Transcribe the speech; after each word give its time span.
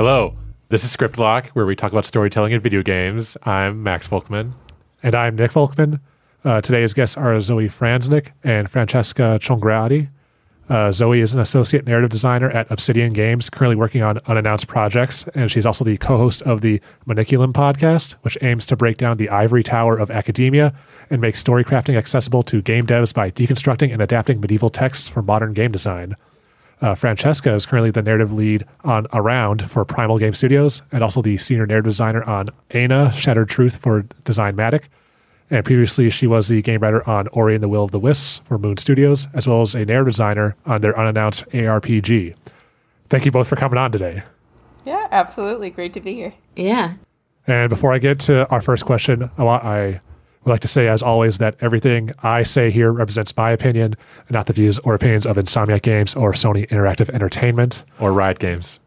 Hello, 0.00 0.34
this 0.70 0.82
is 0.82 0.90
Script 0.90 1.18
Lock, 1.18 1.48
where 1.48 1.66
we 1.66 1.76
talk 1.76 1.92
about 1.92 2.06
storytelling 2.06 2.52
in 2.52 2.60
video 2.62 2.82
games. 2.82 3.36
I'm 3.42 3.82
Max 3.82 4.08
Volkman. 4.08 4.52
And 5.02 5.14
I'm 5.14 5.36
Nick 5.36 5.50
Volkman. 5.50 6.00
Uh, 6.42 6.62
today's 6.62 6.94
guests 6.94 7.18
are 7.18 7.38
Zoe 7.42 7.68
Franznik 7.68 8.28
and 8.42 8.70
Francesca 8.70 9.38
Chongrati. 9.42 10.08
Uh, 10.70 10.90
Zoe 10.90 11.20
is 11.20 11.34
an 11.34 11.40
associate 11.40 11.86
narrative 11.86 12.08
designer 12.08 12.50
at 12.50 12.70
Obsidian 12.70 13.12
Games, 13.12 13.50
currently 13.50 13.76
working 13.76 14.00
on 14.00 14.20
unannounced 14.24 14.68
projects, 14.68 15.28
and 15.34 15.50
she's 15.50 15.66
also 15.66 15.84
the 15.84 15.98
co-host 15.98 16.40
of 16.44 16.62
the 16.62 16.80
Maniculum 17.06 17.52
podcast, 17.52 18.12
which 18.22 18.38
aims 18.40 18.64
to 18.64 18.76
break 18.76 18.96
down 18.96 19.18
the 19.18 19.28
ivory 19.28 19.62
tower 19.62 19.98
of 19.98 20.10
academia 20.10 20.72
and 21.10 21.20
make 21.20 21.36
story 21.36 21.62
crafting 21.62 21.98
accessible 21.98 22.42
to 22.44 22.62
game 22.62 22.86
devs 22.86 23.12
by 23.12 23.30
deconstructing 23.30 23.92
and 23.92 24.00
adapting 24.00 24.40
medieval 24.40 24.70
texts 24.70 25.08
for 25.08 25.20
modern 25.20 25.52
game 25.52 25.72
design. 25.72 26.14
Uh, 26.80 26.94
Francesca 26.94 27.52
is 27.52 27.66
currently 27.66 27.90
the 27.90 28.02
narrative 28.02 28.32
lead 28.32 28.64
on 28.84 29.06
Around 29.12 29.70
for 29.70 29.84
Primal 29.84 30.18
Game 30.18 30.32
Studios 30.32 30.82
and 30.90 31.04
also 31.04 31.20
the 31.20 31.36
senior 31.36 31.66
narrative 31.66 31.90
designer 31.90 32.22
on 32.22 32.48
Ana 32.70 33.12
Shattered 33.12 33.50
Truth 33.50 33.78
for 33.78 34.06
Designmatic. 34.24 34.88
And 35.50 35.64
previously, 35.64 36.08
she 36.10 36.26
was 36.26 36.48
the 36.48 36.62
game 36.62 36.80
writer 36.80 37.06
on 37.08 37.28
Ori 37.28 37.54
and 37.54 37.62
the 37.62 37.68
Will 37.68 37.84
of 37.84 37.90
the 37.90 37.98
Wisps 37.98 38.38
for 38.46 38.56
Moon 38.56 38.76
Studios, 38.76 39.26
as 39.34 39.46
well 39.46 39.62
as 39.62 39.74
a 39.74 39.84
narrative 39.84 40.12
designer 40.12 40.56
on 40.64 40.80
their 40.80 40.98
unannounced 40.98 41.44
ARPG. 41.50 42.36
Thank 43.08 43.24
you 43.24 43.32
both 43.32 43.48
for 43.48 43.56
coming 43.56 43.76
on 43.76 43.90
today. 43.90 44.22
Yeah, 44.86 45.08
absolutely. 45.10 45.70
Great 45.70 45.92
to 45.94 46.00
be 46.00 46.14
here. 46.14 46.34
Yeah. 46.54 46.94
And 47.46 47.68
before 47.68 47.92
I 47.92 47.98
get 47.98 48.20
to 48.20 48.48
our 48.48 48.62
first 48.62 48.86
question, 48.86 49.28
I, 49.36 49.42
want, 49.42 49.64
I 49.64 50.00
would 50.44 50.50
like 50.50 50.60
to 50.60 50.68
say, 50.68 50.88
as 50.88 51.02
always, 51.02 51.38
that 51.38 51.56
everything 51.60 52.10
I 52.22 52.42
say 52.44 52.70
here 52.70 52.92
represents 52.92 53.36
my 53.36 53.50
opinion 53.50 53.94
not 54.30 54.46
the 54.46 54.52
views 54.52 54.78
or 54.80 54.94
opinions 54.94 55.26
of 55.26 55.36
Insomniac 55.36 55.82
Games 55.82 56.14
or 56.16 56.32
Sony 56.32 56.66
Interactive 56.68 57.10
Entertainment. 57.10 57.84
Or 57.98 58.12
Riot 58.12 58.38
Games. 58.38 58.80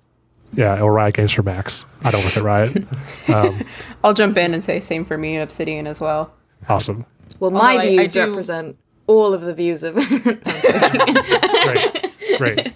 Yeah, 0.56 0.80
or 0.82 0.92
Riot 0.94 1.16
Games 1.16 1.32
for 1.32 1.44
Max. 1.44 1.86
I 2.04 2.12
don't 2.12 2.24
work 2.24 2.38
at 2.38 2.44
Riot. 2.44 2.88
Um, 3.34 3.62
I'll 4.04 4.14
jump 4.14 4.36
in 4.38 4.54
and 4.54 4.64
say 4.64 4.80
same 4.80 5.06
for 5.06 5.18
me 5.18 5.36
and 5.36 5.44
Obsidian 5.44 5.88
as 5.88 6.02
well. 6.02 6.34
awesome. 6.68 7.06
Well, 7.40 7.52
my 7.52 7.60
Although 7.60 7.80
I- 7.80 7.84
I 7.84 7.88
views 7.98 8.14
do- 8.14 8.28
represent 8.30 8.78
all 9.08 9.34
of 9.34 9.42
the 9.42 9.54
views 9.54 9.84
of. 9.84 9.96
Great. 11.64 12.12
Great. 12.38 12.74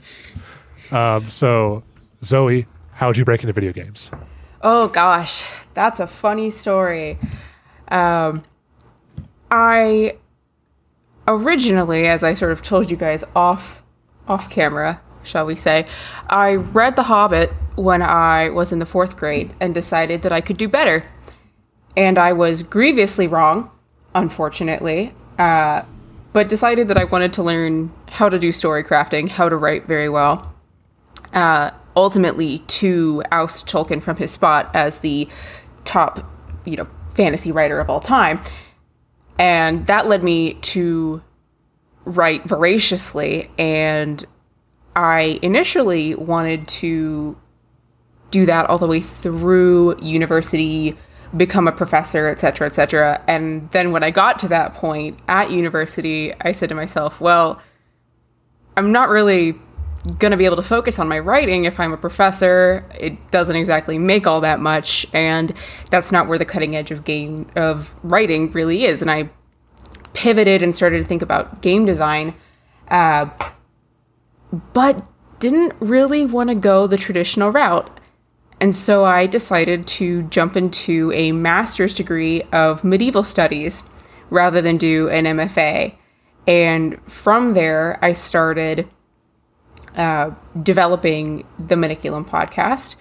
Um, 0.91 1.29
so, 1.29 1.83
Zoe, 2.23 2.65
how 2.93 3.07
would 3.07 3.17
you 3.17 3.25
break 3.25 3.41
into 3.41 3.53
video 3.53 3.73
games? 3.73 4.11
Oh 4.61 4.87
gosh, 4.87 5.45
that's 5.73 5.99
a 5.99 6.07
funny 6.07 6.49
story. 6.51 7.19
Um, 7.89 8.43
I 9.49 10.17
originally, 11.27 12.07
as 12.07 12.23
I 12.23 12.33
sort 12.33 12.51
of 12.51 12.61
told 12.61 12.91
you 12.91 12.97
guys 12.97 13.23
off 13.35 13.83
off 14.27 14.49
camera, 14.49 15.01
shall 15.23 15.45
we 15.45 15.55
say, 15.55 15.85
I 16.29 16.55
read 16.55 16.95
The 16.95 17.03
Hobbit 17.03 17.51
when 17.75 18.01
I 18.01 18.49
was 18.49 18.71
in 18.71 18.79
the 18.79 18.85
fourth 18.85 19.15
grade 19.15 19.53
and 19.59 19.73
decided 19.73 20.21
that 20.23 20.31
I 20.31 20.41
could 20.41 20.57
do 20.57 20.67
better. 20.67 21.05
And 21.95 22.17
I 22.17 22.33
was 22.33 22.61
grievously 22.61 23.27
wrong, 23.27 23.71
unfortunately. 24.13 25.13
Uh, 25.39 25.83
but 26.33 26.49
decided 26.49 26.89
that 26.89 26.97
I 26.97 27.05
wanted 27.05 27.33
to 27.33 27.43
learn 27.43 27.91
how 28.09 28.27
to 28.27 28.37
do 28.37 28.51
story 28.51 28.83
crafting, 28.83 29.29
how 29.31 29.47
to 29.49 29.55
write 29.55 29.85
very 29.87 30.09
well 30.09 30.53
uh, 31.33 31.71
ultimately 31.95 32.59
to 32.59 33.23
oust 33.31 33.67
Tolkien 33.67 34.01
from 34.01 34.17
his 34.17 34.31
spot 34.31 34.69
as 34.73 34.99
the 34.99 35.27
top, 35.85 36.29
you 36.65 36.77
know, 36.77 36.87
fantasy 37.15 37.51
writer 37.51 37.79
of 37.79 37.89
all 37.89 37.99
time. 37.99 38.39
And 39.39 39.85
that 39.87 40.07
led 40.07 40.23
me 40.23 40.55
to 40.55 41.21
write 42.05 42.43
voraciously. 42.45 43.51
And 43.57 44.23
I 44.95 45.39
initially 45.41 46.15
wanted 46.15 46.67
to 46.69 47.37
do 48.31 48.45
that 48.45 48.69
all 48.69 48.77
the 48.77 48.87
way 48.87 48.99
through 48.99 50.01
university, 50.01 50.97
become 51.35 51.67
a 51.67 51.71
professor, 51.71 52.27
et 52.27 52.39
cetera, 52.39 52.67
et 52.67 52.75
cetera. 52.75 53.23
And 53.27 53.69
then 53.71 53.91
when 53.91 54.03
I 54.03 54.11
got 54.11 54.39
to 54.39 54.47
that 54.47 54.73
point 54.73 55.19
at 55.27 55.51
university, 55.51 56.33
I 56.41 56.51
said 56.51 56.69
to 56.69 56.75
myself, 56.75 57.21
well, 57.21 57.61
I'm 58.75 58.91
not 58.91 59.09
really 59.09 59.55
going 60.19 60.31
to 60.31 60.37
be 60.37 60.45
able 60.45 60.55
to 60.55 60.63
focus 60.63 60.99
on 60.99 61.07
my 61.07 61.19
writing 61.19 61.65
if 61.65 61.79
I'm 61.79 61.93
a 61.93 61.97
professor. 61.97 62.85
It 62.99 63.31
doesn't 63.31 63.55
exactly 63.55 63.97
make 63.97 64.25
all 64.25 64.41
that 64.41 64.59
much, 64.59 65.05
and 65.13 65.53
that's 65.89 66.11
not 66.11 66.27
where 66.27 66.37
the 66.37 66.45
cutting 66.45 66.75
edge 66.75 66.91
of 66.91 67.03
game 67.03 67.49
of 67.55 67.93
writing 68.03 68.51
really 68.51 68.85
is. 68.85 69.01
And 69.01 69.11
I 69.11 69.29
pivoted 70.13 70.63
and 70.63 70.75
started 70.75 70.99
to 70.99 71.05
think 71.05 71.21
about 71.21 71.61
game 71.61 71.85
design, 71.85 72.33
uh, 72.87 73.29
but 74.73 75.05
didn't 75.39 75.73
really 75.79 76.25
want 76.25 76.49
to 76.49 76.55
go 76.55 76.87
the 76.87 76.97
traditional 76.97 77.51
route. 77.51 77.99
And 78.59 78.73
so 78.73 79.05
I 79.05 79.27
decided 79.27 79.85
to 79.87 80.23
jump 80.23 80.55
into 80.57 81.11
a 81.13 81.31
master's 81.31 81.93
degree 81.93 82.41
of 82.51 82.83
medieval 82.83 83.23
studies 83.23 83.83
rather 84.29 84.61
than 84.61 84.77
do 84.77 85.09
an 85.09 85.25
MFA. 85.25 85.93
And 86.47 86.99
from 87.09 87.53
there, 87.53 87.99
I 88.03 88.13
started 88.13 88.87
uh, 89.97 90.31
developing 90.61 91.45
the 91.59 91.75
Maniculum 91.75 92.25
podcast 92.25 92.95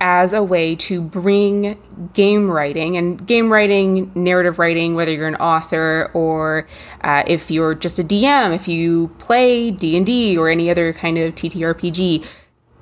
as 0.00 0.32
a 0.32 0.42
way 0.42 0.74
to 0.74 1.00
bring 1.00 1.78
game 2.12 2.50
writing 2.50 2.96
and 2.96 3.26
game 3.26 3.52
writing, 3.52 4.10
narrative 4.14 4.58
writing, 4.58 4.94
whether 4.94 5.12
you're 5.12 5.28
an 5.28 5.36
author 5.36 6.10
or 6.14 6.66
uh, 7.02 7.22
if 7.26 7.50
you're 7.50 7.74
just 7.74 7.98
a 7.98 8.04
DM, 8.04 8.54
if 8.54 8.66
you 8.66 9.08
play 9.18 9.70
D 9.70 9.96
and 9.96 10.04
D 10.04 10.36
or 10.36 10.48
any 10.48 10.70
other 10.70 10.92
kind 10.92 11.16
of 11.16 11.34
TTRPG, 11.34 12.24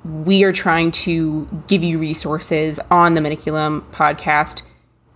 we 0.03 0.43
are 0.43 0.51
trying 0.51 0.91
to 0.91 1.47
give 1.67 1.83
you 1.83 1.97
resources 1.97 2.79
on 2.91 3.13
the 3.13 3.21
Maniculum 3.21 3.89
podcast 3.91 4.63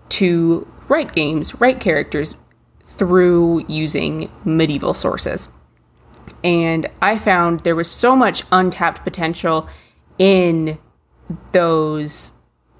to 0.09 0.67
write 0.87 1.13
games, 1.13 1.59
write 1.59 1.79
characters 1.79 2.35
through 2.85 3.65
using 3.67 4.31
medieval 4.45 4.93
sources 4.93 5.49
and 6.43 6.89
I 7.01 7.17
found 7.17 7.61
there 7.61 7.75
was 7.75 7.89
so 7.89 8.15
much 8.15 8.43
untapped 8.51 9.03
potential 9.03 9.67
in 10.17 10.79
those 11.51 12.31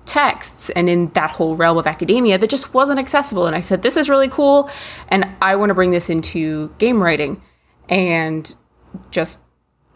texts 0.06 0.70
and 0.72 0.90
in 0.90 1.10
that 1.10 1.32
whole 1.32 1.56
realm 1.56 1.78
of 1.78 1.86
academia 1.86 2.38
that 2.38 2.50
just 2.50 2.74
wasn't 2.74 2.98
accessible. 2.98 3.46
And 3.46 3.56
I 3.56 3.60
said, 3.60 3.84
This 3.84 3.98
is 3.98 4.10
really 4.10 4.30
cool, 4.30 4.70
and 5.10 5.28
I 5.42 5.56
want 5.56 5.70
to 5.70 5.74
bring 5.74 5.92
this 5.92 6.10
into 6.10 6.74
game 6.78 7.02
writing. 7.02 7.42
And 7.90 8.54
just 9.12 9.38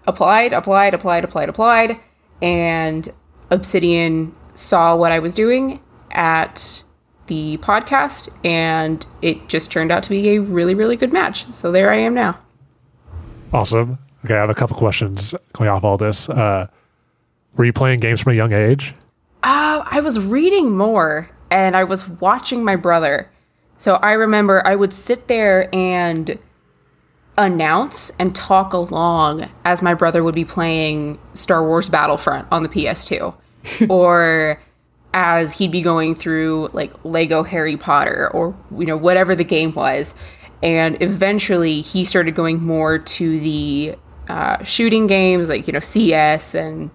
applied, 0.07 0.53
applied, 0.53 0.93
applied, 0.93 1.23
applied, 1.23 1.49
applied. 1.49 1.99
And 2.41 3.11
Obsidian 3.49 4.33
saw 4.53 4.95
what 4.95 5.11
I 5.11 5.19
was 5.19 5.33
doing 5.33 5.81
at 6.11 6.83
the 7.27 7.57
podcast, 7.57 8.29
and 8.45 9.05
it 9.21 9.47
just 9.47 9.71
turned 9.71 9.91
out 9.91 10.03
to 10.03 10.09
be 10.09 10.29
a 10.29 10.39
really, 10.39 10.73
really 10.73 10.95
good 10.95 11.13
match. 11.13 11.45
So 11.53 11.71
there 11.71 11.91
I 11.91 11.97
am 11.97 12.13
now. 12.13 12.39
Awesome. 13.53 13.99
Okay, 14.23 14.35
I 14.35 14.39
have 14.39 14.49
a 14.49 14.55
couple 14.55 14.77
questions 14.77 15.33
going 15.53 15.69
off 15.69 15.83
all 15.83 15.97
this. 15.97 16.29
Uh, 16.29 16.67
were 17.55 17.65
you 17.65 17.73
playing 17.73 17.99
games 17.99 18.21
from 18.21 18.33
a 18.33 18.35
young 18.35 18.53
age? 18.53 18.93
Uh, 19.43 19.83
I 19.85 19.99
was 20.01 20.19
reading 20.19 20.77
more 20.77 21.29
and 21.49 21.75
I 21.75 21.83
was 21.83 22.07
watching 22.07 22.63
my 22.63 22.75
brother. 22.75 23.29
So 23.77 23.95
I 23.95 24.13
remember 24.13 24.65
I 24.65 24.75
would 24.75 24.93
sit 24.93 25.27
there 25.27 25.73
and 25.73 26.37
announce 27.37 28.11
and 28.19 28.35
talk 28.35 28.73
along 28.73 29.49
as 29.65 29.81
my 29.81 29.93
brother 29.93 30.23
would 30.23 30.35
be 30.35 30.45
playing 30.45 31.19
Star 31.33 31.65
Wars 31.65 31.89
Battlefront 31.89 32.47
on 32.51 32.63
the 32.63 32.69
PS2 32.69 33.33
or 33.89 34.61
as 35.13 35.53
he'd 35.53 35.71
be 35.71 35.81
going 35.81 36.15
through 36.15 36.69
like 36.73 36.93
Lego 37.03 37.43
Harry 37.43 37.75
Potter 37.75 38.29
or 38.33 38.55
you 38.77 38.85
know 38.85 38.97
whatever 38.97 39.35
the 39.35 39.43
game 39.43 39.73
was 39.73 40.13
and 40.63 41.01
eventually 41.01 41.81
he 41.81 42.05
started 42.05 42.35
going 42.35 42.61
more 42.61 42.99
to 42.99 43.39
the 43.39 43.95
uh, 44.29 44.63
shooting 44.63 45.07
games 45.07 45.49
like 45.49 45.67
you 45.67 45.73
know 45.73 45.79
CS 45.79 46.55
and 46.55 46.91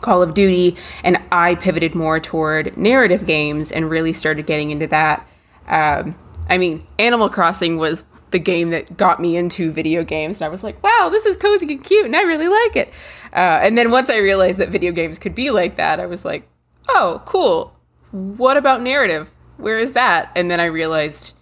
Call 0.00 0.22
of 0.22 0.34
Duty, 0.34 0.76
and 1.04 1.18
I 1.30 1.54
pivoted 1.54 1.94
more 1.94 2.20
toward 2.20 2.76
narrative 2.76 3.26
games 3.26 3.70
and 3.70 3.90
really 3.90 4.12
started 4.12 4.46
getting 4.46 4.70
into 4.70 4.86
that. 4.88 5.26
Um, 5.66 6.16
I 6.48 6.58
mean, 6.58 6.86
Animal 6.98 7.28
Crossing 7.28 7.76
was 7.76 8.04
the 8.30 8.38
game 8.38 8.70
that 8.70 8.96
got 8.96 9.20
me 9.20 9.36
into 9.36 9.70
video 9.72 10.04
games, 10.04 10.38
and 10.38 10.44
I 10.44 10.48
was 10.48 10.64
like, 10.64 10.82
wow, 10.82 11.08
this 11.10 11.26
is 11.26 11.36
cozy 11.36 11.74
and 11.74 11.84
cute, 11.84 12.06
and 12.06 12.16
I 12.16 12.22
really 12.22 12.48
like 12.48 12.76
it. 12.76 12.88
Uh, 13.32 13.60
and 13.62 13.76
then 13.76 13.90
once 13.90 14.10
I 14.10 14.18
realized 14.18 14.58
that 14.58 14.70
video 14.70 14.92
games 14.92 15.18
could 15.18 15.34
be 15.34 15.50
like 15.50 15.76
that, 15.76 16.00
I 16.00 16.06
was 16.06 16.24
like, 16.24 16.48
oh, 16.88 17.22
cool. 17.24 17.76
What 18.10 18.56
about 18.56 18.82
narrative? 18.82 19.30
Where 19.56 19.78
is 19.78 19.92
that? 19.92 20.32
And 20.34 20.50
then 20.50 20.60
I 20.60 20.66
realized, 20.66 21.34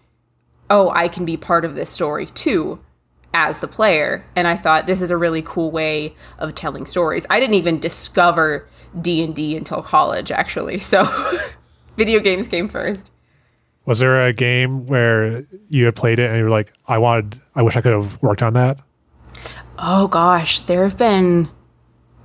oh, 0.71 0.91
I 0.91 1.09
can 1.09 1.25
be 1.25 1.37
part 1.37 1.65
of 1.65 1.75
this 1.75 1.91
story 1.91 2.27
too 2.27 2.81
as 3.35 3.61
the 3.61 3.69
player. 3.69 4.25
And 4.37 4.49
i 4.49 4.57
thought 4.57 4.87
this 4.87 5.03
is 5.03 5.11
a 5.11 5.17
really 5.17 5.43
cool 5.43 5.71
way 5.71 6.15
of 6.39 6.55
telling 6.55 6.87
stories. 6.87 7.27
I 7.31 7.41
didn't 7.41 7.55
even 7.55 7.79
discover 7.79 8.69
d&d 9.01 9.57
until 9.57 9.83
college 9.83 10.31
actually. 10.31 10.79
So 10.89 11.07
video 11.97 12.21
games 12.21 12.49
came 12.49 12.69
first. 12.69 13.11
Was 13.85 13.99
there 13.99 14.27
a 14.27 14.33
game 14.33 14.87
where 14.87 15.47
you 15.69 15.87
had 15.87 15.97
played 15.97 16.19
it 16.19 16.29
and 16.29 16.39
you 16.39 16.45
were 16.45 16.51
like, 16.51 16.73
I 16.87 16.99
wanted, 16.99 17.41
I 17.55 17.63
wish 17.63 17.77
I 17.77 17.81
could 17.81 17.93
have 17.93 18.23
worked 18.23 18.43
on 18.43 18.55
that? 18.55 18.81
oh 19.79 20.09
gosh. 20.09 20.61
There 20.61 20.85
have 20.85 20.99
been 20.99 21.49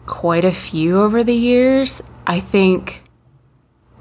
quite 0.06 0.44
a 0.44 0.52
few 0.52 1.02
over 1.02 1.24
the 1.24 1.36
years. 1.36 2.02
I 2.26 2.40
think 2.40 3.04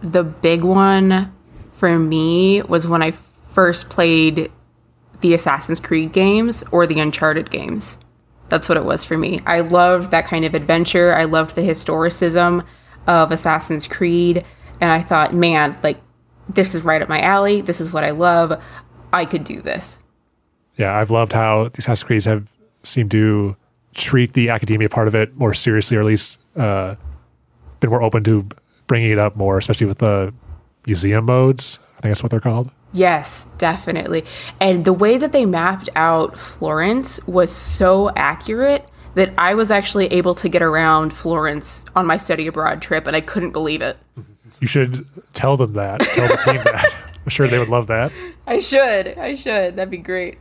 the 0.01 0.25
big 0.25 0.63
one 0.63 1.33
for 1.73 1.99
me 1.99 2.63
was 2.63 2.87
when 2.87 3.03
I 3.03 3.13
first 3.55 3.89
played 3.89 4.51
the 5.21 5.35
Assassin's 5.35 5.81
Creed 5.81 6.13
games 6.13 6.65
or 6.73 6.87
the 6.87 7.01
Uncharted 7.01 7.51
games. 7.51 7.99
That's 8.49 8.69
what 8.69 8.77
it 8.77 8.85
was 8.85 9.05
for 9.05 9.17
me. 9.17 9.41
I 9.47 9.61
loved 9.61 10.11
that 10.11 10.27
kind 10.27 10.45
of 10.45 10.55
adventure. 10.55 11.15
I 11.15 11.25
loved 11.25 11.55
the 11.55 11.63
historicism 11.63 12.67
of 13.07 13.31
Assassin's 13.31 13.87
Creed. 13.87 14.45
And 14.81 14.93
I 14.93 15.01
thought, 15.01 15.33
man, 15.33 15.79
like, 15.83 16.01
this 16.49 16.75
is 16.75 16.83
right 16.83 17.01
up 17.01 17.09
my 17.09 17.21
alley. 17.21 17.61
This 17.61 17.81
is 17.81 17.93
what 17.93 18.05
I 18.05 18.11
love. 18.11 18.61
I 19.13 19.25
could 19.25 19.45
do 19.45 19.63
this. 19.63 19.99
Yeah, 20.77 20.97
I've 20.97 21.11
loved 21.11 21.33
how 21.33 21.65
the 21.65 21.79
Assassin's 21.79 22.05
Creed 22.05 22.25
have 22.25 22.49
seemed 22.83 23.11
to 23.13 23.57
treat 23.95 24.33
the 24.33 24.49
academia 24.49 24.89
part 24.89 25.07
of 25.07 25.15
it 25.15 25.37
more 25.37 25.55
seriously, 25.55 25.97
or 25.97 26.01
at 26.01 26.07
least 26.07 26.39
uh, 26.57 26.97
been 27.81 27.91
more 27.91 28.03
open 28.03 28.25
to 28.25 28.47
bringing 28.87 29.13
it 29.13 29.19
up 29.19 29.37
more, 29.37 29.59
especially 29.59 29.87
with 29.87 29.99
the 29.99 30.35
museum 30.87 31.25
modes. 31.25 31.79
I 32.03 32.07
think 32.11 32.11
that's 32.11 32.23
what 32.25 32.31
they're 32.31 32.41
called. 32.41 32.73
Yes, 32.93 33.47
definitely. 33.59 34.25
And 34.61 34.85
the 34.85 34.93
way 34.93 35.19
that 35.19 35.31
they 35.31 35.47
mapped 35.47 35.89
out 35.95 36.37
Florence 36.37 37.25
was 37.29 37.53
so 37.53 38.11
accurate 38.17 38.89
that 39.15 39.33
I 39.39 39.55
was 39.55 39.71
actually 39.71 40.07
able 40.07 40.35
to 40.35 40.49
get 40.49 40.63
around 40.63 41.13
Florence 41.13 41.85
on 41.95 42.05
my 42.05 42.17
study 42.17 42.49
abroad 42.49 42.83
trip, 42.83 43.07
and 43.07 43.15
I 43.15 43.21
couldn't 43.21 43.53
believe 43.53 43.83
it. 43.83 43.99
You 44.61 44.67
should 44.67 45.07
tell 45.33 45.57
them 45.57 45.75
that. 45.75 46.01
Tell 46.01 46.27
the 46.27 46.39
team 46.39 46.61
that. 46.65 46.97
I'm 47.25 47.31
sure 47.31 47.47
they 47.47 47.61
would 47.61 47.69
love 47.69 47.87
that. 47.87 48.11
I 48.49 48.59
should. 48.59 49.17
I 49.17 49.37
should. 49.37 49.77
That'd 49.77 49.91
be 49.91 49.99
great. 49.99 50.39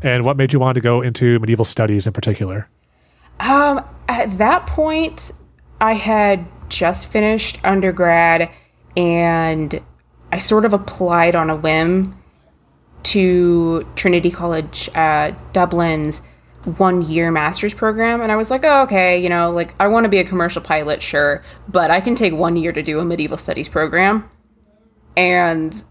And 0.00 0.24
what 0.24 0.36
made 0.36 0.52
you 0.52 0.60
want 0.60 0.76
to 0.76 0.80
go 0.80 1.02
into 1.02 1.40
medieval 1.40 1.64
studies 1.64 2.06
in 2.06 2.12
particular? 2.12 2.68
Um, 3.40 3.84
at 4.08 4.38
that 4.38 4.66
point, 4.66 5.32
I 5.80 5.94
had 5.94 6.46
just 6.68 7.08
finished 7.08 7.58
undergrad 7.64 8.48
and 8.96 9.82
I 10.34 10.38
sort 10.38 10.64
of 10.64 10.72
applied 10.72 11.36
on 11.36 11.48
a 11.48 11.54
whim 11.54 12.20
to 13.04 13.86
Trinity 13.94 14.32
College 14.32 14.90
uh, 14.92 15.30
Dublin's 15.52 16.22
one 16.64 17.02
year 17.02 17.30
master's 17.30 17.72
program. 17.72 18.20
And 18.20 18.32
I 18.32 18.36
was 18.36 18.50
like, 18.50 18.64
oh, 18.64 18.82
okay, 18.82 19.16
you 19.16 19.28
know, 19.28 19.52
like 19.52 19.80
I 19.80 19.86
want 19.86 20.06
to 20.06 20.08
be 20.08 20.18
a 20.18 20.24
commercial 20.24 20.60
pilot, 20.60 21.02
sure, 21.02 21.44
but 21.68 21.92
I 21.92 22.00
can 22.00 22.16
take 22.16 22.32
one 22.32 22.56
year 22.56 22.72
to 22.72 22.82
do 22.82 22.98
a 22.98 23.04
medieval 23.04 23.38
studies 23.38 23.68
program. 23.68 24.28
And 25.16 25.84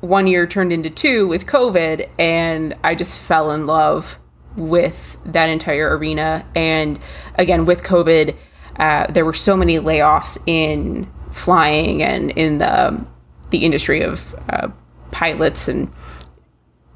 one 0.00 0.26
year 0.26 0.46
turned 0.46 0.74
into 0.74 0.90
two 0.90 1.26
with 1.26 1.46
COVID, 1.46 2.10
and 2.18 2.76
I 2.84 2.94
just 2.94 3.16
fell 3.16 3.52
in 3.52 3.66
love 3.66 4.18
with 4.54 5.16
that 5.24 5.48
entire 5.48 5.96
arena. 5.96 6.46
And 6.54 7.00
again, 7.36 7.64
with 7.64 7.84
COVID, 7.84 8.36
uh, 8.76 9.06
there 9.06 9.24
were 9.24 9.32
so 9.32 9.56
many 9.56 9.78
layoffs 9.78 10.36
in 10.44 11.10
flying 11.30 12.02
and 12.02 12.32
in 12.32 12.58
the 12.58 13.06
the 13.52 13.64
industry 13.64 14.02
of 14.02 14.34
uh, 14.48 14.68
pilots 15.12 15.68
and 15.68 15.88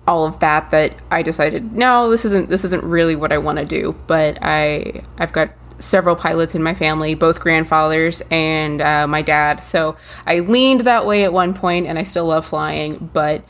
all 0.08 0.24
of 0.24 0.38
that 0.40 0.70
that 0.72 0.94
I 1.10 1.22
decided 1.22 1.72
no 1.72 2.10
this 2.10 2.24
isn't 2.24 2.48
this 2.48 2.64
isn't 2.64 2.82
really 2.82 3.16
what 3.16 3.32
I 3.32 3.38
want 3.38 3.58
to 3.58 3.64
do 3.64 3.96
but 4.06 4.38
I 4.42 5.02
I've 5.18 5.32
got 5.32 5.50
several 5.78 6.16
pilots 6.16 6.54
in 6.54 6.62
my 6.62 6.74
family 6.74 7.14
both 7.14 7.38
grandfathers 7.38 8.22
and 8.30 8.80
uh, 8.80 9.06
my 9.06 9.22
dad 9.22 9.60
so 9.60 9.96
I 10.26 10.40
leaned 10.40 10.82
that 10.82 11.06
way 11.06 11.22
at 11.22 11.32
one 11.32 11.54
point 11.54 11.86
and 11.86 11.98
I 11.98 12.02
still 12.02 12.26
love 12.26 12.46
flying 12.46 13.10
but 13.12 13.44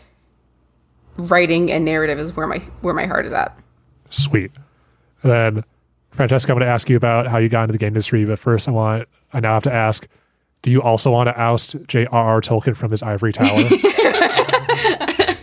writing 1.17 1.70
and 1.70 1.85
narrative 1.85 2.19
is 2.19 2.37
where 2.37 2.47
my 2.47 2.59
where 2.82 2.94
my 2.94 3.06
heart 3.06 3.26
is 3.26 3.32
at 3.32 3.59
Sweet. 4.11 4.52
And 5.23 5.32
then, 5.32 5.64
Francesca, 6.11 6.52
I'm 6.52 6.59
going 6.59 6.67
to 6.67 6.73
ask 6.73 6.88
you 6.88 6.97
about 6.97 7.26
how 7.26 7.38
you 7.38 7.49
got 7.49 7.62
into 7.62 7.73
the 7.73 7.79
game 7.79 7.88
industry. 7.88 8.25
But 8.25 8.38
first, 8.38 8.69
I 8.69 8.70
want 8.70 9.09
I 9.32 9.41
now 9.41 9.55
have 9.55 9.64
to 9.64 9.73
ask: 9.73 10.06
Do 10.67 10.73
you 10.73 10.83
also 10.83 11.13
want 11.13 11.29
to 11.29 11.41
oust 11.41 11.77
J.R.R. 11.87 12.41
Tolkien 12.41 12.77
from 12.77 12.91
his 12.91 13.01
ivory 13.01 13.33
tower? 13.33 13.57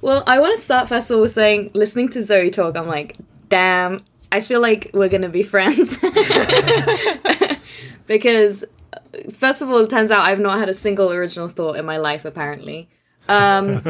Well, 0.00 0.24
I 0.26 0.38
want 0.38 0.56
to 0.56 0.62
start 0.62 0.88
first 0.88 1.10
of 1.10 1.16
all 1.16 1.20
with 1.20 1.32
saying, 1.32 1.72
listening 1.74 2.08
to 2.12 2.22
Zoe 2.22 2.50
talk, 2.50 2.78
I'm 2.78 2.86
like, 2.86 3.18
damn, 3.50 4.00
I 4.32 4.40
feel 4.40 4.62
like 4.62 4.90
we're 4.94 5.10
gonna 5.10 5.28
be 5.28 5.42
friends 5.42 5.98
because, 8.06 8.64
first 9.30 9.60
of 9.60 9.68
all, 9.68 9.80
it 9.80 9.90
turns 9.90 10.10
out 10.10 10.20
I've 10.20 10.40
not 10.40 10.58
had 10.58 10.70
a 10.70 10.74
single 10.74 11.12
original 11.12 11.50
thought 11.50 11.76
in 11.76 11.84
my 11.84 11.98
life. 11.98 12.24
Apparently, 12.24 12.88
um, 13.28 13.82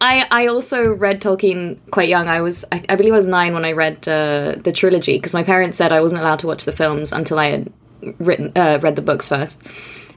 I 0.00 0.26
I 0.32 0.48
also 0.48 0.92
read 0.92 1.22
Tolkien 1.22 1.78
quite 1.92 2.08
young. 2.08 2.26
I 2.26 2.40
was 2.40 2.64
I, 2.72 2.82
I 2.88 2.96
believe 2.96 3.12
I 3.12 3.18
was 3.18 3.28
nine 3.28 3.54
when 3.54 3.64
I 3.64 3.70
read 3.70 4.08
uh, 4.08 4.56
the 4.60 4.72
trilogy 4.72 5.12
because 5.12 5.34
my 5.34 5.44
parents 5.44 5.78
said 5.78 5.92
I 5.92 6.00
wasn't 6.00 6.22
allowed 6.22 6.40
to 6.40 6.48
watch 6.48 6.64
the 6.64 6.72
films 6.72 7.12
until 7.12 7.38
I 7.38 7.50
had 7.50 7.72
written 8.18 8.52
uh, 8.56 8.78
read 8.82 8.96
the 8.96 9.02
books 9.02 9.28
first. 9.28 9.62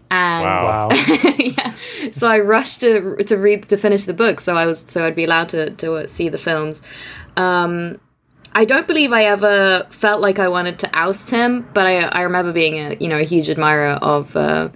And 0.10 0.44
Wow. 0.44 0.90
wow. 0.90 0.90
yeah. 1.40 1.74
So 2.12 2.28
I 2.28 2.40
rushed 2.40 2.82
to 2.82 3.18
to 3.24 3.38
read 3.38 3.70
to 3.70 3.78
finish 3.78 4.06
the 4.06 4.14
book, 4.14 4.40
so 4.40 4.58
I 4.58 4.66
was 4.66 4.84
so 4.88 5.06
I'd 5.06 5.16
be 5.16 5.24
allowed 5.24 5.50
to 5.50 5.72
to 5.72 5.96
uh, 5.96 6.08
see 6.08 6.30
the 6.30 6.38
films. 6.38 6.84
Um, 7.38 8.00
I 8.54 8.66
don't 8.66 8.88
believe 8.88 9.14
I 9.14 9.24
ever 9.24 9.88
felt 9.90 10.20
like 10.20 10.38
I 10.38 10.50
wanted 10.50 10.80
to 10.80 10.90
oust 10.94 11.30
him, 11.30 11.68
but 11.74 11.88
I 11.88 12.02
I 12.04 12.22
remember 12.24 12.52
being 12.52 12.76
a 12.76 12.96
you 13.00 13.08
know 13.08 13.18
a 13.18 13.24
huge 13.24 13.50
admirer 13.50 13.98
of 14.02 14.36
uh, 14.36 14.70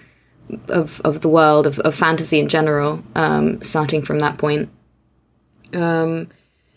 of 0.70 1.02
of 1.02 1.20
the 1.20 1.30
world 1.30 1.68
of, 1.68 1.80
of 1.80 1.94
fantasy 1.94 2.40
in 2.40 2.48
general. 2.48 3.04
Um, 3.16 3.62
starting 3.62 4.02
from 4.04 4.20
that 4.20 4.38
point. 4.38 4.70
Um, 5.74 6.30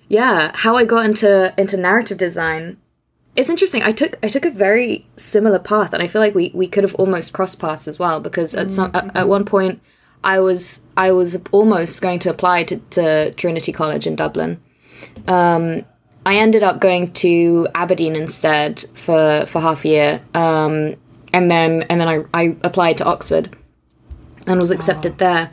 yeah, 0.09 0.51
how 0.55 0.75
I 0.77 0.85
got 0.85 1.05
into 1.05 1.55
into 1.57 1.77
narrative 1.77 2.19
design 2.19 2.79
it's 3.39 3.49
interesting. 3.49 3.85
I 3.85 3.93
took 3.93 4.19
I 4.21 4.27
took 4.27 4.45
a 4.45 4.51
very 4.51 5.07
similar 5.15 5.61
path, 5.61 5.93
and 5.93 6.03
I 6.03 6.09
feel 6.09 6.21
like 6.21 6.35
we, 6.35 6.51
we 6.53 6.67
could 6.67 6.83
have 6.83 6.97
almost 6.97 7.33
crossed 7.33 7.61
paths 7.61 7.87
as 7.87 7.97
well 7.97 8.19
because 8.19 8.53
at 8.53 8.73
some 8.73 8.91
at, 8.95 9.17
at 9.17 9.29
one 9.29 9.45
point 9.45 9.81
I 10.25 10.41
was 10.41 10.83
I 10.97 11.13
was 11.13 11.39
almost 11.53 12.03
going 12.03 12.19
to 12.21 12.31
apply 12.31 12.65
to, 12.65 12.79
to 12.79 13.33
Trinity 13.35 13.71
College 13.71 14.09
in 14.09 14.17
Dublin. 14.17 14.61
Um, 15.29 15.85
I 16.27 16.35
ended 16.37 16.65
up 16.65 16.81
going 16.81 17.13
to 17.13 17.69
Aberdeen 17.77 18.17
instead 18.17 18.85
for 18.95 19.47
for 19.47 19.61
half 19.61 19.85
a 19.85 19.89
year, 19.89 20.23
um, 20.35 20.97
and 21.33 21.49
then 21.49 21.85
and 21.85 22.01
then 22.01 22.09
I, 22.09 22.25
I 22.35 22.57
applied 22.63 22.99
to 22.99 23.05
Oxford 23.05 23.57
and 24.49 24.59
was 24.59 24.73
accepted 24.73 25.19
there, 25.19 25.53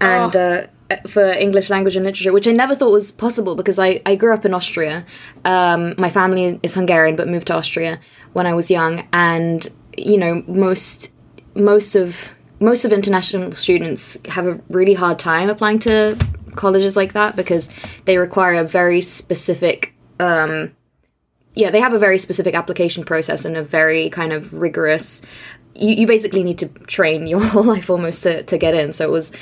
and. 0.00 0.36
Uh, 0.36 0.66
for 1.06 1.24
English 1.32 1.70
language 1.70 1.96
and 1.96 2.04
literature, 2.04 2.32
which 2.32 2.46
I 2.46 2.52
never 2.52 2.74
thought 2.74 2.92
was 2.92 3.12
possible 3.12 3.54
because 3.54 3.78
I, 3.78 4.00
I 4.06 4.16
grew 4.16 4.34
up 4.34 4.44
in 4.44 4.54
Austria. 4.54 5.04
Um, 5.44 5.94
my 5.98 6.10
family 6.10 6.60
is 6.62 6.74
Hungarian, 6.74 7.16
but 7.16 7.28
moved 7.28 7.48
to 7.48 7.54
Austria 7.54 8.00
when 8.32 8.46
I 8.46 8.54
was 8.54 8.70
young, 8.70 9.06
and 9.12 9.68
you 9.96 10.18
know 10.18 10.42
most 10.46 11.12
most 11.54 11.94
of 11.94 12.30
most 12.60 12.84
of 12.84 12.92
international 12.92 13.52
students 13.52 14.18
have 14.28 14.46
a 14.46 14.60
really 14.68 14.94
hard 14.94 15.18
time 15.18 15.48
applying 15.48 15.78
to 15.80 16.16
colleges 16.54 16.96
like 16.96 17.12
that 17.12 17.36
because 17.36 17.70
they 18.04 18.16
require 18.16 18.54
a 18.54 18.64
very 18.64 19.00
specific 19.00 19.94
um, 20.20 20.72
yeah 21.54 21.70
they 21.70 21.80
have 21.80 21.92
a 21.92 21.98
very 21.98 22.18
specific 22.18 22.54
application 22.54 23.04
process 23.04 23.44
and 23.44 23.56
a 23.56 23.62
very 23.62 24.08
kind 24.10 24.32
of 24.32 24.52
rigorous 24.52 25.22
you, 25.74 25.90
you 25.90 26.06
basically 26.06 26.42
need 26.42 26.58
to 26.58 26.68
train 26.86 27.26
your 27.32 27.40
whole 27.40 27.64
life 27.64 27.90
almost 27.90 28.22
to, 28.22 28.42
to 28.44 28.56
get 28.58 28.74
in 28.74 28.92
so 28.92 29.04
it 29.04 29.10
was 29.10 29.32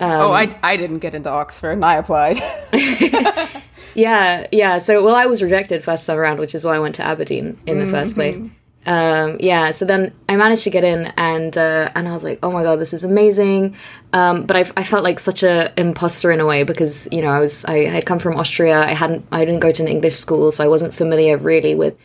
oh, 0.00 0.32
I, 0.32 0.54
I 0.62 0.76
didn't 0.76 0.98
get 0.98 1.14
into 1.14 1.30
Oxford 1.30 1.72
and 1.72 1.84
I 1.84 1.96
applied. 1.96 2.38
Yeah, 3.98 4.46
yeah. 4.52 4.78
So, 4.78 5.04
well, 5.04 5.16
I 5.16 5.26
was 5.26 5.42
rejected 5.42 5.82
first 5.82 6.06
time 6.06 6.18
around, 6.18 6.38
which 6.38 6.54
is 6.54 6.64
why 6.64 6.76
I 6.76 6.78
went 6.78 6.94
to 6.96 7.02
Aberdeen 7.02 7.58
in 7.66 7.80
the 7.80 7.86
first 7.86 8.14
place. 8.14 8.38
Um, 8.86 9.36
yeah. 9.40 9.72
So 9.72 9.84
then 9.84 10.12
I 10.28 10.36
managed 10.36 10.62
to 10.62 10.70
get 10.70 10.84
in, 10.84 11.12
and 11.16 11.58
uh, 11.58 11.90
and 11.96 12.06
I 12.08 12.12
was 12.12 12.22
like, 12.22 12.38
oh 12.44 12.52
my 12.52 12.62
god, 12.62 12.78
this 12.78 12.94
is 12.94 13.02
amazing. 13.02 13.74
Um, 14.12 14.46
but 14.46 14.56
I, 14.56 14.60
I 14.76 14.84
felt 14.84 15.02
like 15.02 15.18
such 15.18 15.42
a 15.42 15.72
imposter 15.76 16.30
in 16.30 16.38
a 16.38 16.46
way 16.46 16.62
because 16.62 17.08
you 17.10 17.20
know 17.20 17.30
I 17.30 17.40
was 17.40 17.64
I 17.64 17.86
had 17.86 18.06
come 18.06 18.20
from 18.20 18.36
Austria. 18.36 18.80
I 18.80 18.94
hadn't 18.94 19.26
I 19.32 19.44
didn't 19.44 19.60
go 19.60 19.72
to 19.72 19.82
an 19.82 19.88
English 19.88 20.14
school, 20.14 20.52
so 20.52 20.64
I 20.64 20.68
wasn't 20.68 20.94
familiar 20.94 21.36
really 21.36 21.74
with 21.74 21.96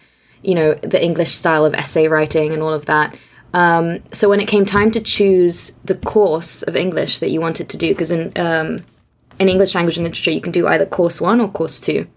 you 0.41 0.55
know 0.55 0.73
the 0.73 1.01
English 1.01 1.31
style 1.31 1.63
of 1.63 1.75
essay 1.75 2.07
writing 2.07 2.53
and 2.53 2.63
all 2.63 2.73
of 2.73 2.87
that. 2.87 3.15
Um, 3.53 3.99
so 4.11 4.29
when 4.29 4.39
it 4.39 4.47
came 4.47 4.65
time 4.65 4.91
to 4.91 4.99
choose 4.99 5.73
the 5.85 5.95
course 5.95 6.63
of 6.63 6.75
English 6.75 7.19
that 7.19 7.29
you 7.29 7.39
wanted 7.39 7.69
to 7.69 7.77
do, 7.77 7.89
because 7.89 8.11
in 8.11 8.31
um, 8.35 8.83
in 9.39 9.49
English 9.49 9.75
language 9.75 9.97
and 9.97 10.03
literature, 10.05 10.31
you 10.31 10.41
can 10.41 10.51
do 10.51 10.67
either 10.67 10.85
course 10.85 11.21
one 11.21 11.39
or 11.39 11.49
course 11.49 11.79
two. 11.79 12.07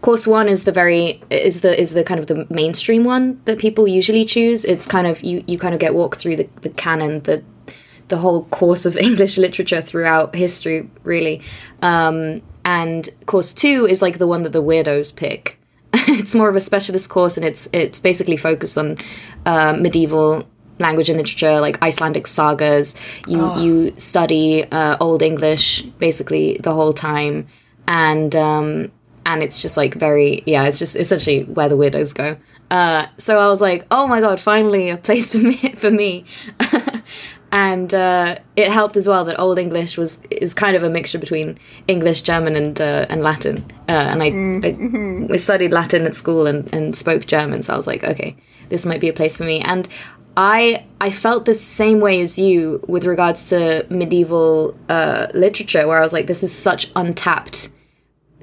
Course 0.00 0.26
one 0.26 0.48
is 0.48 0.64
the 0.64 0.72
very 0.72 1.22
is 1.30 1.60
the 1.60 1.78
is 1.78 1.92
the 1.92 2.02
kind 2.02 2.18
of 2.18 2.26
the 2.26 2.46
mainstream 2.48 3.04
one 3.04 3.40
that 3.44 3.58
people 3.58 3.86
usually 3.86 4.24
choose. 4.24 4.64
It's 4.64 4.86
kind 4.86 5.06
of 5.06 5.22
you 5.22 5.44
you 5.46 5.58
kind 5.58 5.74
of 5.74 5.80
get 5.80 5.94
walked 5.94 6.20
through 6.20 6.36
the, 6.36 6.48
the 6.62 6.70
canon, 6.70 7.20
the 7.20 7.42
the 8.08 8.16
whole 8.16 8.44
course 8.44 8.86
of 8.86 8.96
English 9.08 9.38
literature 9.38 9.80
throughout 9.80 10.34
history, 10.34 10.90
really. 11.04 11.42
Um, 11.82 12.42
and 12.64 13.08
course 13.26 13.52
two 13.52 13.86
is 13.86 14.02
like 14.02 14.18
the 14.18 14.26
one 14.26 14.42
that 14.42 14.52
the 14.52 14.62
weirdos 14.62 15.14
pick. 15.14 15.58
it's 15.94 16.34
more 16.34 16.48
of 16.48 16.56
a 16.56 16.60
specialist 16.60 17.08
course, 17.08 17.36
and 17.36 17.44
it's 17.44 17.68
it's 17.72 17.98
basically 17.98 18.36
focused 18.36 18.78
on 18.78 18.96
uh, 19.46 19.72
medieval 19.72 20.46
language 20.78 21.08
and 21.08 21.18
literature, 21.18 21.60
like 21.60 21.80
Icelandic 21.82 22.26
sagas. 22.26 22.96
You 23.26 23.56
you 23.58 23.94
study 23.96 24.64
uh, 24.64 24.96
Old 25.00 25.22
English 25.22 25.82
basically 25.98 26.58
the 26.58 26.72
whole 26.72 26.92
time, 26.92 27.46
and 27.86 28.34
um, 28.34 28.90
and 29.26 29.42
it's 29.42 29.60
just 29.62 29.76
like 29.76 29.94
very 29.94 30.42
yeah, 30.46 30.64
it's 30.64 30.78
just 30.78 30.96
essentially 30.96 31.44
where 31.44 31.68
the 31.68 31.76
weirdos 31.76 32.14
go. 32.14 32.36
Uh, 32.70 33.06
so 33.18 33.38
I 33.38 33.48
was 33.48 33.60
like, 33.60 33.84
oh 33.90 34.06
my 34.06 34.20
god, 34.20 34.40
finally 34.40 34.90
a 34.90 34.96
place 34.96 35.30
for 35.32 35.38
me 35.38 35.56
for 35.74 35.90
me. 35.90 36.24
and 37.52 37.92
uh, 37.92 38.36
it 38.56 38.70
helped 38.70 38.96
as 38.96 39.08
well 39.08 39.24
that 39.24 39.38
Old 39.38 39.58
English 39.58 39.98
was 39.98 40.20
is 40.30 40.54
kind 40.54 40.76
of 40.76 40.82
a 40.82 40.90
mixture 40.90 41.18
between 41.18 41.58
English, 41.88 42.22
German, 42.22 42.56
and 42.56 42.80
uh, 42.80 43.06
and 43.08 43.22
Latin. 43.22 43.58
Uh, 43.88 43.92
and 43.92 44.22
I, 44.22 44.28
I, 44.66 45.34
I 45.34 45.36
studied 45.36 45.72
Latin 45.72 46.06
at 46.06 46.14
school 46.14 46.46
and, 46.46 46.72
and 46.72 46.94
spoke 46.94 47.26
German, 47.26 47.62
so 47.62 47.74
I 47.74 47.76
was 47.76 47.86
like, 47.88 48.04
okay, 48.04 48.36
this 48.70 48.86
might 48.86 49.00
be 49.00 49.08
a 49.08 49.12
place 49.12 49.36
for 49.36 49.44
me. 49.44 49.60
And 49.60 49.86
I 50.36 50.86
I 51.00 51.10
felt 51.10 51.44
the 51.44 51.54
same 51.54 52.00
way 52.00 52.22
as 52.22 52.38
you 52.38 52.82
with 52.88 53.04
regards 53.04 53.44
to 53.46 53.86
medieval 53.90 54.74
uh, 54.88 55.26
literature, 55.34 55.86
where 55.86 55.98
I 55.98 56.02
was 56.02 56.12
like, 56.12 56.26
this 56.26 56.42
is 56.42 56.56
such 56.56 56.90
untapped 56.96 57.68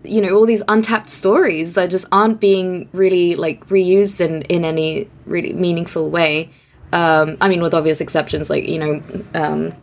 you 0.08 0.22
know 0.22 0.36
all 0.36 0.46
these 0.46 0.64
untapped 0.68 1.10
stories 1.10 1.74
that 1.74 1.90
just 1.90 2.08
aren't 2.12 2.40
being 2.40 2.88
really 2.94 3.36
like 3.36 3.68
reused 3.68 4.22
in 4.22 4.42
in 4.44 4.64
any 4.64 5.10
really 5.26 5.54
meaningful 5.54 6.10
way 6.10 6.50
um 6.94 7.38
i 7.42 7.48
mean 7.48 7.62
with 7.62 7.74
obvious 7.74 8.02
exceptions 8.02 8.50
like 8.50 8.68
you 8.68 8.78
know 8.78 9.04
um 9.34 9.74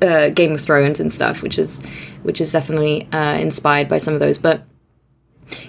uh, 0.00 0.28
game 0.28 0.52
of 0.52 0.60
thrones 0.60 1.00
and 1.00 1.12
stuff 1.12 1.42
which 1.42 1.58
is 1.58 1.84
which 2.22 2.40
is 2.40 2.52
definitely 2.52 3.08
uh 3.12 3.36
inspired 3.38 3.88
by 3.88 3.98
some 3.98 4.14
of 4.14 4.20
those 4.20 4.38
but 4.38 4.62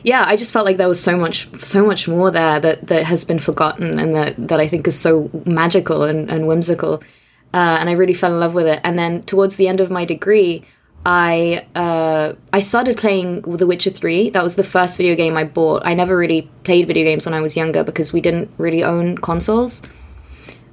yeah 0.03 0.23
i 0.27 0.35
just 0.35 0.51
felt 0.51 0.65
like 0.65 0.77
there 0.77 0.87
was 0.87 1.01
so 1.01 1.17
much 1.17 1.53
so 1.57 1.85
much 1.85 2.07
more 2.07 2.31
there 2.31 2.59
that 2.59 2.85
that 2.87 3.03
has 3.03 3.23
been 3.23 3.39
forgotten 3.39 3.99
and 3.99 4.15
that 4.15 4.35
that 4.47 4.59
i 4.59 4.67
think 4.67 4.87
is 4.87 4.99
so 4.99 5.29
magical 5.45 6.03
and, 6.03 6.29
and 6.29 6.47
whimsical 6.47 7.01
uh, 7.53 7.77
and 7.79 7.89
i 7.89 7.93
really 7.93 8.13
fell 8.13 8.33
in 8.33 8.39
love 8.39 8.53
with 8.53 8.67
it 8.67 8.79
and 8.83 8.99
then 8.99 9.21
towards 9.23 9.55
the 9.55 9.67
end 9.67 9.79
of 9.79 9.89
my 9.89 10.05
degree 10.05 10.63
I 11.05 11.65
uh, 11.75 12.33
I 12.51 12.59
started 12.59 12.97
playing 12.97 13.41
The 13.41 13.65
Witcher 13.65 13.89
Three. 13.89 14.29
That 14.29 14.43
was 14.43 14.55
the 14.55 14.63
first 14.63 14.97
video 14.97 15.15
game 15.15 15.37
I 15.37 15.45
bought. 15.45 15.83
I 15.85 15.93
never 15.93 16.17
really 16.17 16.49
played 16.63 16.87
video 16.87 17.05
games 17.05 17.25
when 17.25 17.33
I 17.33 17.41
was 17.41 17.55
younger 17.55 17.83
because 17.83 18.11
we 18.11 18.21
didn't 18.21 18.51
really 18.57 18.83
own 18.83 19.17
consoles. 19.17 19.81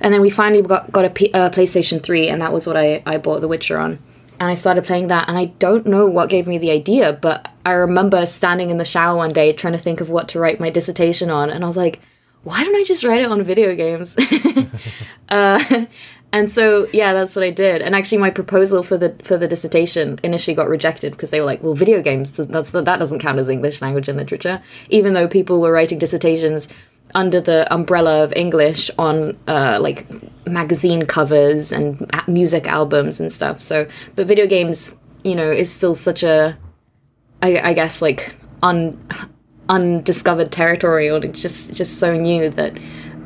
And 0.00 0.12
then 0.12 0.20
we 0.20 0.30
finally 0.30 0.62
got 0.62 0.90
got 0.90 1.04
a 1.04 1.10
P- 1.10 1.32
uh, 1.32 1.50
PlayStation 1.50 2.02
Three, 2.02 2.28
and 2.28 2.42
that 2.42 2.52
was 2.52 2.66
what 2.66 2.76
I 2.76 3.02
I 3.06 3.18
bought 3.18 3.40
The 3.40 3.48
Witcher 3.48 3.78
on. 3.78 4.00
And 4.38 4.50
I 4.50 4.54
started 4.54 4.84
playing 4.84 5.06
that, 5.08 5.28
and 5.28 5.38
I 5.38 5.46
don't 5.46 5.86
know 5.86 6.06
what 6.06 6.28
gave 6.28 6.46
me 6.46 6.58
the 6.58 6.70
idea, 6.70 7.12
but 7.12 7.50
I 7.64 7.72
remember 7.72 8.26
standing 8.26 8.70
in 8.70 8.76
the 8.76 8.84
shower 8.84 9.16
one 9.16 9.32
day 9.32 9.52
trying 9.52 9.72
to 9.72 9.78
think 9.78 10.00
of 10.00 10.10
what 10.10 10.28
to 10.28 10.38
write 10.38 10.60
my 10.60 10.68
dissertation 10.68 11.30
on, 11.30 11.48
and 11.48 11.64
I 11.64 11.66
was 11.66 11.76
like, 11.76 12.00
why 12.46 12.62
don't 12.62 12.76
I 12.76 12.84
just 12.84 13.02
write 13.02 13.20
it 13.20 13.30
on 13.30 13.42
video 13.42 13.74
games? 13.74 14.16
uh, 15.30 15.86
and 16.32 16.50
so 16.50 16.86
yeah, 16.92 17.12
that's 17.12 17.34
what 17.34 17.44
I 17.44 17.50
did. 17.50 17.82
And 17.82 17.94
actually, 17.96 18.18
my 18.18 18.30
proposal 18.30 18.82
for 18.82 18.96
the 18.96 19.16
for 19.24 19.36
the 19.36 19.48
dissertation 19.48 20.20
initially 20.22 20.54
got 20.54 20.68
rejected 20.68 21.12
because 21.12 21.30
they 21.30 21.40
were 21.40 21.46
like, 21.46 21.62
"Well, 21.62 21.74
video 21.74 22.02
games 22.02 22.30
that's 22.30 22.70
that 22.70 22.84
doesn't 22.84 23.18
count 23.18 23.38
as 23.38 23.48
English 23.48 23.82
language 23.82 24.08
and 24.08 24.18
literature," 24.18 24.62
even 24.90 25.14
though 25.14 25.26
people 25.26 25.60
were 25.60 25.72
writing 25.72 25.98
dissertations 25.98 26.68
under 27.14 27.40
the 27.40 27.72
umbrella 27.72 28.22
of 28.22 28.32
English 28.36 28.90
on 28.98 29.36
uh, 29.46 29.78
like 29.80 30.06
magazine 30.46 31.06
covers 31.06 31.72
and 31.72 32.10
music 32.26 32.68
albums 32.68 33.20
and 33.20 33.32
stuff. 33.32 33.62
So, 33.62 33.88
but 34.14 34.26
video 34.26 34.46
games, 34.46 34.98
you 35.24 35.34
know, 35.34 35.50
is 35.50 35.72
still 35.72 35.94
such 35.94 36.22
a, 36.22 36.56
I, 37.42 37.58
I 37.58 37.72
guess, 37.72 38.02
like 38.02 38.34
un 38.62 38.98
undiscovered 39.68 40.52
territory, 40.52 41.10
or 41.10 41.24
it's 41.24 41.40
just 41.40 41.74
just 41.74 41.98
so 41.98 42.16
new 42.16 42.48
that 42.50 42.76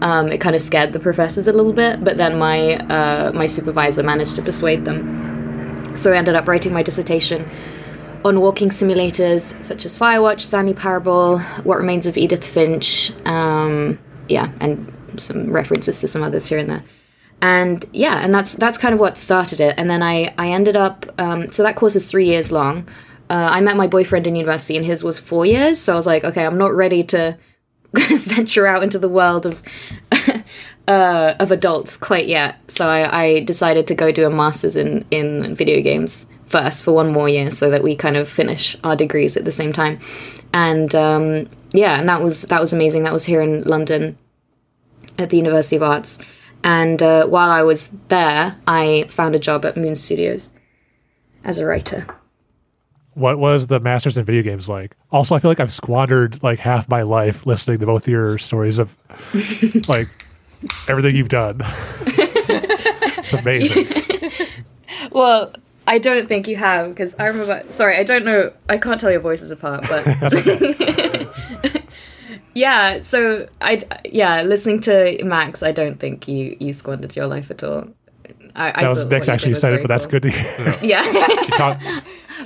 um, 0.01 0.33
it 0.33 0.41
kind 0.41 0.57
of 0.57 0.63
scared 0.63 0.93
the 0.93 1.01
professors 1.01 1.47
a 1.47 1.53
little 1.53 1.73
bit, 1.73 2.03
but 2.03 2.17
then 2.17 2.39
my 2.39 2.77
uh, 2.77 3.33
my 3.35 3.47
supervisor 3.47 4.03
managed 4.03 4.37
to 4.37 4.43
persuade 4.43 4.85
them. 4.85 5.97
So 5.97 6.13
I 6.13 6.17
ended 6.17 6.35
up 6.35 6.47
writing 6.47 6.73
my 6.73 6.83
dissertation 6.83 7.49
on 8.25 8.41
walking 8.41 8.69
simulators 8.69 9.61
such 9.63 9.85
as 9.85 9.97
Firewatch, 9.97 10.41
Stanley 10.41 10.75
Parable, 10.75 11.39
What 11.39 11.79
Remains 11.79 12.07
of 12.07 12.17
Edith 12.17 12.47
Finch, 12.47 13.13
um, 13.27 13.99
yeah, 14.29 14.53
and 14.61 14.93
some 15.17 15.51
references 15.53 16.01
to 16.01 16.09
some 16.09 16.23
others 16.23 16.47
here 16.47 16.59
and 16.59 16.71
there. 16.71 16.85
And 17.43 17.85
yeah, 17.93 18.19
and 18.19 18.35
that's 18.35 18.55
that's 18.55 18.77
kind 18.77 18.93
of 18.93 19.01
what 19.01 19.17
started 19.17 19.61
it. 19.61 19.75
And 19.79 19.89
then 19.89 20.03
I 20.03 20.35
I 20.37 20.51
ended 20.51 20.77
up 20.77 21.07
um, 21.19 21.51
so 21.51 21.63
that 21.63 21.77
course 21.77 21.97
is 21.97 22.07
three 22.07 22.27
years 22.27 22.53
long. 22.53 22.89
Uh, 23.31 23.49
I 23.53 23.61
met 23.61 23.77
my 23.77 23.87
boyfriend 23.87 24.27
in 24.27 24.37
university, 24.37 24.77
and 24.77 24.85
his 24.85 25.03
was 25.03 25.19
four 25.19 25.47
years. 25.47 25.81
So 25.81 25.93
I 25.93 25.97
was 25.97 26.07
like, 26.07 26.25
okay, 26.25 26.45
I'm 26.45 26.59
not 26.59 26.75
ready 26.75 27.03
to 27.05 27.39
venture 27.95 28.67
out 28.67 28.83
into 28.83 28.99
the 28.99 29.09
world 29.09 29.47
of 29.47 29.63
uh, 30.89 31.35
of 31.41 31.51
adults 31.51 31.97
quite 31.97 32.27
yet. 32.27 32.59
So 32.71 32.89
I, 32.89 33.23
I, 33.23 33.41
decided 33.41 33.87
to 33.87 33.95
go 33.95 34.13
do 34.13 34.27
a 34.27 34.31
master's 34.31 34.77
in 34.77 35.07
in 35.11 35.55
video 35.55 35.81
games 35.81 36.27
first 36.51 36.85
for 36.85 36.93
one 36.93 37.13
more 37.13 37.29
year, 37.29 37.51
so 37.51 37.71
that 37.71 37.83
we 37.83 37.97
kind 37.97 38.17
of 38.17 38.29
finish 38.29 38.77
our 38.85 38.95
degrees 38.95 39.37
at 39.37 39.45
the 39.45 39.53
same 39.53 39.73
time. 39.73 39.99
And 40.53 40.95
um, 40.95 41.49
yeah, 41.73 41.99
and 41.99 42.09
that 42.09 42.23
was 42.23 42.43
that 42.43 42.61
was 42.61 42.73
amazing. 42.73 43.05
That 43.05 43.13
was 43.13 43.25
here 43.25 43.41
in 43.41 43.63
London 43.63 44.19
at 45.19 45.31
the 45.31 45.37
University 45.37 45.77
of 45.77 45.83
Arts. 45.83 46.19
And 46.63 47.03
uh, 47.03 47.27
while 47.27 47.51
I 47.51 47.63
was 47.63 47.89
there, 48.09 48.59
I 48.67 49.07
found 49.09 49.35
a 49.35 49.39
job 49.39 49.65
at 49.65 49.77
Moon 49.77 49.95
Studios 49.95 50.51
as 51.43 51.59
a 51.59 51.65
writer 51.65 52.07
what 53.15 53.39
was 53.39 53.67
the 53.67 53.81
masters 53.81 54.17
in 54.17 54.25
video 54.25 54.43
games 54.43 54.69
like 54.69 54.97
also 55.11 55.35
i 55.35 55.39
feel 55.39 55.51
like 55.51 55.61
i've 55.61 55.73
squandered 55.73 56.43
like 56.43 56.59
half 56.59 56.89
my 56.89 57.03
life 57.03 57.45
listening 57.45 57.79
to 57.79 57.87
both 57.87 58.07
your 58.07 58.39
stories 58.39 58.79
of 58.79 58.97
like 59.89 60.09
everything 60.89 61.17
you've 61.17 61.29
done 61.29 61.61
it's 62.07 63.33
amazing 63.33 63.87
well 65.11 65.53
i 65.87 65.99
don't 65.99 66.29
think 66.29 66.47
you 66.47 66.57
have 66.57 66.89
because 66.89 67.15
i 67.19 67.27
remember 67.27 67.63
sorry 67.69 67.97
i 67.97 68.03
don't 68.03 68.25
know 68.25 68.53
i 68.69 68.77
can't 68.77 69.01
tell 69.01 69.11
your 69.11 69.21
voices 69.21 69.51
apart 69.51 69.85
but 69.89 70.07
yeah 72.55 73.01
so 73.01 73.49
i 73.61 73.81
yeah 74.05 74.43
listening 74.43 74.81
to 74.81 75.23
max 75.25 75.63
i 75.63 75.73
don't 75.73 75.99
think 75.99 76.29
you 76.29 76.57
you 76.61 76.73
squandered 76.73 77.15
your 77.17 77.27
life 77.27 77.51
at 77.51 77.63
all 77.63 77.89
I, 78.55 78.83
that 78.83 78.89
was 78.89 79.07
next 79.07 79.29
actually 79.29 79.53
it, 79.53 79.61
but 79.63 79.79
cool. 79.79 79.87
that's 79.87 80.07
good 80.07 80.23
to 80.23 80.31
hear. 80.31 80.79
Yeah. 80.83 81.03
she 81.05 81.51
taught, 81.53 81.81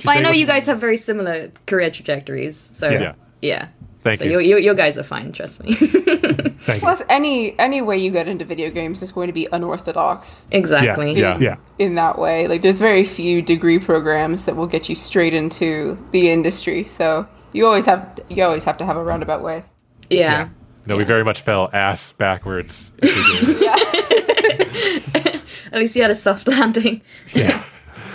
but 0.03 0.15
I 0.17 0.19
know 0.19 0.29
you 0.29 0.45
guys 0.45 0.65
have 0.67 0.79
very 0.79 0.97
similar 0.97 1.51
career 1.65 1.89
trajectories, 1.89 2.57
so 2.57 2.89
yeah. 2.89 3.13
yeah. 3.41 3.67
Thank 4.05 4.19
so 4.19 4.25
you. 4.25 4.39
you. 4.39 4.57
You 4.57 4.75
guys 4.75 4.99
are 4.99 5.03
fine, 5.03 5.31
trust 5.31 5.63
me. 5.63 5.73
Thank 5.75 6.81
Plus, 6.81 6.99
you. 6.99 7.05
any 7.09 7.57
any 7.57 7.81
way 7.81 7.97
you 7.97 8.11
get 8.11 8.27
into 8.27 8.45
video 8.45 8.69
games 8.69 9.01
is 9.01 9.11
going 9.11 9.25
to 9.25 9.33
be 9.33 9.47
unorthodox. 9.51 10.45
Exactly. 10.51 11.13
Yeah. 11.13 11.39
yeah. 11.39 11.55
In 11.79 11.95
that 11.95 12.19
way, 12.19 12.47
like 12.47 12.61
there's 12.61 12.77
very 12.77 13.03
few 13.03 13.41
degree 13.41 13.79
programs 13.79 14.45
that 14.45 14.55
will 14.55 14.67
get 14.67 14.89
you 14.89 14.95
straight 14.95 15.33
into 15.33 15.97
the 16.11 16.29
industry. 16.29 16.83
So 16.83 17.27
you 17.51 17.65
always 17.65 17.85
have 17.87 18.19
you 18.29 18.43
always 18.43 18.63
have 18.65 18.77
to 18.77 18.85
have 18.85 18.95
a 18.95 19.03
roundabout 19.03 19.41
way. 19.41 19.65
Yeah. 20.11 20.19
yeah. 20.19 20.49
No, 20.85 20.93
yeah. 20.93 20.99
we 20.99 21.03
very 21.03 21.23
much 21.23 21.41
fell 21.41 21.71
ass 21.73 22.11
backwards. 22.11 22.93
yeah. 23.01 23.75
At 25.71 25.79
least 25.81 25.95
you 25.95 26.03
had 26.03 26.11
a 26.11 26.15
soft 26.15 26.47
landing. 26.47 27.01
Yeah. 27.33 27.63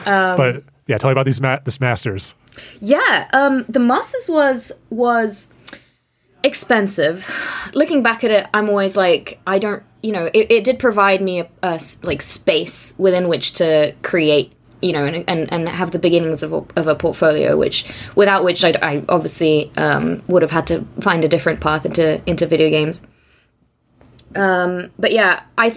Um, 0.06 0.37
but 0.37 0.62
yeah, 0.87 0.99
tell 0.99 1.09
me 1.09 1.12
about 1.12 1.26
these 1.26 1.40
ma- 1.40 1.59
this 1.64 1.80
masters. 1.80 2.35
Yeah, 2.80 3.28
um, 3.32 3.64
the 3.68 3.78
masters 3.78 4.28
was 4.28 4.73
was 4.90 5.49
expensive. 6.42 7.28
Looking 7.75 8.02
back 8.02 8.25
at 8.25 8.30
it, 8.30 8.47
I'm 8.54 8.68
always 8.68 8.97
like, 8.97 9.40
I 9.47 9.59
don't, 9.59 9.82
you 10.02 10.12
know, 10.12 10.30
it, 10.32 10.50
it 10.50 10.64
did 10.64 10.78
provide 10.78 11.20
me 11.20 11.40
a, 11.40 11.49
a, 11.62 11.80
like 12.02 12.23
space 12.23 12.94
within 12.99 13.28
which 13.28 13.52
to 13.54 13.94
create, 14.02 14.52
you 14.80 14.92
know, 14.92 15.04
and 15.04 15.25
and, 15.28 15.52
and 15.52 15.68
have 15.68 15.90
the 15.90 15.99
beginnings 15.99 16.42
of 16.42 16.52
a, 16.52 16.64
of 16.76 16.87
a 16.87 16.94
portfolio, 16.94 17.56
which 17.56 17.85
without 18.14 18.44
which 18.44 18.64
I, 18.64 18.70
I 18.82 19.04
obviously 19.09 19.70
um, 19.76 20.23
would 20.26 20.42
have 20.42 20.50
had 20.50 20.66
to 20.68 20.87
find 21.00 21.25
a 21.25 21.28
different 21.28 21.61
path 21.61 21.85
into 21.85 22.23
into 22.26 22.47
video 22.47 22.70
games. 22.70 23.06
Um, 24.35 24.90
but 24.99 25.12
yeah, 25.12 25.42
I, 25.59 25.76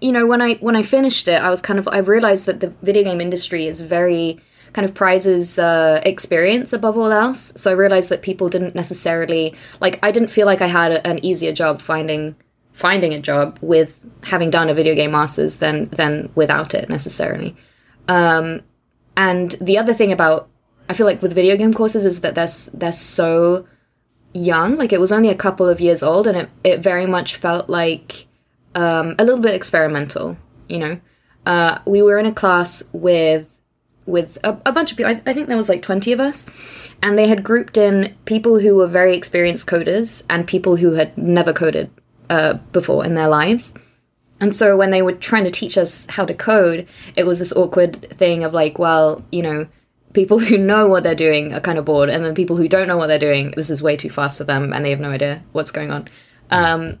you 0.00 0.12
know, 0.12 0.26
when 0.26 0.40
I 0.40 0.54
when 0.54 0.76
I 0.76 0.82
finished 0.82 1.26
it, 1.26 1.42
I 1.42 1.50
was 1.50 1.60
kind 1.60 1.78
of 1.78 1.88
I 1.88 1.98
realized 1.98 2.46
that 2.46 2.60
the 2.60 2.68
video 2.82 3.02
game 3.02 3.20
industry 3.20 3.66
is 3.66 3.80
very 3.80 4.38
kind 4.74 4.84
of 4.84 4.92
prizes 4.92 5.58
uh, 5.58 6.00
experience 6.04 6.72
above 6.72 6.98
all 6.98 7.12
else. 7.12 7.52
So 7.56 7.70
I 7.70 7.74
realized 7.74 8.10
that 8.10 8.22
people 8.22 8.48
didn't 8.50 8.74
necessarily 8.74 9.54
like. 9.80 9.98
I 10.02 10.10
didn't 10.10 10.30
feel 10.30 10.46
like 10.46 10.60
I 10.60 10.66
had 10.66 10.92
an 11.06 11.24
easier 11.24 11.52
job 11.52 11.80
finding 11.80 12.36
finding 12.72 13.14
a 13.14 13.20
job 13.20 13.56
with 13.62 14.04
having 14.24 14.50
done 14.50 14.68
a 14.68 14.74
video 14.74 14.94
game 14.94 15.12
masters 15.12 15.58
than 15.58 15.88
than 15.90 16.30
without 16.34 16.74
it 16.74 16.88
necessarily. 16.88 17.56
Um, 18.08 18.60
and 19.16 19.52
the 19.60 19.78
other 19.78 19.94
thing 19.94 20.12
about 20.12 20.48
I 20.88 20.94
feel 20.94 21.06
like 21.06 21.22
with 21.22 21.32
video 21.32 21.56
game 21.56 21.72
courses 21.72 22.04
is 22.04 22.20
that 22.20 22.34
they're 22.34 22.48
they're 22.74 22.92
so 22.92 23.66
young. 24.34 24.76
Like 24.76 24.92
it 24.92 25.00
was 25.00 25.12
only 25.12 25.28
a 25.28 25.34
couple 25.34 25.68
of 25.68 25.80
years 25.80 26.02
old, 26.02 26.26
and 26.26 26.36
it 26.36 26.50
it 26.62 26.80
very 26.80 27.06
much 27.06 27.36
felt 27.36 27.70
like 27.70 28.26
um, 28.74 29.14
a 29.18 29.24
little 29.24 29.40
bit 29.40 29.54
experimental. 29.54 30.36
You 30.68 30.78
know, 30.78 31.00
uh, 31.46 31.78
we 31.86 32.02
were 32.02 32.18
in 32.18 32.26
a 32.26 32.32
class 32.32 32.82
with 32.92 33.53
with 34.06 34.38
a, 34.44 34.58
a 34.66 34.72
bunch 34.72 34.90
of 34.90 34.96
people. 34.96 35.12
I, 35.12 35.22
I, 35.26 35.32
think 35.32 35.48
there 35.48 35.56
was 35.56 35.68
like 35.68 35.82
20 35.82 36.12
of 36.12 36.20
us. 36.20 36.46
And 37.02 37.18
they 37.18 37.28
had 37.28 37.44
grouped 37.44 37.76
in 37.76 38.14
people 38.24 38.60
who 38.60 38.74
were 38.74 38.86
very 38.86 39.16
experienced 39.16 39.66
coders 39.66 40.24
and 40.28 40.46
people 40.46 40.76
who 40.76 40.92
had 40.92 41.16
never 41.16 41.52
coded 41.52 41.90
uh, 42.30 42.54
before 42.72 43.04
in 43.04 43.14
their 43.14 43.28
lives. 43.28 43.74
And 44.40 44.54
so 44.54 44.76
when 44.76 44.90
they 44.90 45.02
were 45.02 45.12
trying 45.12 45.44
to 45.44 45.50
teach 45.50 45.78
us 45.78 46.06
how 46.10 46.24
to 46.24 46.34
code, 46.34 46.86
it 47.16 47.24
was 47.24 47.38
this 47.38 47.52
awkward 47.52 48.10
thing 48.10 48.44
of 48.44 48.52
like, 48.52 48.78
well, 48.78 49.24
you 49.30 49.42
know, 49.42 49.66
people 50.12 50.38
who 50.40 50.58
know 50.58 50.86
what 50.86 51.02
they're 51.02 51.14
doing 51.14 51.54
are 51.54 51.60
kind 51.60 51.78
of 51.78 51.84
bored. 51.84 52.10
And 52.10 52.24
then 52.24 52.34
people 52.34 52.56
who 52.56 52.68
don't 52.68 52.88
know 52.88 52.96
what 52.96 53.06
they're 53.06 53.18
doing, 53.18 53.52
this 53.56 53.70
is 53.70 53.82
way 53.82 53.96
too 53.96 54.10
fast 54.10 54.38
for 54.38 54.44
them 54.44 54.72
and 54.72 54.84
they 54.84 54.90
have 54.90 55.00
no 55.00 55.10
idea 55.10 55.42
what's 55.52 55.70
going 55.70 55.90
on. 55.90 56.08
Um, 56.50 56.98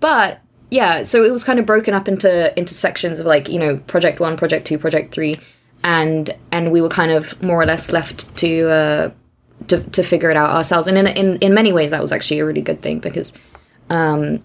but 0.00 0.40
yeah, 0.70 1.02
so 1.02 1.24
it 1.24 1.32
was 1.32 1.44
kind 1.44 1.58
of 1.58 1.66
broken 1.66 1.94
up 1.94 2.08
into 2.08 2.56
into 2.58 2.74
sections 2.74 3.18
of 3.18 3.26
like 3.26 3.48
you 3.48 3.58
know 3.58 3.78
project 3.78 4.20
one, 4.20 4.36
project 4.36 4.66
two, 4.66 4.78
project 4.78 5.12
three, 5.12 5.38
and 5.82 6.34
and 6.52 6.72
we 6.72 6.80
were 6.80 6.88
kind 6.88 7.10
of 7.10 7.40
more 7.42 7.60
or 7.60 7.66
less 7.66 7.92
left 7.92 8.34
to 8.36 8.68
uh, 8.68 9.10
to, 9.68 9.82
to 9.82 10.02
figure 10.02 10.30
it 10.30 10.36
out 10.36 10.50
ourselves. 10.50 10.88
And 10.88 10.98
in, 10.98 11.06
in 11.06 11.38
in 11.38 11.54
many 11.54 11.72
ways, 11.72 11.90
that 11.90 12.00
was 12.00 12.12
actually 12.12 12.40
a 12.40 12.44
really 12.44 12.60
good 12.60 12.82
thing 12.82 12.98
because 12.98 13.32
um, 13.88 14.42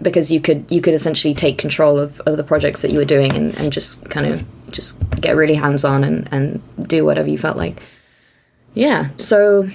because 0.00 0.30
you 0.30 0.40
could 0.40 0.70
you 0.70 0.80
could 0.80 0.94
essentially 0.94 1.34
take 1.34 1.58
control 1.58 1.98
of, 1.98 2.20
of 2.20 2.36
the 2.36 2.44
projects 2.44 2.82
that 2.82 2.90
you 2.90 2.98
were 2.98 3.04
doing 3.04 3.34
and, 3.34 3.56
and 3.58 3.72
just 3.72 4.08
kind 4.10 4.26
of 4.26 4.44
just 4.70 5.02
get 5.20 5.36
really 5.36 5.54
hands 5.54 5.84
on 5.84 6.02
and, 6.02 6.28
and 6.32 6.88
do 6.88 7.04
whatever 7.04 7.28
you 7.28 7.38
felt 7.38 7.56
like. 7.56 7.76
Yeah. 8.74 9.10
So 9.18 9.68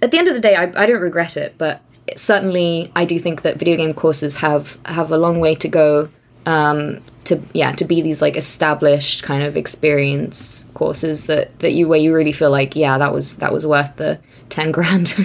at 0.00 0.10
the 0.10 0.18
end 0.18 0.28
of 0.28 0.34
the 0.34 0.40
day, 0.40 0.56
I, 0.56 0.64
I 0.74 0.86
don't 0.86 1.00
regret 1.00 1.36
it, 1.36 1.54
but 1.58 1.82
certainly 2.16 2.90
I 2.96 3.04
do 3.04 3.18
think 3.18 3.42
that 3.42 3.58
video 3.58 3.76
game 3.76 3.94
courses 3.94 4.36
have 4.36 4.78
have 4.86 5.12
a 5.12 5.18
long 5.18 5.38
way 5.40 5.54
to 5.56 5.68
go 5.68 6.08
um, 6.46 7.00
to 7.24 7.40
yeah 7.52 7.72
to 7.72 7.84
be 7.84 8.02
these 8.02 8.20
like 8.20 8.36
established 8.36 9.22
kind 9.22 9.42
of 9.42 9.56
experience 9.56 10.64
courses 10.74 11.26
that 11.26 11.56
that 11.60 11.72
you 11.72 11.86
where 11.88 11.98
you 11.98 12.14
really 12.14 12.32
feel 12.32 12.50
like 12.50 12.74
yeah 12.74 12.98
that 12.98 13.12
was 13.12 13.36
that 13.36 13.52
was 13.52 13.66
worth 13.66 13.96
the 13.96 14.18
10 14.52 14.70
grand 14.70 15.14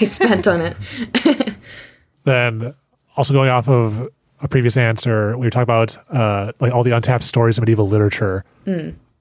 I 0.00 0.04
spent 0.04 0.46
on 0.46 0.60
it. 0.60 0.76
then 2.24 2.74
also 3.16 3.32
going 3.32 3.48
off 3.48 3.68
of 3.68 4.08
a 4.42 4.48
previous 4.48 4.76
answer, 4.76 5.36
we 5.38 5.46
were 5.46 5.50
talking 5.50 5.62
about 5.62 5.96
uh, 6.10 6.52
like 6.60 6.72
all 6.72 6.84
the 6.84 6.94
untapped 6.94 7.24
stories 7.24 7.56
of 7.56 7.62
medieval 7.62 7.88
literature. 7.88 8.44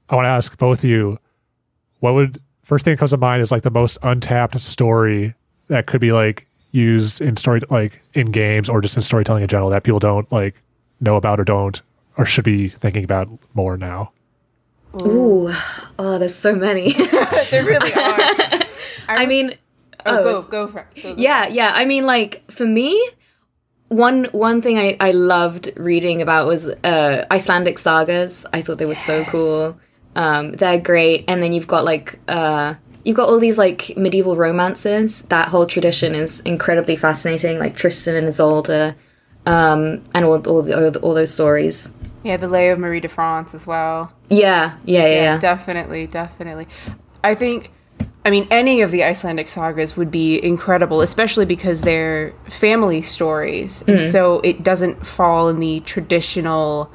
I 0.10 0.16
want 0.16 0.26
to 0.26 0.30
ask 0.30 0.58
both 0.58 0.80
of 0.80 0.86
you, 0.86 1.18
what 2.00 2.14
would 2.14 2.42
first 2.64 2.84
thing 2.84 2.94
that 2.94 2.98
comes 2.98 3.12
to 3.12 3.18
mind 3.18 3.42
is 3.42 3.52
like 3.52 3.64
the 3.64 3.72
most 3.72 3.98
untapped 4.04 4.60
story 4.60 5.34
that 5.68 5.86
could 5.86 6.02
be 6.02 6.12
like 6.12 6.48
used 6.72 7.22
in 7.22 7.38
story 7.38 7.62
like 7.70 8.02
in 8.14 8.32
games 8.32 8.68
or 8.68 8.82
just 8.82 8.98
in 8.98 9.02
storytelling 9.02 9.44
in 9.44 9.48
general 9.48 9.70
that 9.70 9.84
people 9.84 10.00
don't 10.00 10.30
like 10.32 10.62
know 11.00 11.16
about 11.16 11.40
or 11.40 11.46
don't 11.46 11.82
or 12.18 12.26
should 12.26 12.46
be 12.46 12.70
thinking 12.70 13.04
about 13.04 13.30
more 13.54 13.78
now. 13.78 14.12
Ooh, 15.02 15.52
oh, 16.00 16.18
there's 16.18 16.36
so 16.36 16.56
many. 16.56 16.94
there 17.52 17.66
really 17.66 17.92
are. 17.94 18.62
I 19.08 19.26
mean, 19.26 19.54
Oh, 20.08 20.20
oh, 20.20 20.24
go, 20.24 20.30
it's- 20.30 20.48
go 20.48 20.68
for 20.68 20.80
it. 20.96 21.02
Go, 21.02 21.16
go. 21.16 21.22
yeah 21.22 21.48
yeah 21.48 21.72
i 21.74 21.84
mean 21.84 22.06
like 22.06 22.44
for 22.52 22.64
me 22.68 22.94
one 23.88 24.26
one 24.26 24.62
thing 24.62 24.78
i 24.78 24.96
i 25.00 25.10
loved 25.12 25.72
reading 25.78 26.22
about 26.22 26.46
was 26.46 26.68
uh 26.68 27.26
icelandic 27.32 27.80
sagas 27.80 28.46
i 28.54 28.62
thought 28.62 28.78
they 28.78 28.86
were 28.86 28.94
so 28.94 29.24
cool 29.26 29.76
um 30.16 30.52
they're 30.54 30.80
great 30.80 31.26
and 31.28 31.42
then 31.42 31.54
you've 31.54 31.66
got 31.66 31.86
like 31.86 32.20
uh 32.28 32.76
you've 33.04 33.16
got 33.18 33.30
all 33.30 33.40
these 33.40 33.58
like 33.58 33.94
medieval 33.98 34.36
romances 34.36 35.24
that 35.24 35.48
whole 35.48 35.66
tradition 35.66 36.14
is 36.14 36.40
incredibly 36.42 36.96
fascinating 36.96 37.58
like 37.58 37.76
tristan 37.76 38.16
and 38.16 38.28
isolde 38.28 38.94
um 39.48 40.04
and 40.14 40.24
all 40.24 40.40
all, 40.48 40.62
the, 40.62 40.76
all, 40.86 40.92
the- 40.92 41.00
all 41.00 41.14
those 41.16 41.34
stories 41.34 41.92
Yeah, 42.26 42.38
the 42.38 42.48
Lay 42.48 42.70
of 42.70 42.80
Marie 42.80 43.00
de 43.00 43.08
France 43.08 43.54
as 43.54 43.68
well. 43.68 44.12
yeah 44.30 44.78
yeah 44.84 45.06
yeah, 45.06 45.08
yeah. 45.08 45.38
Definitely, 45.38 46.08
definitely. 46.08 46.68
I 47.24 47.36
think, 47.36 47.70
I 48.26 48.32
mean, 48.32 48.48
any 48.50 48.82
of 48.82 48.90
the 48.90 49.04
Icelandic 49.04 49.48
sagas 49.48 49.96
would 49.96 50.10
be 50.10 50.44
incredible, 50.44 51.02
especially 51.02 51.46
because 51.46 51.82
they're 51.82 52.34
family 52.50 53.02
stories. 53.04 53.84
And 53.88 54.02
so 54.12 54.40
it 54.40 54.64
doesn't 54.64 55.06
fall 55.06 55.50
in 55.50 55.60
the 55.60 55.82
traditional 55.82 56.92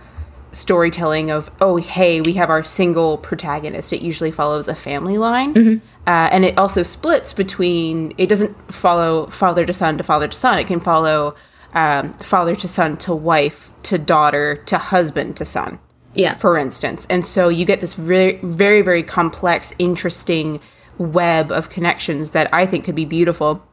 storytelling 0.52 1.30
of, 1.30 1.48
oh, 1.60 1.76
hey, 1.76 2.20
we 2.20 2.32
have 2.32 2.50
our 2.50 2.64
single 2.64 3.18
protagonist. 3.18 3.92
It 3.92 4.02
usually 4.02 4.32
follows 4.32 4.66
a 4.66 4.74
family 4.74 5.16
line. 5.16 5.80
Uh, 6.06 6.28
and 6.32 6.44
it 6.44 6.58
also 6.58 6.82
splits 6.82 7.32
between, 7.32 8.12
it 8.18 8.28
doesn't 8.28 8.72
follow 8.72 9.26
father 9.26 9.64
to 9.64 9.72
son 9.72 9.96
to 9.98 10.04
father 10.04 10.26
to 10.26 10.36
son. 10.36 10.58
It 10.58 10.66
can 10.66 10.80
follow 10.80 11.36
um, 11.74 12.12
father 12.14 12.54
to 12.56 12.68
son 12.68 12.96
to 12.98 13.14
wife 13.14 13.70
to 13.84 13.98
daughter 13.98 14.56
to 14.66 14.78
husband 14.78 15.36
to 15.36 15.44
son 15.44 15.78
yeah. 16.14 16.36
for 16.36 16.58
instance. 16.58 17.06
And 17.10 17.24
so 17.24 17.48
you 17.48 17.64
get 17.64 17.80
this 17.80 17.94
very, 17.94 18.38
very, 18.42 18.82
very 18.82 19.02
complex, 19.02 19.74
interesting 19.78 20.60
web 20.98 21.50
of 21.50 21.68
connections 21.68 22.32
that 22.32 22.52
I 22.52 22.66
think 22.66 22.84
could 22.84 22.94
be 22.94 23.04
beautiful. 23.04 23.66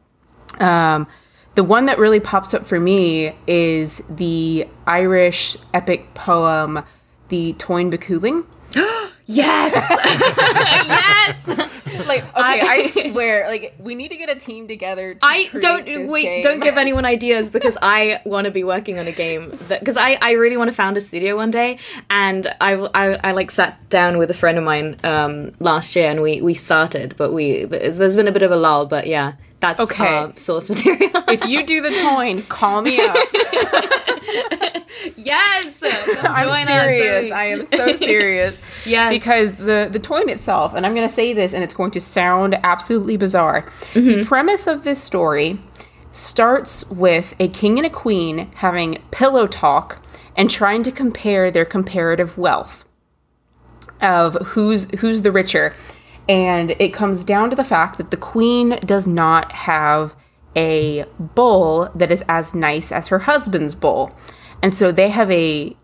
Um, 0.58 1.06
the 1.54 1.64
one 1.64 1.86
that 1.86 1.98
really 1.98 2.20
pops 2.20 2.54
up 2.54 2.66
for 2.66 2.78
me 2.78 3.34
is 3.46 4.02
the 4.08 4.66
Irish 4.86 5.56
epic 5.74 6.14
poem, 6.14 6.84
The 7.28 7.54
Táin 7.54 7.90
Bó 7.90 7.96
Cúailnge. 7.96 8.44
yes 9.26 9.72
yes 10.88 11.70
Like, 12.08 12.24
okay, 12.24 12.60
I, 12.62 12.90
swear, 13.10 13.48
like, 13.48 13.74
we 13.78 13.94
need 13.94 14.08
to 14.08 14.16
get 14.16 14.30
a 14.30 14.34
team 14.38 14.66
together. 14.66 15.14
To 15.14 15.20
I 15.22 15.48
don't 15.60 16.08
wait. 16.08 16.22
game. 16.22 16.42
Don't 16.42 16.60
give 16.60 16.78
anyone 16.86 17.04
ideas 17.04 17.50
because 17.50 17.76
I 17.82 18.20
want 18.24 18.46
to 18.46 18.50
be 18.50 18.64
working 18.64 18.98
on 18.98 19.06
a 19.06 19.12
game 19.12 19.50
because 19.68 19.96
I 19.96 20.16
I 20.22 20.32
really 20.32 20.56
want 20.56 20.68
to 20.68 20.74
found 20.74 20.96
a 20.96 21.00
studio 21.00 21.36
one 21.36 21.50
day 21.50 21.78
and 22.08 22.46
I, 22.60 22.74
I 22.94 23.18
I 23.28 23.32
like 23.32 23.50
sat 23.50 23.88
down 23.90 24.18
with 24.18 24.30
a 24.30 24.34
friend 24.34 24.58
of 24.58 24.64
mine 24.64 24.96
um 25.04 25.52
last 25.58 25.94
year 25.96 26.10
and 26.10 26.22
we 26.22 26.40
we 26.40 26.54
started 26.54 27.14
but 27.16 27.32
we 27.32 27.64
there's 27.64 28.16
been 28.16 28.28
a 28.28 28.32
bit 28.32 28.42
of 28.42 28.52
a 28.52 28.56
lull 28.56 28.86
but 28.86 29.06
yeah 29.06 29.32
that's 29.60 29.80
Okay. 29.80 30.06
our 30.06 30.36
source 30.36 30.70
material. 30.70 31.10
If 31.28 31.46
you 31.46 31.64
do 31.64 31.80
the 31.80 31.90
Táin, 31.90 32.46
call 32.48 32.82
me 32.82 33.00
up. 33.00 33.16
yes, 35.16 35.82
I'm 35.82 36.48
join 36.48 36.68
us. 36.68 36.86
serious. 36.86 37.32
I 37.32 37.44
am 37.46 37.66
so 37.66 37.96
serious. 37.96 38.58
Yes. 38.84 39.12
Because 39.12 39.54
the 39.54 39.88
the 39.90 40.00
Táin 40.00 40.28
itself, 40.28 40.74
and 40.74 40.86
I'm 40.86 40.94
going 40.94 41.08
to 41.08 41.14
say 41.14 41.32
this, 41.32 41.52
and 41.52 41.64
it's 41.64 41.74
going 41.74 41.90
to 41.92 42.00
sound 42.00 42.58
absolutely 42.62 43.16
bizarre. 43.16 43.64
The 43.94 44.00
mm-hmm. 44.00 44.28
premise 44.28 44.66
of 44.66 44.84
this 44.84 45.02
story 45.02 45.58
starts 46.12 46.84
with 46.88 47.34
a 47.38 47.48
king 47.48 47.78
and 47.78 47.86
a 47.86 47.90
queen 47.90 48.50
having 48.56 49.02
pillow 49.10 49.46
talk 49.46 50.02
and 50.36 50.48
trying 50.48 50.82
to 50.84 50.92
compare 50.92 51.50
their 51.50 51.64
comparative 51.64 52.38
wealth 52.38 52.84
of 54.00 54.34
who's 54.46 54.88
who's 55.00 55.22
the 55.22 55.32
richer. 55.32 55.74
And 56.28 56.72
it 56.72 56.92
comes 56.92 57.24
down 57.24 57.50
to 57.50 57.56
the 57.56 57.64
fact 57.64 57.96
that 57.98 58.10
the 58.10 58.16
queen 58.16 58.78
does 58.84 59.06
not 59.06 59.50
have 59.52 60.14
a 60.54 61.04
bull 61.18 61.90
that 61.94 62.10
is 62.10 62.22
as 62.28 62.54
nice 62.54 62.92
as 62.92 63.08
her 63.08 63.20
husband's 63.20 63.74
bull. 63.74 64.12
And 64.62 64.74
so 64.74 64.92
they 64.92 65.08
have 65.08 65.30
a 65.30 65.76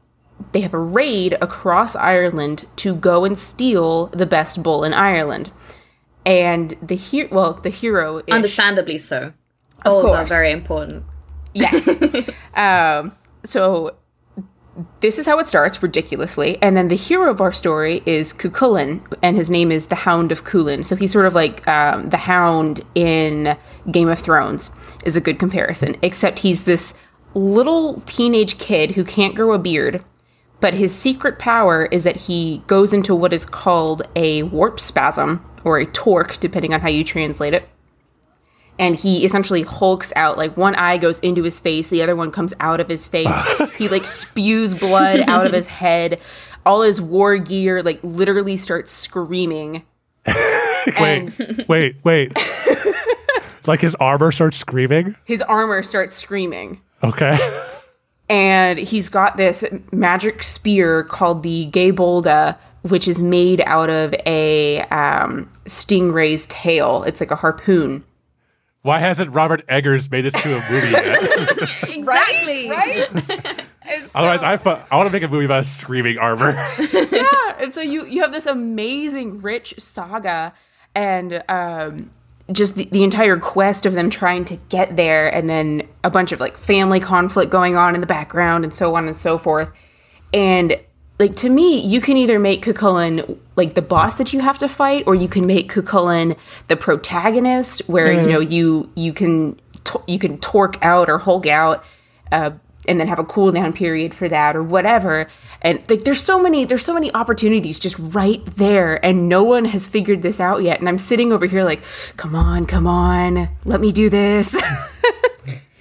they 0.53 0.61
have 0.61 0.75
a 0.75 0.79
raid 0.79 1.35
across 1.41 1.95
Ireland 1.95 2.67
to 2.77 2.95
go 2.95 3.25
and 3.25 3.39
steal 3.39 4.09
the 4.09 4.27
best 4.27 4.63
bull 4.63 4.85
in 4.85 4.93
Ireland. 4.93 5.51
And 6.27 6.77
the 6.83 6.97
hero 6.97 7.29
well, 7.31 7.55
the 7.55 7.71
hero 7.71 8.19
is 8.19 8.25
Understandably 8.31 8.99
so. 8.99 9.33
Bulls 9.85 10.11
are 10.11 10.25
very 10.25 10.51
important. 10.51 11.05
Yes. 11.53 11.89
um, 12.55 13.13
so 13.45 13.97
this 15.01 15.19
is 15.19 15.27
how 15.27 15.39
it 15.39 15.49
starts, 15.49 15.83
ridiculously. 15.83 16.61
And 16.63 16.77
then 16.77 16.89
the 16.89 16.97
hero 16.97 17.31
of 17.31 17.41
our 17.41 17.53
story 17.53 18.03
is 18.07 18.33
Cuchulainn, 18.33 19.05
and 19.23 19.37
his 19.37 19.51
name 19.51 19.71
is 19.71 19.87
the 19.87 19.95
Hound 19.95 20.33
of 20.33 20.45
Culann. 20.45 20.85
So 20.85 20.97
he's 20.97 21.13
sort 21.13 21.27
of 21.27 21.35
like 21.35 21.67
um, 21.69 22.11
the 22.11 22.17
Hound 22.17 22.83
in 22.95 23.57
Game 23.91 24.09
of 24.09 24.19
Thrones, 24.19 24.71
is 25.05 25.17
a 25.17 25.21
good 25.21 25.39
comparison. 25.39 25.97
Except 26.03 26.41
he's 26.41 26.65
this 26.65 26.95
little 27.35 28.01
teenage 28.03 28.59
kid 28.59 28.93
who 28.93 29.05
can't 29.05 29.35
grow 29.35 29.53
a 29.53 29.59
beard. 29.59 30.05
But 30.61 30.75
his 30.75 30.95
secret 30.95 31.39
power 31.39 31.87
is 31.87 32.05
that 32.05 32.17
he 32.17 32.63
goes 32.67 32.93
into 32.93 33.15
what 33.15 33.33
is 33.33 33.45
called 33.45 34.03
a 34.17 34.45
warp 34.45 34.81
spasm, 34.81 35.45
or 35.65 35.79
a 35.79 35.87
torque, 35.87 36.41
depending 36.41 36.75
on 36.75 36.81
how 36.81 36.89
you 36.89 37.05
translate 37.05 37.55
it 37.55 37.69
and 38.79 38.97
he 38.97 39.25
essentially 39.25 39.63
hulks 39.63 40.13
out 40.17 40.37
like 40.37 40.57
one 40.57 40.75
eye 40.75 40.97
goes 40.99 41.21
into 41.21 41.43
his 41.43 41.61
face 41.61 41.91
the 41.91 42.03
other 42.03 42.17
one 42.17 42.31
comes 42.31 42.53
out 42.61 42.81
of 42.81 42.89
his 42.89 43.07
face 43.07 43.29
he 43.79 43.89
like 43.89 44.05
spews 44.05 44.75
blood 44.75 45.21
out 45.29 45.47
of 45.47 45.53
his 45.53 45.67
head 45.67 46.21
all 46.67 46.83
his 46.83 47.01
war 47.01 47.37
gear 47.39 47.83
like 47.83 48.01
literally 48.03 48.57
starts 48.57 48.91
screaming 48.93 49.83
Wait, 51.01 51.33
wait, 51.69 51.97
wait. 52.05 52.33
like 53.67 53.81
his 53.81 53.95
armor 53.97 54.31
starts 54.33 54.57
screaming. 54.59 55.15
his 55.25 55.41
armor 55.43 55.83
starts 55.83 56.17
screaming 56.17 56.79
Okay. 57.03 57.39
and 58.29 58.79
he's 58.79 59.09
got 59.09 59.37
this 59.37 59.65
magic 59.93 60.43
spear 60.43 61.05
called 61.05 61.43
the 61.43 61.71
Gáe 61.71 61.93
Bolga, 61.93 62.57
which 62.83 63.07
is 63.09 63.21
made 63.21 63.61
out 63.63 63.89
of 63.91 64.15
a 64.27 64.81
um, 64.91 65.51
stingray's 65.67 66.47
tail. 66.47 67.03
It's 67.05 67.21
like 67.21 67.31
a 67.31 67.37
harpoon. 67.37 68.05
Why 68.85 68.99
hasn't 68.99 69.31
Robert 69.31 69.65
Eggers 69.67 70.11
made 70.11 70.27
this 70.27 70.35
to 70.35 70.59
a 70.59 70.71
movie 70.71 70.91
yet? 70.91 71.89
Exactly. 71.89 72.69
Right? 72.69 73.09
Otherwise, 74.15 74.43
I 74.43 74.59
fu- 74.59 74.77
I 74.91 74.97
want 74.97 75.07
to 75.07 75.11
make 75.11 75.23
a 75.23 75.29
movie 75.29 75.47
about 75.47 75.65
screaming 75.65 76.19
armor. 76.19 76.51
yeah, 76.93 77.57
and 77.59 77.73
so 77.73 77.81
you 77.81 78.05
you 78.05 78.21
have 78.21 78.33
this 78.33 78.45
amazing, 78.45 79.41
rich 79.41 79.75
saga, 79.79 80.53
and 80.95 81.43
um, 81.49 82.11
just 82.53 82.75
the, 82.75 82.85
the 82.85 83.03
entire 83.05 83.39
quest 83.39 83.87
of 83.87 83.95
them 83.95 84.11
trying 84.11 84.45
to 84.47 84.57
get 84.69 84.97
there, 84.97 85.35
and 85.35 85.49
then 85.49 85.89
a 86.03 86.11
bunch 86.11 86.33
of 86.33 86.41
like 86.41 86.59
family 86.59 87.01
conflict 87.01 87.51
going 87.51 87.77
on 87.77 87.95
in 87.95 88.03
the 88.03 88.07
background, 88.07 88.65
and 88.65 88.75
so 88.75 88.95
on 88.97 89.07
and 89.07 89.17
so 89.17 89.39
forth. 89.39 89.71
And 90.35 90.77
like 91.19 91.37
to 91.37 91.49
me, 91.49 91.79
you 91.81 92.01
can 92.01 92.17
either 92.17 92.39
make 92.39 92.65
Cuchulainn 92.65 93.39
like 93.57 93.75
the 93.75 93.83
boss 93.83 94.17
that 94.17 94.33
you 94.33 94.41
have 94.41 94.59
to 94.59 94.69
fight, 94.69 95.05
or 95.07 95.15
you 95.15 95.29
can 95.29 95.47
make 95.47 95.71
Cuchulainn 95.73 96.37
the 96.69 96.77
protagonist, 96.77 97.83
where 97.87 98.13
you 98.13 98.33
know 98.33 98.41
you 98.41 98.91
you 98.97 99.13
can 99.13 99.61
to- 99.85 100.03
you 100.07 100.19
can 100.19 100.39
torque 100.39 100.77
out 100.83 101.09
or 101.09 101.19
hulk 101.19 101.47
out, 101.47 101.85
uh, 102.33 102.51
and 102.89 102.99
then 102.99 103.07
have 103.09 103.19
a 103.19 103.25
cooldown 103.25 103.75
period 103.75 104.13
for 104.15 104.29
that 104.29 104.57
or 104.57 104.63
whatever. 104.63 105.29
And 105.63 105.83
like, 105.89 106.05
there's 106.05 106.23
so 106.23 106.43
many, 106.43 106.67
there's 106.67 106.85
so 106.85 106.93
many 106.93 107.15
opportunities 107.15 107.79
just 107.79 107.97
right 107.99 108.45
there, 108.57 109.03
and 109.03 109.29
no 109.29 109.43
one 109.43 109.65
has 109.67 109.87
figured 109.87 110.21
this 110.21 110.39
out 110.41 110.63
yet. 110.63 110.79
And 110.81 110.89
I'm 110.89 110.99
sitting 110.99 111.33
over 111.33 111.47
here 111.47 111.65
like, 111.65 111.81
come 112.19 112.35
on, 112.35 112.67
come 112.67 112.87
on, 112.87 113.49
let 113.65 113.81
me 113.81 113.93
do 113.93 114.11
this. 114.11 114.55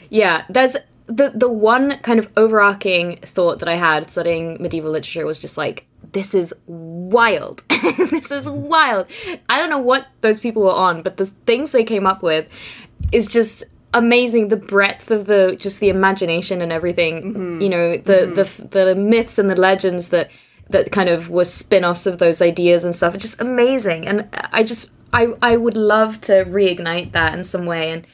Yeah, 0.09 0.43
there's 0.47 0.77
the 1.05 1.31
the 1.33 1.49
one 1.49 1.97
kind 1.99 2.19
of 2.19 2.29
overarching 2.37 3.17
thought 3.17 3.59
that 3.59 3.67
I 3.67 3.75
had 3.75 4.09
studying 4.09 4.61
medieval 4.61 4.91
literature 4.91 5.25
was 5.25 5.39
just 5.39 5.57
like 5.57 5.85
this 6.11 6.33
is 6.35 6.53
wild. 6.67 7.63
this 8.11 8.31
is 8.31 8.49
wild. 8.49 9.07
I 9.49 9.57
don't 9.57 9.69
know 9.69 9.79
what 9.79 10.07
those 10.21 10.39
people 10.39 10.63
were 10.63 10.71
on, 10.71 11.01
but 11.01 11.17
the 11.17 11.25
things 11.25 11.71
they 11.71 11.83
came 11.83 12.05
up 12.05 12.21
with 12.21 12.47
is 13.11 13.27
just 13.27 13.63
amazing. 13.93 14.47
The 14.49 14.57
breadth 14.57 15.11
of 15.11 15.25
the 15.25 15.57
just 15.59 15.79
the 15.79 15.89
imagination 15.89 16.61
and 16.61 16.71
everything 16.71 17.61
you 17.61 17.69
know 17.69 17.97
the 17.97 18.25
the 18.25 18.67
the 18.67 18.95
myths 18.95 19.37
and 19.37 19.49
the 19.49 19.55
legends 19.55 20.09
that 20.09 20.29
that 20.69 20.91
kind 20.91 21.09
of 21.09 21.29
were 21.29 21.45
spin-offs 21.45 22.05
of 22.05 22.17
those 22.19 22.41
ideas 22.41 22.83
and 22.83 22.95
stuff. 22.95 23.15
It's 23.15 23.23
just 23.23 23.41
amazing. 23.41 24.07
And 24.07 24.29
i 24.51 24.63
just 24.63 24.89
i 25.11 25.27
i 25.41 25.57
would 25.57 25.77
love 25.77 26.21
to 26.21 26.45
reignite 26.45 27.11
that 27.11 27.33
in 27.33 27.43
some 27.43 27.65
way. 27.65 27.91
And 27.91 28.07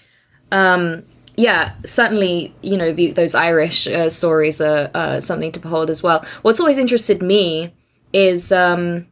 um 0.51 1.05
yeah 1.39 1.73
certainly 1.85 2.53
you 2.61 2.75
know 2.75 2.91
the, 2.91 3.11
those 3.11 3.33
irish 3.33 3.87
uh, 3.87 4.09
stories 4.09 4.59
are 4.59 4.91
uh, 4.93 5.19
something 5.19 5.51
to 5.51 5.59
behold 5.59 5.89
as 5.89 6.03
well. 6.03 6.23
What's 6.41 6.59
always 6.59 6.77
interested 6.77 7.21
me 7.21 7.73
is 8.13 8.51
um 8.51 9.07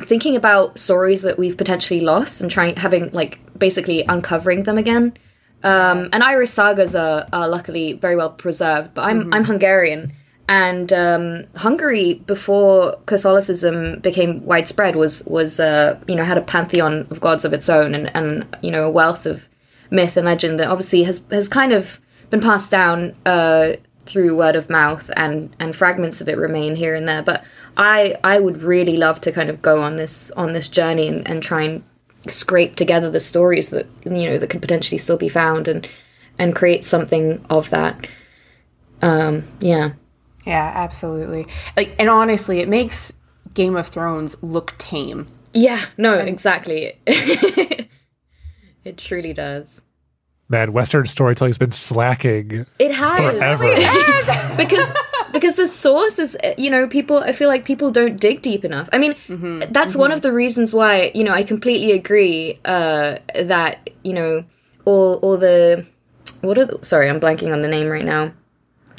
thinking 0.00 0.34
about 0.34 0.78
stories 0.78 1.22
that 1.22 1.38
we've 1.38 1.56
potentially 1.56 2.00
lost 2.00 2.40
and 2.40 2.50
trying 2.50 2.76
having 2.76 3.10
like 3.12 3.38
basically 3.58 4.04
uncovering 4.08 4.64
them 4.64 4.78
again. 4.78 5.16
Um, 5.62 6.10
and 6.12 6.22
Irish 6.22 6.50
sagas 6.50 6.94
are, 6.94 7.26
are 7.32 7.48
luckily 7.48 7.94
very 7.94 8.16
well 8.16 8.30
preserved, 8.30 8.92
but 8.92 9.02
I'm 9.02 9.32
I'm 9.32 9.44
Hungarian, 9.44 10.12
and 10.48 10.92
um, 10.92 11.44
Hungary 11.56 12.14
before 12.14 12.96
Catholicism 13.06 14.00
became 14.00 14.44
widespread 14.44 14.96
was 14.96 15.24
was 15.26 15.60
uh, 15.60 15.98
you 16.06 16.16
know 16.16 16.24
had 16.24 16.36
a 16.36 16.42
pantheon 16.42 17.06
of 17.10 17.20
gods 17.20 17.44
of 17.44 17.52
its 17.52 17.68
own 17.70 17.94
and, 17.94 18.10
and 18.14 18.44
you 18.62 18.70
know 18.70 18.84
a 18.84 18.90
wealth 18.90 19.24
of 19.24 19.48
myth 19.94 20.16
and 20.16 20.26
legend 20.26 20.58
that 20.58 20.68
obviously 20.68 21.04
has 21.04 21.26
has 21.30 21.48
kind 21.48 21.72
of 21.72 22.00
been 22.30 22.40
passed 22.40 22.70
down 22.70 23.14
uh, 23.24 23.74
through 24.06 24.36
word 24.36 24.56
of 24.56 24.68
mouth 24.68 25.10
and 25.16 25.54
and 25.58 25.74
fragments 25.74 26.20
of 26.20 26.28
it 26.28 26.36
remain 26.36 26.76
here 26.76 26.94
and 26.94 27.08
there. 27.08 27.22
But 27.22 27.44
I 27.76 28.16
I 28.24 28.38
would 28.40 28.62
really 28.62 28.96
love 28.96 29.20
to 29.22 29.32
kind 29.32 29.48
of 29.48 29.62
go 29.62 29.82
on 29.82 29.96
this 29.96 30.30
on 30.32 30.52
this 30.52 30.68
journey 30.68 31.08
and, 31.08 31.26
and 31.28 31.42
try 31.42 31.62
and 31.62 31.82
scrape 32.26 32.74
together 32.76 33.10
the 33.10 33.20
stories 33.20 33.70
that 33.70 33.86
you 34.04 34.10
know 34.28 34.38
that 34.38 34.50
could 34.50 34.62
potentially 34.62 34.98
still 34.98 35.18
be 35.18 35.28
found 35.28 35.68
and 35.68 35.88
and 36.38 36.54
create 36.54 36.84
something 36.84 37.44
of 37.50 37.70
that 37.70 38.06
um 39.02 39.44
yeah 39.60 39.92
yeah, 40.46 40.72
absolutely. 40.74 41.46
Like, 41.76 41.94
and 41.98 42.10
honestly, 42.10 42.60
it 42.60 42.68
makes 42.68 43.14
Game 43.54 43.76
of 43.76 43.88
Thrones 43.88 44.36
look 44.42 44.76
tame. 44.78 45.26
yeah 45.52 45.80
no 45.96 46.14
exactly 46.14 46.98
it 48.84 48.98
truly 48.98 49.32
does. 49.32 49.82
Man, 50.48 50.72
Western 50.72 51.06
storytelling's 51.06 51.58
been 51.58 51.72
slacking 51.72 52.66
it 52.78 52.94
has. 52.94 53.36
Forever. 53.36 54.56
because 54.56 54.92
because 55.32 55.56
the 55.56 55.66
source 55.66 56.18
is 56.18 56.36
you 56.58 56.70
know 56.70 56.86
people 56.86 57.18
i 57.18 57.32
feel 57.32 57.48
like 57.48 57.64
people 57.64 57.90
don't 57.90 58.20
dig 58.20 58.42
deep 58.42 58.64
enough. 58.64 58.88
I 58.92 58.98
mean 58.98 59.14
that's 59.70 59.96
one 59.96 60.12
of 60.12 60.20
the 60.20 60.32
reasons 60.32 60.74
why 60.74 61.10
you 61.14 61.24
know 61.24 61.32
i 61.32 61.42
completely 61.42 61.92
agree 61.92 62.58
uh 62.64 63.16
that 63.34 63.90
you 64.02 64.12
know 64.12 64.44
all 64.84 65.14
all 65.16 65.36
the 65.36 65.86
what 66.42 66.58
are 66.58 66.66
the, 66.66 66.84
sorry 66.84 67.08
i'm 67.08 67.20
blanking 67.20 67.52
on 67.52 67.62
the 67.62 67.68
name 67.68 67.88
right 67.88 68.04
now. 68.04 68.32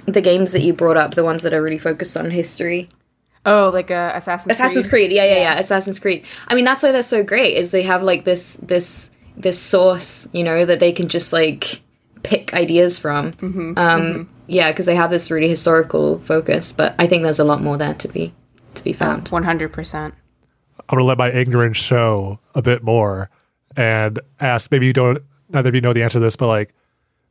The 0.08 0.21
games 0.21 0.52
that 0.54 0.62
you 0.62 0.74
brought 0.74 0.98
up 0.98 1.15
the 1.15 1.24
ones 1.24 1.43
that 1.43 1.54
are 1.54 1.62
really 1.62 1.80
focused 1.80 2.15
on 2.17 2.30
history. 2.30 2.89
Oh, 3.45 3.69
like 3.71 3.91
uh, 3.91 4.12
Assassin's, 4.15 4.54
Assassin's 4.54 4.88
Creed. 4.88 5.12
Yeah, 5.12 5.26
yeah, 5.26 5.38
yeah, 5.38 5.60
Assassin's 5.60 6.00
Creed. 6.00 6.26
I 6.48 6.56
mean, 6.56 6.65
that's 6.65 6.82
why 6.82 6.91
they're 6.91 7.04
so 7.04 7.24
great. 7.24 7.56
Is 7.56 7.71
they 7.71 7.84
have 7.84 8.02
like 8.02 8.24
this 8.24 8.56
this 8.58 9.12
this 9.38 9.60
source, 9.60 10.28
you 10.34 10.43
know, 10.43 10.65
that 10.65 10.80
they 10.80 10.91
can 10.91 11.10
just 11.10 11.34
like 11.34 11.82
pick 12.24 12.54
ideas 12.54 12.98
from. 13.00 13.34
um, 13.78 14.30
Yeah, 14.48 14.71
because 14.71 14.86
they 14.86 14.95
have 14.95 15.10
this 15.10 15.32
really 15.32 15.50
historical 15.50 16.19
focus. 16.19 16.71
But 16.71 16.95
I 17.00 17.08
think 17.08 17.24
there's 17.24 17.39
a 17.39 17.43
lot 17.43 17.62
more 17.62 17.78
there 17.78 17.93
to 17.95 18.08
be 18.08 18.34
to 18.76 18.84
be 18.84 18.93
found. 18.93 19.30
One 19.30 19.43
hundred 19.43 19.74
percent. 19.74 20.13
I'm 20.89 20.98
gonna 20.98 21.06
let 21.06 21.17
my 21.17 21.32
ignorance 21.32 21.78
show 21.78 22.39
a 22.54 22.62
bit 22.62 22.84
more 22.84 23.30
and 23.76 24.19
ask. 24.39 24.71
Maybe 24.71 24.86
you 24.86 24.93
don't. 24.93 25.19
Neither 25.50 25.69
of 25.69 25.76
you 25.76 25.82
know 25.82 25.93
the 25.93 26.04
answer 26.04 26.19
to 26.19 26.19
this, 26.19 26.36
but 26.36 26.48
like, 26.48 26.74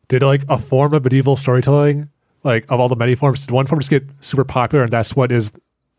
did 0.08 0.22
like 0.22 0.44
a 0.48 0.58
form 0.58 0.94
of 0.94 1.04
medieval 1.04 1.36
storytelling, 1.36 2.08
like 2.44 2.64
of 2.70 2.80
all 2.80 2.88
the 2.88 2.96
many 2.96 3.14
forms, 3.14 3.40
did 3.40 3.50
one 3.50 3.66
form 3.66 3.80
just 3.80 3.90
get 3.90 4.04
super 4.20 4.44
popular 4.44 4.84
and 4.84 4.92
that's 4.92 5.16
what 5.16 5.32
is 5.32 5.52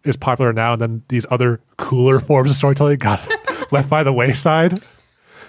is 0.04 0.16
popular 0.18 0.54
now, 0.54 0.74
and 0.74 0.82
then 0.82 1.04
these 1.10 1.26
other 1.30 1.60
cooler 1.78 2.20
forms 2.20 2.50
of 2.52 2.56
storytelling 2.56 3.00
got 3.00 3.20
left 3.72 3.90
by 3.90 4.04
the 4.04 4.14
wayside? 4.14 4.80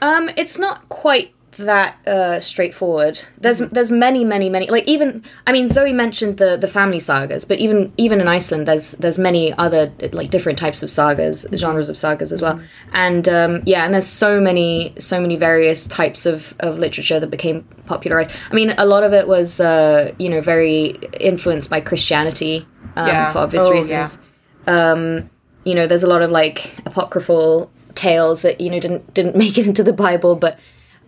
Um, 0.03 0.31
it's 0.37 0.59
not 0.59 0.89
quite 0.89 1.33
that 1.59 1.97
uh, 2.07 2.39
straightforward. 2.39 3.23
There's 3.41 3.61
there's 3.61 3.91
many 3.91 4.27
many 4.27 4.51
many 4.51 4.69
like 4.69 4.87
even 4.87 5.25
I 5.47 5.53
mean 5.53 5.69
Zoe 5.69 5.91
mentioned 5.93 6.37
the 6.37 6.59
the 6.59 6.69
family 6.69 7.01
sagas, 7.01 7.47
but 7.47 7.59
even 7.59 7.93
even 7.97 8.21
in 8.21 8.29
Iceland 8.29 8.69
there's 8.69 8.93
there's 8.93 9.19
many 9.19 9.55
other 9.55 9.91
like 10.13 10.29
different 10.29 10.59
types 10.59 10.83
of 10.83 10.91
sagas, 10.91 11.47
genres 11.55 11.89
of 11.89 11.97
sagas 11.97 12.31
as 12.31 12.43
well. 12.43 12.61
And 12.93 13.27
um, 13.27 13.63
yeah, 13.65 13.85
and 13.87 13.95
there's 13.95 14.07
so 14.07 14.39
many 14.39 14.93
so 14.99 15.19
many 15.19 15.37
various 15.37 15.87
types 15.87 16.27
of 16.27 16.55
of 16.61 16.79
literature 16.79 17.19
that 17.21 17.31
became 17.31 17.63
popularized. 17.87 18.33
I 18.51 18.55
mean, 18.55 18.75
a 18.77 18.85
lot 18.85 19.03
of 19.03 19.15
it 19.15 19.27
was 19.27 19.59
uh, 19.59 20.13
you 20.19 20.29
know 20.29 20.43
very 20.43 20.89
influenced 21.21 21.71
by 21.71 21.81
Christianity 21.81 22.67
um, 22.97 23.07
Yeah. 23.07 23.33
for 23.33 23.39
obvious 23.39 23.63
Oh, 23.65 23.71
yeah. 23.73 23.79
reasons 23.79 24.19
um, 24.67 25.31
you 25.65 25.75
know, 25.75 25.87
there's 25.87 26.03
a 26.03 26.07
lot 26.09 26.23
of 26.23 26.31
like 26.31 26.75
apocryphal 26.87 27.71
tales 27.97 28.43
that 28.43 28.61
you 28.61 28.71
know 28.71 28.79
didn't 28.79 29.13
didn't 29.15 29.37
make 29.45 29.59
it 29.59 29.67
into 29.67 29.83
the 29.83 29.93
Bible, 29.93 30.37
but 30.37 30.59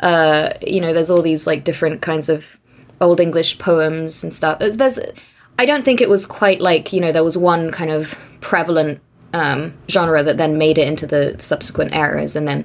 uh, 0.00 0.50
you 0.66 0.80
know, 0.80 0.92
there's 0.92 1.10
all 1.10 1.22
these 1.22 1.46
like 1.46 1.64
different 1.64 2.02
kinds 2.02 2.28
of 2.28 2.58
old 3.00 3.20
English 3.20 3.58
poems 3.58 4.22
and 4.22 4.32
stuff. 4.32 4.60
Uh, 4.60 4.70
There's, 4.70 4.98
I 5.58 5.66
don't 5.66 5.84
think 5.84 6.00
it 6.00 6.08
was 6.08 6.26
quite 6.26 6.60
like 6.60 6.92
you 6.92 7.00
know 7.00 7.12
there 7.12 7.24
was 7.24 7.36
one 7.36 7.70
kind 7.70 7.90
of 7.90 8.18
prevalent 8.40 9.00
um, 9.32 9.74
genre 9.88 10.22
that 10.22 10.36
then 10.36 10.58
made 10.58 10.78
it 10.78 10.88
into 10.88 11.06
the 11.06 11.36
subsequent 11.38 11.94
eras, 11.94 12.36
and 12.36 12.46
then. 12.46 12.64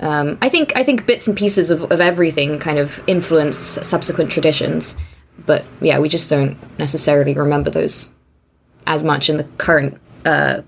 Um, 0.00 0.38
I 0.42 0.48
think 0.48 0.76
I 0.76 0.82
think 0.82 1.06
bits 1.06 1.28
and 1.28 1.36
pieces 1.36 1.70
of, 1.70 1.82
of 1.92 2.00
everything 2.00 2.58
kind 2.58 2.80
of 2.80 3.00
influence 3.06 3.56
subsequent 3.56 4.32
traditions, 4.32 4.96
but 5.46 5.64
yeah, 5.80 6.00
we 6.00 6.08
just 6.08 6.28
don't 6.28 6.58
necessarily 6.80 7.32
remember 7.32 7.70
those 7.70 8.10
as 8.88 9.04
much 9.04 9.30
in 9.30 9.36
the 9.36 9.44
current 9.56 10.00
uh, 10.24 10.62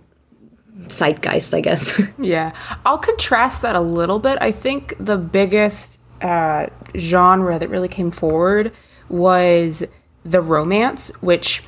zeitgeist, 0.88 1.54
I 1.54 1.60
guess. 1.60 2.00
Yeah, 2.18 2.52
I'll 2.84 2.98
contrast 2.98 3.62
that 3.62 3.76
a 3.76 3.80
little 3.80 4.18
bit. 4.18 4.38
I 4.40 4.52
think 4.52 4.94
the 4.98 5.16
biggest 5.16 5.98
uh, 6.22 6.66
genre 6.96 7.58
that 7.58 7.68
really 7.68 7.88
came 7.88 8.10
forward 8.10 8.72
was 9.08 9.84
the 10.24 10.40
romance, 10.40 11.10
which, 11.20 11.62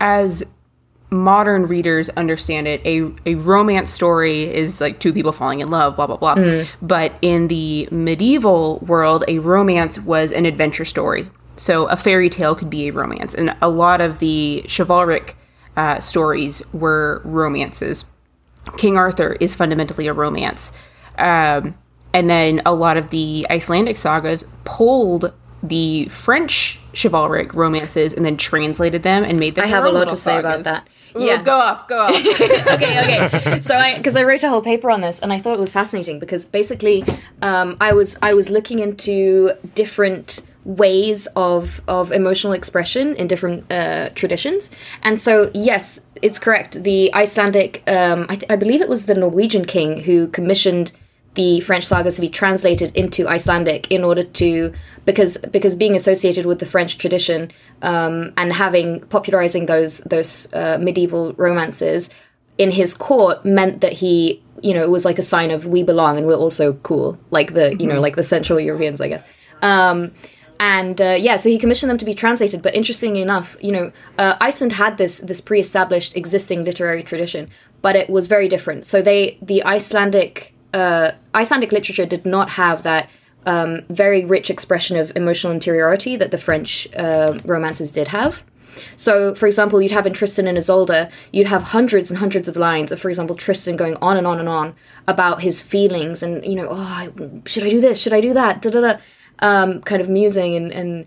as 0.00 0.44
modern 1.10 1.66
readers 1.66 2.08
understand 2.10 2.66
it, 2.68 2.84
a, 2.84 3.10
a 3.24 3.34
romance 3.36 3.90
story 3.90 4.44
is 4.52 4.80
like 4.80 5.00
two 5.00 5.12
people 5.12 5.32
falling 5.32 5.60
in 5.60 5.70
love, 5.70 5.96
blah, 5.96 6.06
blah, 6.06 6.16
blah. 6.16 6.34
But 6.82 7.12
in 7.22 7.48
the 7.48 7.88
medieval 7.90 8.78
world, 8.80 9.24
a 9.28 9.38
romance 9.38 9.98
was 9.98 10.32
an 10.32 10.44
adventure 10.46 10.84
story. 10.84 11.28
So 11.56 11.86
a 11.86 11.96
fairy 11.96 12.28
tale 12.28 12.54
could 12.54 12.68
be 12.70 12.88
a 12.88 12.92
romance. 12.92 13.34
And 13.34 13.56
a 13.62 13.68
lot 13.70 14.00
of 14.00 14.18
the 14.18 14.64
chivalric 14.68 15.36
uh, 15.76 16.00
stories 16.00 16.60
were 16.72 17.22
romances. 17.24 18.04
King 18.76 18.96
Arthur 18.96 19.36
is 19.40 19.54
fundamentally 19.54 20.06
a 20.06 20.12
romance. 20.12 20.72
Um, 21.18 21.76
and 22.12 22.30
then 22.30 22.62
a 22.64 22.74
lot 22.74 22.96
of 22.96 23.10
the 23.10 23.46
Icelandic 23.50 23.96
sagas 23.96 24.44
pulled 24.64 25.32
the 25.62 26.06
French 26.06 26.78
chivalric 26.94 27.52
romances 27.54 28.14
and 28.14 28.24
then 28.24 28.36
translated 28.36 29.02
them 29.02 29.24
and 29.24 29.38
made 29.38 29.54
them. 29.54 29.64
I 29.64 29.68
have 29.68 29.84
a 29.84 29.90
lot 29.90 30.08
to 30.08 30.16
say 30.16 30.38
about 30.38 30.64
that. 30.64 30.88
Yeah, 31.18 31.42
go 31.42 31.58
off, 31.58 31.88
go 31.88 31.98
off. 31.98 32.10
okay, 32.40 33.28
okay. 33.28 33.60
So 33.60 33.74
I 33.74 33.96
because 33.96 34.16
I 34.16 34.22
wrote 34.22 34.42
a 34.42 34.48
whole 34.48 34.60
paper 34.60 34.90
on 34.90 35.00
this 35.00 35.18
and 35.20 35.32
I 35.32 35.38
thought 35.38 35.54
it 35.54 35.60
was 35.60 35.72
fascinating 35.72 36.18
because 36.18 36.44
basically 36.44 37.04
um, 37.42 37.76
I 37.80 37.92
was 37.92 38.18
I 38.22 38.34
was 38.34 38.50
looking 38.50 38.80
into 38.80 39.52
different 39.74 40.42
ways 40.64 41.26
of 41.36 41.80
of 41.88 42.12
emotional 42.12 42.52
expression 42.52 43.14
in 43.16 43.28
different 43.28 43.70
uh, 43.70 44.10
traditions 44.10 44.70
and 45.02 45.18
so 45.18 45.50
yes 45.54 46.00
it's 46.22 46.38
correct. 46.38 46.82
The 46.82 47.12
Icelandic 47.14 47.82
um, 47.86 48.26
I, 48.28 48.36
th- 48.36 48.50
I 48.50 48.56
believe 48.56 48.80
it 48.80 48.88
was 48.88 49.06
the 49.06 49.14
Norwegian 49.14 49.64
king 49.64 50.00
who 50.02 50.28
commissioned 50.28 50.92
the 51.36 51.60
French 51.60 51.84
sagas 51.84 52.16
to 52.16 52.22
be 52.22 52.28
translated 52.28 52.96
into 52.96 53.28
Icelandic 53.28 53.90
in 53.90 54.02
order 54.02 54.24
to 54.24 54.72
because 55.04 55.36
because 55.52 55.76
being 55.76 55.94
associated 55.94 56.46
with 56.46 56.58
the 56.58 56.66
French 56.66 56.98
tradition 56.98 57.52
um, 57.82 58.32
and 58.36 58.52
having 58.52 59.00
popularizing 59.02 59.66
those 59.66 59.98
those 60.00 60.52
uh, 60.54 60.78
medieval 60.80 61.34
romances 61.34 62.10
in 62.58 62.70
his 62.70 62.94
court 62.94 63.44
meant 63.44 63.82
that 63.82 63.92
he 63.92 64.42
you 64.62 64.72
know 64.72 64.82
it 64.82 64.90
was 64.90 65.04
like 65.04 65.18
a 65.18 65.22
sign 65.22 65.50
of 65.50 65.66
we 65.66 65.82
belong 65.82 66.16
and 66.16 66.26
we're 66.26 66.34
also 66.34 66.72
cool. 66.82 67.18
Like 67.30 67.52
the 67.52 67.76
you 67.76 67.86
know 67.86 68.00
like 68.00 68.16
the 68.16 68.22
Central 68.22 68.58
Europeans 68.58 69.00
I 69.00 69.08
guess. 69.08 69.24
Um, 69.62 70.12
and 70.58 71.00
uh, 71.00 71.16
yeah, 71.18 71.36
so 71.36 71.48
he 71.48 71.58
commissioned 71.58 71.90
them 71.90 71.98
to 71.98 72.04
be 72.04 72.14
translated. 72.14 72.62
But 72.62 72.74
interestingly 72.74 73.22
enough, 73.22 73.56
you 73.60 73.72
know, 73.72 73.92
uh, 74.18 74.36
Iceland 74.40 74.74
had 74.74 74.98
this 74.98 75.18
this 75.20 75.40
pre-established 75.40 76.16
existing 76.16 76.64
literary 76.64 77.02
tradition, 77.02 77.48
but 77.82 77.96
it 77.96 78.08
was 78.08 78.26
very 78.26 78.48
different. 78.48 78.86
So 78.86 79.02
they 79.02 79.38
the 79.42 79.62
Icelandic 79.64 80.54
uh, 80.72 81.12
Icelandic 81.34 81.72
literature 81.72 82.06
did 82.06 82.26
not 82.26 82.50
have 82.50 82.82
that 82.82 83.08
um, 83.46 83.82
very 83.88 84.24
rich 84.24 84.50
expression 84.50 84.96
of 84.96 85.12
emotional 85.14 85.52
interiority 85.52 86.16
that 86.16 86.30
the 86.30 86.38
French 86.38 86.88
uh, 86.94 87.38
romances 87.44 87.90
did 87.90 88.08
have. 88.08 88.42
So, 88.94 89.34
for 89.34 89.46
example, 89.46 89.80
you'd 89.80 89.92
have 89.92 90.06
in 90.06 90.12
Tristan 90.12 90.46
and 90.46 90.58
Isolde, 90.58 91.10
you'd 91.32 91.46
have 91.46 91.62
hundreds 91.62 92.10
and 92.10 92.18
hundreds 92.18 92.46
of 92.46 92.56
lines 92.56 92.92
of, 92.92 93.00
for 93.00 93.08
example, 93.08 93.34
Tristan 93.34 93.76
going 93.76 93.96
on 93.96 94.18
and 94.18 94.26
on 94.26 94.38
and 94.38 94.48
on 94.48 94.74
about 95.08 95.42
his 95.42 95.62
feelings 95.62 96.22
and, 96.22 96.44
you 96.44 96.54
know, 96.54 96.68
oh, 96.70 97.40
should 97.46 97.64
I 97.64 97.70
do 97.70 97.80
this? 97.80 98.00
Should 98.00 98.12
I 98.12 98.20
do 98.20 98.34
that? 98.34 98.60
Da 98.60 98.70
da 98.70 98.80
da. 98.80 98.98
Um, 99.40 99.82
kind 99.82 100.00
of 100.00 100.08
musing 100.08 100.54
and, 100.54 100.72
and 100.72 101.06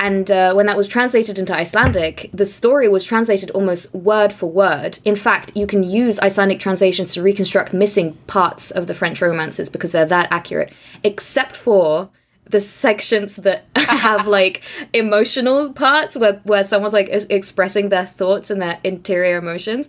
and 0.00 0.30
uh, 0.30 0.54
when 0.54 0.64
that 0.64 0.78
was 0.78 0.88
translated 0.88 1.38
into 1.38 1.54
Icelandic, 1.54 2.30
the 2.32 2.46
story 2.46 2.88
was 2.88 3.04
translated 3.04 3.50
almost 3.50 3.92
word 3.94 4.32
for 4.32 4.50
word. 4.50 4.98
In 5.04 5.14
fact, 5.14 5.54
you 5.54 5.66
can 5.66 5.82
use 5.82 6.18
Icelandic 6.20 6.58
translations 6.58 7.12
to 7.12 7.22
reconstruct 7.22 7.74
missing 7.74 8.14
parts 8.26 8.70
of 8.70 8.86
the 8.86 8.94
French 8.94 9.20
romances 9.20 9.68
because 9.68 9.92
they're 9.92 10.06
that 10.06 10.32
accurate, 10.32 10.72
except 11.04 11.54
for 11.54 12.08
the 12.46 12.62
sections 12.62 13.36
that 13.36 13.66
have 13.76 14.26
like 14.26 14.62
emotional 14.94 15.70
parts 15.70 16.16
where, 16.16 16.40
where 16.44 16.64
someone's 16.64 16.94
like 16.94 17.10
expressing 17.28 17.90
their 17.90 18.06
thoughts 18.06 18.48
and 18.50 18.62
their 18.62 18.80
interior 18.82 19.36
emotions. 19.36 19.86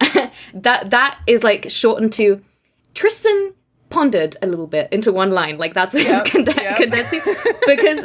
that 0.52 0.90
that 0.90 1.16
is 1.28 1.44
like 1.44 1.70
shortened 1.70 2.12
to 2.14 2.42
Tristan 2.92 3.54
pondered 3.94 4.36
a 4.42 4.46
little 4.48 4.66
bit 4.66 4.88
into 4.90 5.12
one 5.12 5.30
line 5.30 5.56
like 5.56 5.72
that's 5.72 5.94
what 5.94 6.02
yep, 6.02 6.20
it's 6.20 6.30
cond- 6.30 6.52
yep. 6.56 6.76
condensing 6.76 7.20
because 7.64 8.04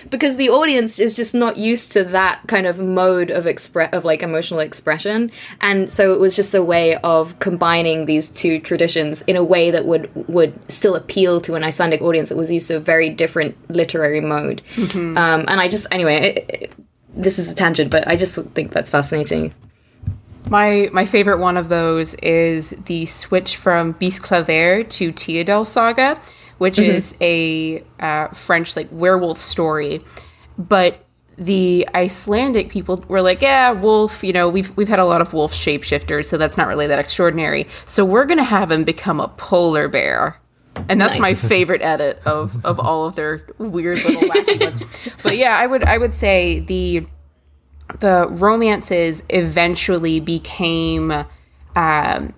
because 0.10 0.36
the 0.36 0.50
audience 0.50 0.98
is 0.98 1.14
just 1.14 1.34
not 1.34 1.56
used 1.56 1.90
to 1.90 2.04
that 2.04 2.42
kind 2.46 2.66
of 2.66 2.78
mode 2.78 3.30
of 3.30 3.46
express 3.46 3.90
of 3.94 4.04
like 4.04 4.22
emotional 4.22 4.60
expression 4.60 5.32
and 5.62 5.90
so 5.90 6.12
it 6.12 6.20
was 6.20 6.36
just 6.36 6.54
a 6.54 6.62
way 6.62 6.96
of 6.96 7.38
combining 7.38 8.04
these 8.04 8.28
two 8.28 8.60
traditions 8.60 9.22
in 9.22 9.34
a 9.34 9.42
way 9.42 9.70
that 9.70 9.86
would 9.86 10.10
would 10.28 10.52
still 10.70 10.94
appeal 10.94 11.40
to 11.40 11.54
an 11.54 11.64
Icelandic 11.64 12.02
audience 12.02 12.28
that 12.28 12.36
was 12.36 12.50
used 12.50 12.68
to 12.68 12.76
a 12.76 12.80
very 12.80 13.08
different 13.08 13.56
literary 13.70 14.20
mode 14.20 14.60
mm-hmm. 14.74 15.16
um, 15.16 15.46
and 15.48 15.58
I 15.58 15.68
just 15.68 15.86
anyway 15.90 16.16
it, 16.36 16.50
it, 16.62 16.72
this 17.14 17.38
is 17.38 17.50
a 17.50 17.54
tangent 17.54 17.90
but 17.90 18.06
I 18.06 18.14
just 18.14 18.34
think 18.34 18.72
that's 18.72 18.90
fascinating 18.90 19.54
my 20.50 20.90
my 20.92 21.06
favorite 21.06 21.38
one 21.38 21.56
of 21.56 21.68
those 21.68 22.14
is 22.14 22.70
the 22.86 23.06
switch 23.06 23.56
from 23.56 23.94
Bisclavret 23.94 24.90
to 24.90 25.12
Tiódel 25.12 25.66
Saga, 25.66 26.20
which 26.58 26.76
mm-hmm. 26.76 26.90
is 26.90 27.14
a 27.20 27.84
uh, 28.00 28.28
French 28.28 28.76
like 28.76 28.88
werewolf 28.90 29.40
story, 29.40 30.02
but 30.58 31.04
the 31.38 31.88
Icelandic 31.94 32.68
people 32.68 33.02
were 33.08 33.22
like, 33.22 33.40
yeah, 33.40 33.70
wolf, 33.70 34.22
you 34.22 34.32
know, 34.32 34.48
we've 34.48 34.76
we've 34.76 34.88
had 34.88 34.98
a 34.98 35.04
lot 35.04 35.22
of 35.22 35.32
wolf 35.32 35.54
shapeshifters, 35.54 36.26
so 36.26 36.36
that's 36.36 36.58
not 36.58 36.66
really 36.66 36.86
that 36.86 36.98
extraordinary. 36.98 37.66
So 37.86 38.04
we're 38.04 38.26
gonna 38.26 38.44
have 38.44 38.70
him 38.70 38.84
become 38.84 39.20
a 39.20 39.28
polar 39.28 39.88
bear. 39.88 40.38
And 40.88 41.00
that's 41.00 41.18
nice. 41.18 41.42
my 41.42 41.48
favorite 41.48 41.82
edit 41.82 42.22
of, 42.24 42.64
of 42.64 42.78
all 42.78 43.04
of 43.04 43.16
their 43.16 43.46
weird 43.58 44.02
little 44.04 44.22
wacky 44.22 44.60
ones. 44.60 44.80
But 45.22 45.36
yeah, 45.36 45.56
I 45.56 45.66
would 45.66 45.84
I 45.84 45.98
would 45.98 46.14
say 46.14 46.60
the 46.60 47.06
the 47.98 48.28
romances 48.30 49.22
eventually 49.28 50.20
became 50.20 51.24
um, 51.76 52.34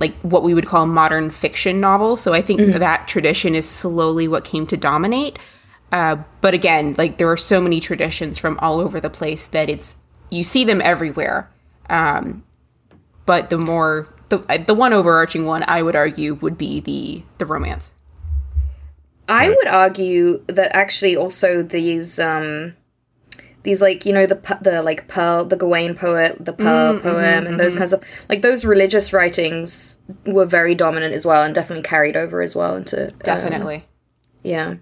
like 0.00 0.14
what 0.22 0.42
we 0.42 0.54
would 0.54 0.66
call 0.66 0.86
modern 0.86 1.30
fiction 1.30 1.80
novels. 1.80 2.20
So 2.20 2.32
I 2.32 2.42
think 2.42 2.60
mm-hmm. 2.60 2.78
that 2.78 3.08
tradition 3.08 3.54
is 3.54 3.68
slowly 3.68 4.28
what 4.28 4.44
came 4.44 4.66
to 4.68 4.76
dominate. 4.76 5.38
Uh, 5.90 6.16
but 6.40 6.54
again, 6.54 6.94
like 6.96 7.18
there 7.18 7.30
are 7.30 7.36
so 7.36 7.60
many 7.60 7.78
traditions 7.78 8.38
from 8.38 8.58
all 8.60 8.80
over 8.80 9.00
the 9.00 9.10
place 9.10 9.46
that 9.48 9.68
it's 9.68 9.96
you 10.30 10.42
see 10.42 10.64
them 10.64 10.80
everywhere. 10.80 11.50
Um, 11.90 12.44
but 13.26 13.50
the 13.50 13.58
more 13.58 14.08
the 14.30 14.38
the 14.66 14.74
one 14.74 14.92
overarching 14.92 15.44
one, 15.44 15.64
I 15.68 15.82
would 15.82 15.94
argue, 15.94 16.34
would 16.34 16.56
be 16.56 16.80
the 16.80 17.22
the 17.38 17.46
romance. 17.46 17.90
I 19.28 19.50
would 19.50 19.68
argue 19.68 20.42
that 20.48 20.74
actually 20.74 21.16
also 21.16 21.62
these 21.62 22.18
um, 22.18 22.74
these 23.62 23.80
like 23.80 24.04
you 24.04 24.12
know 24.12 24.26
the 24.26 24.58
the 24.60 24.82
like 24.82 25.08
pearl 25.08 25.44
the 25.44 25.56
Gawain 25.56 25.94
poet 25.94 26.44
the 26.44 26.52
pearl 26.52 26.94
mm, 26.94 27.02
poem 27.02 27.16
mm-hmm, 27.16 27.46
and 27.46 27.60
those 27.60 27.72
mm-hmm. 27.72 27.80
kinds 27.80 27.92
of 27.92 28.02
like 28.28 28.42
those 28.42 28.64
religious 28.64 29.12
writings 29.12 30.00
were 30.26 30.46
very 30.46 30.74
dominant 30.74 31.14
as 31.14 31.24
well 31.24 31.42
and 31.42 31.54
definitely 31.54 31.82
carried 31.82 32.16
over 32.16 32.42
as 32.42 32.54
well 32.54 32.76
into 32.76 33.08
uh, 33.08 33.10
definitely. 33.22 33.84
yeah. 34.42 34.74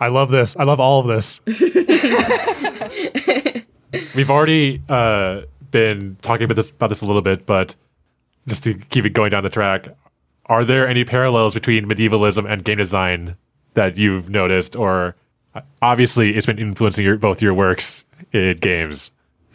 I 0.00 0.08
love 0.08 0.30
this. 0.30 0.56
I 0.56 0.62
love 0.62 0.78
all 0.78 1.00
of 1.00 1.08
this. 1.08 1.40
We've 4.14 4.30
already 4.30 4.80
uh, 4.88 5.40
been 5.72 6.16
talking 6.22 6.44
about 6.44 6.54
this 6.54 6.68
about 6.68 6.88
this 6.88 7.02
a 7.02 7.06
little 7.06 7.22
bit 7.22 7.46
but 7.46 7.76
just 8.46 8.62
to 8.64 8.74
keep 8.74 9.04
it 9.04 9.10
going 9.10 9.30
down 9.30 9.42
the 9.42 9.50
track 9.50 9.88
are 10.46 10.64
there 10.64 10.88
any 10.88 11.04
parallels 11.04 11.52
between 11.52 11.86
medievalism 11.86 12.46
and 12.46 12.64
game 12.64 12.78
design 12.78 13.36
that 13.74 13.98
you've 13.98 14.30
noticed 14.30 14.74
or 14.74 15.14
obviously 15.82 16.34
it's 16.34 16.46
been 16.46 16.58
influencing 16.58 17.04
your, 17.04 17.16
both 17.16 17.42
your 17.42 17.54
works 17.54 18.04
in 18.32 18.56
games, 18.58 19.10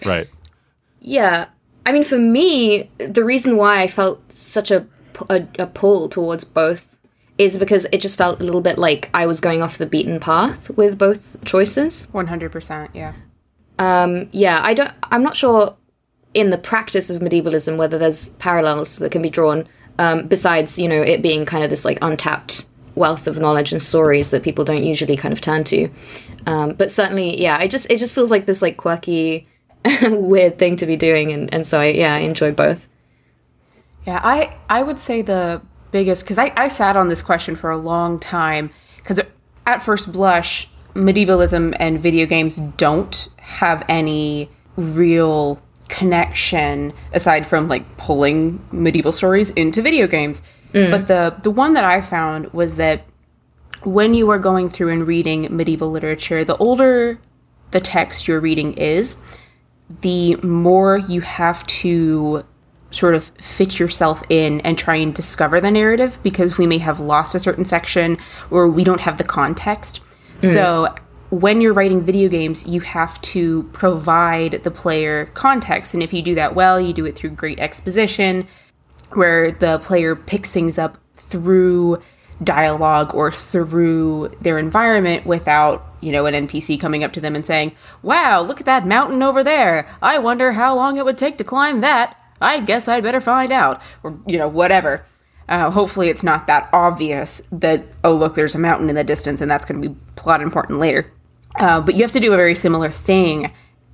right? 0.06 0.28
Yeah. 1.00 1.48
I 1.86 1.92
mean, 1.92 2.04
for 2.04 2.18
me, 2.18 2.90
the 2.98 3.24
reason 3.24 3.58
why 3.58 3.82
I 3.82 3.88
felt 3.88 4.32
such 4.32 4.72
a, 4.72 4.88
a, 5.30 5.46
a 5.60 5.68
pull 5.68 6.10
towards 6.10 6.44
both 6.44 6.98
is 7.38 7.58
because 7.58 7.86
it 7.92 8.00
just 8.00 8.18
felt 8.18 8.40
a 8.40 8.44
little 8.44 8.62
bit 8.62 8.78
like 8.78 9.10
I 9.14 9.26
was 9.26 9.42
going 9.42 9.62
off 9.62 9.78
the 9.78 9.86
beaten 9.86 10.20
path 10.20 10.70
with 10.78 10.98
both 10.98 11.44
choices. 11.44 12.08
100%, 12.14 12.90
yeah. 12.94 13.14
Um, 13.80 14.30
yeah, 14.32 14.62
I 14.64 14.74
don't, 14.74 14.92
I'm 15.04 15.24
not 15.24 15.36
sure 15.36 15.76
in 16.34 16.52
the 16.52 16.58
practice 16.58 17.10
of 17.10 17.22
medievalism 17.22 17.78
whether 17.78 17.98
there's 17.98 18.30
parallels 18.30 18.98
that 19.00 19.12
can 19.12 19.22
be 19.22 19.30
drawn 19.30 19.68
um, 20.00 20.28
besides, 20.28 20.80
you 20.80 20.88
know, 20.88 21.02
it 21.02 21.22
being 21.22 21.46
kind 21.46 21.64
of 21.64 21.70
this 21.70 21.86
like 21.86 22.00
untapped 22.02 22.66
wealth 22.96 23.28
of 23.28 23.40
knowledge 23.40 23.72
and 23.72 23.82
stories 23.82 24.32
that 24.32 24.44
people 24.44 24.66
don't 24.66 24.84
usually 24.84 25.18
kind 25.18 25.32
of 25.32 25.42
turn 25.42 25.64
to. 25.66 25.90
Um, 26.46 26.74
but 26.74 26.92
certainly, 26.92 27.42
yeah, 27.42 27.58
I 27.60 27.68
just 27.68 27.90
it 27.92 27.98
just 27.98 28.16
feels 28.16 28.32
like 28.32 28.46
this 28.46 28.62
like 28.62 28.78
quirky, 28.78 29.48
weird 30.04 30.58
thing 30.60 30.76
to 30.78 30.86
be 30.86 30.96
doing, 30.96 31.32
and 31.32 31.54
and 31.54 31.66
so 31.66 31.80
I 31.80 31.88
yeah 31.88 32.16
I 32.16 32.20
enjoy 32.20 32.52
both. 32.52 32.90
Yeah, 34.06 34.20
I 34.24 34.58
I 34.70 34.84
would 34.84 35.00
say 35.00 35.22
the 35.22 35.62
biggest 35.92 36.24
because 36.24 36.38
I 36.38 36.52
I 36.56 36.68
sat 36.68 36.98
on 36.98 37.08
this 37.08 37.22
question 37.22 37.56
for 37.56 37.70
a 37.70 37.78
long 37.78 38.20
time 38.20 38.70
because 38.98 39.20
at 39.66 39.82
first 39.82 40.12
blush 40.12 40.68
medievalism 40.96 41.74
and 41.80 42.00
video 42.00 42.26
games 42.26 42.58
don't 42.78 43.30
have 43.38 43.84
any 43.88 44.50
real 44.76 45.62
connection 45.90 46.94
aside 47.14 47.46
from 47.46 47.68
like 47.68 47.98
pulling 47.98 48.64
medieval 48.72 49.12
stories 49.12 49.50
into 49.52 49.82
video 49.82 50.08
games 50.08 50.42
Mm. 50.74 50.92
But 50.92 51.08
the 51.08 51.36
the 51.42 51.52
one 51.52 51.74
that 51.74 51.84
I 51.84 52.02
found 52.02 52.52
was 52.54 52.76
that 52.76 53.06
when 53.84 54.14
you 54.14 54.30
are 54.30 54.40
going 54.40 54.70
through 54.70 54.90
and 54.90 55.08
reading 55.08 55.56
medieval 55.56 55.92
literature, 55.92 56.44
the 56.44 56.58
older 56.58 57.20
the 57.72 57.82
text 57.82 58.28
you're 58.28 58.40
reading 58.40 58.74
is, 58.74 59.18
the 60.02 60.36
more 60.38 60.98
you 60.98 61.22
have 61.22 61.66
to 61.66 62.46
sort 62.92 63.16
of 63.16 63.32
fit 63.42 63.80
yourself 63.80 64.22
in 64.30 64.62
and 64.62 64.78
try 64.78 64.96
and 64.96 65.16
discover 65.16 65.60
the 65.60 65.72
narrative 65.72 66.20
because 66.22 66.58
we 66.58 66.68
may 66.68 66.78
have 66.78 67.00
lost 67.00 67.34
a 67.34 67.40
certain 67.40 67.66
section 67.66 68.18
or 68.52 68.70
we 68.70 68.84
don't 68.84 69.02
have 69.02 69.18
the 69.18 69.24
context. 69.24 70.00
Mm. 70.42 70.54
So 70.54 70.96
when 71.32 71.60
you're 71.62 71.74
writing 71.74 72.04
video 72.04 72.30
games, 72.30 72.68
you 72.68 72.82
have 72.82 73.20
to 73.22 73.64
provide 73.74 74.64
the 74.64 74.70
player 74.70 75.26
context. 75.34 75.96
And 75.96 76.04
if 76.04 76.14
you 76.14 76.22
do 76.22 76.36
that 76.36 76.54
well, 76.54 76.80
you 76.80 76.94
do 76.94 77.06
it 77.06 77.16
through 77.16 77.32
great 77.32 77.60
exposition, 77.60 78.48
where 79.16 79.52
the 79.52 79.80
player 79.80 80.16
picks 80.16 80.52
things 80.52 80.78
up 80.78 80.98
through 81.16 82.02
dialogue 82.44 83.14
or 83.14 83.32
through 83.32 84.36
their 84.42 84.58
environment 84.58 85.26
without, 85.26 85.86
you 86.02 86.12
know, 86.12 86.26
an 86.26 86.48
NPC 86.48 86.80
coming 86.80 87.04
up 87.04 87.14
to 87.14 87.22
them 87.22 87.36
and 87.36 87.46
saying, 87.46 87.74
Wow, 88.02 88.42
look 88.42 88.60
at 88.60 88.66
that 88.66 88.86
mountain 88.86 89.22
over 89.24 89.44
there. 89.44 89.88
I 90.02 90.18
wonder 90.20 90.54
how 90.54 90.76
long 90.76 90.98
it 90.98 91.06
would 91.06 91.18
take 91.18 91.38
to 91.38 91.44
climb 91.44 91.82
that. 91.82 92.18
I 92.42 92.60
guess 92.60 92.88
I'd 92.88 93.04
better 93.04 93.22
find 93.22 93.52
out. 93.52 93.82
Or, 94.04 94.20
you 94.28 94.38
know, 94.38 94.48
whatever. 94.48 95.06
Uh, 95.48 95.70
hopefully, 95.72 96.10
it's 96.10 96.24
not 96.24 96.48
that 96.48 96.70
obvious 96.74 97.42
that, 97.52 97.84
oh, 98.04 98.14
look, 98.14 98.36
there's 98.36 98.56
a 98.56 98.60
mountain 98.60 98.90
in 98.90 98.96
the 98.96 99.04
distance 99.04 99.42
and 99.42 99.52
that's 99.52 99.66
going 99.66 99.82
to 99.82 99.90
be 99.90 99.96
plot 100.16 100.42
important 100.42 100.80
later. 100.80 101.12
Uh, 101.58 101.82
but 101.82 101.96
you 101.96 102.02
have 102.02 102.12
to 102.12 102.20
do 102.20 102.34
a 102.34 102.38
very 102.38 102.56
similar 102.56 102.90
thing 102.90 103.52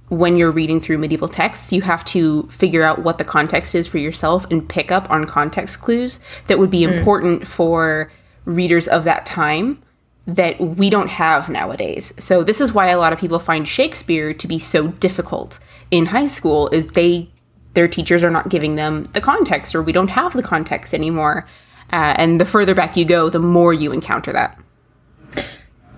when 0.09 0.37
you're 0.37 0.51
reading 0.51 0.79
through 0.79 0.97
medieval 0.97 1.27
texts, 1.27 1.71
you 1.71 1.81
have 1.81 2.03
to 2.03 2.43
figure 2.47 2.83
out 2.83 3.03
what 3.03 3.17
the 3.17 3.23
context 3.23 3.75
is 3.75 3.87
for 3.87 3.99
yourself 3.99 4.45
and 4.51 4.67
pick 4.67 4.91
up 4.91 5.09
on 5.09 5.25
context 5.25 5.81
clues 5.81 6.19
that 6.47 6.59
would 6.59 6.71
be 6.71 6.81
mm. 6.81 6.91
important 6.91 7.47
for 7.47 8.11
readers 8.45 8.87
of 8.87 9.03
that 9.03 9.25
time 9.25 9.81
that 10.25 10.59
we 10.59 10.89
don't 10.89 11.09
have 11.09 11.49
nowadays. 11.49 12.13
So 12.19 12.43
this 12.43 12.61
is 12.61 12.73
why 12.73 12.89
a 12.89 12.97
lot 12.97 13.13
of 13.13 13.19
people 13.19 13.39
find 13.39 13.67
Shakespeare 13.67 14.33
to 14.33 14.47
be 14.47 14.59
so 14.59 14.89
difficult 14.89 15.59
in 15.91 16.07
high 16.07 16.27
school 16.27 16.69
is 16.69 16.87
they 16.87 17.29
their 17.73 17.87
teachers 17.87 18.23
are 18.23 18.31
not 18.31 18.49
giving 18.49 18.75
them 18.75 19.03
the 19.13 19.21
context 19.21 19.75
or 19.75 19.81
we 19.81 19.91
don't 19.91 20.09
have 20.09 20.33
the 20.33 20.43
context 20.43 20.93
anymore. 20.93 21.47
Uh, 21.93 22.13
and 22.17 22.41
the 22.41 22.45
further 22.45 22.75
back 22.75 22.97
you 22.97 23.05
go, 23.05 23.29
the 23.29 23.39
more 23.39 23.73
you 23.73 23.91
encounter 23.91 24.33
that. 24.33 24.59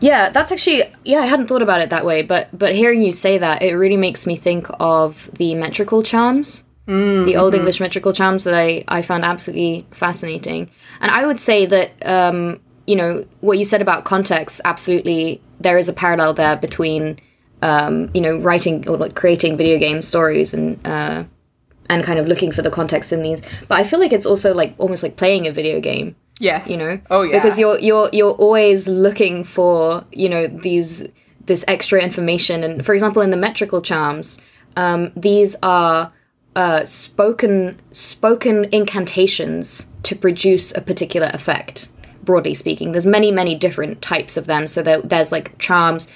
Yeah, 0.01 0.29
that's 0.29 0.51
actually 0.51 0.83
yeah, 1.05 1.19
I 1.19 1.27
hadn't 1.27 1.47
thought 1.47 1.61
about 1.61 1.79
it 1.79 1.89
that 1.91 2.05
way, 2.05 2.23
but 2.23 2.49
but 2.51 2.75
hearing 2.75 3.01
you 3.01 3.11
say 3.11 3.37
that, 3.37 3.61
it 3.61 3.75
really 3.75 3.97
makes 3.97 4.27
me 4.27 4.35
think 4.35 4.67
of 4.79 5.29
the 5.33 5.55
metrical 5.55 6.03
charms. 6.03 6.65
the 7.25 7.37
old 7.37 7.53
English 7.55 7.79
metrical 7.79 8.11
charms 8.11 8.43
that 8.43 8.53
I, 8.53 8.83
I 8.87 9.01
found 9.01 9.23
absolutely 9.23 9.85
fascinating. 9.91 10.69
And 10.99 11.11
I 11.11 11.25
would 11.25 11.39
say 11.39 11.65
that, 11.67 11.91
um, 12.05 12.59
you 12.87 12.95
know, 12.95 13.25
what 13.39 13.57
you 13.57 13.65
said 13.65 13.81
about 13.81 14.03
context, 14.03 14.59
absolutely, 14.65 15.41
there 15.59 15.77
is 15.77 15.87
a 15.87 15.93
parallel 15.93 16.33
there 16.33 16.55
between, 16.57 17.19
um, 17.61 18.09
you 18.13 18.19
know, 18.19 18.35
writing 18.37 18.89
or 18.89 18.97
like 18.97 19.15
creating 19.15 19.55
video 19.57 19.77
game 19.77 20.01
stories 20.01 20.53
and, 20.53 20.85
uh, 20.85 21.23
and 21.89 22.03
kind 22.03 22.19
of 22.19 22.27
looking 22.27 22.51
for 22.51 22.61
the 22.61 22.71
context 22.71 23.13
in 23.13 23.21
these. 23.21 23.41
But 23.67 23.79
I 23.79 23.83
feel 23.83 23.99
like 23.99 24.11
it's 24.11 24.25
also 24.25 24.53
like 24.53 24.73
almost 24.77 25.03
like 25.03 25.15
playing 25.15 25.47
a 25.47 25.51
video 25.51 25.79
game 25.79 26.15
Yes. 26.41 26.67
you 26.67 26.77
know? 26.77 26.99
Oh 27.10 27.21
yeah. 27.21 27.38
because 27.38 27.60
you're 27.60 27.80
you're 27.80 28.10
you're 28.12 28.32
always 28.32 28.88
looking 28.88 29.43
for 29.43 30.04
you 30.12 30.27
know 30.27 30.47
these 30.47 31.08
this 31.45 31.63
extra 31.67 32.01
information. 32.01 32.63
And 32.63 32.86
for 32.86 32.93
example 32.93 33.21
in 33.21 33.30
the 33.30 33.38
metrical 33.38 33.82
charms 33.82 34.39
um, 34.75 35.12
these 35.15 35.56
are 35.62 36.12
uh, 36.56 36.84
spoken 36.84 37.80
spoken 37.91 38.65
incantations 38.71 39.88
to 40.04 40.15
produce 40.15 40.75
a 40.75 40.82
particular 40.82 41.30
effect 41.34 41.88
broadly 42.23 42.54
speaking. 42.54 42.91
There's 42.91 43.06
many 43.06 43.32
many 43.32 43.56
different 43.56 44.01
types 44.01 44.36
of 44.36 44.47
them. 44.47 44.67
So 44.67 44.82
there, 44.82 45.01
there's 45.01 45.32
like 45.32 45.58
charms 45.60 46.08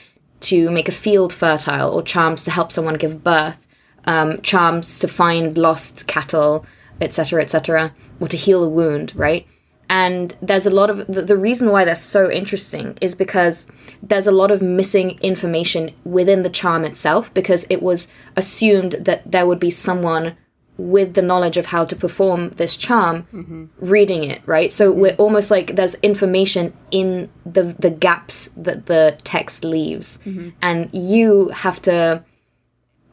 to 0.41 0.69
make 0.71 0.89
a 0.89 0.91
field 0.91 1.31
fertile 1.31 1.91
or 1.91 2.01
charms 2.01 2.43
to 2.45 2.51
help 2.51 2.71
someone 2.71 2.95
give 2.95 3.23
birth 3.23 3.65
um, 4.05 4.41
charms 4.41 4.99
to 4.99 5.07
find 5.07 5.57
lost 5.57 6.07
cattle 6.07 6.65
etc 7.01 7.41
etc 7.41 7.93
or 8.19 8.27
to 8.27 8.37
heal 8.37 8.63
a 8.63 8.69
wound 8.69 9.13
right 9.15 9.47
and 9.89 10.35
there's 10.41 10.65
a 10.65 10.71
lot 10.71 10.89
of 10.89 11.05
the, 11.07 11.21
the 11.21 11.37
reason 11.37 11.69
why 11.69 11.85
they're 11.85 11.95
so 11.95 12.29
interesting 12.31 12.97
is 13.01 13.15
because 13.15 13.67
there's 14.01 14.27
a 14.27 14.31
lot 14.31 14.51
of 14.51 14.61
missing 14.61 15.19
information 15.21 15.91
within 16.03 16.41
the 16.43 16.49
charm 16.49 16.83
itself 16.83 17.33
because 17.33 17.65
it 17.69 17.81
was 17.81 18.07
assumed 18.35 18.93
that 18.93 19.29
there 19.31 19.45
would 19.45 19.59
be 19.59 19.69
someone 19.69 20.35
with 20.77 21.13
the 21.13 21.21
knowledge 21.21 21.55
of 21.55 21.67
how 21.67 21.85
to 21.85 21.95
perform 21.95 22.49
this 22.51 22.75
charm 22.75 23.25
mm-hmm. 23.31 23.65
reading 23.79 24.23
it 24.23 24.41
right? 24.45 24.73
So 24.73 24.91
we're 24.91 25.15
almost 25.15 25.51
like 25.51 25.75
there's 25.75 25.95
information 25.95 26.73
in 26.91 27.29
the 27.45 27.63
the 27.63 27.89
gaps 27.89 28.49
that 28.57 28.87
the 28.87 29.17
text 29.23 29.63
leaves. 29.63 30.19
Mm-hmm. 30.25 30.49
And 30.61 30.89
you 30.91 31.49
have 31.49 31.81
to 31.83 32.23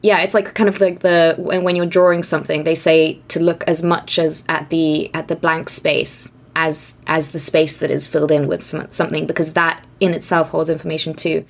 yeah 0.02 0.20
it's 0.20 0.34
like 0.34 0.54
kind 0.54 0.68
of 0.68 0.80
like 0.80 1.00
the 1.00 1.34
when, 1.38 1.62
when 1.62 1.76
you're 1.76 1.86
drawing 1.86 2.22
something 2.22 2.64
they 2.64 2.74
say 2.74 3.20
to 3.28 3.38
look 3.38 3.62
as 3.68 3.82
much 3.82 4.18
as 4.18 4.42
at 4.48 4.70
the 4.70 5.14
at 5.14 5.28
the 5.28 5.36
blank 5.36 5.68
space 5.68 6.32
as 6.54 6.98
as 7.06 7.32
the 7.32 7.40
space 7.40 7.78
that 7.78 7.90
is 7.90 8.06
filled 8.06 8.30
in 8.30 8.46
with 8.46 8.62
some, 8.62 8.90
something 8.90 9.26
because 9.26 9.54
that 9.54 9.86
in 10.00 10.14
itself 10.14 10.50
holds 10.50 10.70
information 10.70 11.14
too. 11.14 11.44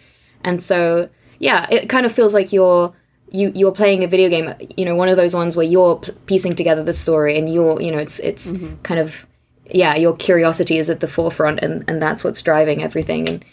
And 0.45 0.63
so 0.63 1.09
yeah 1.39 1.67
it 1.71 1.89
kind 1.89 2.07
of 2.07 2.13
feels 2.13 2.35
like 2.35 2.53
you're 2.53 2.95
you 3.31 3.51
you're 3.55 3.73
playing 3.73 4.05
a 4.05 4.07
video 4.07 4.29
game 4.29 4.55
you 4.77 4.85
know 4.85 4.95
one 4.95 5.09
of 5.09 5.17
those 5.17 5.35
ones 5.35 5.57
where 5.57 5.67
you're 5.67 5.97
p- 5.97 6.13
piecing 6.27 6.55
together 6.55 6.85
the 6.85 6.93
story 6.93 7.37
and 7.37 7.53
you're 7.53 7.81
you 7.81 7.91
know 7.91 7.99
it's 7.99 8.19
it's 8.21 8.53
mm-hmm. 8.53 8.77
kind 8.83 9.01
of 9.01 9.27
yeah 9.67 9.95
your 9.95 10.15
curiosity 10.17 10.79
is 10.79 10.91
at 10.91 11.01
the 11.01 11.07
forefront 11.07 11.61
and 11.61 11.85
and 11.89 12.01
that's 12.01 12.25
what's 12.25 12.43
driving 12.43 12.83
everything. 12.83 13.29
And 13.29 13.45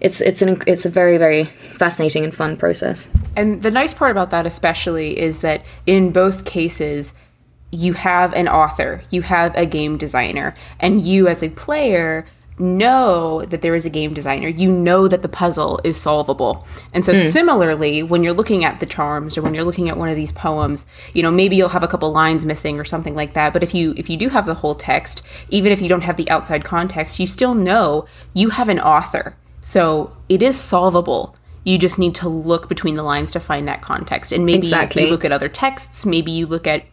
it's 0.00 0.20
it's 0.20 0.42
an 0.42 0.60
it's 0.66 0.84
a 0.84 0.90
very 0.90 1.18
very 1.18 1.44
fascinating 1.44 2.24
and 2.24 2.34
fun 2.34 2.56
process. 2.56 3.10
And 3.36 3.62
the 3.62 3.70
nice 3.70 3.94
part 3.94 4.10
about 4.10 4.30
that, 4.30 4.46
especially, 4.46 5.18
is 5.18 5.40
that 5.40 5.64
in 5.86 6.12
both 6.12 6.44
cases, 6.44 7.14
you 7.74 7.92
have 7.94 8.32
an 8.34 8.48
author, 8.48 9.02
you 9.10 9.22
have 9.22 9.54
a 9.56 9.66
game 9.66 9.96
designer, 9.98 10.54
and 10.80 11.04
you 11.04 11.28
as 11.28 11.42
a 11.42 11.50
player 11.50 12.26
know 12.58 13.44
that 13.46 13.62
there 13.62 13.74
is 13.74 13.84
a 13.84 13.90
game 13.90 14.14
designer. 14.14 14.48
You 14.48 14.70
know 14.70 15.08
that 15.08 15.22
the 15.22 15.28
puzzle 15.28 15.80
is 15.82 15.96
solvable. 16.00 16.66
And 16.92 17.04
so, 17.04 17.12
hmm. 17.12 17.18
similarly, 17.18 18.02
when 18.02 18.22
you're 18.22 18.32
looking 18.32 18.64
at 18.64 18.80
the 18.80 18.86
charms 18.86 19.36
or 19.36 19.42
when 19.42 19.54
you're 19.54 19.64
looking 19.64 19.88
at 19.88 19.96
one 19.96 20.08
of 20.08 20.16
these 20.16 20.32
poems, 20.32 20.86
you 21.12 21.22
know, 21.22 21.30
maybe 21.30 21.56
you'll 21.56 21.68
have 21.70 21.82
a 21.82 21.88
couple 21.88 22.12
lines 22.12 22.44
missing 22.44 22.78
or 22.78 22.84
something 22.84 23.14
like 23.14 23.34
that. 23.34 23.52
But 23.52 23.62
if 23.62 23.74
you 23.74 23.94
if 23.96 24.08
you 24.08 24.16
do 24.16 24.28
have 24.28 24.46
the 24.46 24.54
whole 24.54 24.74
text, 24.74 25.22
even 25.50 25.72
if 25.72 25.80
you 25.80 25.88
don't 25.88 26.02
have 26.02 26.16
the 26.16 26.30
outside 26.30 26.64
context, 26.64 27.18
you 27.18 27.26
still 27.26 27.54
know 27.54 28.06
you 28.32 28.50
have 28.50 28.68
an 28.68 28.78
author. 28.78 29.36
So 29.60 30.16
it 30.28 30.42
is 30.42 30.58
solvable. 30.58 31.36
You 31.64 31.78
just 31.78 31.98
need 31.98 32.14
to 32.16 32.28
look 32.28 32.68
between 32.68 32.94
the 32.94 33.02
lines 33.02 33.32
to 33.32 33.40
find 33.40 33.66
that 33.66 33.80
context. 33.80 34.32
And 34.32 34.44
maybe 34.44 34.58
Exactly. 34.58 35.04
you 35.04 35.10
look 35.10 35.24
at 35.24 35.32
other 35.32 35.48
texts. 35.48 36.04
Maybe 36.04 36.30
you 36.30 36.46
look 36.46 36.66
at 36.66 36.84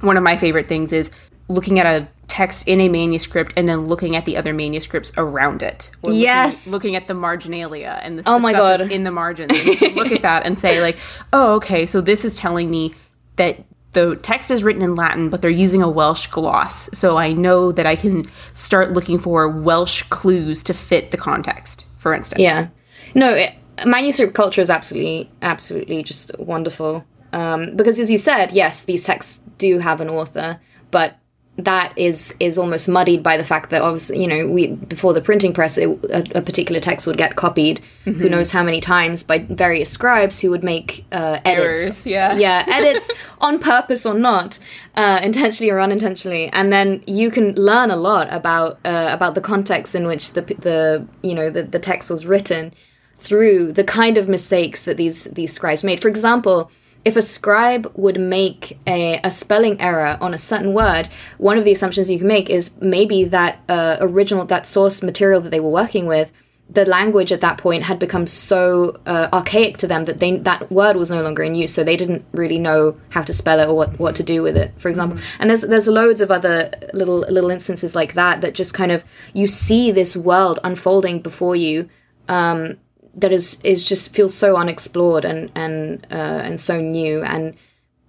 one 0.00 0.16
of 0.16 0.22
my 0.22 0.36
favorite 0.36 0.68
things 0.68 0.92
is 0.92 1.10
looking 1.48 1.78
at 1.78 1.86
a 1.86 2.08
text 2.28 2.66
in 2.66 2.80
a 2.80 2.88
manuscript 2.88 3.52
and 3.56 3.68
then 3.68 3.86
looking 3.86 4.16
at 4.16 4.24
the 4.24 4.36
other 4.36 4.52
manuscripts 4.52 5.12
around 5.16 5.62
it. 5.62 5.90
Looking- 6.02 6.18
Yes. 6.20 6.66
Looking, 6.66 6.96
at 6.96 7.06
the 7.06 7.14
marginalia 7.14 8.00
and 8.02 8.18
the, 8.18 8.22
Oh 8.26 8.34
the 8.34 8.40
my 8.40 8.50
stuff 8.52 8.80
God. 8.80 8.90
in 8.92 9.04
the 9.04 9.12
margins. 9.12 9.52
And 9.52 9.64
you 9.64 9.76
can 9.76 9.94
look 9.94 10.10
at 10.12 10.22
that 10.22 10.44
and 10.44 10.58
say 10.58 10.80
like, 10.82 10.98
oh, 11.32 11.54
okay, 11.54 11.86
so 11.86 12.00
this 12.00 12.24
is 12.24 12.34
telling 12.36 12.70
me 12.70 12.92
that 13.36 13.64
the 13.92 14.16
text 14.16 14.50
is 14.50 14.62
written 14.62 14.82
in 14.82 14.94
Latin, 14.96 15.30
but 15.30 15.40
they're 15.40 15.50
using 15.50 15.82
a 15.82 15.88
Welsh 15.88 16.26
gloss. 16.26 16.90
So 16.92 17.16
I 17.16 17.32
know 17.32 17.72
that 17.72 17.86
I 17.86 17.96
can 17.96 18.24
start 18.52 18.92
looking 18.92 19.18
for 19.18 19.48
Welsh 19.48 20.02
clues 20.04 20.62
to 20.64 20.74
fit 20.74 21.12
the 21.12 21.16
context, 21.16 21.86
for 21.96 22.12
instance. 22.12 22.40
Yeah. 22.42 22.68
No, 23.14 23.30
it, 23.32 23.54
manuscript 23.86 24.34
culture 24.34 24.60
is 24.60 24.68
absolutely, 24.68 25.30
absolutely 25.42 26.02
just 26.02 26.36
wonderful. 26.38 27.06
Um, 27.36 27.76
because 27.76 28.00
as 28.00 28.10
you 28.10 28.16
said, 28.16 28.52
yes, 28.52 28.82
these 28.84 29.04
texts 29.04 29.42
do 29.58 29.78
have 29.78 30.00
an 30.00 30.08
author, 30.08 30.58
but 30.90 31.18
that 31.58 31.92
is 31.96 32.34
is 32.38 32.58
almost 32.58 32.88
muddied 32.88 33.22
by 33.22 33.36
the 33.36 33.44
fact 33.44 33.68
that 33.70 33.82
obviously, 33.82 34.20
you 34.20 34.26
know, 34.26 34.46
we 34.46 34.68
before 34.68 35.12
the 35.12 35.20
printing 35.20 35.52
press, 35.52 35.76
it, 35.76 35.88
a, 36.10 36.38
a 36.38 36.42
particular 36.42 36.80
text 36.80 37.06
would 37.06 37.18
get 37.18 37.36
copied, 37.36 37.80
who 38.04 38.28
knows 38.28 38.50
how 38.52 38.62
many 38.62 38.80
times 38.80 39.22
by 39.22 39.38
various 39.38 39.90
scribes 39.90 40.40
who 40.40 40.50
would 40.50 40.64
make 40.64 41.04
uh, 41.12 41.38
edits. 41.44 41.82
Errors, 41.82 42.06
yeah. 42.06 42.36
yeah, 42.36 42.64
edits 42.68 43.10
on 43.40 43.58
purpose 43.58 44.06
or 44.06 44.14
not, 44.14 44.58
uh, 44.96 45.20
intentionally 45.22 45.70
or 45.70 45.78
unintentionally, 45.78 46.48
and 46.50 46.72
then 46.72 47.02
you 47.06 47.30
can 47.30 47.54
learn 47.54 47.90
a 47.90 47.96
lot 47.96 48.32
about 48.32 48.78
uh, 48.86 49.10
about 49.10 49.34
the 49.34 49.42
context 49.42 49.94
in 49.94 50.06
which 50.06 50.32
the 50.32 50.42
the 50.42 51.06
you 51.22 51.34
know 51.34 51.50
the, 51.50 51.62
the 51.62 51.78
text 51.78 52.10
was 52.10 52.24
written 52.24 52.72
through 53.18 53.72
the 53.72 53.84
kind 53.84 54.16
of 54.16 54.26
mistakes 54.26 54.86
that 54.86 54.96
these 54.96 55.24
these 55.24 55.52
scribes 55.52 55.84
made. 55.84 56.00
For 56.00 56.08
example, 56.08 56.70
if 57.06 57.14
a 57.14 57.22
scribe 57.22 57.90
would 57.94 58.18
make 58.20 58.78
a, 58.84 59.20
a 59.22 59.30
spelling 59.30 59.80
error 59.80 60.18
on 60.20 60.34
a 60.34 60.38
certain 60.38 60.72
word, 60.74 61.08
one 61.38 61.56
of 61.56 61.64
the 61.64 61.70
assumptions 61.70 62.10
you 62.10 62.18
can 62.18 62.26
make 62.26 62.50
is 62.50 62.76
maybe 62.80 63.22
that 63.22 63.60
uh, 63.68 63.96
original 64.00 64.44
that 64.46 64.66
source 64.66 65.04
material 65.04 65.40
that 65.40 65.50
they 65.50 65.60
were 65.60 65.70
working 65.70 66.06
with 66.06 66.32
the 66.68 66.84
language 66.84 67.30
at 67.30 67.40
that 67.40 67.58
point 67.58 67.84
had 67.84 67.98
become 68.00 68.26
so 68.26 69.00
uh, 69.06 69.28
archaic 69.32 69.78
to 69.78 69.86
them 69.86 70.04
that 70.06 70.18
they 70.18 70.36
that 70.38 70.68
word 70.70 70.96
was 70.96 71.10
no 71.10 71.22
longer 71.22 71.44
in 71.44 71.54
use, 71.54 71.72
so 71.72 71.84
they 71.84 71.96
didn't 71.96 72.24
really 72.32 72.58
know 72.58 72.98
how 73.10 73.22
to 73.22 73.32
spell 73.32 73.60
it 73.60 73.68
or 73.68 73.74
what, 73.74 73.96
what 74.00 74.16
to 74.16 74.24
do 74.24 74.42
with 74.42 74.56
it. 74.56 74.72
For 74.76 74.88
example, 74.88 75.18
and 75.38 75.48
there's 75.48 75.62
there's 75.62 75.86
loads 75.86 76.20
of 76.20 76.32
other 76.32 76.72
little 76.92 77.20
little 77.20 77.50
instances 77.50 77.94
like 77.94 78.14
that 78.14 78.40
that 78.40 78.54
just 78.54 78.74
kind 78.74 78.90
of 78.90 79.04
you 79.32 79.46
see 79.46 79.92
this 79.92 80.16
world 80.16 80.58
unfolding 80.64 81.20
before 81.20 81.54
you 81.54 81.88
um, 82.28 82.78
that 83.16 83.32
is 83.32 83.58
is 83.64 83.86
just 83.86 84.14
feels 84.14 84.34
so 84.34 84.56
unexplored 84.56 85.24
and 85.24 85.50
and 85.54 86.06
uh, 86.10 86.14
and 86.44 86.60
so 86.60 86.80
new 86.80 87.22
and 87.22 87.54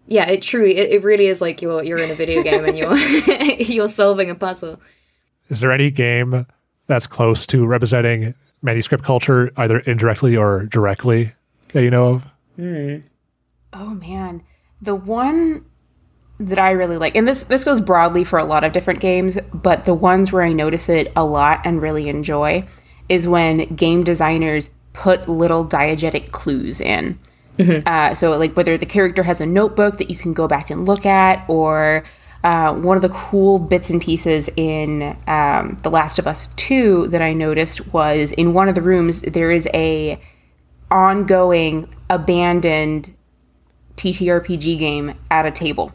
yeah, 0.07 0.29
it 0.29 0.41
truly 0.41 0.77
it, 0.77 0.91
it 0.91 1.03
really 1.03 1.27
is 1.27 1.41
like 1.41 1.61
you're 1.61 1.83
you're 1.83 1.97
in 1.97 2.09
a 2.09 2.15
video 2.15 2.41
game 2.41 2.65
and 2.65 2.77
you're 2.77 2.97
you're 3.59 3.89
solving 3.89 4.29
a 4.29 4.35
puzzle. 4.35 4.79
Is 5.49 5.59
there 5.59 5.71
any 5.71 5.91
game 5.91 6.45
that's 6.87 7.07
close 7.07 7.45
to 7.47 7.65
representing 7.65 8.33
manuscript 8.61 9.03
culture, 9.03 9.51
either 9.57 9.79
indirectly 9.79 10.35
or 10.35 10.65
directly, 10.65 11.33
that 11.73 11.83
you 11.83 11.91
know 11.91 12.13
of? 12.13 12.25
Oh 13.73 13.89
man, 13.89 14.43
the 14.81 14.95
one 14.95 15.65
that 16.39 16.59
I 16.59 16.71
really 16.71 16.97
like, 16.97 17.15
and 17.15 17.27
this 17.27 17.43
this 17.45 17.63
goes 17.63 17.81
broadly 17.81 18.23
for 18.23 18.39
a 18.39 18.45
lot 18.45 18.63
of 18.63 18.71
different 18.71 19.01
games, 19.01 19.37
but 19.53 19.85
the 19.85 19.93
ones 19.93 20.31
where 20.31 20.43
I 20.43 20.53
notice 20.53 20.87
it 20.87 21.11
a 21.15 21.25
lot 21.25 21.61
and 21.65 21.81
really 21.81 22.07
enjoy 22.07 22.65
is 23.09 23.27
when 23.27 23.73
game 23.75 24.03
designers 24.03 24.71
put 24.97 25.29
little 25.29 25.65
diegetic 25.65 26.31
clues 26.31 26.81
in. 26.81 27.19
Uh, 27.85 28.13
so, 28.13 28.37
like 28.37 28.55
whether 28.55 28.77
the 28.77 28.85
character 28.85 29.23
has 29.23 29.41
a 29.41 29.45
notebook 29.45 29.97
that 29.97 30.09
you 30.09 30.15
can 30.15 30.33
go 30.33 30.47
back 30.47 30.69
and 30.69 30.85
look 30.85 31.05
at, 31.05 31.43
or 31.47 32.03
uh, 32.43 32.73
one 32.73 32.97
of 32.97 33.01
the 33.01 33.09
cool 33.09 33.59
bits 33.59 33.89
and 33.89 34.01
pieces 34.01 34.49
in 34.55 35.17
um, 35.27 35.77
The 35.83 35.89
Last 35.89 36.19
of 36.19 36.27
Us 36.27 36.47
2 36.55 37.07
that 37.07 37.21
I 37.21 37.33
noticed 37.33 37.93
was 37.93 38.31
in 38.33 38.53
one 38.53 38.69
of 38.69 38.75
the 38.75 38.81
rooms, 38.81 39.21
there 39.21 39.51
is 39.51 39.67
a 39.73 40.19
ongoing 40.91 41.93
abandoned 42.09 43.13
TTRPG 43.97 44.77
game 44.77 45.15
at 45.31 45.45
a 45.45 45.51
table. 45.51 45.93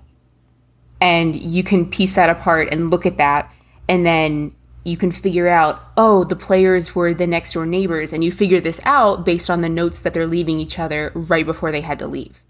And 1.01 1.35
you 1.35 1.63
can 1.63 1.89
piece 1.89 2.15
that 2.15 2.31
apart 2.31 2.69
and 2.71 2.91
look 2.91 3.07
at 3.07 3.19
that, 3.19 3.53
and 3.89 4.05
then 4.07 4.55
you 4.85 4.97
can 4.97 5.13
figure 5.13 5.49
out, 5.49 5.81
oh, 5.97 6.25
the 6.25 6.37
players 6.37 6.95
were 6.95 7.15
the 7.15 7.27
next 7.27 7.53
door 7.53 7.67
neighbors, 7.67 8.13
and 8.13 8.25
you 8.25 8.33
figure 8.33 8.61
this 8.61 8.81
out 8.85 9.25
based 9.25 9.49
on 9.49 9.61
the 9.61 9.69
notes 9.69 10.01
that 10.01 10.15
they're 10.15 10.27
leaving 10.27 10.59
each 10.59 10.79
other 10.79 11.13
right 11.15 11.47
before 11.47 11.71
they 11.71 11.83
had 11.83 11.99
to 12.01 12.07
leave. 12.07 12.43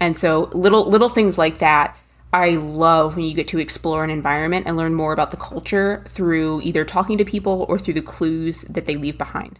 And 0.00 0.18
so 0.18 0.50
little 0.52 0.88
little 0.88 1.08
things 1.08 1.38
like 1.38 1.58
that 1.58 1.96
I 2.32 2.50
love 2.50 3.16
when 3.16 3.24
you 3.24 3.34
get 3.34 3.48
to 3.48 3.58
explore 3.58 4.04
an 4.04 4.10
environment 4.10 4.66
and 4.66 4.76
learn 4.76 4.94
more 4.94 5.12
about 5.12 5.30
the 5.30 5.36
culture 5.36 6.04
through 6.08 6.60
either 6.62 6.84
talking 6.84 7.16
to 7.18 7.24
people 7.24 7.64
or 7.68 7.78
through 7.78 7.94
the 7.94 8.02
clues 8.02 8.62
that 8.62 8.86
they 8.86 8.96
leave 8.96 9.16
behind. 9.16 9.58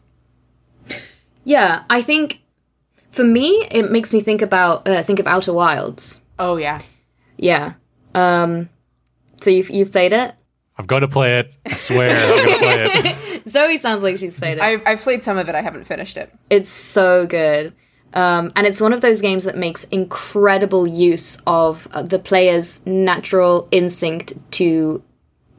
Yeah, 1.44 1.84
I 1.88 2.02
think 2.02 2.42
for 3.10 3.24
me, 3.24 3.66
it 3.70 3.90
makes 3.90 4.12
me 4.12 4.20
think 4.20 4.42
about 4.42 4.86
uh, 4.86 5.02
think 5.02 5.18
of 5.18 5.26
Outer 5.26 5.52
Wilds. 5.52 6.20
Oh 6.38 6.56
yeah. 6.56 6.80
Yeah. 7.38 7.74
Um, 8.14 8.68
so 9.40 9.48
you've 9.48 9.70
you've 9.70 9.92
played 9.92 10.12
it. 10.12 10.34
I'm 10.78 10.86
going 10.86 11.02
to 11.02 11.08
play 11.08 11.40
it. 11.40 11.56
I 11.66 11.74
swear 11.74 12.16
I'm 12.16 12.28
going 12.28 12.52
to 12.52 12.58
play 12.58 13.10
it. 13.10 13.48
Zoe 13.48 13.78
sounds 13.78 14.02
like 14.04 14.16
she's 14.16 14.38
played 14.38 14.58
it. 14.58 14.60
I've, 14.60 14.82
I've 14.86 15.00
played 15.00 15.24
some 15.24 15.36
of 15.36 15.48
it. 15.48 15.54
I 15.54 15.60
haven't 15.60 15.84
finished 15.84 16.16
it. 16.16 16.32
It's 16.50 16.70
so 16.70 17.26
good. 17.26 17.74
Um, 18.14 18.52
and 18.56 18.66
it's 18.66 18.80
one 18.80 18.92
of 18.92 19.00
those 19.00 19.20
games 19.20 19.44
that 19.44 19.56
makes 19.56 19.84
incredible 19.84 20.86
use 20.86 21.36
of 21.46 21.88
uh, 21.92 22.02
the 22.02 22.18
player's 22.18 22.84
natural 22.86 23.68
instinct 23.70 24.34
to 24.52 25.02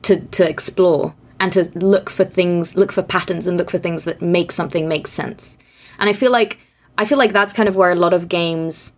to 0.02 0.22
to 0.22 0.50
explore 0.50 1.14
and 1.40 1.52
to 1.54 1.70
look 1.76 2.10
for 2.10 2.26
things, 2.26 2.76
look 2.76 2.92
for 2.92 3.04
patterns, 3.04 3.46
and 3.46 3.58
look 3.58 3.70
for 3.70 3.78
things 3.78 4.06
that 4.06 4.22
make 4.22 4.52
something 4.52 4.88
make 4.88 5.06
sense. 5.06 5.58
And 6.00 6.10
I 6.10 6.14
feel 6.14 6.32
like 6.32 6.60
I 6.98 7.06
feel 7.06 7.18
like 7.18 7.34
that's 7.34 7.54
kind 7.54 7.70
of 7.70 7.76
where 7.76 7.92
a 7.92 7.96
lot 7.96 8.14
of 8.14 8.30
games 8.30 8.94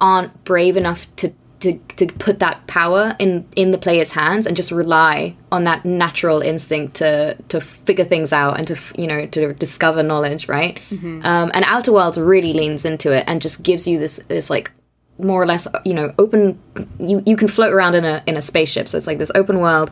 aren't 0.00 0.44
brave 0.44 0.76
enough 0.76 1.06
to 1.16 1.32
to, 1.60 1.78
to 1.96 2.06
put 2.06 2.38
that 2.38 2.66
power 2.66 3.14
in 3.18 3.46
in 3.54 3.70
the 3.70 3.78
player's 3.78 4.10
hands 4.12 4.46
and 4.46 4.56
just 4.56 4.72
rely 4.72 5.36
on 5.52 5.64
that 5.64 5.84
natural 5.84 6.40
instinct 6.40 6.94
to 6.96 7.34
to 7.48 7.60
figure 7.60 8.04
things 8.04 8.32
out 8.32 8.58
and 8.58 8.66
to 8.66 8.76
you 8.96 9.06
know 9.06 9.26
to 9.26 9.52
discover 9.54 10.02
knowledge 10.02 10.48
right? 10.48 10.80
Um, 11.24 11.50
and 11.54 11.64
Outer 11.66 11.92
Wilds 11.92 12.18
really 12.18 12.52
leans 12.52 12.84
into 12.84 13.12
it 13.12 13.24
and 13.26 13.42
just 13.42 13.62
gives 13.62 13.86
you 13.86 13.98
this 13.98 14.18
this 14.28 14.50
like 14.50 14.70
more 15.18 15.42
or 15.42 15.46
less 15.46 15.68
you 15.84 15.92
know 15.92 16.14
open 16.18 16.58
you 16.98 17.22
you 17.26 17.36
can 17.36 17.46
float 17.46 17.74
around 17.74 17.94
in 17.94 18.04
a 18.04 18.22
in 18.26 18.36
a 18.36 18.42
spaceship. 18.42 18.88
So 18.88 18.96
it's 18.96 19.06
like 19.06 19.18
this 19.18 19.30
open 19.34 19.60
world 19.60 19.90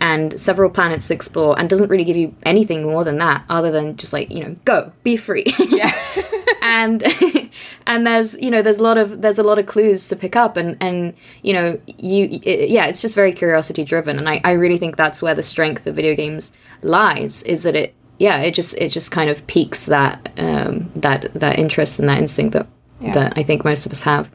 and 0.00 0.38
several 0.40 0.70
planets 0.70 1.08
to 1.08 1.14
explore 1.14 1.58
and 1.58 1.68
doesn't 1.68 1.90
really 1.90 2.04
give 2.04 2.16
you 2.16 2.34
anything 2.44 2.84
more 2.84 3.02
than 3.02 3.18
that 3.18 3.44
other 3.48 3.72
than 3.72 3.96
just 3.96 4.12
like 4.12 4.30
you 4.30 4.44
know 4.44 4.56
go 4.64 4.92
be 5.02 5.16
free. 5.16 5.44
Yeah. 5.58 5.92
and 6.62 7.02
and 7.86 8.06
there's 8.06 8.34
you 8.40 8.50
know 8.50 8.62
there's 8.62 8.78
a 8.78 8.82
lot 8.82 8.98
of 8.98 9.22
there's 9.22 9.38
a 9.38 9.42
lot 9.42 9.58
of 9.58 9.66
clues 9.66 10.08
to 10.08 10.16
pick 10.16 10.36
up 10.36 10.56
and 10.56 10.76
and 10.80 11.14
you 11.42 11.52
know 11.52 11.78
you 11.98 12.40
it, 12.42 12.68
yeah 12.70 12.86
it's 12.86 13.00
just 13.02 13.14
very 13.14 13.32
curiosity 13.32 13.84
driven 13.84 14.18
and 14.18 14.28
I, 14.28 14.40
I 14.44 14.52
really 14.52 14.78
think 14.78 14.96
that's 14.96 15.22
where 15.22 15.34
the 15.34 15.42
strength 15.42 15.86
of 15.86 15.94
video 15.96 16.14
games 16.14 16.52
lies 16.82 17.42
is 17.44 17.62
that 17.62 17.74
it 17.76 17.94
yeah 18.18 18.38
it 18.38 18.54
just 18.54 18.76
it 18.78 18.90
just 18.90 19.10
kind 19.10 19.30
of 19.30 19.46
piques 19.46 19.86
that 19.86 20.32
um 20.38 20.90
that 20.96 21.32
that 21.34 21.58
interest 21.58 21.98
and 22.00 22.08
that 22.08 22.18
instinct 22.18 22.52
that 22.54 22.66
Yeah. 23.00 23.14
that 23.14 23.32
I 23.36 23.42
think 23.42 23.64
most 23.64 23.86
of 23.86 23.92
us 23.92 24.02
have 24.02 24.30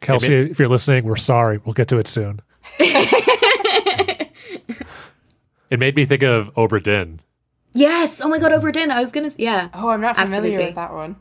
Kelsey, 0.00 0.34
if 0.34 0.58
you're 0.58 0.68
listening, 0.68 1.04
we're 1.04 1.16
sorry. 1.16 1.58
We'll 1.64 1.72
get 1.72 1.88
to 1.88 1.96
it 1.98 2.06
soon. 2.06 2.40
It 5.70 5.78
made 5.80 5.96
me 5.96 6.04
think 6.04 6.22
of 6.22 6.54
Obra 6.54 6.80
Dinn. 6.82 7.20
Yes 7.74 8.20
oh 8.20 8.28
my 8.28 8.38
god 8.38 8.52
Obra 8.52 8.72
Dinn 8.72 8.90
I 8.90 9.00
was 9.00 9.12
gonna 9.12 9.30
yeah 9.36 9.68
Oh, 9.74 9.90
I'm 9.90 10.00
not 10.00 10.14
familiar 10.16 10.36
Absolutely. 10.38 10.66
with 10.66 10.74
that 10.76 10.92
one. 10.94 11.16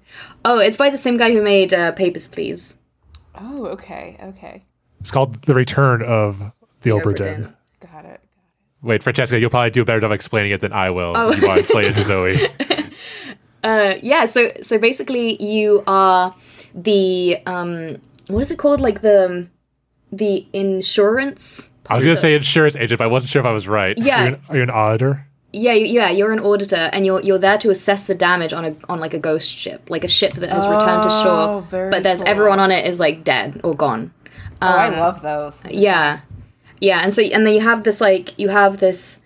oh 0.45 0.59
it's 0.59 0.77
by 0.77 0.89
the 0.89 0.97
same 0.97 1.17
guy 1.17 1.31
who 1.33 1.41
made 1.41 1.73
uh, 1.73 1.91
Papers 1.91 2.27
Please 2.27 2.77
Oh, 3.35 3.65
okay, 3.67 4.15
okay. 4.23 4.63
It's 4.99 5.09
called 5.11 5.41
The 5.43 5.55
Return 5.55 6.03
of 6.03 6.39
the 6.81 6.91
Obra 6.91 7.01
Obra 7.05 7.15
Dinn. 7.15 7.41
Dinn. 7.41 7.53
Got 7.91 8.05
it. 8.05 8.21
Wait, 8.83 9.01
Francesca, 9.01 9.39
you'll 9.39 9.49
probably 9.49 9.71
do 9.71 9.81
a 9.81 9.85
better 9.85 9.99
job 10.01 10.11
explaining 10.11 10.51
it 10.51 10.61
than 10.61 10.71
I 10.71 10.91
will. 10.91 11.13
Oh. 11.17 11.31
You 11.33 11.47
want 11.47 11.55
to 11.55 11.59
explain 11.61 11.85
it 11.85 11.95
to 11.95 12.03
Zoe. 12.03 12.37
Uh, 13.63 13.95
yeah 14.03 14.25
so 14.25 14.51
so 14.61 14.77
basically 14.77 15.41
you 15.41 15.81
are 15.87 16.35
the 16.75 17.37
um 17.45 17.95
what 18.27 18.41
is 18.41 18.51
it 18.51 18.57
called 18.59 18.81
like 18.81 18.99
the 19.01 19.47
the 20.11 20.45
insurance 20.51 21.71
I 21.89 21.95
was 21.95 22.03
going 22.03 22.15
to 22.15 22.21
say 22.21 22.35
insurance 22.35 22.75
agent, 22.75 22.97
but 22.99 23.05
I 23.05 23.07
wasn't 23.07 23.29
sure 23.29 23.39
if 23.41 23.45
I 23.45 23.53
was 23.53 23.65
right. 23.65 23.97
yeah 23.97 24.21
Are 24.21 24.27
you, 24.27 24.33
an, 24.35 24.41
are 24.49 24.55
you 24.57 24.63
an 24.63 24.69
auditor? 24.69 25.27
Yeah 25.55 25.73
yeah 25.73 26.09
you're 26.09 26.31
an 26.31 26.39
auditor 26.39 26.89
and 26.93 27.05
you're 27.05 27.21
you're 27.21 27.37
there 27.37 27.57
to 27.59 27.69
assess 27.69 28.07
the 28.07 28.15
damage 28.15 28.51
on 28.53 28.65
a 28.65 28.75
on 28.89 28.99
like 28.99 29.13
a 29.13 29.19
ghost 29.19 29.55
ship 29.55 29.81
like 29.89 30.03
a 30.03 30.07
ship 30.07 30.33
that 30.33 30.49
has 30.49 30.67
returned 30.67 31.03
to 31.03 31.09
Oh, 31.11 31.23
shore 31.71 31.89
but 31.91 32.01
there's 32.03 32.19
cool. 32.19 32.27
everyone 32.27 32.59
on 32.59 32.71
it 32.71 32.85
is 32.87 32.99
like 32.99 33.23
dead 33.23 33.61
or 33.63 33.73
gone. 33.75 34.11
Oh, 34.61 34.67
I 34.67 34.89
love 34.89 35.21
those. 35.21 35.55
yeah. 35.69 36.21
Yeah 36.81 36.99
and 37.03 37.13
so 37.13 37.21
and 37.21 37.45
then 37.45 37.53
you 37.53 37.59
have 37.61 37.83
this 37.83 38.01
like 38.01 38.37
you 38.39 38.49
have 38.49 38.79
this 38.79 39.21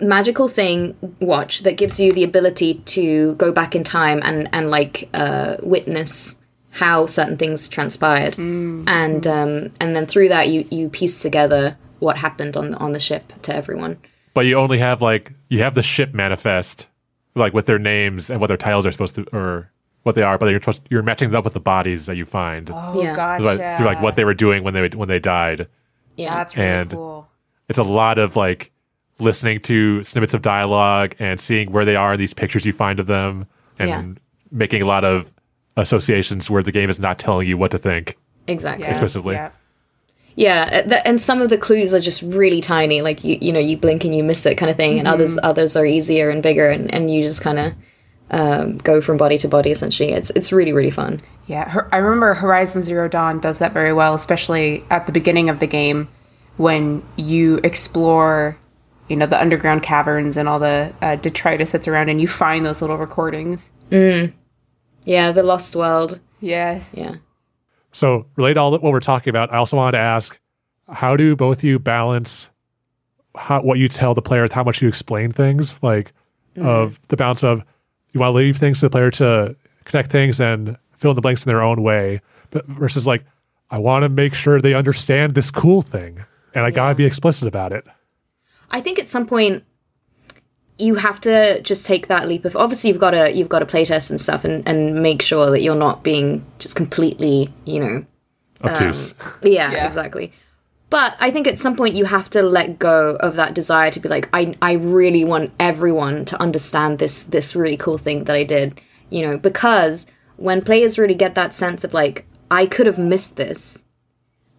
magical 0.00 0.48
thing 0.48 0.96
watch 1.20 1.60
that 1.60 1.76
gives 1.76 2.00
you 2.00 2.12
the 2.12 2.24
ability 2.24 2.74
to 2.86 3.34
go 3.34 3.52
back 3.52 3.76
in 3.76 3.84
time 3.84 4.20
and 4.24 4.48
and 4.52 4.70
like 4.70 5.08
uh 5.14 5.56
witness 5.62 6.38
how 6.72 7.04
certain 7.04 7.36
things 7.36 7.68
transpired. 7.68 8.38
And 8.38 9.26
um 9.26 9.70
and 9.80 9.94
then 9.94 10.06
through 10.06 10.28
that 10.30 10.48
you 10.48 10.66
you 10.70 10.88
piece 10.88 11.20
together 11.20 11.76
what 11.98 12.16
happened 12.16 12.56
on 12.56 12.70
the 12.70 12.76
on 12.78 12.92
the 12.92 13.00
ship 13.00 13.32
to 13.42 13.54
everyone 13.54 13.98
But 14.34 14.46
you 14.46 14.56
only 14.56 14.78
have 14.78 15.02
like 15.02 15.32
you 15.48 15.62
have 15.62 15.74
the 15.74 15.82
ship 15.82 16.14
manifest, 16.14 16.88
like 17.34 17.52
with 17.52 17.66
their 17.66 17.78
names 17.78 18.30
and 18.30 18.40
what 18.40 18.46
their 18.48 18.56
titles 18.56 18.86
are 18.86 18.92
supposed 18.92 19.14
to, 19.16 19.24
or 19.32 19.70
what 20.04 20.14
they 20.14 20.22
are. 20.22 20.38
But 20.38 20.46
you're 20.50 20.60
supposed 20.60 20.82
you're 20.90 21.02
matching 21.02 21.28
them 21.30 21.36
up 21.36 21.44
with 21.44 21.54
the 21.54 21.60
bodies 21.60 22.06
that 22.06 22.16
you 22.16 22.24
find 22.24 22.70
Oh, 22.72 23.00
Yeah. 23.02 23.16
gotcha. 23.16 23.42
through, 23.44 23.54
like, 23.56 23.76
through 23.76 23.86
like 23.86 24.00
what 24.02 24.14
they 24.16 24.24
were 24.24 24.34
doing 24.34 24.62
when 24.62 24.74
they 24.74 24.88
when 24.88 25.08
they 25.08 25.18
died. 25.18 25.66
yeah 26.16 26.34
That's 26.36 26.56
really 26.56 26.68
and- 26.68 26.90
cool. 26.92 27.28
It's 27.68 27.78
a 27.78 27.82
lot 27.84 28.18
of 28.18 28.34
like 28.36 28.70
listening 29.20 29.60
to 29.60 30.02
snippets 30.02 30.32
of 30.34 30.42
dialogue 30.42 31.14
and 31.18 31.38
seeing 31.38 31.70
where 31.70 31.84
they 31.84 31.94
are 31.96 32.14
in 32.14 32.18
these 32.18 32.32
pictures 32.34 32.64
you 32.66 32.72
find 32.72 32.98
of 32.98 33.06
them, 33.06 33.46
and 33.78 33.88
Yeah. 33.88 34.02
making 34.50 34.82
a 34.82 34.86
lot 34.86 35.04
of 35.04 35.32
associations 35.76 36.50
where 36.50 36.62
the 36.62 36.72
game 36.72 36.90
is 36.90 36.98
not 36.98 37.18
telling 37.18 37.46
you 37.48 37.56
what 37.56 37.70
to 37.72 37.78
think. 37.78 38.16
exactly 38.46 38.84
Yeah. 38.84 38.90
Explicitly. 38.90 39.34
Yeah. 39.34 39.50
Yeah, 40.40 40.70
uh, 40.72 40.88
th- 40.88 41.02
and 41.04 41.20
some 41.20 41.42
of 41.42 41.50
the 41.50 41.58
clues 41.58 41.92
are 41.92 42.00
just 42.00 42.22
really 42.22 42.62
tiny, 42.62 43.02
like 43.02 43.24
you 43.24 43.36
you 43.42 43.52
know 43.52 43.60
you 43.60 43.76
blink 43.76 44.06
and 44.06 44.14
you 44.14 44.24
miss 44.24 44.46
it 44.46 44.54
kind 44.56 44.70
of 44.70 44.76
thing, 44.76 44.98
and 44.98 45.06
others 45.06 45.38
others 45.42 45.76
are 45.76 45.84
easier 45.84 46.30
and 46.30 46.42
bigger, 46.42 46.68
and, 46.70 46.92
and 46.94 47.12
you 47.12 47.22
just 47.22 47.42
kind 47.42 47.58
of 47.58 47.74
um, 48.30 48.76
go 48.78 49.02
from 49.02 49.18
body 49.18 49.36
to 49.36 49.48
body. 49.48 49.70
Essentially, 49.70 50.12
it's 50.12 50.30
it's 50.30 50.50
really 50.50 50.72
really 50.72 50.90
fun. 50.90 51.18
Yeah, 51.46 51.68
Hor- 51.68 51.88
I 51.92 51.98
remember 51.98 52.32
Horizon 52.32 52.80
Zero 52.82 53.06
Dawn 53.06 53.38
does 53.40 53.58
that 53.58 53.74
very 53.74 53.92
well, 53.92 54.14
especially 54.14 54.82
at 54.88 55.04
the 55.04 55.12
beginning 55.12 55.50
of 55.50 55.60
the 55.60 55.66
game 55.66 56.08
when 56.56 57.02
you 57.16 57.60
explore, 57.62 58.56
you 59.08 59.16
know, 59.16 59.26
the 59.26 59.38
underground 59.40 59.82
caverns 59.82 60.38
and 60.38 60.48
all 60.48 60.58
the 60.58 60.90
uh, 61.02 61.16
detritus 61.16 61.70
that's 61.72 61.86
around, 61.86 62.08
and 62.08 62.18
you 62.18 62.28
find 62.28 62.64
those 62.64 62.80
little 62.80 62.96
recordings. 62.96 63.72
Yeah, 65.04 65.32
the 65.32 65.42
Lost 65.42 65.76
World. 65.76 66.18
Yes. 66.40 66.88
Yeah. 66.94 67.16
So, 67.92 68.26
relate 68.36 68.54
to 68.54 68.60
all 68.60 68.70
that 68.72 68.82
what 68.82 68.92
we're 68.92 69.00
talking 69.00 69.30
about, 69.30 69.52
I 69.52 69.56
also 69.56 69.76
wanted 69.76 69.92
to 69.92 70.02
ask, 70.02 70.38
how 70.88 71.16
do 71.16 71.34
both 71.36 71.58
of 71.58 71.64
you 71.64 71.78
balance 71.78 72.50
how, 73.36 73.62
what 73.62 73.78
you 73.78 73.88
tell 73.88 74.14
the 74.14 74.22
player 74.22 74.42
with 74.42 74.52
how 74.52 74.64
much 74.64 74.82
you 74.82 74.88
explain 74.88 75.32
things? 75.32 75.80
Like, 75.82 76.12
mm-hmm. 76.56 76.66
of 76.66 77.00
the 77.08 77.16
balance 77.16 77.44
of 77.44 77.64
you 78.12 78.20
want 78.20 78.32
to 78.32 78.36
leave 78.36 78.56
things 78.56 78.80
to 78.80 78.86
the 78.86 78.90
player 78.90 79.10
to 79.12 79.56
connect 79.84 80.10
things 80.10 80.40
and 80.40 80.76
fill 80.96 81.12
in 81.12 81.14
the 81.14 81.20
blanks 81.20 81.44
in 81.44 81.48
their 81.48 81.62
own 81.62 81.82
way, 81.82 82.20
but 82.50 82.66
versus 82.66 83.06
like, 83.06 83.24
I 83.70 83.78
want 83.78 84.02
to 84.02 84.08
make 84.08 84.34
sure 84.34 84.60
they 84.60 84.74
understand 84.74 85.34
this 85.34 85.50
cool 85.50 85.82
thing, 85.82 86.24
and 86.54 86.64
I 86.64 86.70
gotta 86.70 86.94
be 86.94 87.04
explicit 87.04 87.46
about 87.46 87.72
it. 87.72 87.86
I 88.70 88.80
think 88.80 88.98
at 88.98 89.08
some 89.08 89.26
point 89.26 89.64
you 90.80 90.94
have 90.96 91.20
to 91.20 91.60
just 91.62 91.86
take 91.86 92.08
that 92.08 92.26
leap 92.28 92.44
of 92.44 92.56
obviously 92.56 92.88
you've 92.88 92.98
got 92.98 93.10
to 93.10 93.32
you've 93.32 93.48
got 93.48 93.60
to 93.60 93.66
playtest 93.66 94.10
and 94.10 94.20
stuff 94.20 94.44
and, 94.44 94.66
and 94.66 95.02
make 95.02 95.22
sure 95.22 95.50
that 95.50 95.60
you're 95.60 95.74
not 95.74 96.02
being 96.02 96.44
just 96.58 96.76
completely 96.76 97.52
you 97.64 97.80
know 97.80 98.06
Obtuse. 98.62 99.14
Um, 99.20 99.40
yeah, 99.42 99.72
Yeah. 99.72 99.86
exactly. 99.86 100.32
But 100.90 101.16
I 101.20 101.30
think 101.30 101.46
at 101.46 101.58
some 101.58 101.76
point 101.76 101.94
you 101.94 102.04
have 102.04 102.28
to 102.30 102.42
let 102.42 102.78
go 102.78 103.16
of 103.20 103.36
that 103.36 103.54
desire 103.54 103.92
to 103.92 104.00
be 104.00 104.08
like, 104.08 104.28
I, 104.32 104.56
I 104.60 104.72
really 104.72 105.24
want 105.24 105.52
everyone 105.60 106.24
to 106.26 106.40
understand 106.42 106.98
this 106.98 107.22
this 107.22 107.54
really 107.54 107.76
cool 107.76 107.96
thing 107.96 108.24
that 108.24 108.34
I 108.34 108.42
did, 108.42 108.80
you 109.08 109.22
know, 109.22 109.38
because 109.38 110.08
when 110.36 110.62
players 110.62 110.98
really 110.98 111.14
get 111.14 111.36
that 111.36 111.52
sense 111.52 111.84
of 111.84 111.94
like, 111.94 112.26
I 112.50 112.66
could 112.66 112.86
have 112.86 112.98
missed 112.98 113.36
this, 113.36 113.84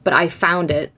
but 0.05 0.13
I 0.13 0.29
found 0.29 0.71
it. 0.71 0.93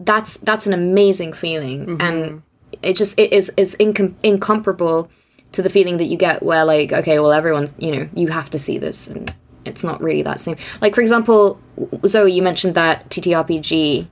That's 0.00 0.38
that's 0.38 0.66
an 0.66 0.72
amazing 0.72 1.32
feeling, 1.34 2.00
and 2.00 2.24
mm-hmm. 2.24 2.38
It 2.82 2.96
just 2.96 3.18
it 3.18 3.32
is 3.32 3.52
is 3.56 3.76
incom- 3.80 4.14
incomparable 4.22 5.10
to 5.52 5.62
the 5.62 5.70
feeling 5.70 5.96
that 5.96 6.04
you 6.04 6.16
get 6.16 6.42
where 6.42 6.64
like, 6.64 6.92
okay, 6.92 7.18
well, 7.18 7.32
everyone's 7.32 7.74
you 7.78 7.90
know, 7.90 8.08
you 8.14 8.28
have 8.28 8.50
to 8.50 8.58
see 8.58 8.78
this, 8.78 9.08
and 9.08 9.34
it's 9.64 9.82
not 9.84 10.00
really 10.02 10.22
that 10.22 10.40
same. 10.40 10.56
Like 10.80 10.94
for 10.94 11.00
example, 11.00 11.60
Zoe, 12.06 12.32
you 12.32 12.42
mentioned 12.42 12.74
that 12.74 13.08
TTRPG 13.10 14.06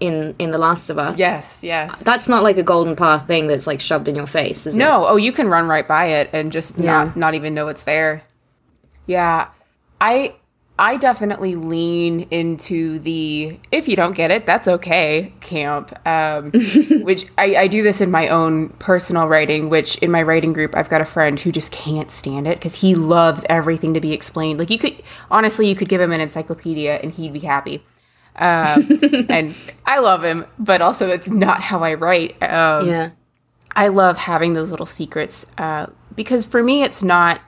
in 0.00 0.34
in 0.38 0.50
The 0.50 0.58
Last 0.58 0.88
of 0.90 0.98
Us. 0.98 1.18
Yes. 1.18 1.62
Yes. 1.62 2.02
That's 2.02 2.28
not 2.28 2.42
like 2.42 2.56
a 2.56 2.62
golden 2.62 2.96
path 2.96 3.26
thing 3.26 3.46
that's 3.46 3.66
like 3.66 3.80
shoved 3.80 4.08
in 4.08 4.14
your 4.16 4.26
face, 4.26 4.66
is 4.66 4.74
it? 4.74 4.78
No, 4.78 5.06
oh, 5.06 5.16
you 5.16 5.32
can 5.32 5.48
run 5.48 5.68
right 5.68 5.86
by 5.86 6.06
it 6.06 6.30
and 6.32 6.50
just 6.50 6.78
Yeah. 6.78 7.04
not 7.04 7.16
not 7.16 7.34
even 7.34 7.54
know 7.54 7.68
it's 7.68 7.84
there. 7.84 8.22
Yeah, 9.06 9.48
I 10.00 10.34
I 10.80 10.96
definitely 10.96 11.56
lean 11.56 12.20
into 12.30 13.00
the 13.00 13.58
if 13.70 13.86
you 13.86 13.96
don't 13.96 14.14
get 14.16 14.30
it, 14.30 14.46
that's 14.46 14.66
okay 14.66 15.30
camp. 15.40 15.94
Um, 16.06 16.52
which 17.02 17.26
I, 17.36 17.54
I 17.56 17.66
do 17.66 17.82
this 17.82 18.00
in 18.00 18.10
my 18.10 18.28
own 18.28 18.70
personal 18.78 19.28
writing. 19.28 19.68
Which 19.68 19.98
in 19.98 20.10
my 20.10 20.22
writing 20.22 20.54
group, 20.54 20.74
I've 20.74 20.88
got 20.88 21.02
a 21.02 21.04
friend 21.04 21.38
who 21.38 21.52
just 21.52 21.70
can't 21.70 22.10
stand 22.10 22.46
it 22.46 22.56
because 22.58 22.76
he 22.76 22.94
loves 22.94 23.44
everything 23.50 23.92
to 23.92 24.00
be 24.00 24.14
explained. 24.14 24.58
Like 24.58 24.70
you 24.70 24.78
could 24.78 25.02
honestly, 25.30 25.68
you 25.68 25.76
could 25.76 25.90
give 25.90 26.00
him 26.00 26.12
an 26.12 26.20
encyclopedia 26.22 26.96
and 27.02 27.12
he'd 27.12 27.34
be 27.34 27.40
happy. 27.40 27.82
Um, 28.36 28.88
and 29.28 29.54
I 29.84 29.98
love 29.98 30.24
him, 30.24 30.46
but 30.58 30.80
also 30.80 31.06
that's 31.06 31.28
not 31.28 31.60
how 31.60 31.84
I 31.84 31.92
write. 31.92 32.42
Um, 32.42 32.88
Yeah. 32.88 33.10
I 33.76 33.88
love 33.88 34.16
having 34.16 34.54
those 34.54 34.70
little 34.70 34.86
secrets 34.86 35.44
uh, 35.58 35.86
because 36.16 36.46
for 36.46 36.62
me, 36.62 36.82
it's 36.82 37.02
not 37.02 37.42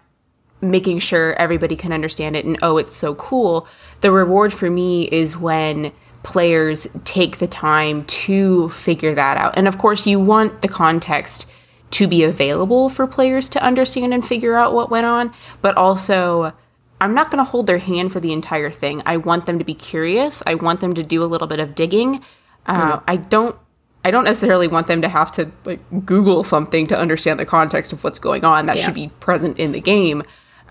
making 0.62 1.00
sure 1.00 1.34
everybody 1.34 1.76
can 1.76 1.92
understand 1.92 2.36
it 2.36 2.44
and 2.44 2.58
oh, 2.62 2.78
it's 2.78 2.96
so 2.96 3.14
cool. 3.16 3.66
The 4.00 4.10
reward 4.12 4.52
for 4.52 4.70
me 4.70 5.04
is 5.08 5.36
when 5.36 5.92
players 6.22 6.86
take 7.04 7.38
the 7.38 7.48
time 7.48 8.04
to 8.04 8.68
figure 8.68 9.14
that 9.14 9.36
out. 9.36 9.54
And 9.56 9.66
of 9.66 9.78
course, 9.78 10.06
you 10.06 10.20
want 10.20 10.62
the 10.62 10.68
context 10.68 11.50
to 11.90 12.06
be 12.06 12.22
available 12.22 12.88
for 12.88 13.06
players 13.06 13.48
to 13.50 13.62
understand 13.62 14.14
and 14.14 14.24
figure 14.24 14.54
out 14.54 14.72
what 14.72 14.90
went 14.90 15.06
on, 15.06 15.34
but 15.60 15.76
also. 15.76 16.52
I'm 17.00 17.14
not 17.14 17.32
going 17.32 17.44
to 17.44 17.50
hold 17.50 17.66
their 17.66 17.78
hand 17.78 18.12
for 18.12 18.20
the 18.20 18.32
entire 18.32 18.70
thing. 18.70 19.02
I 19.04 19.16
want 19.16 19.46
them 19.46 19.58
to 19.58 19.64
be 19.64 19.74
curious. 19.74 20.40
I 20.46 20.54
want 20.54 20.80
them 20.80 20.94
to 20.94 21.02
do 21.02 21.24
a 21.24 21.26
little 21.26 21.48
bit 21.48 21.58
of 21.58 21.74
digging. 21.74 22.22
Uh, 22.64 23.00
I 23.08 23.16
don't 23.16 23.56
I 24.04 24.10
don't 24.10 24.24
necessarily 24.24 24.68
want 24.68 24.86
them 24.86 25.02
to 25.02 25.08
have 25.08 25.32
to 25.32 25.50
like 25.64 25.80
Google 26.04 26.42
something 26.42 26.86
to 26.88 26.98
understand 26.98 27.38
the 27.38 27.44
context 27.44 27.92
of 27.92 28.02
what's 28.02 28.18
going 28.18 28.44
on. 28.44 28.66
That 28.66 28.76
Yeah. 28.76 28.84
should 28.84 28.94
be 28.94 29.08
present 29.20 29.58
in 29.58 29.72
the 29.72 29.80
game. 29.80 30.22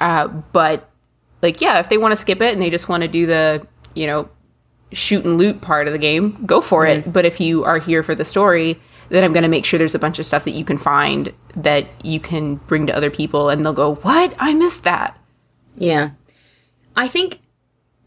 Uh, 0.02 0.28
but 0.28 0.90
like, 1.42 1.62
yeah, 1.62 1.80
if 1.80 1.88
they 1.88 1.98
want 1.98 2.12
to 2.12 2.16
skip 2.18 2.42
it 2.42 2.52
and 2.52 2.62
they 2.62 2.70
just 2.70 2.90
want 2.90 3.02
to 3.02 3.08
do 3.08 3.26
the 3.26 3.66
you 3.94 4.08
know 4.08 4.28
shoot 4.92 5.24
and 5.24 5.38
loot 5.38 5.62
part 5.62 5.88
of 5.88 5.94
the 5.94 6.00
game, 6.00 6.44
go 6.46 6.60
for 6.60 6.86
it. 6.86 7.14
But 7.14 7.24
if 7.24 7.40
you 7.40 7.64
are 7.64 7.78
here 7.78 8.04
for 8.04 8.16
the 8.16 8.26
story, 8.26 8.82
then 9.10 9.24
I'm 9.24 9.32
going 9.32 9.44
to 9.44 9.50
make 9.50 9.64
sure 9.64 9.78
there's 9.78 9.96
a 9.96 10.00
bunch 10.00 10.20
of 10.20 10.26
stuff 10.26 10.44
that 10.44 10.52
you 10.52 10.66
can 10.66 10.78
find 10.78 11.32
that 11.56 11.88
you 12.04 12.20
can 12.20 12.56
bring 12.56 12.88
to 12.88 12.96
other 12.96 13.12
people, 13.12 13.50
and 13.50 13.64
they'll 13.64 13.74
go, 13.74 13.96
"What? 13.96 14.34
I 14.40 14.54
missed 14.54 14.84
that." 14.84 15.18
Yeah. 15.76 16.12
I 16.96 17.08
think 17.08 17.40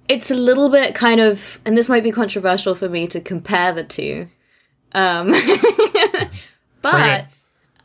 it's 0.08 0.30
a 0.30 0.34
little 0.34 0.68
bit 0.68 0.94
kind 0.94 1.20
of, 1.20 1.60
and 1.64 1.78
this 1.78 1.88
might 1.88 2.02
be 2.02 2.12
controversial 2.12 2.74
for 2.74 2.88
me 2.88 3.06
to 3.08 3.20
compare 3.20 3.72
the 3.72 3.84
two. 3.84 4.28
Um, 4.92 5.30
but 6.82 7.26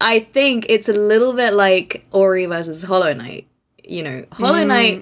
I 0.01 0.19
think 0.19 0.65
it's 0.69 0.89
a 0.89 0.93
little 0.93 1.33
bit 1.33 1.53
like 1.53 2.05
Ori 2.11 2.45
versus 2.45 2.83
Hollow 2.83 3.13
Knight. 3.13 3.48
You 3.89 4.03
know, 4.03 4.25
Hollow 4.31 4.63
Knight, 4.63 5.01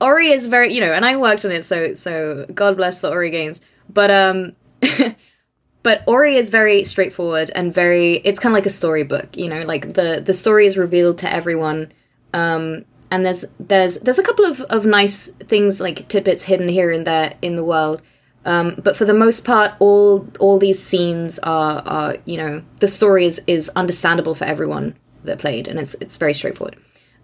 Ori 0.00 0.28
is 0.28 0.46
very, 0.46 0.72
you 0.72 0.80
know, 0.80 0.92
and 0.92 1.04
I 1.04 1.16
worked 1.16 1.44
on 1.44 1.50
it, 1.52 1.64
so 1.64 1.94
so 1.94 2.46
God 2.54 2.76
bless 2.76 3.00
the 3.00 3.10
Ori 3.10 3.30
games. 3.30 3.60
But 3.88 4.10
um, 4.10 4.56
but 5.82 6.04
Ori 6.06 6.36
is 6.36 6.50
very 6.50 6.84
straightforward 6.84 7.50
and 7.54 7.74
very. 7.74 8.16
It's 8.18 8.38
kind 8.38 8.52
of 8.52 8.56
like 8.56 8.66
a 8.66 8.70
storybook, 8.70 9.36
you 9.36 9.48
know, 9.48 9.62
like 9.62 9.94
the 9.94 10.22
the 10.24 10.32
story 10.32 10.66
is 10.66 10.76
revealed 10.76 11.18
to 11.18 11.32
everyone 11.32 11.92
Um, 12.32 12.84
and 13.10 13.24
there's 13.24 13.44
there's 13.58 13.96
there's 13.98 14.18
a 14.18 14.22
couple 14.22 14.44
of, 14.44 14.60
of 14.62 14.86
nice 14.86 15.26
things 15.48 15.80
like 15.80 16.08
tidbits 16.08 16.44
hidden 16.44 16.68
here 16.68 16.90
and 16.90 17.06
there 17.06 17.34
in 17.42 17.56
the 17.56 17.64
world 17.64 18.02
um, 18.44 18.76
but 18.82 18.96
for 18.96 19.04
the 19.04 19.14
most 19.14 19.44
part 19.44 19.72
all 19.80 20.26
all 20.38 20.58
these 20.58 20.82
scenes 20.82 21.38
are 21.40 21.82
are 21.86 22.16
you 22.24 22.36
know 22.36 22.62
the 22.78 22.88
story 22.88 23.26
is, 23.26 23.40
is 23.46 23.68
understandable 23.70 24.34
for 24.34 24.44
everyone 24.44 24.94
that 25.24 25.38
played 25.38 25.68
and 25.68 25.78
it's 25.78 25.94
it's 26.00 26.16
very 26.16 26.34
straightforward 26.34 26.76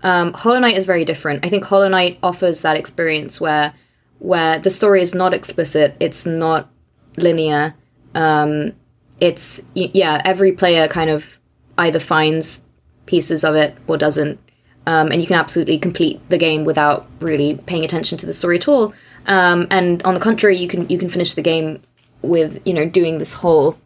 um, 0.07 0.33
hollow 0.33 0.59
knight 0.59 0.77
is 0.77 0.87
very 0.87 1.05
different 1.05 1.45
i 1.45 1.49
think 1.49 1.65
hollow 1.65 1.89
knight 1.89 2.19
offers 2.23 2.63
that 2.63 2.77
experience 2.77 3.41
where 3.41 3.73
where 4.19 4.59
the 4.59 4.71
story 4.71 5.03
is 5.03 5.15
not 5.15 5.35
explicit 5.35 5.97
it's 6.01 6.25
not 6.25 6.69
linear 7.17 7.75
um, 8.15 8.73
it's 9.21 9.63
yeah 9.75 10.21
every 10.25 10.53
player 10.53 10.89
kind 10.89 11.11
of 11.11 11.39
either 11.79 11.99
finds 11.99 12.65
pieces 13.07 13.45
of 13.45 13.55
it 13.55 13.77
or 13.87 13.97
doesn't 13.97 14.39
um, 14.87 15.11
and 15.11 15.21
you 15.21 15.27
can 15.27 15.37
absolutely 15.37 15.79
complete 15.79 16.21
the 16.29 16.39
game 16.39 16.65
without 16.65 17.09
really 17.21 17.57
paying 17.67 17.85
attention 17.85 18.17
to 18.19 18.27
the 18.27 18.33
story 18.33 18.57
at 18.57 18.69
all. 18.69 18.95
Um, 19.27 19.67
and 19.71 20.01
on 20.05 20.15
the 20.15 20.21
contrary, 20.21 20.57
you 20.57 20.69
can 20.69 20.89
you 20.89 20.97
can 20.97 21.09
finish 21.09 21.35
the 21.35 21.43
game 21.43 21.83
with 22.23 22.65
you 22.65 22.73
know 22.73 22.89
doing 22.89 23.19
this 23.19 23.35
whole 23.35 23.79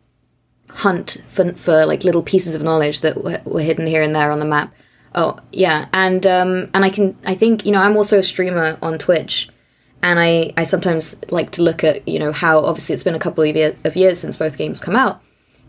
hunt 0.69 1.23
for 1.27 1.55
for 1.55 1.87
like 1.87 2.05
little 2.05 2.23
pieces 2.23 2.55
of 2.55 2.63
knowledge 2.63 3.01
that 3.01 3.25
were, 3.25 3.41
were 3.45 3.63
hidden 3.63 3.87
here 3.87 4.03
and 4.03 4.15
there 4.15 4.31
on 4.31 4.41
the 4.41 4.45
map. 4.45 4.75
Oh 5.15 5.39
yeah, 5.53 5.87
and 5.93 6.27
um, 6.27 6.71
and 6.73 6.85
I 6.85 6.91
can 6.91 7.17
I 7.25 7.35
think 7.35 7.67
you 7.67 7.73
know 7.73 7.81
I'm 7.81 7.97
also 7.97 8.19
a 8.19 8.23
streamer 8.23 8.79
on 8.81 8.99
Twitch, 8.99 9.49
and 10.03 10.21
I 10.21 10.53
I 10.57 10.63
sometimes 10.65 11.17
like 11.31 11.51
to 11.53 11.63
look 11.63 11.83
at 11.83 12.07
you 12.07 12.19
know 12.19 12.33
how 12.33 12.61
obviously 12.61 12.95
it's 12.95 13.03
been 13.03 13.15
a 13.15 13.21
couple 13.21 13.43
of, 13.43 13.57
year, 13.57 13.75
of 13.85 13.97
years 13.97 14.21
since 14.21 14.37
both 14.37 14.57
games 14.57 14.81
come 14.81 14.95
out, 14.95 15.21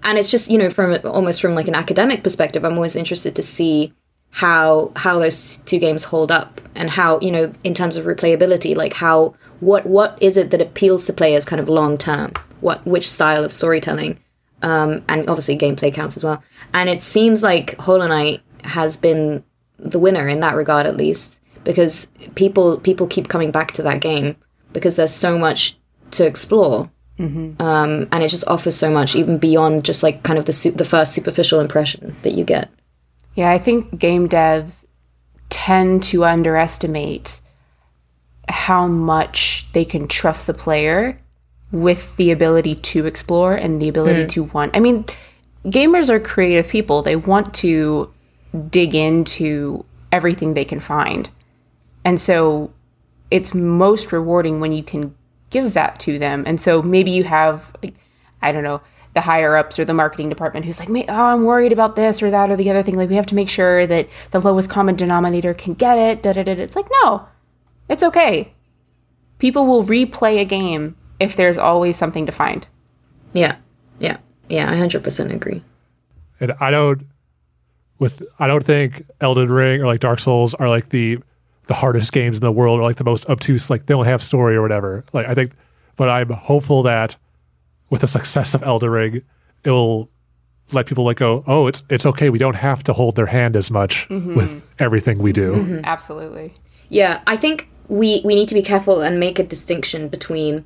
and 0.03 0.17
it's 0.17 0.29
just 0.29 0.51
you 0.51 0.57
know 0.57 0.69
from 0.69 0.97
almost 1.05 1.41
from 1.41 1.55
like 1.55 1.67
an 1.67 1.75
academic 1.75 2.23
perspective, 2.23 2.63
I'm 2.63 2.75
always 2.75 2.95
interested 2.95 3.35
to 3.35 3.43
see 3.43 3.93
how 4.31 4.91
how 4.95 5.19
those 5.19 5.57
two 5.57 5.79
games 5.79 6.05
hold 6.05 6.31
up 6.31 6.61
and 6.75 6.89
how 6.89 7.19
you 7.19 7.31
know 7.31 7.51
in 7.63 7.73
terms 7.73 7.97
of 7.97 8.05
replayability 8.05 8.75
like 8.75 8.93
how 8.93 9.35
what 9.59 9.85
what 9.85 10.17
is 10.21 10.37
it 10.37 10.51
that 10.51 10.61
appeals 10.61 11.05
to 11.05 11.13
players 11.13 11.45
kind 11.45 11.59
of 11.59 11.67
long 11.67 11.97
term? 11.97 12.31
What 12.61 12.85
which 12.85 13.09
style 13.09 13.43
of 13.43 13.51
storytelling? 13.51 14.19
Um 14.61 15.03
and 15.09 15.27
obviously 15.27 15.57
gameplay 15.57 15.93
counts 15.93 16.15
as 16.15 16.23
well. 16.23 16.43
And 16.73 16.89
it 16.89 17.03
seems 17.03 17.43
like 17.43 17.75
hollow 17.79 18.07
knight 18.07 18.41
has 18.63 18.97
been 18.97 19.43
the 19.77 19.99
winner 19.99 20.27
in 20.27 20.39
that 20.41 20.55
regard 20.55 20.85
at 20.85 20.97
least 20.97 21.39
because 21.63 22.07
people 22.35 22.79
people 22.79 23.07
keep 23.07 23.27
coming 23.27 23.51
back 23.51 23.71
to 23.71 23.81
that 23.83 24.01
game 24.01 24.35
because 24.73 24.95
there's 24.95 25.13
so 25.13 25.37
much 25.37 25.77
to 26.11 26.25
explore 26.25 26.89
um, 27.59 28.07
and 28.11 28.23
it 28.23 28.29
just 28.29 28.47
offers 28.47 28.75
so 28.75 28.89
much 28.89 29.15
even 29.15 29.37
beyond 29.37 29.83
just 29.85 30.01
like 30.01 30.23
kind 30.23 30.39
of 30.39 30.45
the 30.45 30.53
su- 30.53 30.71
the 30.71 30.85
first 30.85 31.13
superficial 31.13 31.59
impression 31.59 32.15
that 32.23 32.33
you 32.33 32.43
get 32.43 32.69
Yeah, 33.35 33.51
I 33.51 33.59
think 33.59 33.97
game 33.97 34.27
devs 34.27 34.85
tend 35.49 36.03
to 36.03 36.25
underestimate 36.25 37.41
how 38.49 38.87
much 38.87 39.67
they 39.73 39.85
can 39.85 40.07
trust 40.07 40.47
the 40.47 40.53
player 40.53 41.19
with 41.71 42.15
the 42.17 42.31
ability 42.31 42.75
to 42.75 43.05
explore 43.05 43.55
and 43.55 43.81
the 43.81 43.87
ability 43.87 44.27
to 44.27 44.43
want. 44.43 44.75
I 44.75 44.79
mean, 44.79 45.05
gamers 45.65 46.09
are 46.09 46.19
creative 46.19 46.67
people. 46.69 47.01
They 47.01 47.15
want 47.15 47.53
to 47.55 48.11
dig 48.69 48.95
into 48.95 49.85
everything 50.11 50.53
they 50.53 50.65
can 50.65 50.79
find. 50.79 51.29
And 52.03 52.19
so 52.19 52.73
it's 53.29 53.53
most 53.53 54.11
rewarding 54.11 54.59
when 54.59 54.71
you 54.71 54.83
can 54.83 55.15
give 55.49 55.73
that 55.73 55.99
to 56.01 56.19
them. 56.19 56.43
And 56.45 56.59
so 56.59 56.81
maybe 56.81 57.11
you 57.11 57.23
have, 57.23 57.75
like, 57.81 57.95
I 58.41 58.51
don't 58.51 58.63
know, 58.63 58.81
the 59.13 59.21
higher 59.21 59.57
ups 59.57 59.77
or 59.77 59.85
the 59.85 59.93
marketing 59.93 60.29
department 60.29 60.65
who's 60.65 60.79
like, 60.79 60.89
oh, 61.09 61.13
I'm 61.13 61.43
worried 61.43 61.71
about 61.71 61.95
this 61.95 62.21
or 62.23 62.31
that 62.31 62.49
or 62.49 62.55
the 62.55 62.69
other 62.69 62.83
thing. 62.83 62.95
Like, 62.95 63.09
we 63.09 63.15
have 63.15 63.25
to 63.27 63.35
make 63.35 63.49
sure 63.49 63.85
that 63.85 64.07
the 64.31 64.39
lowest 64.39 64.69
common 64.69 64.95
denominator 64.95 65.53
can 65.53 65.73
get 65.73 65.97
it. 65.97 66.23
Da, 66.23 66.33
da, 66.33 66.43
da, 66.43 66.55
da. 66.55 66.61
It's 66.61 66.75
like, 66.75 66.87
no, 67.03 67.27
it's 67.89 68.03
okay. 68.03 68.53
People 69.37 69.65
will 69.65 69.83
replay 69.83 70.39
a 70.39 70.45
game 70.45 70.95
if 71.19 71.35
there's 71.35 71.57
always 71.57 71.97
something 71.97 72.25
to 72.25 72.31
find. 72.31 72.67
Yeah, 73.33 73.57
yeah, 73.99 74.17
yeah. 74.49 74.71
I 74.71 74.75
hundred 74.75 75.03
percent 75.03 75.31
agree. 75.31 75.61
And 76.39 76.53
I 76.59 76.71
don't 76.71 77.07
with 78.01 78.23
I 78.39 78.47
don't 78.47 78.65
think 78.65 79.03
Elden 79.21 79.51
Ring 79.51 79.79
or 79.79 79.85
like 79.85 79.99
Dark 79.99 80.19
Souls 80.19 80.55
are 80.55 80.67
like 80.67 80.89
the 80.89 81.19
the 81.67 81.75
hardest 81.75 82.11
games 82.11 82.37
in 82.37 82.43
the 82.43 82.51
world 82.51 82.79
or 82.79 82.83
like 82.83 82.95
the 82.95 83.03
most 83.03 83.29
obtuse 83.29 83.69
like 83.69 83.85
they 83.85 83.93
don't 83.93 84.05
have 84.05 84.23
story 84.23 84.55
or 84.55 84.61
whatever. 84.63 85.05
Like 85.13 85.27
I 85.27 85.35
think 85.35 85.51
but 85.95 86.09
I'm 86.09 86.31
hopeful 86.31 86.81
that 86.83 87.15
with 87.91 88.01
the 88.01 88.07
success 88.07 88.55
of 88.55 88.63
Elden 88.63 88.89
Ring, 88.89 89.21
it 89.63 89.69
will 89.69 90.09
let 90.71 90.87
people 90.87 91.03
like 91.03 91.17
go, 91.17 91.43
oh, 91.45 91.67
it's 91.67 91.83
it's 91.89 92.07
okay. 92.07 92.31
We 92.31 92.39
don't 92.39 92.55
have 92.55 92.81
to 92.83 92.93
hold 92.93 93.15
their 93.15 93.27
hand 93.27 93.55
as 93.55 93.69
much 93.69 94.09
mm-hmm. 94.09 94.33
with 94.33 94.73
everything 94.79 95.19
we 95.19 95.31
do. 95.31 95.51
Mm-hmm. 95.53 95.73
Mm-hmm. 95.73 95.85
Absolutely. 95.85 96.55
Yeah, 96.89 97.21
I 97.27 97.37
think 97.37 97.69
we 97.87 98.23
we 98.25 98.33
need 98.33 98.47
to 98.47 98.55
be 98.55 98.63
careful 98.63 99.01
and 99.01 99.19
make 99.19 99.37
a 99.37 99.43
distinction 99.43 100.07
between 100.07 100.65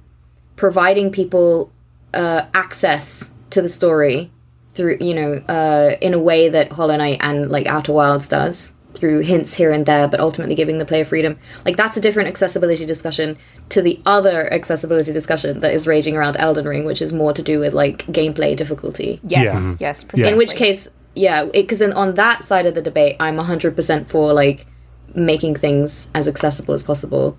providing 0.56 1.12
people 1.12 1.70
uh, 2.14 2.46
access 2.54 3.30
to 3.50 3.62
the 3.62 3.68
story 3.68 4.32
through 4.76 4.98
you 5.00 5.14
know 5.14 5.34
uh, 5.48 5.96
in 6.02 6.14
a 6.14 6.20
way 6.20 6.50
that 6.50 6.74
Hollow 6.74 6.96
Knight 6.96 7.18
and 7.22 7.50
like 7.50 7.68
Outer 7.68 7.94
Wilds 7.94 8.28
does 8.28 8.74
through 8.96 9.20
hints 9.20 9.54
here 9.56 9.72
and 9.72 9.86
there, 9.86 10.08
but 10.08 10.20
ultimately 10.20 10.56
giving 10.56 10.78
the 10.78 10.86
player 10.86 11.06
freedom. 11.06 11.38
Like 11.66 11.78
that's 11.78 11.98
a 11.98 12.02
different 12.02 12.30
accessibility 12.30 12.86
discussion 12.86 13.38
to 13.70 13.82
the 13.82 14.00
other 14.06 14.52
accessibility 14.54 15.12
discussion 15.14 15.60
that 15.60 15.74
is 15.74 15.86
raging 15.86 16.16
around 16.16 16.38
Elden 16.38 16.68
Ring, 16.68 16.86
which 16.86 17.02
is 17.02 17.12
more 17.12 17.34
to 17.34 17.42
do 17.42 17.60
with 17.60 17.74
like 17.74 18.06
gameplay 18.08 18.56
difficulty. 18.56 19.20
Yes. 19.24 19.54
Yeah. 19.54 19.76
Yes. 19.80 20.04
Precisely. 20.04 20.32
In 20.32 20.38
which 20.38 20.56
case, 20.56 20.88
yeah, 21.16 21.46
because 21.46 21.82
on 21.82 22.16
that 22.16 22.44
side 22.44 22.66
of 22.66 22.74
the 22.74 22.82
debate, 22.82 23.18
I'm 23.20 23.38
100% 23.38 24.08
for 24.08 24.34
like 24.34 24.66
making 25.14 25.56
things 25.56 26.10
as 26.14 26.28
accessible 26.28 26.74
as 26.74 26.84
possible. 26.84 27.38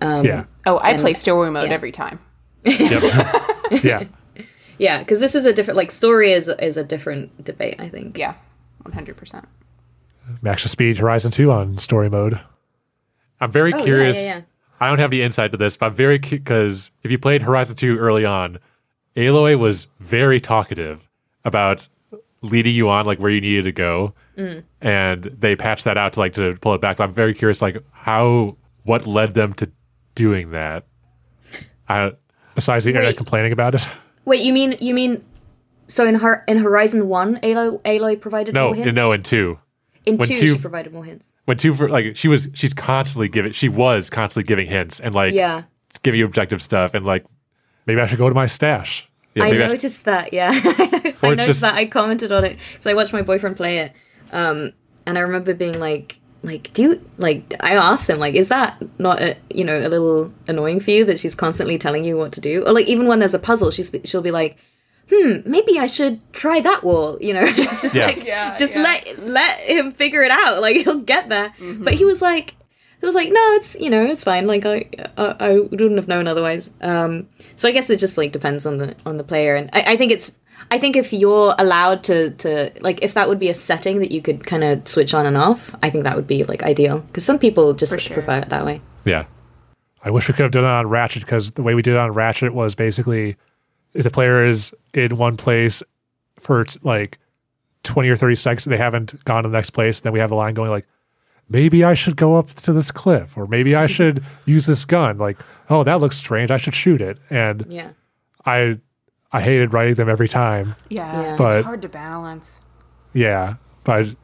yeah. 0.00 0.44
Oh, 0.66 0.78
I 0.82 0.96
play 0.96 1.14
story 1.14 1.50
mode 1.50 1.68
yeah. 1.68 1.74
every 1.74 1.92
time. 1.92 2.20
Yep. 2.64 3.02
yeah. 3.82 4.04
Yeah, 4.78 4.98
because 4.98 5.20
this 5.20 5.34
is 5.34 5.44
a 5.44 5.52
different 5.52 5.76
like 5.76 5.90
story 5.90 6.32
is 6.32 6.48
is 6.48 6.76
a 6.76 6.84
different 6.84 7.44
debate. 7.44 7.76
I 7.78 7.88
think. 7.88 8.16
Yeah. 8.16 8.34
100%. 8.84 9.44
Max 10.40 10.62
to 10.62 10.68
Speed 10.68 10.98
Horizon 10.98 11.30
2 11.30 11.50
on 11.50 11.78
story 11.78 12.08
mode. 12.08 12.40
I'm 13.40 13.50
very 13.52 13.72
Oh, 13.74 13.82
curious. 13.84 14.16
yeah, 14.18 14.36
yeah. 14.36 14.40
I 14.80 14.88
don't 14.88 14.98
have 14.98 15.10
the 15.10 15.22
insight 15.22 15.50
to 15.52 15.58
this, 15.58 15.76
but 15.76 15.86
I'm 15.86 15.94
very 15.94 16.18
because 16.18 16.90
if 17.02 17.10
you 17.10 17.18
played 17.18 17.42
Horizon 17.42 17.76
2 17.76 17.98
early 17.98 18.24
on, 18.24 18.58
Aloy 19.16 19.58
was 19.58 19.88
very 20.00 20.40
talkative 20.40 21.08
about 21.44 21.88
leading 22.42 22.74
you 22.74 22.88
on 22.88 23.04
like 23.04 23.18
where 23.18 23.30
you 23.30 23.40
needed 23.40 23.64
to 23.64 23.72
go, 23.72 24.14
Mm. 24.36 24.62
and 24.80 25.24
they 25.24 25.56
patched 25.56 25.84
that 25.84 25.98
out 25.98 26.12
to 26.12 26.20
like 26.20 26.34
to 26.34 26.56
pull 26.60 26.72
it 26.74 26.80
back. 26.80 26.98
But 26.98 27.04
I'm 27.04 27.12
very 27.12 27.34
curious, 27.34 27.60
like 27.60 27.82
how 27.90 28.56
what 28.84 29.06
led 29.06 29.34
them 29.34 29.52
to 29.54 29.70
doing 30.14 30.52
that. 30.52 30.86
I 31.88 32.12
besides 32.54 32.84
the 32.84 32.90
internet 32.90 33.16
complaining 33.16 33.52
about 33.52 33.74
it. 33.74 33.88
Wait, 34.28 34.42
you 34.42 34.52
mean 34.52 34.76
you 34.80 34.94
mean 34.94 35.24
so 35.88 36.06
in 36.06 36.16
her 36.16 36.44
in 36.46 36.58
Horizon 36.58 37.08
One, 37.08 37.36
Aloy 37.40 37.80
Aloy 37.82 38.20
provided 38.20 38.54
No, 38.54 38.66
more 38.66 38.74
hints. 38.74 38.94
no, 38.94 39.12
in 39.12 39.22
two. 39.22 39.58
in 40.04 40.18
two, 40.18 40.24
two- 40.26 40.54
she 40.54 40.58
provided 40.58 40.92
more 40.92 41.04
hints. 41.04 41.24
When 41.46 41.56
two, 41.56 41.72
for, 41.74 41.88
like 41.88 42.14
she 42.14 42.28
was, 42.28 42.48
she's 42.52 42.74
constantly 42.74 43.26
giving, 43.28 43.52
she 43.52 43.70
was 43.70 44.10
constantly 44.10 44.46
giving 44.46 44.66
hints 44.66 45.00
and 45.00 45.14
like 45.14 45.32
Yeah, 45.32 45.62
giving 46.02 46.20
you 46.20 46.26
objective 46.26 46.60
stuff 46.60 46.92
and 46.92 47.06
like, 47.06 47.24
Maybe 47.86 48.02
I 48.02 48.06
should 48.06 48.18
go 48.18 48.28
to 48.28 48.34
my 48.34 48.44
stash. 48.44 49.08
yeah, 49.34 49.44
I 49.44 49.50
maybe 49.52 49.64
I 49.64 49.68
noticed 49.68 50.04
that. 50.04 50.34
Yeah, 50.34 50.50
I 50.54 51.14
noticed 51.22 51.46
just- 51.46 51.60
that. 51.62 51.74
I 51.74 51.86
commented 51.86 52.32
on 52.32 52.44
it 52.44 52.58
because 52.72 52.86
I 52.86 52.92
watched 52.92 53.14
my 53.14 53.22
boyfriend 53.22 53.56
play 53.56 53.78
it, 53.78 53.92
um, 54.30 54.74
and 55.06 55.16
I 55.16 55.22
remember 55.22 55.54
being 55.54 55.80
like, 55.80 56.20
like, 56.42 56.72
do 56.72 56.82
you 56.82 57.00
like? 57.18 57.54
I 57.60 57.74
asked 57.74 58.08
him 58.08 58.18
like, 58.18 58.34
is 58.34 58.48
that 58.48 58.80
not 58.98 59.20
a, 59.20 59.36
you 59.52 59.64
know 59.64 59.78
a 59.78 59.88
little 59.88 60.32
annoying 60.46 60.80
for 60.80 60.90
you 60.92 61.04
that 61.06 61.18
she's 61.18 61.34
constantly 61.34 61.78
telling 61.78 62.04
you 62.04 62.16
what 62.16 62.32
to 62.32 62.40
do, 62.40 62.64
or 62.66 62.72
like 62.72 62.86
even 62.86 63.06
when 63.06 63.18
there's 63.18 63.34
a 63.34 63.38
puzzle, 63.38 63.70
she's 63.70 63.94
she'll 64.04 64.22
be 64.22 64.30
like. 64.30 64.56
Hmm, 65.10 65.38
maybe 65.46 65.78
I 65.78 65.86
should 65.86 66.20
try 66.34 66.60
that 66.60 66.84
wall. 66.84 67.16
You 67.18 67.32
know, 67.32 67.40
it's 67.46 67.80
just 67.80 67.94
Yeah. 67.94 68.06
like 68.08 68.26
Yeah, 68.26 68.54
just 68.58 68.76
yeah. 68.76 68.82
let 68.82 69.18
let 69.20 69.58
him 69.60 69.92
figure 69.92 70.22
it 70.22 70.30
out. 70.30 70.60
Like 70.60 70.76
he'll 70.76 71.00
get 71.00 71.30
there. 71.30 71.54
But 71.58 71.94
he 71.94 72.04
was 72.04 72.20
like, 72.20 72.54
he 73.00 73.06
was 73.06 73.14
like, 73.14 73.30
no, 73.32 73.40
it's 73.54 73.74
you 73.80 73.88
know, 73.88 74.04
it's 74.04 74.22
fine. 74.22 74.46
Like 74.46 74.66
I, 74.66 74.84
I, 75.16 75.34
I 75.40 75.52
wouldn't 75.60 75.96
have 75.96 76.08
known 76.08 76.28
otherwise. 76.28 76.68
Um, 76.82 77.26
so 77.56 77.70
I 77.70 77.72
guess 77.72 77.88
it 77.88 77.98
just 77.98 78.18
like 78.18 78.32
depends 78.32 78.66
on 78.66 78.76
the 78.76 78.96
on 79.06 79.16
the 79.16 79.24
player, 79.24 79.56
and 79.56 79.70
I, 79.72 79.94
I 79.94 79.96
think 79.96 80.12
it's, 80.12 80.30
I 80.70 80.78
think 80.78 80.96
if 80.96 81.12
you're 81.12 81.54
allowed 81.58 82.04
to 82.04 82.30
to 82.30 82.70
like 82.80 83.02
if 83.02 83.14
that 83.14 83.28
would 83.28 83.38
be 83.38 83.48
a 83.48 83.54
setting 83.54 84.00
that 84.00 84.10
you 84.10 84.20
could 84.20 84.46
kind 84.46 84.64
of 84.64 84.86
switch 84.86 85.14
on 85.14 85.26
and 85.26 85.36
off, 85.36 85.74
I 85.82 85.90
think 85.90 86.04
that 86.04 86.16
would 86.16 86.26
be 86.26 86.44
like 86.44 86.62
ideal 86.62 87.00
because 87.00 87.24
some 87.24 87.38
people 87.38 87.72
just 87.74 87.98
sure. 88.00 88.14
prefer 88.14 88.38
it 88.38 88.48
that 88.50 88.64
way. 88.64 88.80
yeah, 89.04 89.24
I 90.04 90.10
wish 90.10 90.28
we 90.28 90.34
could 90.34 90.42
have 90.42 90.52
done 90.52 90.64
it 90.64 90.68
on 90.68 90.88
Ratchet 90.88 91.22
because 91.22 91.52
the 91.52 91.62
way 91.62 91.74
we 91.74 91.82
did 91.82 91.94
it 91.94 91.98
on 91.98 92.12
Ratchet 92.12 92.54
was 92.54 92.74
basically 92.74 93.36
if 93.94 94.04
the 94.04 94.10
player 94.10 94.44
is 94.44 94.74
in 94.94 95.16
one 95.16 95.36
place 95.36 95.82
for 96.38 96.64
t- 96.64 96.78
like 96.82 97.18
20 97.82 98.08
or 98.08 98.16
30 98.16 98.36
seconds 98.36 98.66
and 98.66 98.72
they 98.72 98.78
haven't 98.78 99.24
gone 99.24 99.42
to 99.42 99.48
the 99.48 99.56
next 99.56 99.70
place, 99.70 100.00
then 100.00 100.12
we 100.12 100.18
have 100.18 100.30
the 100.30 100.36
line 100.36 100.54
going 100.54 100.70
like, 100.70 100.86
maybe 101.48 101.82
I 101.82 101.94
should 101.94 102.16
go 102.16 102.36
up 102.36 102.52
to 102.54 102.72
this 102.72 102.90
cliff 102.90 103.36
or 103.36 103.46
maybe 103.46 103.74
I 103.74 103.86
should 103.88 104.22
use 104.44 104.66
this 104.66 104.84
gun. 104.84 105.18
Like, 105.18 105.38
oh, 105.70 105.84
that 105.84 106.00
looks 106.00 106.16
strange. 106.16 106.50
I 106.50 106.58
should 106.58 106.74
shoot 106.74 107.00
it. 107.00 107.18
And 107.30 107.66
Yeah, 107.68 107.90
I, 108.44 108.78
I 109.32 109.42
hated 109.42 109.72
writing 109.72 109.94
them 109.94 110.08
every 110.08 110.28
time. 110.28 110.74
Yeah, 110.88 111.22
Yeah. 111.22 111.36
But- 111.36 111.58
it's 111.58 111.66
hard 111.66 111.82
to 111.82 111.88
balance. 111.88 112.60
Yeah. 113.12 113.54
But 113.84 114.16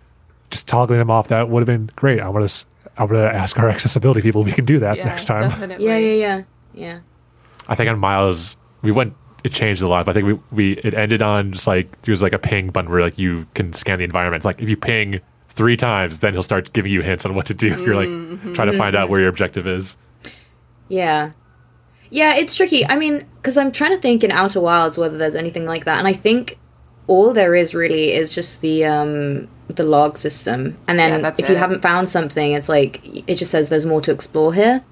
just 0.50 0.68
toggling 0.68 0.98
them 0.98 1.10
off, 1.10 1.28
that 1.28 1.48
would 1.48 1.60
have 1.60 1.66
been 1.66 1.90
great. 1.96 2.20
I'm 2.20 2.32
going 2.32 2.46
to, 2.46 2.64
I'm 2.96 3.08
going 3.08 3.28
to 3.28 3.34
ask 3.34 3.58
our 3.58 3.68
accessibility 3.70 4.22
people 4.22 4.42
if 4.42 4.46
we 4.46 4.52
can 4.52 4.64
do 4.64 4.78
that 4.78 4.96
Yeah, 4.96 5.04
next 5.04 5.26
time. 5.26 5.48
Definitely. 5.48 5.86
yeah, 5.86 5.98
yeah, 5.98 6.14
yeah, 6.14 6.42
yeah. 6.74 7.00
I 7.68 7.74
think 7.74 7.88
on 7.90 7.98
Miles 7.98 8.56
we 8.82 8.92
went. 8.92 9.14
It 9.42 9.52
changed 9.52 9.82
a 9.82 9.88
lot, 9.88 10.06
but 10.06 10.12
I 10.12 10.14
think 10.14 10.26
we, 10.26 10.72
we 10.72 10.78
it 10.78 10.94
ended 10.94 11.20
on 11.20 11.52
just 11.52 11.66
like 11.66 12.00
there's 12.02 12.22
like 12.22 12.32
a 12.32 12.38
ping 12.38 12.70
button 12.70 12.90
where 12.90 13.02
like 13.02 13.18
you 13.18 13.46
can 13.52 13.74
scan 13.74 13.98
the 13.98 14.04
environment. 14.04 14.42
Like 14.42 14.62
if 14.62 14.70
you 14.70 14.76
ping 14.76 15.20
three 15.50 15.76
times, 15.76 16.20
then 16.20 16.32
he'll 16.32 16.42
start 16.42 16.72
giving 16.72 16.90
you 16.90 17.02
hints 17.02 17.26
on 17.26 17.34
what 17.34 17.44
to 17.46 17.54
do 17.54 17.68
if 17.72 17.80
you're 17.80 17.94
like 17.94 18.08
trying 18.54 18.68
to 18.68 18.72
mm-hmm. 18.72 18.78
find 18.78 18.96
out 18.96 19.10
where 19.10 19.20
your 19.20 19.28
objective 19.28 19.66
is. 19.66 19.98
Yeah. 20.88 21.32
Yeah, 22.14 22.36
it's 22.36 22.54
tricky. 22.54 22.86
I 22.86 22.96
mean, 22.96 23.26
because 23.38 23.56
I'm 23.56 23.72
trying 23.72 23.90
to 23.90 23.98
think 24.00 24.22
in 24.22 24.30
Outer 24.30 24.60
Wilds 24.60 24.96
whether 24.96 25.18
there's 25.18 25.34
anything 25.34 25.66
like 25.66 25.84
that, 25.84 25.98
and 25.98 26.06
I 26.06 26.12
think 26.12 26.58
all 27.08 27.32
there 27.32 27.56
is 27.56 27.74
really 27.74 28.12
is 28.12 28.32
just 28.32 28.60
the 28.60 28.84
um 28.84 29.48
the 29.66 29.82
log 29.82 30.16
system, 30.16 30.76
and 30.86 30.96
then 30.96 31.10
Yeah, 31.10 31.18
that's 31.18 31.40
if 31.40 31.48
you 31.48 31.56
haven't 31.56 31.82
found 31.82 32.08
something, 32.08 32.52
it's 32.52 32.68
like 32.68 33.00
it 33.28 33.34
just 33.34 33.50
says 33.50 33.68
there's 33.68 33.84
more 33.84 34.00
to 34.00 34.12
explore 34.12 34.54
here. 34.54 34.84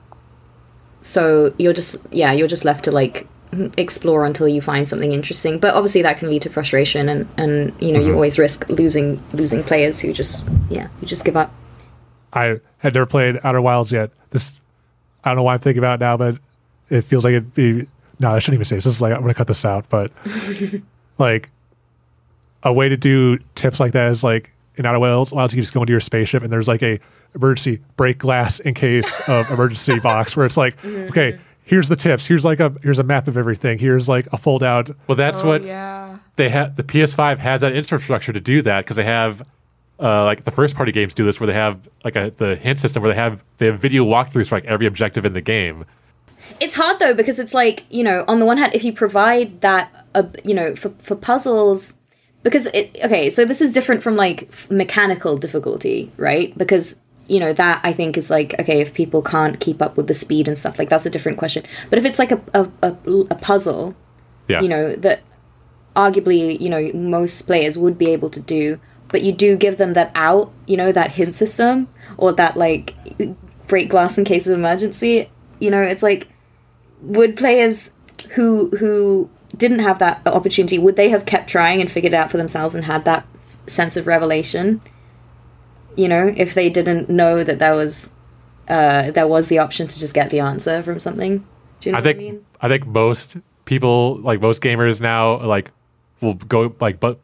So 1.01 1.55
you're 1.59 1.73
just 1.73 2.05
yeah, 2.11 2.33
you're 2.33 2.49
just 2.49 2.65
left 2.65 2.85
to 2.87 2.91
like 2.91 3.29
explore 3.77 4.27
until 4.27 4.49
you 4.49 4.61
find 4.61 4.89
something 4.89 5.13
interesting. 5.13 5.61
But 5.61 5.77
obviously 5.77 6.03
that 6.03 6.19
can 6.19 6.29
lead 6.29 6.43
to 6.43 6.51
frustration, 6.51 7.09
and 7.09 7.29
and 7.37 7.73
you 7.81 7.93
know 7.93 8.01
you 8.01 8.15
always 8.15 8.37
risk 8.37 8.69
losing 8.69 9.23
losing 9.33 9.63
players 9.63 10.01
who 10.01 10.13
just 10.13 10.45
yeah 10.71 10.89
who 10.99 11.07
just 11.07 11.25
give 11.25 11.37
up. 11.37 11.55
I 12.33 12.59
had 12.79 12.95
never 12.95 13.07
played 13.07 13.39
Outer 13.45 13.63
Wilds 13.63 13.93
yet. 13.93 14.11
This 14.31 14.53
I 15.23 15.29
don't 15.29 15.37
know 15.37 15.45
why 15.45 15.55
I'm 15.55 15.61
thinking 15.61 15.79
about 15.79 16.01
it 16.01 16.05
now, 16.05 16.17
but 16.17 16.39
it 16.93 17.03
feels 17.03 17.25
like 17.25 17.33
it'd 17.33 17.55
be 17.55 17.87
no, 18.19 18.31
I 18.31 18.39
shouldn't 18.39 18.55
even 18.55 18.65
say 18.67 18.77
this. 18.77 18.85
This 18.85 18.95
is 18.95 19.01
like 19.01 19.13
I'm 19.13 19.21
gonna 19.23 19.35
cut 19.35 19.49
this 19.49 19.65
out, 19.65 19.89
but 19.89 20.13
like 21.19 21.51
a 22.63 22.73
way 22.73 22.89
to 22.89 22.97
do 22.97 23.39
tips 23.55 23.81
like 23.81 23.93
that 23.93 24.11
is 24.11 24.23
like 24.23 24.51
in 24.77 24.87
Outer 24.87 24.99
Wilds, 25.01 25.33
Wilds 25.33 25.53
you 25.53 25.57
can 25.59 25.63
just 25.65 25.75
go 25.75 25.81
into 25.83 25.91
your 25.91 26.01
spaceship 26.01 26.43
and 26.43 26.53
there's 26.53 26.69
like 26.69 26.83
a 26.83 26.99
emergency 27.35 27.81
break 27.97 28.19
glass 28.19 28.61
in 28.61 28.75
case 28.75 29.19
of 29.29 29.51
emergency 29.51 29.99
box 29.99 30.37
where 30.37 30.47
it's 30.47 30.57
like, 30.57 30.83
okay, 30.85 31.39
here's 31.65 31.89
the 31.89 31.97
tips. 31.97 32.25
Here's 32.27 32.45
like 32.45 32.61
a 32.61 32.73
here's 32.83 32.99
a 32.99 33.03
map 33.05 33.29
of 33.29 33.37
everything. 33.37 33.79
Here's 33.79 34.09
like 34.09 34.27
a 34.33 34.39
fold 34.39 34.63
out. 34.63 34.91
Well, 35.07 35.17
that's 35.17 35.43
Oh, 35.43 35.49
what 35.49 35.65
yeah. 35.65 36.19
they 36.37 36.49
have. 36.49 36.77
The 36.77 36.85
PS5 36.85 37.39
has 37.39 37.61
that 37.63 37.73
infrastructure 37.75 38.33
to 38.33 38.41
do 38.41 38.63
that 38.63 38.85
because 38.85 38.97
they 38.97 39.05
have. 39.05 39.43
Uh, 40.01 40.25
like 40.25 40.43
the 40.43 40.51
first 40.51 40.75
party 40.75 40.91
games 40.91 41.15
do 41.15 41.25
this, 41.25 41.39
where 41.39 41.47
they 41.47 41.53
have 41.53 41.89
like 42.05 42.17
a 42.17 42.33
the 42.37 42.57
hint 42.57 42.77
system, 42.77 43.03
where 43.05 43.13
they 43.13 43.21
have 43.21 43.45
they 43.59 43.67
have 43.67 43.79
video 43.79 44.05
walkthroughs 44.05 44.49
for 44.49 44.57
like 44.57 44.65
every 44.65 44.87
objective 44.87 45.25
in 45.25 45.33
the 45.33 45.41
game. 45.41 45.85
It's 46.61 46.75
hard 46.75 46.99
though 46.99 47.15
because 47.15 47.39
it's 47.39 47.55
like 47.55 47.85
you 47.91 48.03
know, 48.03 48.25
on 48.29 48.39
the 48.39 48.47
one 48.47 48.59
hand, 48.59 48.75
if 48.75 48.85
you 48.85 48.93
provide 48.93 49.61
that, 49.61 50.07
uh, 50.15 50.25
you 50.45 50.55
know, 50.55 50.75
for 50.75 50.91
for 50.99 51.15
puzzles, 51.15 51.95
because 52.43 52.67
it 52.67 52.99
okay, 53.05 53.31
so 53.31 53.45
this 53.45 53.61
is 53.61 53.73
different 53.73 54.03
from 54.03 54.17
like 54.17 54.49
mechanical 54.71 55.37
difficulty, 55.37 56.11
right? 56.17 56.57
Because 56.57 57.01
you 57.29 57.39
know 57.41 57.53
that 57.53 57.81
I 57.83 57.93
think 57.93 58.17
is 58.17 58.31
like 58.31 58.59
okay, 58.61 58.81
if 58.81 58.95
people 58.95 59.23
can't 59.23 59.61
keep 59.61 59.81
up 59.81 59.97
with 59.97 60.07
the 60.07 60.15
speed 60.15 60.49
and 60.49 60.59
stuff, 60.59 60.79
like 60.79 60.89
that's 60.89 61.07
a 61.07 61.11
different 61.11 61.39
question. 61.39 61.65
But 61.91 61.99
if 61.99 62.05
it's 62.05 62.19
like 62.19 62.33
a 62.33 62.41
a, 62.55 62.71
a, 62.83 62.97
a 63.31 63.35
puzzle, 63.37 63.95
Yeah, 64.49 64.61
you 64.61 64.69
know 64.69 64.97
that 64.97 65.21
arguably 65.95 66.61
you 66.61 66.69
know 66.71 66.91
most 66.95 67.43
players 67.43 67.77
would 67.77 67.99
be 67.99 68.07
able 68.11 68.31
to 68.31 68.41
do 68.41 68.81
but 69.09 69.21
you 69.23 69.31
do 69.31 69.57
give 69.57 69.77
them 69.77 69.93
that 69.93 70.11
out 70.15 70.51
you 70.67 70.77
know 70.77 70.91
that 70.91 71.13
hint 71.13 71.35
system 71.35 71.87
or 72.17 72.33
that 72.33 72.57
like 72.57 72.95
break 73.67 73.91
glass 73.91 74.17
in 74.17 74.25
case 74.25 74.47
of 74.47 74.55
emergency 74.55 75.29
you 75.61 75.71
know 75.71 75.83
it's 75.83 76.03
like 76.03 76.29
would 77.03 77.37
players 77.37 77.91
who 78.33 78.69
who 78.79 79.29
didn't 79.57 79.81
have 79.81 79.99
that 79.99 80.27
opportunity 80.27 80.79
would 80.79 80.97
they 80.97 81.11
have 81.11 81.27
kept 81.27 81.49
trying 81.49 81.81
and 81.81 81.91
figured 81.91 82.15
it 82.15 82.17
out 82.17 82.31
for 82.31 82.39
themselves 82.39 82.75
and 82.75 82.85
had 82.85 83.05
that 83.05 83.27
sense 83.67 83.97
of 83.97 84.07
revelation 84.07 84.81
you 85.97 86.09
know 86.09 86.33
if 86.37 86.55
they 86.55 86.71
didn't 86.71 87.11
know 87.11 87.45
that 87.45 87.59
there 87.59 87.75
was 87.75 88.13
uh 88.69 89.11
there 89.11 89.27
was 89.27 89.49
the 89.49 89.59
option 89.59 89.87
to 89.87 89.99
just 89.99 90.15
get 90.15 90.31
the 90.31 90.41
answer 90.41 90.83
from 90.83 90.99
something 90.99 91.45
do 91.83 91.89
you 91.89 91.93
know 91.93 91.99
I 91.99 92.01
what 92.01 92.05
think 92.05 92.17
I 92.17 92.21
mean? 92.21 92.47
I 92.61 92.69
think 92.69 92.87
most 92.87 93.37
people, 93.65 94.21
like 94.21 94.41
most 94.41 94.63
gamers 94.63 95.01
now, 95.01 95.41
like 95.45 95.73
will 96.21 96.35
go 96.35 96.75
like 96.81 97.01
but 97.01 97.19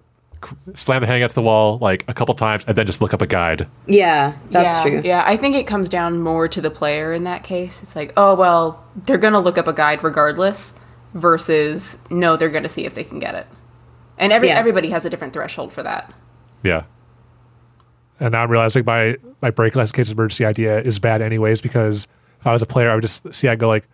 slam 0.74 1.00
the 1.00 1.06
hand 1.06 1.16
against 1.16 1.34
the 1.34 1.42
wall 1.42 1.78
like 1.78 2.04
a 2.08 2.14
couple 2.14 2.34
times 2.34 2.64
and 2.66 2.76
then 2.76 2.86
just 2.86 3.00
look 3.00 3.12
up 3.14 3.22
a 3.22 3.26
guide. 3.26 3.66
Yeah, 3.86 4.34
that's 4.50 4.76
yeah, 4.76 4.82
true. 4.82 5.02
Yeah, 5.04 5.22
I 5.26 5.36
think 5.36 5.54
it 5.56 5.66
comes 5.66 5.88
down 5.88 6.20
more 6.20 6.48
to 6.48 6.60
the 6.60 6.70
player 6.70 7.12
in 7.12 7.24
that 7.24 7.44
case. 7.44 7.82
It's 7.82 7.96
like, 7.96 8.12
oh 8.16 8.34
well, 8.34 8.84
they're 8.96 9.18
gonna 9.18 9.40
look 9.40 9.58
up 9.58 9.66
a 9.68 9.72
guide 9.72 10.02
regardless, 10.04 10.78
versus 11.14 11.98
no, 12.10 12.36
they're 12.36 12.48
gonna 12.50 12.68
see 12.68 12.84
if 12.84 12.94
they 12.94 13.04
can 13.04 13.18
get 13.18 13.34
it. 13.34 13.46
And 14.18 14.32
every 14.32 14.48
Yeah. 14.48 14.58
everybody 14.58 14.90
has 14.90 15.04
a 15.04 15.10
different 15.10 15.32
threshold 15.32 15.72
for 15.72 15.82
that. 15.82 16.12
Yeah, 16.62 16.82
And 18.20 18.32
now 18.32 18.42
I'm 18.42 18.50
realizing 18.50 18.84
my 18.84 19.16
my 19.40 19.50
break 19.50 19.72
glass 19.74 19.90
in 19.90 19.96
case 19.96 20.10
of 20.10 20.18
emergency 20.18 20.44
idea 20.44 20.80
is 20.80 20.98
bad 20.98 21.22
anyways 21.22 21.60
because 21.60 22.06
if 22.40 22.46
I 22.46 22.52
was 22.52 22.62
a 22.62 22.66
player, 22.66 22.90
I 22.90 22.94
would 22.94 23.02
just 23.02 23.32
see 23.34 23.48
I 23.48 23.54
go 23.56 23.68
like 23.68 23.86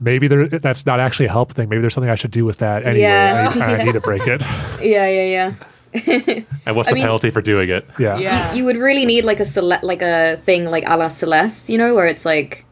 maybe 0.00 0.28
there 0.28 0.46
that's 0.48 0.84
not 0.86 1.00
actually 1.00 1.26
a 1.26 1.30
help 1.32 1.52
thing. 1.52 1.68
Maybe 1.68 1.80
there's 1.80 1.94
something 1.94 2.10
I 2.10 2.14
should 2.16 2.30
do 2.30 2.44
with 2.44 2.58
that 2.58 2.84
anyway. 2.84 3.00
Yeah. 3.02 3.52
I, 3.56 3.74
I 3.76 3.82
need 3.84 3.92
to 3.92 4.00
break 4.00 4.26
it. 4.26 4.42
Yeah, 4.82 5.08
yeah, 5.08 5.24
yeah. 5.36 5.54
and 6.66 6.76
what's 6.76 6.88
I 6.88 6.92
the 6.92 6.94
mean- 6.96 7.04
penalty 7.04 7.30
for 7.30 7.40
doing 7.40 7.70
it? 7.70 7.84
Yeah. 7.98 8.18
Yeah. 8.18 8.52
You 8.54 8.64
would 8.66 8.76
really 8.76 9.06
need 9.06 9.24
like 9.24 9.40
a 9.40 9.44
cele- 9.46 9.80
like 9.82 10.02
a 10.02 10.36
thing 10.44 10.66
like 10.66 10.84
a 10.86 10.96
la 10.96 11.08
Celeste, 11.08 11.70
you 11.70 11.78
know, 11.78 11.94
where 11.94 12.06
it's 12.06 12.24
like 12.26 12.64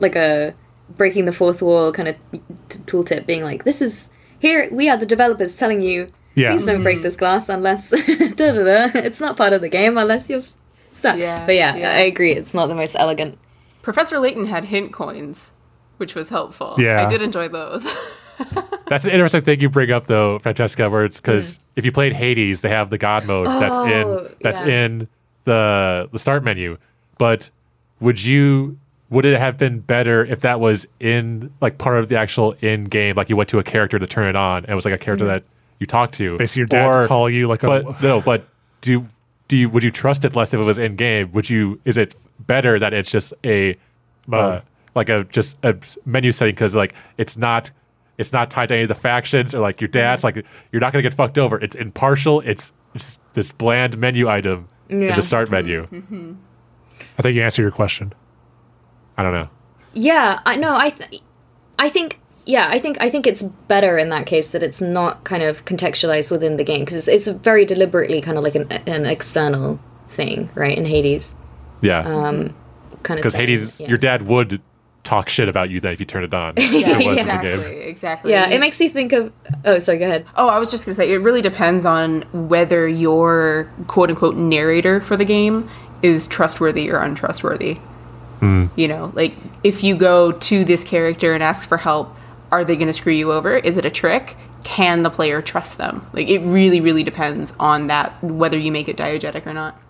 like 0.00 0.16
a 0.16 0.54
breaking 0.96 1.26
the 1.26 1.32
fourth 1.32 1.60
wall 1.62 1.92
kind 1.92 2.08
of 2.08 2.16
t- 2.32 2.78
tooltip, 2.86 3.26
being 3.26 3.44
like, 3.44 3.64
"This 3.64 3.80
is 3.82 4.08
here. 4.38 4.68
We 4.72 4.88
are 4.88 4.96
the 4.96 5.06
developers 5.06 5.54
telling 5.56 5.80
you, 5.82 6.06
Yeah. 6.34 6.52
please 6.52 6.64
don't 6.66 6.82
break 6.82 7.02
this 7.02 7.16
glass 7.16 7.48
unless 7.48 7.90
da, 7.90 8.52
da, 8.52 8.52
da. 8.52 8.90
it's 8.94 9.20
not 9.20 9.36
part 9.36 9.52
of 9.52 9.60
the 9.60 9.68
game 9.68 9.96
unless 9.98 10.28
you're 10.30 10.42
stuck." 10.92 11.18
Yeah, 11.18 11.44
but 11.46 11.54
yeah, 11.54 11.76
yeah. 11.76 11.90
I 11.92 12.00
agree. 12.12 12.32
It's 12.32 12.54
not 12.54 12.66
the 12.68 12.74
most 12.74 12.96
elegant. 12.98 13.38
Professor 13.82 14.18
Layton 14.18 14.46
had 14.46 14.66
hint 14.66 14.92
coins, 14.92 15.52
which 16.02 16.16
was 16.16 16.28
helpful. 16.28 16.74
Yeah. 16.78 17.06
I 17.06 17.08
did 17.08 17.22
enjoy 17.22 17.46
those. 17.46 17.86
That's 18.88 19.04
an 19.04 19.12
interesting 19.12 19.40
thing 19.42 19.60
you 19.60 19.70
bring 19.70 19.92
up 19.92 20.08
though, 20.08 20.40
Francesca, 20.40 20.90
where 20.90 21.04
it's 21.04 21.20
because 21.20 21.60
if 21.76 21.84
you 21.84 21.92
played 21.92 22.12
Hades, 22.12 22.60
they 22.60 22.70
have 22.70 22.90
the 22.90 22.98
God 22.98 23.24
mode 23.24 23.46
that's 23.46 23.76
Oh, 23.76 23.84
in 23.86 24.34
that's 24.40 24.60
yeah. 24.60 24.84
in 24.84 25.08
the 25.44 26.08
the 26.10 26.18
start 26.18 26.42
menu. 26.42 26.76
But 27.18 27.52
would 28.00 28.20
you 28.22 28.76
would 29.10 29.24
it 29.24 29.38
have 29.38 29.58
been 29.58 29.78
better 29.78 30.24
if 30.24 30.40
that 30.40 30.58
was 30.58 30.88
in 30.98 31.52
like 31.60 31.78
part 31.78 31.98
of 32.00 32.08
the 32.08 32.18
actual 32.18 32.56
in 32.60 32.86
game, 32.86 33.14
like 33.14 33.30
you 33.30 33.36
went 33.36 33.48
to 33.50 33.60
a 33.60 33.62
character 33.62 33.96
to 34.00 34.06
turn 34.08 34.26
it 34.26 34.34
on, 34.34 34.64
and 34.64 34.70
it 34.70 34.74
was 34.74 34.84
like 34.84 34.94
a 34.94 34.98
character 34.98 35.26
that 35.26 35.44
you 35.78 35.86
talked 35.86 36.14
to, 36.14 36.36
Basically, 36.36 36.60
your 36.62 36.66
dad 36.66 36.86
Or- 36.88 37.06
call 37.06 37.30
you 37.30 37.46
like 37.46 37.62
a 37.62 37.66
but 37.68 38.02
no, 38.02 38.20
but 38.30 38.44
do 38.80 39.06
do 39.46 39.56
you 39.56 39.68
would 39.68 39.84
you 39.84 39.92
trust 39.92 40.24
it 40.24 40.34
less 40.34 40.52
if 40.52 40.58
it 40.58 40.64
was 40.64 40.80
in 40.80 40.96
game? 40.96 41.30
Would 41.32 41.48
you 41.48 41.80
is 41.84 41.96
it 41.96 42.16
better 42.40 42.80
that 42.80 42.92
it's 42.92 43.10
just 43.10 43.32
a 43.44 43.74
uh, 43.74 43.76
Mode. 44.26 44.62
Like 44.94 45.08
a 45.08 45.24
just 45.24 45.56
a 45.64 45.76
menu 46.04 46.32
setting 46.32 46.54
because 46.54 46.74
like 46.74 46.94
it's 47.18 47.36
not 47.36 47.70
it's 48.18 48.32
not 48.32 48.50
tied 48.50 48.66
to 48.68 48.74
any 48.74 48.82
of 48.82 48.88
the 48.88 48.94
factions 48.94 49.54
or 49.54 49.60
like 49.60 49.80
your 49.80 49.88
dad's 49.88 50.22
like 50.22 50.44
you're 50.70 50.80
not 50.80 50.92
gonna 50.92 51.02
get 51.02 51.14
fucked 51.14 51.38
over. 51.38 51.58
It's 51.58 51.74
impartial. 51.76 52.40
It's 52.42 52.72
it's 52.94 53.18
this 53.34 53.50
bland 53.50 53.96
menu 53.98 54.28
item 54.28 54.66
in 54.88 54.98
the 54.98 55.22
start 55.22 55.50
menu. 55.50 55.86
I 57.18 57.22
think 57.22 57.34
you 57.36 57.42
answered 57.42 57.62
your 57.62 57.70
question. 57.70 58.12
I 59.16 59.22
don't 59.22 59.32
know. 59.32 59.48
Yeah, 59.94 60.40
I 60.46 60.56
know. 60.56 60.74
I, 60.76 60.90
th- 60.90 61.22
I 61.78 61.88
think. 61.88 62.18
Yeah, 62.44 62.66
I 62.68 62.78
think 62.80 62.96
I 63.00 63.08
think 63.08 63.26
it's 63.26 63.42
better 63.42 63.96
in 63.98 64.08
that 64.08 64.26
case 64.26 64.50
that 64.50 64.62
it's 64.64 64.80
not 64.80 65.22
kind 65.24 65.42
of 65.44 65.64
contextualized 65.64 66.30
within 66.30 66.56
the 66.56 66.64
game 66.64 66.80
because 66.80 66.96
it's, 67.06 67.28
it's 67.28 67.38
very 67.38 67.64
deliberately 67.64 68.20
kind 68.20 68.36
of 68.36 68.42
like 68.42 68.54
an, 68.56 68.70
an 68.72 69.06
external 69.06 69.78
thing, 70.08 70.50
right? 70.54 70.76
In 70.76 70.84
Hades, 70.84 71.34
Yeah, 71.82 72.00
Um, 72.00 72.54
kind 73.04 73.18
of 73.20 73.22
because 73.22 73.34
Hades, 73.34 73.78
yeah. 73.80 73.88
your 73.88 73.98
dad 73.98 74.22
would 74.22 74.60
talk 75.04 75.28
shit 75.28 75.48
about 75.48 75.68
you 75.68 75.80
then 75.80 75.92
if 75.92 76.00
you 76.00 76.06
turn 76.06 76.24
it 76.24 76.32
on. 76.32 76.54
Yeah, 76.56 76.98
It 76.98 77.06
was 77.06 77.18
in 77.20 77.26
the 77.26 77.32
exactly, 77.34 77.50
game. 77.50 77.88
exactly. 77.88 78.30
Yeah, 78.30 78.48
it 78.50 78.60
makes 78.60 78.80
you 78.80 78.88
think 78.88 79.12
of. 79.12 79.32
Oh, 79.64 79.78
sorry. 79.78 79.98
Go 79.98 80.06
ahead. 80.06 80.26
Oh, 80.36 80.48
I 80.48 80.58
was 80.58 80.70
just 80.70 80.84
gonna 80.84 80.94
say 80.94 81.10
it 81.12 81.16
really 81.18 81.42
depends 81.42 81.84
on 81.84 82.22
whether 82.32 82.86
your 82.88 83.70
quote 83.88 84.10
unquote 84.10 84.36
narrator 84.36 85.00
for 85.00 85.16
the 85.16 85.24
game 85.24 85.68
is 86.02 86.26
trustworthy 86.28 86.90
or 86.90 86.98
untrustworthy. 86.98 87.74
Hmm. 88.40 88.66
You 88.76 88.88
know, 88.88 89.12
like 89.14 89.32
if 89.62 89.84
you 89.84 89.96
go 89.96 90.32
to 90.32 90.64
this 90.64 90.82
character 90.84 91.32
and 91.34 91.42
ask 91.42 91.68
for 91.68 91.78
help, 91.78 92.14
are 92.50 92.64
they 92.64 92.76
gonna 92.76 92.92
screw 92.92 93.12
you 93.12 93.32
over? 93.32 93.56
Is 93.56 93.76
it 93.76 93.84
a 93.84 93.90
trick? 93.90 94.36
Can 94.64 95.02
the 95.02 95.10
player 95.10 95.42
trust 95.42 95.78
them? 95.78 96.06
Like 96.12 96.28
it 96.28 96.38
really, 96.40 96.80
really 96.80 97.02
depends 97.02 97.52
on 97.58 97.88
that 97.88 98.22
whether 98.22 98.56
you 98.56 98.70
make 98.70 98.88
it 98.88 98.96
diegetic 98.96 99.46
or 99.46 99.52
not. 99.52 99.80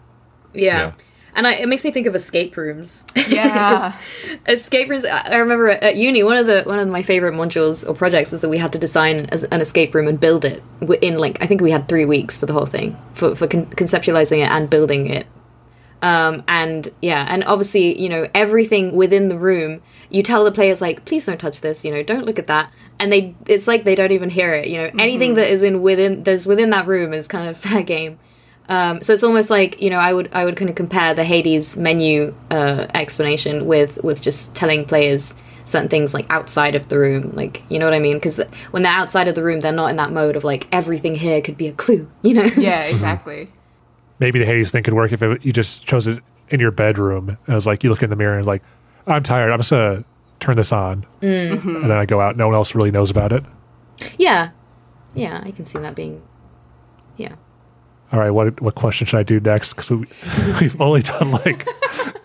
Yeah. 0.54 0.78
Yeah. 0.78 0.92
And 1.34 1.46
I, 1.46 1.54
it 1.54 1.66
makes 1.68 1.84
me 1.84 1.90
think 1.90 2.06
of 2.06 2.14
escape 2.14 2.56
rooms. 2.56 3.04
Yeah. 3.28 3.96
escape 4.46 4.90
rooms. 4.90 5.06
I 5.06 5.36
remember 5.38 5.70
at 5.70 5.96
uni, 5.96 6.22
one 6.22 6.36
of 6.36 6.46
the 6.46 6.62
one 6.64 6.78
of 6.78 6.88
my 6.88 7.02
favorite 7.02 7.32
modules 7.32 7.88
or 7.88 7.94
projects 7.94 8.30
was 8.30 8.42
that 8.42 8.50
we 8.50 8.58
had 8.58 8.72
to 8.74 8.78
design 8.78 9.26
an 9.30 9.60
escape 9.60 9.94
room 9.94 10.06
and 10.06 10.20
build 10.20 10.44
it 10.44 10.62
in 11.00 11.16
like 11.18 11.42
I 11.42 11.46
think 11.46 11.62
we 11.62 11.70
had 11.70 11.88
three 11.88 12.04
weeks 12.04 12.38
for 12.38 12.44
the 12.44 12.52
whole 12.52 12.66
thing 12.66 12.96
for 13.14 13.34
for 13.34 13.46
con- 13.46 13.66
conceptualizing 13.66 14.38
it 14.44 14.50
and 14.50 14.68
building 14.68 15.06
it. 15.08 15.26
Um, 16.02 16.42
and 16.48 16.88
yeah, 17.00 17.26
and 17.28 17.44
obviously, 17.44 17.98
you 17.98 18.08
know, 18.08 18.28
everything 18.34 18.92
within 18.96 19.28
the 19.28 19.38
room, 19.38 19.80
you 20.10 20.22
tell 20.24 20.44
the 20.44 20.50
players 20.52 20.80
like, 20.80 21.04
please 21.04 21.24
don't 21.24 21.38
touch 21.38 21.60
this, 21.60 21.84
you 21.84 21.92
know, 21.92 22.02
don't 22.02 22.26
look 22.26 22.40
at 22.40 22.48
that, 22.48 22.72
and 22.98 23.12
they, 23.12 23.36
it's 23.46 23.68
like 23.68 23.84
they 23.84 23.94
don't 23.94 24.10
even 24.10 24.28
hear 24.28 24.52
it. 24.52 24.66
You 24.66 24.78
know, 24.78 24.90
anything 24.98 25.34
that 25.36 25.48
is 25.48 25.62
in 25.62 25.80
within, 25.80 26.24
there's 26.24 26.44
within 26.44 26.70
that 26.70 26.88
room 26.88 27.14
is 27.14 27.28
kind 27.28 27.48
of 27.48 27.56
fair 27.68 27.84
game. 27.84 28.18
Um, 28.72 29.02
so 29.02 29.12
it's 29.12 29.22
almost 29.22 29.50
like 29.50 29.80
you 29.82 29.90
know, 29.90 29.98
I 29.98 30.12
would, 30.12 30.28
I 30.32 30.44
would 30.44 30.56
kind 30.56 30.70
of 30.70 30.76
compare 30.76 31.12
the 31.14 31.24
Hades 31.24 31.76
menu 31.76 32.34
uh, 32.50 32.86
explanation 32.94 33.66
with 33.66 34.02
with 34.02 34.22
just 34.22 34.54
telling 34.54 34.84
players 34.84 35.34
certain 35.64 35.88
things 35.88 36.12
like 36.14 36.26
outside 36.30 36.74
of 36.74 36.88
the 36.88 36.98
room, 36.98 37.32
like 37.34 37.62
you 37.70 37.78
know 37.78 37.84
what 37.84 37.94
I 37.94 37.98
mean? 38.00 38.16
Because 38.16 38.40
when 38.72 38.82
they're 38.82 38.92
outside 39.02 39.28
of 39.28 39.34
the 39.34 39.42
room, 39.44 39.60
they're 39.60 39.72
not 39.82 39.90
in 39.90 39.96
that 39.96 40.10
mode 40.10 40.36
of 40.36 40.44
like 40.44 40.66
everything 40.72 41.14
here 41.14 41.40
could 41.42 41.56
be 41.56 41.68
a 41.68 41.72
clue, 41.72 42.08
you 42.22 42.34
know? 42.34 42.48
yeah, 42.56 42.82
exactly. 42.84 43.50
Maybe 44.18 44.38
the 44.38 44.46
Hades 44.46 44.70
thing 44.70 44.82
could 44.84 44.94
work 44.94 45.12
if 45.12 45.20
it, 45.22 45.44
you 45.44 45.52
just 45.52 45.84
chose 45.84 46.06
it 46.06 46.20
in 46.48 46.58
your 46.60 46.70
bedroom. 46.70 47.36
It 47.48 47.52
was 47.54 47.66
like 47.66 47.84
you 47.84 47.90
look 47.90 48.02
in 48.02 48.10
the 48.10 48.16
mirror 48.16 48.38
and 48.38 48.46
like, 48.46 48.62
I'm 49.06 49.22
tired. 49.22 49.50
I'm 49.52 49.58
just 49.58 49.70
gonna 49.70 50.04
turn 50.40 50.56
this 50.56 50.72
on, 50.72 51.04
Mm-hmm. 51.20 51.68
and 51.76 51.84
then 51.90 51.98
I 51.98 52.06
go 52.06 52.20
out. 52.20 52.36
No 52.36 52.46
one 52.48 52.54
else 52.56 52.74
really 52.74 52.90
knows 52.90 53.10
about 53.10 53.32
it. 53.32 53.44
yeah, 54.18 54.50
yeah, 55.14 55.42
I 55.44 55.50
can 55.50 55.66
see 55.66 55.78
that 55.78 55.94
being, 55.94 56.22
yeah. 57.16 57.34
All 58.12 58.18
right, 58.18 58.30
what 58.30 58.60
what 58.60 58.74
question 58.74 59.06
should 59.06 59.18
I 59.18 59.22
do 59.22 59.40
next? 59.40 59.72
Because 59.72 59.90
we, 59.90 60.06
we've 60.60 60.80
only 60.80 61.02
done 61.02 61.30
like 61.30 61.66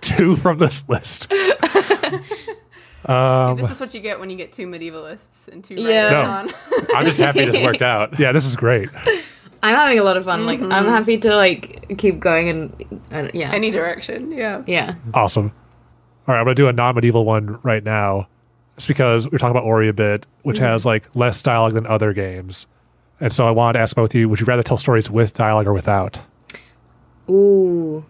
two 0.02 0.36
from 0.36 0.58
this 0.58 0.88
list. 0.90 1.32
Um, 3.06 3.56
this 3.56 3.72
is 3.72 3.80
what 3.80 3.94
you 3.94 4.02
get 4.02 4.20
when 4.20 4.30
you 4.30 4.36
get 4.36 4.52
two 4.52 4.68
medievalists 4.68 5.48
and 5.50 5.64
two 5.64 5.76
Yeah. 5.76 6.34
writers 6.34 6.52
No. 6.52 6.78
on. 6.78 6.96
I'm 6.96 7.06
just 7.06 7.20
happy 7.20 7.46
this 7.46 7.58
worked 7.58 7.82
out. 7.82 8.20
Yeah, 8.20 8.34
this 8.34 8.46
is 8.46 8.56
great. 8.58 8.90
I'm 9.64 9.76
having 9.76 9.98
a 9.98 10.04
lot 10.04 10.18
of 10.18 10.26
fun. 10.26 10.46
Like 10.46 10.60
I'm 10.60 10.70
mm-hmm. 10.70 10.90
happy 10.90 11.18
to 11.20 11.36
like 11.36 11.98
keep 11.98 12.20
going 12.20 12.50
and, 12.50 13.02
and 13.10 13.32
yeah, 13.34 13.52
Any 13.54 13.72
direction, 13.72 14.32
yeah. 14.32 14.62
yeah. 14.68 14.96
Awesome. 15.14 15.54
All 16.28 16.34
right, 16.34 16.40
I'm 16.40 16.46
gonna 16.46 16.56
do 16.56 16.68
a 16.68 16.74
non-medieval 16.74 17.24
one 17.24 17.60
right 17.64 17.84
now, 17.84 18.28
just 18.76 18.90
because 18.90 19.30
we're 19.32 19.38
talking 19.38 19.56
about 19.56 19.64
Ori 19.64 19.88
a 19.88 19.94
bit, 19.94 20.28
which 20.42 20.58
mm-hmm. 20.58 20.66
has 20.66 20.86
like 20.86 21.16
less 21.16 21.42
dialogue 21.42 21.74
than 21.76 21.88
other 21.88 22.12
games, 22.12 22.68
and 23.20 23.34
so 23.34 23.48
I 23.48 23.52
wanted 23.52 23.74
to 23.74 23.80
ask 23.80 23.96
both 23.96 24.12
of 24.12 24.20
you: 24.20 24.30
Would 24.30 24.40
you 24.40 24.46
rather 24.46 24.64
tell 24.64 24.78
stories 24.78 25.10
with 25.10 25.34
dialogue 25.34 25.68
or 25.68 25.74
without? 25.74 26.20
Ooh, 27.30 28.06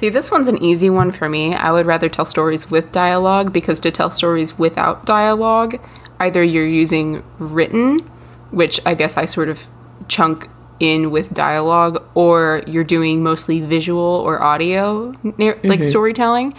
See, 0.00 0.08
this 0.08 0.30
one's 0.30 0.48
an 0.48 0.62
easy 0.62 0.88
one 0.88 1.10
for 1.10 1.28
me. 1.28 1.54
I 1.54 1.70
would 1.72 1.84
rather 1.84 2.08
tell 2.08 2.24
stories 2.24 2.70
with 2.70 2.90
dialogue 2.90 3.52
because 3.52 3.78
to 3.80 3.90
tell 3.90 4.10
stories 4.10 4.58
without 4.58 5.04
dialogue, 5.04 5.78
either 6.18 6.42
you're 6.42 6.66
using 6.66 7.22
written, 7.38 7.98
which 8.50 8.80
I 8.86 8.94
guess 8.94 9.18
I 9.18 9.26
sort 9.26 9.50
of 9.50 9.66
chunk 10.08 10.48
in 10.78 11.10
with 11.10 11.34
dialogue, 11.34 12.02
or 12.14 12.62
you're 12.66 12.82
doing 12.82 13.22
mostly 13.22 13.60
visual 13.60 14.00
or 14.00 14.42
audio, 14.42 15.12
nar- 15.22 15.58
like 15.62 15.80
mm-hmm. 15.80 15.82
storytelling. 15.82 16.54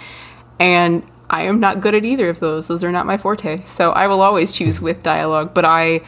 And 0.60 1.04
I 1.32 1.42
am 1.46 1.60
not 1.60 1.82
good 1.82 1.96
at 1.96 2.06
either 2.06 2.30
of 2.30 2.40
those. 2.42 2.68
Those 2.68 2.84
are 2.84 2.92
not 2.92 3.08
my 3.08 3.18
forte. 3.18 3.66
So 3.66 3.92
I 3.92 4.06
will 4.06 4.22
always 4.22 4.52
choose 4.52 4.80
with 4.80 5.02
dialogue, 5.02 5.56
but 5.56 5.66
I 5.66 6.02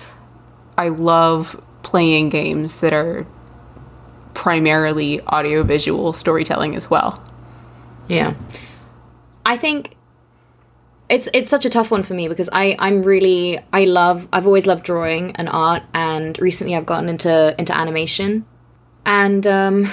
I 0.78 0.90
love 0.90 1.62
playing 1.84 2.30
games 2.30 2.80
that 2.80 2.94
are 2.94 3.26
primarily 4.34 5.22
audiovisual 5.22 6.14
storytelling 6.14 6.76
as 6.76 6.90
well. 6.90 7.22
yeah. 8.08 8.34
I 9.46 9.58
think 9.58 9.96
it's 11.10 11.28
it's 11.34 11.50
such 11.50 11.66
a 11.66 11.70
tough 11.70 11.92
one 11.92 12.02
for 12.02 12.14
me 12.14 12.30
because 12.30 12.50
I 12.54 12.78
I'm 12.80 13.04
really 13.04 13.60
I 13.74 13.84
love 13.84 14.28
I've 14.32 14.48
always 14.48 14.66
loved 14.66 14.84
drawing 14.86 15.36
and 15.36 15.50
art 15.50 15.84
and 15.94 16.40
recently 16.40 16.76
I've 16.76 16.86
gotten 16.86 17.10
into 17.10 17.54
into 17.60 17.76
animation 17.76 18.46
and 19.06 19.46
um 19.46 19.92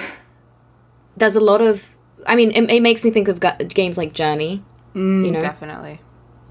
there's 1.16 1.34
a 1.34 1.40
lot 1.40 1.60
of 1.60 1.96
I 2.26 2.36
mean 2.36 2.52
it, 2.52 2.70
it 2.70 2.80
makes 2.80 3.04
me 3.04 3.10
think 3.10 3.26
of 3.26 3.40
games 3.68 3.98
like 3.98 4.12
Journey 4.12 4.62
you 4.94 5.30
know 5.32 5.40
Definitely. 5.40 6.00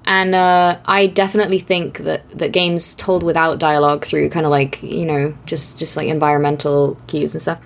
And 0.10 0.34
uh, 0.34 0.80
I 0.86 1.06
definitely 1.06 1.60
think 1.60 2.00
that 2.00 2.28
that 2.32 2.52
games 2.52 2.96
told 2.96 3.22
without 3.22 3.60
dialogue 3.60 4.04
through 4.04 4.30
kind 4.30 4.44
of 4.44 4.50
like 4.50 4.82
you 4.82 5.06
know 5.06 5.38
just 5.46 5.78
just 5.78 5.96
like 5.96 6.08
environmental 6.08 6.96
cues 7.06 7.36
and 7.36 7.42
stuff 7.42 7.60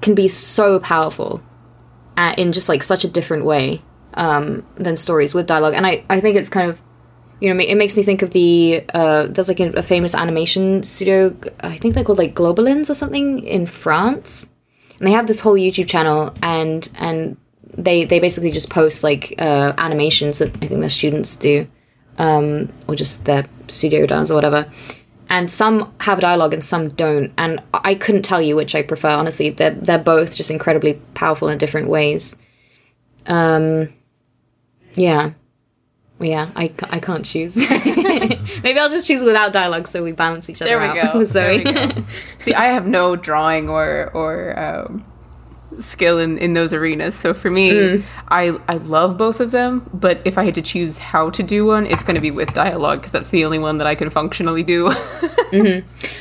can 0.00 0.14
be 0.14 0.26
so 0.26 0.80
powerful 0.80 1.42
uh, 2.16 2.34
in 2.38 2.52
just 2.52 2.70
like 2.70 2.82
such 2.82 3.04
a 3.04 3.08
different 3.08 3.44
way 3.44 3.82
um, 4.14 4.66
than 4.76 4.96
stories 4.96 5.34
with 5.34 5.46
dialogue. 5.46 5.74
And 5.74 5.86
I 5.86 6.02
I 6.08 6.18
think 6.18 6.36
it's 6.36 6.48
kind 6.48 6.70
of 6.70 6.80
you 7.40 7.52
know 7.52 7.62
it 7.62 7.74
makes 7.74 7.94
me 7.98 8.02
think 8.02 8.22
of 8.22 8.30
the 8.30 8.82
uh, 8.94 9.26
there's 9.26 9.48
like 9.48 9.60
a, 9.60 9.72
a 9.72 9.82
famous 9.82 10.14
animation 10.14 10.82
studio 10.84 11.36
I 11.60 11.76
think 11.76 11.94
they're 11.94 12.04
called 12.04 12.16
like 12.16 12.34
Gobelins 12.34 12.88
or 12.88 12.94
something 12.94 13.44
in 13.44 13.66
France 13.66 14.48
and 14.98 15.06
they 15.06 15.12
have 15.12 15.26
this 15.26 15.40
whole 15.40 15.56
YouTube 15.56 15.88
channel 15.88 16.34
and 16.42 16.88
and 16.94 17.36
they 17.76 18.06
they 18.06 18.18
basically 18.18 18.50
just 18.50 18.70
post 18.70 19.04
like 19.04 19.34
uh, 19.38 19.74
animations 19.76 20.38
that 20.38 20.56
I 20.62 20.68
think 20.68 20.80
their 20.80 20.88
students 20.88 21.36
do 21.36 21.68
um, 22.18 22.70
or 22.88 22.94
just 22.94 23.24
their 23.24 23.46
studio 23.68 24.06
does 24.06 24.30
or 24.30 24.34
whatever. 24.34 24.66
And 25.28 25.50
some 25.50 25.92
have 26.00 26.20
dialogue 26.20 26.52
and 26.52 26.62
some 26.62 26.88
don't. 26.88 27.32
And 27.38 27.60
I 27.72 27.94
couldn't 27.94 28.22
tell 28.22 28.42
you 28.42 28.54
which 28.54 28.74
I 28.74 28.82
prefer. 28.82 29.08
Honestly, 29.10 29.48
they're 29.50 29.70
they're 29.70 29.98
both 29.98 30.36
just 30.36 30.50
incredibly 30.50 30.94
powerful 31.14 31.48
in 31.48 31.56
different 31.56 31.88
ways. 31.88 32.36
Um, 33.26 33.88
yeah, 34.94 35.30
yeah. 36.20 36.50
I, 36.54 36.72
I 36.90 36.98
can't 37.00 37.24
choose. 37.24 37.56
Maybe 37.70 38.78
I'll 38.78 38.90
just 38.90 39.06
choose 39.06 39.22
without 39.22 39.52
dialogue 39.54 39.88
so 39.88 40.02
we 40.02 40.12
balance 40.12 40.50
each 40.50 40.60
other 40.60 40.68
There 40.68 40.78
we 40.80 41.00
out. 41.00 41.14
go. 41.14 41.24
Zoe. 41.24 41.62
There 41.64 41.88
we 41.88 41.92
go. 41.94 42.04
See, 42.40 42.54
I 42.54 42.66
have 42.66 42.86
no 42.86 43.16
drawing 43.16 43.70
or 43.70 44.10
or 44.12 44.58
um, 44.58 45.04
skill 45.80 46.18
in, 46.18 46.38
in 46.38 46.54
those 46.54 46.72
arenas. 46.72 47.14
So 47.14 47.32
for 47.34 47.50
me, 47.50 47.72
Mm. 47.72 48.02
I 48.28 48.58
I 48.68 48.76
love 48.76 49.16
both 49.16 49.40
of 49.40 49.50
them. 49.50 49.88
But 49.94 50.20
if 50.24 50.36
I 50.38 50.44
had 50.44 50.54
to 50.56 50.62
choose 50.62 50.98
how 50.98 51.30
to 51.30 51.42
do 51.42 51.66
one, 51.66 51.86
it's 51.86 52.02
going 52.02 52.14
to 52.16 52.20
be 52.20 52.30
with 52.30 52.52
dialogue 52.54 52.98
because 52.98 53.12
that's 53.12 53.30
the 53.30 53.44
only 53.44 53.58
one 53.58 53.78
that 53.78 53.86
I 53.86 53.94
can 53.94 54.10
functionally 54.10 54.62
do. 54.62 54.92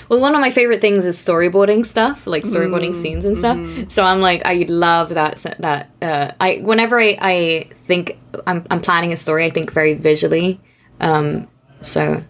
Well, 0.09 0.19
one 0.19 0.35
of 0.35 0.41
my 0.41 0.51
favorite 0.51 0.81
things 0.81 1.05
is 1.05 1.15
storyboarding 1.17 1.85
stuff, 1.85 2.27
like 2.27 2.43
storyboarding 2.43 2.95
scenes 2.95 3.23
and 3.23 3.37
stuff. 3.37 3.57
So 3.89 4.03
I'm 4.03 4.19
like, 4.19 4.45
I 4.45 4.65
love 4.67 5.09
that. 5.09 5.37
That 5.59 5.89
uh, 6.01 6.31
I 6.41 6.57
whenever 6.63 6.99
I, 6.99 7.17
I 7.21 7.69
think 7.85 8.17
I'm 8.45 8.65
I'm 8.69 8.81
planning 8.81 9.13
a 9.13 9.15
story, 9.17 9.45
I 9.45 9.49
think 9.49 9.71
very 9.71 9.93
visually. 9.93 10.59
Um, 10.99 11.47
so 11.79 12.23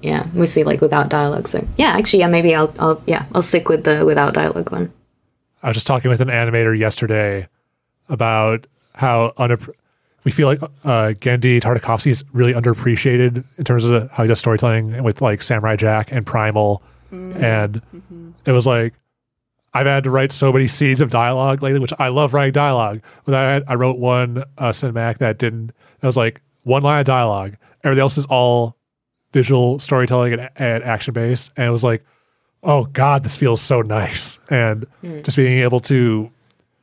yeah, 0.00 0.26
mostly 0.32 0.62
like 0.62 0.80
without 0.80 1.08
dialogue. 1.08 1.48
So 1.48 1.66
yeah, 1.76 1.88
actually, 1.98 2.20
yeah, 2.20 2.28
maybe 2.28 2.54
I'll 2.54 2.72
I'll 2.78 3.02
yeah 3.06 3.26
I'll 3.34 3.42
stick 3.42 3.68
with 3.68 3.82
the 3.82 4.04
without 4.04 4.34
dialogue 4.34 4.70
one. 4.70 4.92
I 5.62 5.68
was 5.68 5.74
just 5.74 5.86
talking 5.86 6.10
with 6.10 6.20
an 6.20 6.28
animator 6.28 6.76
yesterday 6.76 7.48
about 8.08 8.66
how 8.94 9.32
unapp- 9.38 9.70
we 10.24 10.30
feel 10.30 10.46
like 10.46 10.62
uh, 10.62 11.14
Genndy 11.14 11.60
Tartakovsky 11.60 12.10
is 12.10 12.24
really 12.32 12.52
underappreciated 12.52 13.44
in 13.56 13.64
terms 13.64 13.84
of 13.84 14.10
how 14.10 14.24
he 14.24 14.28
does 14.28 14.38
storytelling 14.38 15.02
with 15.02 15.20
like 15.20 15.42
Samurai 15.42 15.76
Jack 15.76 16.12
and 16.12 16.26
Primal. 16.26 16.82
And 17.10 17.80
it 18.44 18.52
was 18.52 18.66
like, 18.66 18.94
I've 19.72 19.86
had 19.86 20.04
to 20.04 20.10
write 20.10 20.32
so 20.32 20.52
many 20.52 20.66
scenes 20.66 21.00
of 21.00 21.10
dialogue 21.10 21.62
lately, 21.62 21.80
which 21.80 21.92
I 21.98 22.08
love 22.08 22.34
writing 22.34 22.52
dialogue. 22.52 23.00
But 23.24 23.34
I, 23.34 23.72
I 23.72 23.74
wrote 23.76 23.98
one 23.98 24.44
uh, 24.58 24.70
cinematic 24.70 25.18
that 25.18 25.38
didn't, 25.38 25.72
that 26.00 26.06
was 26.06 26.16
like 26.16 26.40
one 26.64 26.82
line 26.82 27.00
of 27.00 27.06
dialogue. 27.06 27.56
Everything 27.84 28.02
else 28.02 28.18
is 28.18 28.26
all 28.26 28.76
visual 29.32 29.78
storytelling 29.78 30.34
and, 30.34 30.50
and 30.56 30.84
action 30.84 31.14
based. 31.14 31.52
And 31.56 31.66
it 31.66 31.70
was 31.70 31.84
like, 31.84 32.04
oh 32.62 32.84
God, 32.86 33.24
this 33.24 33.36
feels 33.36 33.60
so 33.60 33.82
nice. 33.82 34.38
And 34.50 34.84
hmm. 35.00 35.22
just 35.22 35.36
being 35.36 35.60
able 35.60 35.80
to 35.80 36.30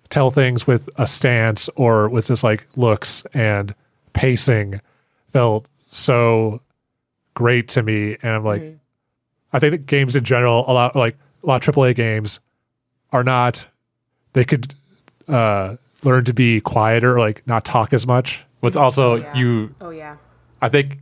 tell 0.10 0.32
things 0.32 0.68
with 0.68 0.90
a 0.98 1.08
stance 1.08 1.70
or 1.76 2.10
with 2.10 2.28
just 2.28 2.44
like 2.44 2.68
looks 2.76 3.26
and 3.34 3.74
pacing 4.14 4.82
felt 5.32 5.68
so 5.92 6.62
great 7.34 7.68
to 7.70 7.84
me. 7.84 8.18
And 8.22 8.32
I'm 8.32 8.44
like, 8.44 8.62
hmm. 8.62 8.74
I 9.54 9.60
think 9.60 9.72
that 9.72 9.86
games 9.86 10.16
in 10.16 10.24
general, 10.24 10.66
a 10.68 10.74
lot 10.74 10.96
like 10.96 11.18
a 11.44 11.48
lot 11.48 11.66
of 11.66 11.76
AAA 11.76 11.96
games 11.96 12.40
are 13.12 13.24
not, 13.24 13.68
they 14.34 14.44
could 14.44 14.74
uh, 15.28 15.78
learn 16.04 16.26
to 16.26 16.34
be 16.34 16.62
quieter, 16.62 17.20
like 17.20 17.46
not 17.48 17.64
talk 17.64 17.94
as 17.94 18.06
much. 18.06 18.44
What's 18.60 18.76
hmm. 18.76 18.84
also 18.84 19.14
oh, 19.14 19.16
Yeah. 19.16 19.36
you 19.36 19.76
Oh 19.82 19.90
yeah. 19.90 20.18
I 20.62 20.70
think 20.70 21.00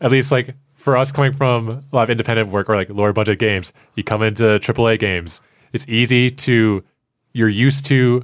at 0.00 0.10
least 0.10 0.32
like 0.32 0.54
for 0.84 0.98
us 0.98 1.10
coming 1.10 1.32
from 1.32 1.70
a 1.70 1.82
lot 1.96 2.02
of 2.02 2.10
independent 2.10 2.50
work 2.50 2.68
or 2.68 2.76
like 2.76 2.90
lower 2.90 3.14
budget 3.14 3.38
games, 3.38 3.72
you 3.94 4.04
come 4.04 4.22
into 4.22 4.44
AAA 4.44 4.98
games, 4.98 5.40
it's 5.72 5.88
easy 5.88 6.30
to 6.30 6.84
you're 7.32 7.48
used 7.48 7.86
to 7.86 8.22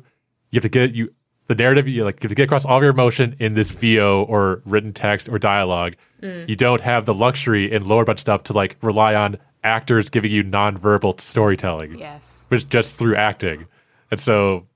you 0.51 0.57
have 0.57 0.63
to 0.63 0.69
get 0.69 0.95
you 0.95 1.11
the 1.47 1.55
narrative 1.55 1.89
you 1.89 2.05
like 2.05 2.23
you 2.23 2.27
have 2.27 2.33
to 2.33 2.35
get 2.35 2.45
across 2.45 2.67
all 2.67 2.77
of 2.77 2.83
your 2.83 2.93
emotion 2.93 3.35
in 3.39 3.55
this 3.55 3.71
VO 3.71 4.25
or 4.25 4.61
written 4.67 4.93
text 4.93 5.27
or 5.31 5.39
dialogue. 5.39 5.97
Mm. 6.21 6.51
You 6.51 6.55
don't 6.55 6.83
have 6.83 7.07
the 7.07 7.15
luxury 7.15 7.73
in 7.73 7.89
lower 7.89 8.05
budget 8.05 8.21
stuff 8.21 8.43
to 8.45 8.53
like 8.53 8.77
rely 8.83 9.15
on 9.15 9.39
actors 9.65 10.11
giving 10.11 10.31
you 10.31 10.45
nonverbal 10.45 11.19
storytelling 11.19 11.99
Yes. 11.99 12.45
it's 12.51 12.65
just 12.65 12.97
through 12.97 13.17
acting. 13.17 13.69
And 14.11 14.21
so 14.21 14.67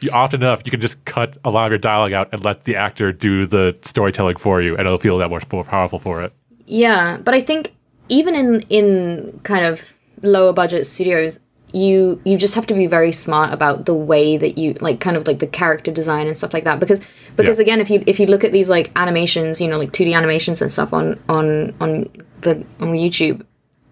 you 0.00 0.10
often 0.10 0.42
enough 0.42 0.60
you 0.66 0.70
can 0.70 0.82
just 0.82 1.02
cut 1.06 1.38
a 1.46 1.50
lot 1.50 1.64
of 1.64 1.72
your 1.72 1.78
dialogue 1.78 2.12
out 2.12 2.28
and 2.32 2.44
let 2.44 2.64
the 2.64 2.76
actor 2.76 3.10
do 3.10 3.46
the 3.46 3.74
storytelling 3.80 4.36
for 4.36 4.60
you 4.60 4.76
and 4.76 4.86
it'll 4.86 4.98
feel 4.98 5.16
that 5.16 5.30
much 5.30 5.50
more 5.50 5.64
powerful 5.64 5.98
for 5.98 6.22
it. 6.22 6.34
Yeah, 6.66 7.18
but 7.18 7.34
I 7.34 7.40
think 7.40 7.74
even 8.08 8.34
in 8.34 8.60
in 8.68 9.40
kind 9.44 9.64
of 9.64 9.82
lower 10.22 10.52
budget 10.52 10.86
studios, 10.86 11.40
you 11.72 12.20
you 12.24 12.36
just 12.38 12.54
have 12.54 12.66
to 12.68 12.74
be 12.74 12.86
very 12.86 13.12
smart 13.12 13.52
about 13.52 13.84
the 13.86 13.94
way 13.94 14.36
that 14.36 14.56
you 14.58 14.74
like 14.80 15.00
kind 15.00 15.16
of 15.16 15.26
like 15.26 15.38
the 15.40 15.46
character 15.46 15.90
design 15.90 16.26
and 16.26 16.36
stuff 16.36 16.54
like 16.54 16.64
that 16.64 16.80
because 16.80 17.00
because 17.36 17.58
Yeah. 17.58 17.62
again 17.62 17.80
if 17.80 17.90
you 17.90 18.02
if 18.06 18.18
you 18.20 18.26
look 18.26 18.44
at 18.44 18.52
these 18.52 18.70
like 18.70 18.90
animations, 18.96 19.60
you 19.60 19.68
know, 19.68 19.78
like 19.78 19.92
2D 19.92 20.14
animations 20.14 20.62
and 20.62 20.70
stuff 20.70 20.92
on 20.92 21.18
on 21.28 21.74
on 21.80 22.08
the 22.40 22.64
on 22.80 22.92
YouTube, 22.92 23.42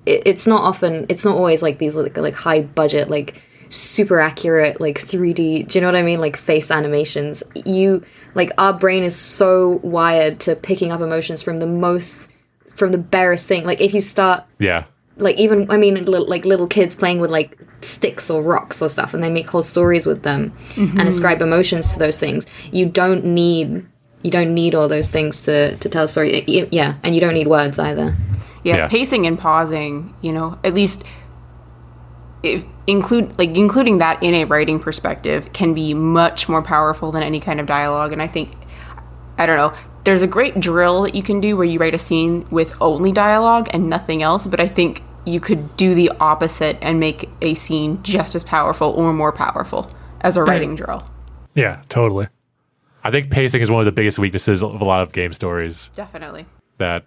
it, 0.07 0.23
it's 0.27 0.47
not 0.47 0.63
often 0.63 1.07
it's 1.09 1.25
not 1.25 1.37
always 1.37 1.63
like 1.63 1.79
these 1.79 1.97
like 1.97 2.17
like 2.17 2.35
high 2.35 2.63
budget 2.63 3.11
like 3.11 3.43
super 3.69 4.21
accurate 4.21 4.81
like 4.83 4.99
3D 5.01 5.67
do 5.67 5.79
you 5.79 5.81
know 5.81 5.87
what 5.89 5.97
I 5.97 6.03
mean 6.03 6.21
like 6.21 6.37
face 6.37 6.71
animations 6.71 7.43
you 7.65 8.03
like 8.35 8.53
our 8.59 8.75
brain 8.75 9.03
is 9.03 9.17
so 9.17 9.81
wired 9.83 10.41
to 10.41 10.55
picking 10.55 10.93
up 10.93 11.01
emotions 11.01 11.41
from 11.43 11.57
the 11.57 11.67
most 11.67 12.29
from 12.77 12.93
the 12.93 12.99
barest 12.99 13.49
thing 13.49 13.65
like 13.65 13.81
if 13.81 13.93
you 13.95 14.01
start 14.01 14.45
Yeah. 14.59 14.85
like 15.17 15.37
even 15.39 15.71
I 15.71 15.77
mean 15.77 15.95
li- 16.05 16.19
like 16.35 16.45
little 16.45 16.67
kids 16.67 16.97
playing 16.97 17.21
with 17.21 17.31
like 17.31 17.59
sticks 17.81 18.31
or 18.31 18.43
rocks 18.43 18.81
or 18.83 18.89
stuff 18.89 19.13
and 19.15 19.23
they 19.23 19.31
make 19.31 19.49
whole 19.49 19.63
stories 19.63 20.07
with 20.07 20.23
them 20.23 20.53
and 20.77 20.89
mm-hmm. 20.91 20.99
ascribe 21.07 21.43
emotions 21.43 21.93
to 21.93 21.99
those 21.99 22.19
things 22.19 22.47
you 22.71 22.87
don't 22.87 23.25
need 23.25 23.85
you 24.23 24.31
don't 24.31 24.55
need 24.55 24.75
all 24.75 24.89
those 24.89 25.11
things 25.11 25.43
to 25.43 25.77
to 25.79 25.89
tell 25.89 26.05
a 26.05 26.09
story 26.09 26.33
Y- 26.33 26.45
y- 26.63 26.69
yeah 26.71 26.95
and 27.03 27.15
you 27.15 27.21
don't 27.21 27.35
need 27.35 27.49
words 27.49 27.79
either 27.79 28.15
Yeah, 28.65 28.77
Yeah. 28.77 28.89
pacing 28.89 29.27
and 29.27 29.37
pausing, 29.37 30.15
you 30.23 30.33
know, 30.33 30.57
at 30.63 30.73
least 30.75 31.03
if 32.45 32.65
include 32.87 33.37
like 33.39 33.57
including 33.57 33.99
that 33.99 34.23
in 34.23 34.35
a 34.35 34.45
writing 34.45 34.79
perspective 34.81 35.53
can 35.53 35.75
be 35.75 35.95
much 35.95 36.49
more 36.49 36.63
powerful 36.63 37.13
than 37.13 37.23
any 37.23 37.39
kind 37.41 37.61
of 37.61 37.67
dialogue 37.67 38.13
and 38.13 38.21
I 38.23 38.27
think 38.29 38.51
I 39.39 39.47
don't 39.47 39.57
know, 39.57 39.73
there's 40.05 40.23
a 40.23 40.27
great 40.27 40.59
drill 40.59 41.03
that 41.03 41.15
you 41.15 41.23
can 41.23 41.41
do 41.41 41.57
where 41.57 41.65
you 41.65 41.79
write 41.79 41.95
a 41.95 41.99
scene 41.99 42.47
with 42.51 42.77
only 42.81 43.13
dialogue 43.13 43.69
and 43.73 43.89
nothing 43.89 44.23
else, 44.23 44.47
but 44.47 44.61
I 44.61 44.69
think 44.69 45.03
you 45.25 45.41
could 45.41 45.77
do 45.77 45.95
the 45.95 46.11
opposite 46.21 46.77
and 46.83 46.99
make 46.99 47.29
a 47.41 47.55
scene 47.55 48.03
just 48.03 48.35
as 48.35 48.43
powerful 48.43 48.91
or 48.91 49.13
more 49.13 49.33
powerful 49.33 49.91
as 50.23 50.37
a 50.37 50.41
hmm. 50.41 50.49
writing 50.49 50.77
drill. 50.77 51.09
Yeah, 51.55 51.83
totally. 51.89 52.27
I 53.05 53.11
think 53.11 53.31
pacing 53.31 53.63
is 53.63 53.71
one 53.71 53.81
of 53.81 53.87
the 53.87 53.93
biggest 53.93 54.19
weaknesses 54.19 54.63
of 54.63 54.81
a 54.81 54.85
lot 54.85 55.03
of 55.03 55.13
game 55.13 55.33
stories 55.33 55.91
Definitely. 55.95 56.47
that 56.79 57.05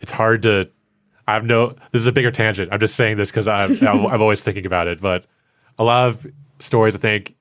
it's 0.00 0.12
hard 0.12 0.42
to 0.42 0.70
I 1.28 1.34
have 1.34 1.44
no 1.44 1.74
this 1.90 2.00
is 2.02 2.06
a 2.06 2.12
bigger 2.12 2.30
tangent. 2.30 2.72
I'm 2.72 2.80
just 2.80 2.96
saying 2.96 3.16
this 3.16 3.32
cuz 3.32 3.46
I'm 3.46 3.72
I'm 3.86 4.06
I'm 4.06 4.22
always 4.22 4.40
thinking 4.40 4.64
about 4.64 4.88
it, 4.88 5.00
but 5.00 5.26
a 5.78 5.84
lot 5.84 6.08
of 6.08 6.26
stories 6.58 6.94
I 6.94 6.98
think 6.98 7.34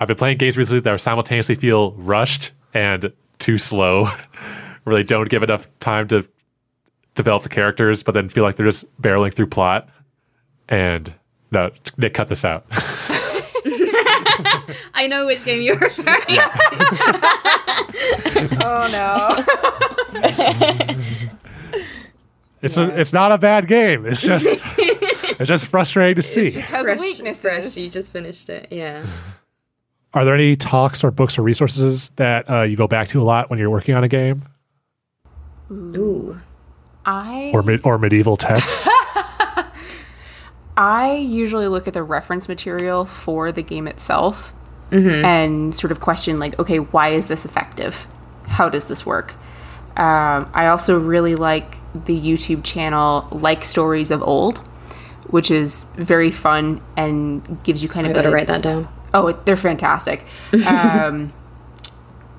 I've 0.00 0.08
been 0.08 0.16
playing 0.16 0.38
games 0.38 0.56
recently 0.56 0.80
that 0.80 1.00
simultaneously 1.00 1.54
feel 1.54 1.92
rushed 1.92 2.52
and 2.72 3.12
too 3.38 3.58
slow, 3.58 4.06
where 4.84 4.94
they 4.96 5.02
don't 5.02 5.28
give 5.28 5.42
enough 5.42 5.66
time 5.80 6.08
to 6.08 6.28
develop 7.14 7.42
the 7.42 7.48
characters, 7.48 8.02
but 8.02 8.12
then 8.12 8.28
feel 8.28 8.44
like 8.44 8.56
they're 8.56 8.66
just 8.66 8.84
barreling 9.00 9.32
through 9.32 9.46
plot. 9.46 9.88
And 10.68 11.12
no, 11.50 11.70
Nick, 11.96 12.14
cut 12.14 12.28
this 12.28 12.44
out. 12.44 12.66
I 14.94 15.06
know 15.08 15.26
which 15.26 15.44
game 15.44 15.62
you're 15.62 15.78
referring 15.78 16.20
to. 16.22 16.50
Oh 18.60 18.88
no. 18.90 19.44
It's 22.62 22.76
a, 22.76 23.00
it's 23.00 23.12
not 23.12 23.30
a 23.30 23.38
bad 23.38 23.68
game. 23.68 24.06
It's 24.06 24.22
just 24.22 24.46
it's 24.78 25.48
just 25.48 25.66
frustrating 25.66 26.16
to 26.16 26.22
see. 26.22 26.46
It 26.46 26.52
just 26.54 26.70
has 26.70 27.00
weaknesses. 27.00 27.40
Fresh, 27.40 27.76
you 27.76 27.88
just 27.88 28.12
finished 28.12 28.48
it 28.48 28.68
yeah 28.70 29.04
Are 30.14 30.24
there 30.24 30.34
any 30.34 30.56
talks 30.56 31.02
or 31.04 31.10
books 31.10 31.38
or 31.38 31.42
resources 31.42 32.10
that 32.16 32.48
uh, 32.48 32.62
you 32.62 32.76
go 32.76 32.86
back 32.86 33.08
to 33.08 33.20
a 33.20 33.24
lot 33.24 33.50
when 33.50 33.58
you're 33.58 33.70
working 33.70 33.94
on 33.94 34.04
a 34.04 34.08
game 34.08 34.44
ooh 35.70 36.40
I 37.04 37.50
or 37.52 37.62
mid- 37.62 37.84
or 37.84 37.98
medieval 37.98 38.36
texts? 38.36 38.88
I 40.76 41.14
usually 41.16 41.68
look 41.68 41.86
at 41.86 41.94
the 41.94 42.02
reference 42.02 42.48
material 42.48 43.04
for 43.04 43.52
the 43.52 43.62
game 43.62 43.86
itself 43.86 44.52
and 45.24 45.74
sort 45.74 45.90
of 45.90 46.00
question, 46.00 46.38
like, 46.38 46.56
okay, 46.58 46.78
why 46.78 47.08
is 47.08 47.26
this 47.26 47.44
effective? 47.44 48.06
How 48.46 48.68
does 48.68 48.86
this 48.86 49.04
work? 49.04 49.34
Um, 49.96 50.50
I 50.54 50.66
also 50.68 50.98
really 50.98 51.34
like 51.34 51.76
the 52.04 52.18
YouTube 52.18 52.62
channel 52.64 53.28
Like 53.32 53.64
Stories 53.64 54.10
of 54.10 54.22
Old, 54.22 54.58
which 55.28 55.50
is 55.50 55.86
very 55.96 56.30
fun 56.30 56.80
and 56.96 57.62
gives 57.64 57.82
you 57.82 57.88
kind 57.88 58.06
I 58.06 58.10
of 58.10 58.14
gotta 58.14 58.28
a, 58.28 58.32
write 58.32 58.46
that 58.46 58.62
down 58.62 58.88
Oh, 59.14 59.32
they're 59.44 59.56
fantastic. 59.56 60.24
Um, 60.66 61.32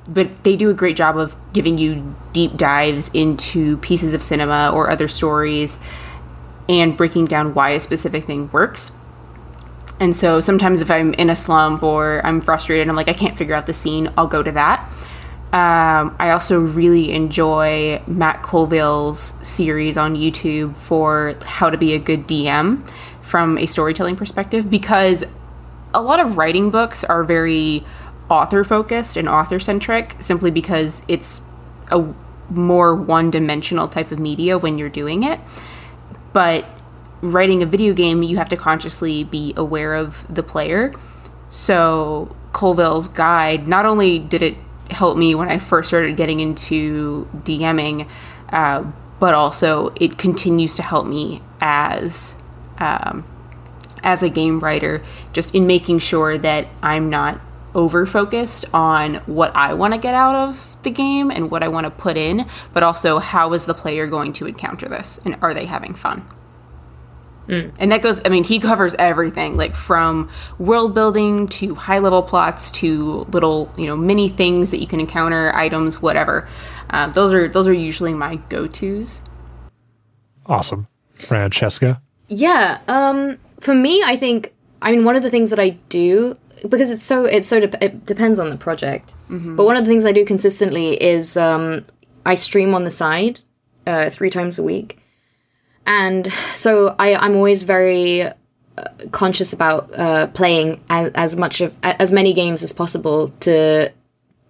but 0.07 0.43
they 0.43 0.55
do 0.55 0.69
a 0.69 0.73
great 0.73 0.95
job 0.95 1.17
of 1.17 1.35
giving 1.51 1.79
you 1.79 2.15
deep 2.31 2.57
dives 2.57 3.09
into 3.11 3.77
pieces 3.77 4.13
of 4.13 4.21
cinema 4.21 4.69
or 4.71 4.89
other 4.91 5.07
stories 5.07 5.79
and 6.69 6.95
breaking 6.95 7.25
down 7.25 7.55
why 7.55 7.71
a 7.71 7.79
specific 7.79 8.25
thing 8.25 8.51
works. 8.51 8.91
And 9.99 10.15
so 10.15 10.39
sometimes 10.39 10.81
if 10.81 10.91
I'm 10.91 11.13
in 11.15 11.29
a 11.29 11.35
slump 11.35 11.81
or 11.81 12.21
I'm 12.23 12.41
frustrated, 12.41 12.87
I'm 12.87 12.95
like, 12.95 13.07
I 13.07 13.13
can't 13.13 13.37
figure 13.37 13.55
out 13.55 13.65
the 13.65 13.73
scene, 13.73 14.11
I'll 14.17 14.27
go 14.27 14.43
to 14.43 14.51
that. 14.51 14.87
Um, 15.53 16.15
I 16.19 16.31
also 16.31 16.59
really 16.59 17.11
enjoy 17.11 18.01
Matt 18.07 18.43
Colville's 18.43 19.35
series 19.41 19.97
on 19.97 20.15
YouTube 20.15 20.75
for 20.75 21.35
how 21.45 21.69
to 21.69 21.77
be 21.77 21.93
a 21.93 21.99
good 21.99 22.27
DM 22.27 22.87
from 23.21 23.57
a 23.57 23.65
storytelling 23.65 24.17
perspective 24.17 24.69
because 24.69 25.23
a 25.95 26.01
lot 26.01 26.19
of 26.19 26.37
writing 26.37 26.69
books 26.69 27.03
are 27.03 27.23
very 27.23 27.83
author 28.29 28.63
focused 28.63 29.17
and 29.17 29.29
author 29.29 29.59
centric 29.59 30.15
simply 30.19 30.51
because 30.51 31.01
it's 31.07 31.41
a 31.91 32.13
more 32.49 32.95
one 32.95 33.31
dimensional 33.31 33.87
type 33.87 34.11
of 34.11 34.19
media 34.19 34.57
when 34.57 34.77
you're 34.77 34.89
doing 34.89 35.23
it. 35.23 35.39
But 36.33 36.65
writing 37.21 37.63
a 37.63 37.65
video 37.65 37.93
game, 37.93 38.23
you 38.23 38.37
have 38.37 38.49
to 38.49 38.57
consciously 38.57 39.23
be 39.23 39.53
aware 39.55 39.95
of 39.95 40.25
the 40.33 40.43
player. 40.43 40.93
So, 41.49 42.35
Colville's 42.51 43.07
guide, 43.07 43.67
not 43.67 43.85
only 43.85 44.19
did 44.19 44.41
it 44.41 44.57
help 44.89 45.17
me 45.17 45.33
when 45.33 45.47
I 45.47 45.59
first 45.59 45.89
started 45.89 46.17
getting 46.17 46.39
into 46.39 47.27
DMing, 47.37 48.09
uh, 48.49 48.83
but 49.19 49.33
also 49.33 49.93
it 49.95 50.17
continues 50.17 50.75
to 50.75 50.83
help 50.83 51.07
me 51.07 51.41
as 51.61 52.35
um, 52.77 53.25
as 54.05 54.23
a 54.23 54.29
game 54.29 54.59
writer, 54.59 55.03
just 55.33 55.53
in 55.53 55.67
making 55.67 55.99
sure 55.99 56.37
that 56.37 56.67
I'm 56.81 57.09
not 57.09 57.41
over 57.73 58.05
focused 58.05 58.65
on 58.73 59.15
what 59.25 59.53
I 59.55 59.73
want 59.73 59.93
to 59.93 59.99
get 59.99 60.15
out 60.15 60.35
of 60.35 60.77
the 60.83 60.91
game 60.91 61.29
and 61.29 61.51
what 61.51 61.61
I 61.61 61.67
want 61.67 61.85
to 61.85 61.91
put 61.91 62.15
in, 62.15 62.45
but 62.73 62.83
also 62.83 63.19
how 63.19 63.51
is 63.51 63.65
the 63.65 63.73
player 63.73 64.07
going 64.07 64.31
to 64.33 64.47
encounter 64.47 64.87
this 64.87 65.19
and 65.25 65.37
are 65.41 65.53
they 65.53 65.65
having 65.65 65.93
fun? 65.93 66.25
And 67.47 67.91
that 67.91 68.01
goes, 68.01 68.21
I 68.25 68.29
mean, 68.29 68.43
he 68.43 68.59
covers 68.59 68.95
everything 68.95 69.55
like 69.55 69.75
from 69.75 70.29
world 70.57 70.95
building 70.95 71.47
to 71.49 71.75
high 71.75 71.99
level 71.99 72.23
plots 72.23 72.71
to 72.71 73.25
little, 73.29 73.71
you 73.77 73.85
know, 73.85 73.95
mini 73.95 74.29
things 74.29 74.71
that 74.71 74.79
you 74.79 74.87
can 74.87 74.99
encounter, 74.99 75.55
items, 75.55 76.01
whatever. 76.01 76.47
Um, 76.89 77.11
those 77.11 77.33
are 77.33 77.47
those 77.47 77.67
are 77.67 77.73
usually 77.73 78.13
my 78.15 78.37
go 78.49 78.65
tos. 78.67 79.21
awesome, 80.47 80.87
Francesca. 81.13 82.01
Yeah, 82.27 82.79
um, 82.87 83.37
for 83.65 83.73
me, 83.73 84.03
I 84.05 84.15
think, 84.15 84.53
I 84.81 84.91
mean, 84.91 85.03
one 85.03 85.15
of 85.15 85.23
the 85.23 85.31
things 85.31 85.49
that 85.49 85.59
I 85.59 85.69
do 85.89 86.35
because 86.69 86.89
it's 86.91 87.05
so 87.05 87.25
it's 87.25 87.47
so 87.47 87.59
dep 87.59 87.81
it 87.81 88.05
depends 88.05 88.39
on 88.39 88.49
the 88.49 88.57
project. 88.57 89.15
But 89.55 89.65
one 89.65 89.75
of 89.77 89.83
the 89.83 89.89
things 89.89 90.05
I 90.05 90.11
do 90.11 90.25
consistently 90.25 91.01
is 91.01 91.35
um, 91.37 91.85
I 92.25 92.35
stream 92.35 92.73
on 92.73 92.83
the 92.83 92.91
side 92.91 93.41
uh, 93.85 94.09
three 94.09 94.29
times 94.29 94.57
a 94.57 94.63
week, 94.63 94.99
and 95.85 96.31
so 96.53 96.95
I 96.97 97.15
I'm 97.15 97.35
always 97.35 97.63
very 97.63 98.23
uh, 98.23 98.31
conscious 99.11 99.53
about 99.53 99.93
uh, 99.93 100.27
playing 100.27 100.81
as, 100.89 101.11
as 101.11 101.35
much 101.35 101.61
of 101.61 101.77
as 101.83 102.11
many 102.11 102.33
games 102.33 102.63
as 102.63 102.73
possible 102.73 103.29
to 103.41 103.91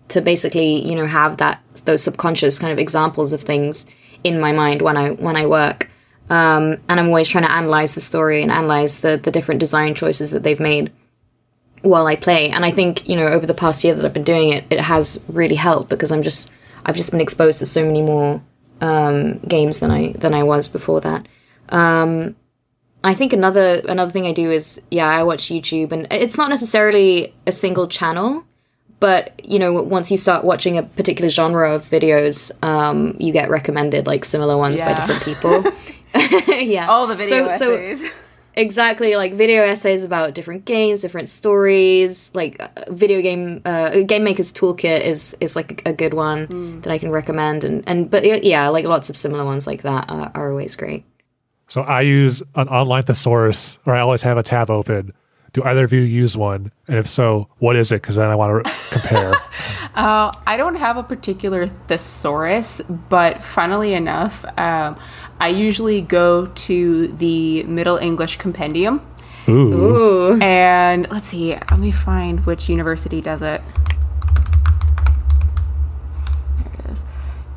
to 0.09 0.21
basically 0.21 0.87
you 0.87 0.95
know 0.95 1.05
have 1.05 1.37
that 1.37 1.61
those 1.85 2.03
subconscious 2.03 2.59
kind 2.59 2.71
of 2.71 2.79
examples 2.79 3.33
of 3.33 3.41
things 3.41 3.87
in 4.23 4.39
my 4.39 4.51
mind 4.51 4.81
when 4.81 4.97
I 4.97 5.11
when 5.11 5.35
I 5.35 5.45
work. 5.45 5.89
Um, 6.29 6.77
and 6.89 6.99
I'm 6.99 7.07
always 7.07 7.29
trying 7.29 7.43
to 7.43 7.51
analyze 7.51 7.93
the 7.93 8.01
story 8.01 8.41
and 8.41 8.51
analyze 8.51 8.99
the 8.99 9.17
the 9.17 9.31
different 9.31 9.59
design 9.59 9.93
choices 9.93 10.31
that 10.31 10.43
they've 10.43 10.59
made 10.59 10.91
while 11.81 12.07
I 12.07 12.15
play. 12.15 12.49
And 12.49 12.65
I 12.65 12.71
think 12.71 13.07
you 13.07 13.15
know 13.15 13.27
over 13.27 13.45
the 13.45 13.53
past 13.53 13.83
year 13.83 13.93
that 13.93 14.03
I've 14.03 14.13
been 14.13 14.23
doing 14.23 14.49
it, 14.49 14.65
it 14.69 14.79
has 14.79 15.23
really 15.27 15.55
helped 15.55 15.89
because 15.89 16.11
I'm 16.11 16.23
just 16.23 16.51
I've 16.85 16.95
just 16.95 17.11
been 17.11 17.21
exposed 17.21 17.59
to 17.59 17.65
so 17.65 17.85
many 17.85 18.01
more 18.01 18.41
um, 18.81 19.39
games 19.39 19.79
than 19.79 19.91
I 19.91 20.13
than 20.13 20.33
I 20.33 20.43
was 20.43 20.67
before 20.67 21.01
that. 21.01 21.27
Um, 21.69 22.35
I 23.03 23.13
think 23.13 23.33
another 23.33 23.81
another 23.87 24.11
thing 24.11 24.25
I 24.25 24.31
do 24.31 24.51
is 24.51 24.81
yeah 24.89 25.07
I 25.07 25.23
watch 25.23 25.43
YouTube 25.43 25.91
and 25.91 26.07
it's 26.11 26.37
not 26.37 26.49
necessarily 26.49 27.33
a 27.45 27.51
single 27.51 27.87
channel, 27.87 28.45
but 28.99 29.39
you 29.45 29.59
know 29.59 29.73
once 29.73 30.09
you 30.09 30.17
start 30.17 30.43
watching 30.43 30.77
a 30.77 30.83
particular 30.83 31.29
genre 31.29 31.73
of 31.73 31.83
videos, 31.83 32.51
um, 32.63 33.15
you 33.19 33.31
get 33.31 33.49
recommended 33.49 34.07
like 34.07 34.25
similar 34.25 34.57
ones 34.57 34.81
by 34.81 34.93
different 34.93 35.21
people. 35.21 35.63
yeah, 36.47 36.87
All 36.87 37.07
the 37.07 37.15
video 37.15 37.51
So- 37.51 37.57
so- 37.57 37.73
essays. 37.75 38.11
exactly 38.57 39.17
like 39.17 39.33
video 39.33 39.63
essays 39.63 40.05
about 40.05 40.33
different 40.33 40.63
games 40.63 41.01
different 41.01 41.27
stories 41.27 42.31
like 42.33 42.55
uh, 42.61 42.69
video 42.87 43.21
game 43.21 43.61
uh 43.65 43.89
game 44.07 44.23
maker's 44.23 44.49
toolkit 44.53 45.01
is 45.01 45.35
is 45.41 45.57
like 45.57 45.85
a, 45.85 45.89
a 45.89 45.93
good 45.93 46.13
one 46.13 46.79
that 46.79 46.89
i 46.89 46.97
can 46.97 47.11
recommend 47.11 47.65
and 47.65 47.83
and 47.85 48.09
but 48.09 48.23
yeah, 48.23 48.39
yeah 48.41 48.69
like 48.69 48.85
lots 48.85 49.09
of 49.09 49.17
similar 49.17 49.43
ones 49.43 49.67
like 49.67 49.81
that 49.81 50.05
are, 50.09 50.31
are 50.35 50.51
always 50.51 50.73
great 50.77 51.03
So 51.67 51.81
I 51.81 51.99
use 52.01 52.41
an 52.55 52.69
online 52.69 53.03
thesaurus, 53.03 53.77
or 53.85 53.93
I 53.95 53.99
always 53.99 54.21
have 54.21 54.37
a 54.37 54.43
tab 54.43 54.69
open. 54.69 55.11
Do 55.51 55.63
either 55.63 55.83
of 55.83 55.91
you 55.91 56.01
use 56.01 56.37
one? 56.37 56.71
And 56.87 56.97
if 56.99 57.07
so, 57.07 57.47
what 57.57 57.75
is 57.75 57.91
it? 57.91 58.01
Because 58.03 58.17
then 58.17 58.29
I 58.29 58.35
want 58.35 58.63
to 58.63 58.71
compare. 58.91 59.33
Uh, 59.95 60.29
I 60.45 60.57
don't 60.57 60.75
have 60.75 60.97
a 60.97 61.03
particular 61.03 61.67
thesaurus, 61.87 62.81
but 63.09 63.41
funnily 63.41 63.93
enough, 63.93 64.43
um, 64.57 64.99
I 65.39 65.49
usually 65.49 66.01
go 66.01 66.47
to 66.47 67.07
the 67.07 67.63
Middle 67.63 67.97
English 67.97 68.37
Compendium. 68.37 69.01
Ooh. 69.47 70.39
And 70.41 71.07
let's 71.11 71.27
see, 71.27 71.53
let 71.53 71.79
me 71.79 71.91
find 71.91 72.45
which 72.45 72.69
university 72.69 73.21
does 73.21 73.41
it. 73.41 73.61
There 76.57 76.73
it 76.79 76.91
is. 76.91 77.03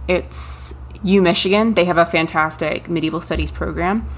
It's 0.07 0.74
U 1.03 1.22
Michigan. 1.22 1.74
They 1.74 1.85
have 1.85 1.99
a 1.99 2.07
fantastic 2.07 2.89
medieval 2.91 3.20
studies 3.20 3.51
program. 3.51 4.09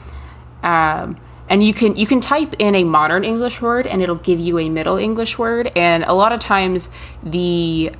Um, 0.63 1.17
and 1.49 1.65
you 1.65 1.75
can 1.75 1.97
you 1.97 2.07
can 2.07 2.21
type 2.21 2.55
in 2.59 2.75
a 2.75 2.85
modern 2.85 3.25
English 3.25 3.61
word 3.61 3.87
and 3.87 4.03
it'll 4.03 4.15
give 4.15 4.39
you 4.39 4.59
a 4.59 4.69
Middle 4.69 4.97
English 4.97 5.39
word. 5.39 5.73
And 5.77 6.05
a 6.05 6.13
lot 6.13 6.33
of 6.33 6.41
times 6.41 6.91
the 7.23 7.93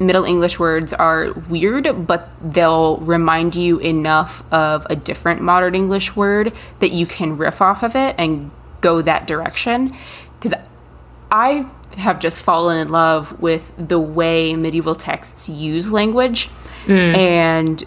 Middle 0.00 0.24
English 0.24 0.58
words 0.58 0.92
are 0.92 1.32
weird, 1.32 2.06
but 2.06 2.28
they'll 2.40 2.98
remind 2.98 3.54
you 3.56 3.78
enough 3.78 4.42
of 4.52 4.86
a 4.88 4.96
different 4.96 5.40
modern 5.40 5.74
English 5.74 6.14
word 6.14 6.52
that 6.78 6.92
you 6.92 7.06
can 7.06 7.36
riff 7.36 7.60
off 7.60 7.82
of 7.82 7.96
it 7.96 8.14
and 8.18 8.50
go 8.80 9.02
that 9.02 9.26
direction. 9.26 9.96
Because 10.38 10.58
I 11.30 11.68
have 11.96 12.20
just 12.20 12.42
fallen 12.42 12.78
in 12.78 12.90
love 12.90 13.40
with 13.40 13.72
the 13.76 13.98
way 13.98 14.54
medieval 14.54 14.94
texts 14.94 15.48
use 15.48 15.90
language, 15.90 16.46
hmm. 16.86 16.92
and 16.92 17.84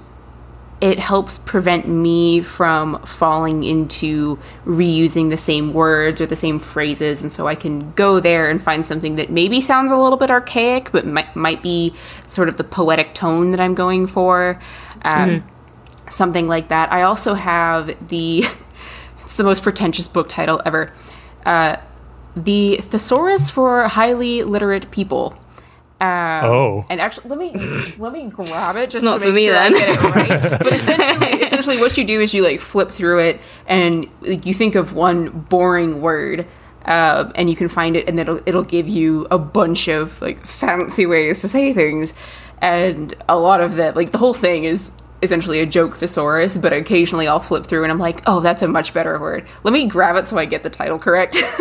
it 0.81 0.97
helps 0.97 1.37
prevent 1.37 1.87
me 1.87 2.41
from 2.41 2.99
falling 3.03 3.63
into 3.63 4.39
reusing 4.65 5.29
the 5.29 5.37
same 5.37 5.73
words 5.73 6.19
or 6.19 6.25
the 6.25 6.35
same 6.35 6.57
phrases. 6.57 7.21
And 7.21 7.31
so 7.31 7.47
I 7.47 7.53
can 7.53 7.91
go 7.91 8.19
there 8.19 8.49
and 8.49 8.59
find 8.59 8.83
something 8.83 9.15
that 9.15 9.29
maybe 9.29 9.61
sounds 9.61 9.91
a 9.91 9.97
little 9.97 10.17
bit 10.17 10.31
archaic, 10.31 10.91
but 10.91 11.05
might, 11.05 11.35
might 11.35 11.61
be 11.61 11.93
sort 12.25 12.49
of 12.49 12.57
the 12.57 12.63
poetic 12.63 13.13
tone 13.13 13.51
that 13.51 13.59
I'm 13.59 13.75
going 13.75 14.07
for. 14.07 14.59
Um, 15.03 15.43
Something 16.09 16.47
like 16.47 16.67
that. 16.69 16.91
I 16.91 17.03
also 17.03 17.35
have 17.35 17.95
the, 18.09 18.43
it's 19.21 19.35
the 19.35 19.43
most 19.43 19.63
pretentious 19.63 20.07
book 20.07 20.27
title 20.27 20.61
ever. 20.65 20.91
Uh, 21.45 21.77
the 22.35 22.77
Thesaurus 22.77 23.49
for 23.49 23.87
Highly 23.87 24.43
Literate 24.43 24.89
People. 24.91 25.35
Um, 26.01 26.45
Oh. 26.51 26.85
and 26.89 26.99
actually, 26.99 27.29
let 27.29 27.37
me 27.37 27.53
let 27.99 28.11
me 28.11 28.25
grab 28.27 28.75
it 28.75 28.89
just 28.89 29.03
not 29.05 29.15
to 29.15 29.19
for 29.19 29.25
make 29.27 29.35
me 29.35 29.45
sure 29.45 29.55
I 29.55 29.69
get 29.69 29.89
it 29.89 30.01
right. 30.15 30.59
But 30.63 30.73
essentially, 30.73 31.43
essentially, 31.43 31.77
what 31.77 31.95
you 31.95 32.03
do 32.03 32.19
is 32.19 32.33
you 32.33 32.43
like 32.43 32.59
flip 32.59 32.89
through 32.89 33.19
it, 33.19 33.39
and 33.67 34.07
like, 34.21 34.45
you 34.47 34.53
think 34.55 34.73
of 34.73 34.93
one 34.93 35.29
boring 35.29 36.01
word, 36.01 36.47
uh, 36.85 37.31
and 37.35 37.51
you 37.51 37.55
can 37.55 37.69
find 37.69 37.95
it, 37.95 38.09
and 38.09 38.17
then 38.17 38.27
it'll 38.27 38.41
it'll 38.47 38.63
give 38.63 38.87
you 38.89 39.27
a 39.29 39.37
bunch 39.37 39.87
of 39.87 40.19
like 40.23 40.43
fancy 40.43 41.05
ways 41.05 41.39
to 41.41 41.47
say 41.47 41.71
things, 41.71 42.15
and 42.63 43.13
a 43.29 43.37
lot 43.37 43.61
of 43.61 43.75
that, 43.75 43.95
like 43.95 44.11
the 44.11 44.17
whole 44.17 44.33
thing 44.33 44.63
is 44.63 44.89
essentially 45.21 45.59
a 45.59 45.67
joke 45.67 45.95
thesaurus. 45.97 46.57
But 46.57 46.73
occasionally, 46.73 47.27
I'll 47.27 47.39
flip 47.39 47.67
through, 47.67 47.83
and 47.83 47.91
I'm 47.91 47.99
like, 47.99 48.21
oh, 48.25 48.39
that's 48.39 48.63
a 48.63 48.67
much 48.67 48.91
better 48.91 49.19
word. 49.19 49.45
Let 49.63 49.71
me 49.71 49.85
grab 49.85 50.15
it 50.15 50.27
so 50.27 50.35
I 50.39 50.45
get 50.45 50.63
the 50.63 50.71
title 50.71 50.97
correct. 50.97 51.37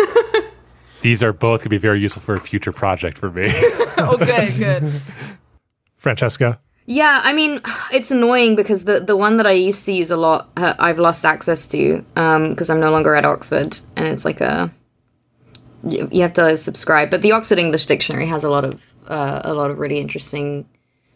These 1.02 1.22
are 1.22 1.32
both 1.32 1.60
going 1.60 1.64
to 1.64 1.70
be 1.70 1.78
very 1.78 2.00
useful 2.00 2.22
for 2.22 2.34
a 2.34 2.40
future 2.40 2.72
project 2.72 3.18
for 3.18 3.30
me. 3.30 3.46
okay, 3.98 4.50
good, 4.56 4.82
good. 4.82 5.02
Francesca. 5.96 6.60
Yeah, 6.86 7.20
I 7.22 7.32
mean, 7.32 7.60
it's 7.92 8.10
annoying 8.10 8.56
because 8.56 8.84
the 8.84 9.00
the 9.00 9.16
one 9.16 9.36
that 9.36 9.46
I 9.46 9.52
used 9.52 9.84
to 9.86 9.92
use 9.92 10.10
a 10.10 10.16
lot, 10.16 10.50
uh, 10.56 10.74
I've 10.78 10.98
lost 10.98 11.24
access 11.24 11.66
to 11.68 12.04
because 12.14 12.70
I'm 12.70 12.80
no 12.80 12.90
longer 12.90 13.14
at 13.14 13.24
Oxford, 13.24 13.78
and 13.96 14.06
it's 14.06 14.24
like 14.24 14.40
a 14.40 14.70
you, 15.84 16.08
you 16.10 16.22
have 16.22 16.34
to 16.34 16.56
subscribe. 16.56 17.10
But 17.10 17.22
the 17.22 17.32
Oxford 17.32 17.58
English 17.58 17.86
Dictionary 17.86 18.26
has 18.26 18.44
a 18.44 18.50
lot 18.50 18.64
of 18.64 18.92
uh, 19.08 19.40
a 19.44 19.54
lot 19.54 19.70
of 19.70 19.78
really 19.78 19.98
interesting 19.98 20.68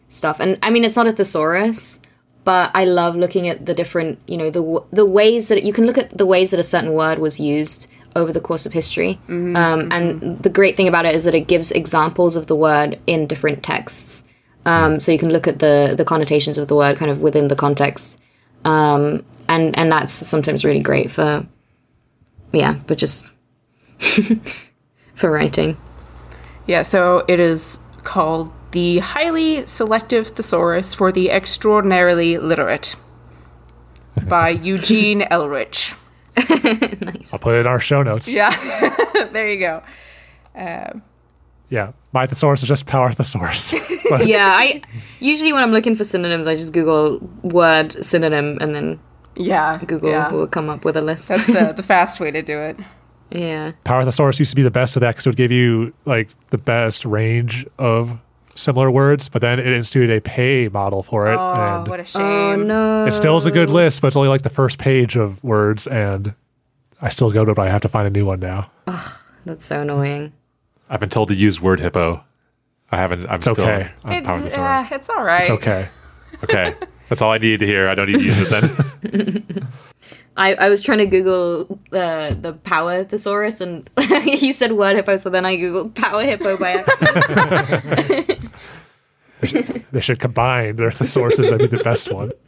stuff, 0.09 0.39
and 0.39 0.57
I 0.61 0.69
mean, 0.69 0.83
it's 0.83 0.95
not 0.95 1.07
a 1.07 1.11
thesaurus, 1.11 1.99
but 2.45 2.71
I 2.73 2.85
love 2.85 3.15
looking 3.15 3.47
at 3.47 3.65
the 3.65 3.73
different, 3.73 4.19
you 4.27 4.37
know, 4.37 4.49
the 4.49 4.61
w- 4.61 4.85
the 4.91 5.05
ways 5.05 5.49
that 5.49 5.63
you 5.63 5.73
can 5.73 5.85
look 5.85 5.97
at 5.97 6.17
the 6.17 6.25
ways 6.25 6.51
that 6.51 6.59
a 6.59 6.63
certain 6.63 6.93
word 6.93 7.19
was 7.19 7.39
used 7.39 7.87
over 8.15 8.31
the 8.31 8.39
course 8.39 8.65
of 8.65 8.73
history. 8.73 9.19
Um, 9.55 9.91
and 9.91 10.39
the 10.39 10.49
great 10.49 10.77
thing 10.77 10.87
about 10.87 11.05
it 11.05 11.13
is 11.15 11.25
that 11.25 11.35
it 11.35 11.47
gives 11.47 11.71
examples 11.71 12.35
of 12.35 12.47
the 12.47 12.55
word 12.55 12.99
in 13.07 13.27
different 13.27 13.63
texts. 13.63 14.23
Um, 14.65 14.99
so 14.99 15.11
you 15.11 15.19
can 15.19 15.29
look 15.29 15.47
at 15.47 15.59
the 15.59 15.93
the 15.95 16.05
connotations 16.05 16.57
of 16.57 16.67
the 16.67 16.75
word 16.75 16.97
kind 16.97 17.11
of 17.11 17.21
within 17.21 17.49
the 17.49 17.55
context, 17.55 18.17
um, 18.63 19.23
and 19.47 19.77
and 19.77 19.91
that's 19.91 20.11
sometimes 20.11 20.65
really 20.65 20.79
great 20.79 21.11
for, 21.11 21.45
yeah, 22.51 22.79
but 22.87 22.97
just 22.97 23.29
for 25.13 25.29
writing. 25.29 25.77
Yeah, 26.65 26.81
so 26.81 27.23
it 27.27 27.39
is 27.39 27.79
called 28.03 28.51
the 28.71 28.99
Highly 28.99 29.67
Selective 29.67 30.29
Thesaurus 30.29 30.95
for 30.95 31.11
the 31.11 31.29
Extraordinarily 31.29 32.39
Literate 32.39 32.95
by 34.27 34.49
Eugene 34.63 35.27
Ehrlich. 35.29 35.93
nice. 37.01 37.33
I'll 37.33 37.39
put 37.39 37.55
it 37.55 37.59
in 37.61 37.67
our 37.67 37.79
show 37.79 38.03
notes. 38.03 38.31
Yeah, 38.31 38.49
there 39.31 39.49
you 39.49 39.59
go. 39.59 39.83
Um, 40.55 41.01
Yeah. 41.69 41.93
My 42.13 42.27
thesaurus 42.27 42.61
is 42.61 42.69
just 42.69 42.85
power 42.85 43.11
thesaurus. 43.11 43.73
But 44.09 44.27
yeah, 44.27 44.53
I 44.55 44.81
usually 45.19 45.51
when 45.51 45.63
I'm 45.63 45.71
looking 45.71 45.95
for 45.95 46.03
synonyms, 46.03 46.45
I 46.45 46.55
just 46.55 46.73
Google 46.73 47.19
word 47.41 47.91
synonym, 48.05 48.59
and 48.61 48.75
then 48.75 48.99
yeah, 49.35 49.81
Google 49.85 50.11
yeah. 50.11 50.31
will 50.31 50.45
come 50.47 50.69
up 50.69 50.85
with 50.85 50.95
a 50.95 51.01
list. 51.01 51.27
That's 51.29 51.47
the, 51.47 51.73
the 51.75 51.81
fast 51.83 52.19
way 52.19 52.29
to 52.29 52.43
do 52.43 52.59
it. 52.59 52.77
yeah. 53.31 53.71
power 53.83 54.05
thesaurus 54.05 54.37
used 54.37 54.51
to 54.51 54.55
be 54.55 54.61
the 54.61 54.69
best 54.69 54.95
of 54.95 55.01
that 55.01 55.13
because 55.13 55.25
it 55.25 55.29
would 55.29 55.37
give 55.37 55.51
you 55.51 55.91
like 56.05 56.29
the 56.51 56.59
best 56.59 57.03
range 57.03 57.65
of 57.79 58.19
similar 58.55 58.89
words, 58.89 59.29
but 59.29 59.41
then 59.41 59.59
it 59.59 59.67
instituted 59.67 60.17
a 60.17 60.21
pay 60.21 60.67
model 60.69 61.03
for 61.03 61.31
it. 61.31 61.35
Oh, 61.35 61.53
and 61.53 61.87
what 61.87 61.99
a 61.99 62.05
shame. 62.05 62.21
Oh 62.21 62.55
no. 62.55 63.05
it 63.05 63.13
still 63.13 63.37
is 63.37 63.45
a 63.45 63.51
good 63.51 63.69
list, 63.69 64.01
but 64.01 64.07
it's 64.07 64.17
only 64.17 64.29
like 64.29 64.41
the 64.41 64.49
first 64.49 64.77
page 64.79 65.15
of 65.15 65.43
words. 65.43 65.87
And 65.87 66.33
I 67.01 67.09
still 67.09 67.31
go 67.31 67.45
to 67.45 67.51
it, 67.51 67.55
but 67.55 67.67
I 67.67 67.69
have 67.69 67.81
to 67.81 67.89
find 67.89 68.07
a 68.07 68.09
new 68.09 68.25
one 68.25 68.39
now. 68.39 68.71
That's 69.45 69.65
so 69.65 69.81
annoying. 69.81 70.33
I've 70.89 70.99
been 70.99 71.09
told 71.09 71.27
to 71.29 71.35
use 71.35 71.61
word 71.61 71.79
hippo. 71.79 72.23
I 72.91 72.97
haven't. 72.97 73.27
I'm 73.27 73.41
still 73.41 73.53
okay. 73.53 73.91
on 74.03 74.23
Power 74.23 74.37
It's, 74.37 74.55
Thesaurus. 74.55 74.91
uh, 74.91 74.95
it's 74.95 75.09
all 75.09 75.23
right. 75.23 75.41
It's 75.41 75.49
okay. 75.49 75.89
Okay, 76.43 76.75
that's 77.09 77.21
all 77.21 77.31
I 77.31 77.37
needed 77.37 77.61
to 77.61 77.65
hear. 77.65 77.87
I 77.87 77.95
don't 77.95 78.07
need 78.11 78.19
to 78.19 78.23
use 78.23 78.41
it 78.41 78.49
then. 78.49 79.67
I, 80.37 80.53
I 80.55 80.69
was 80.69 80.81
trying 80.81 80.97
to 80.97 81.05
Google 81.05 81.79
the 81.91 82.37
the 82.39 82.53
power 82.53 83.03
thesaurus, 83.03 83.61
and 83.61 83.89
you 84.25 84.51
said 84.53 84.73
word 84.73 84.97
hippo, 84.97 85.15
so 85.15 85.29
then 85.29 85.45
I 85.45 85.55
googled 85.57 85.95
power 85.95 86.23
hippo 86.23 86.57
by 86.57 86.71
accident. 86.71 88.39
They 89.91 90.01
should 90.01 90.19
combine 90.19 90.75
their 90.75 90.89
thesauruses. 90.89 91.49
That'd 91.49 91.69
be 91.71 91.77
the 91.77 91.83
best 91.83 92.11
one. 92.11 92.31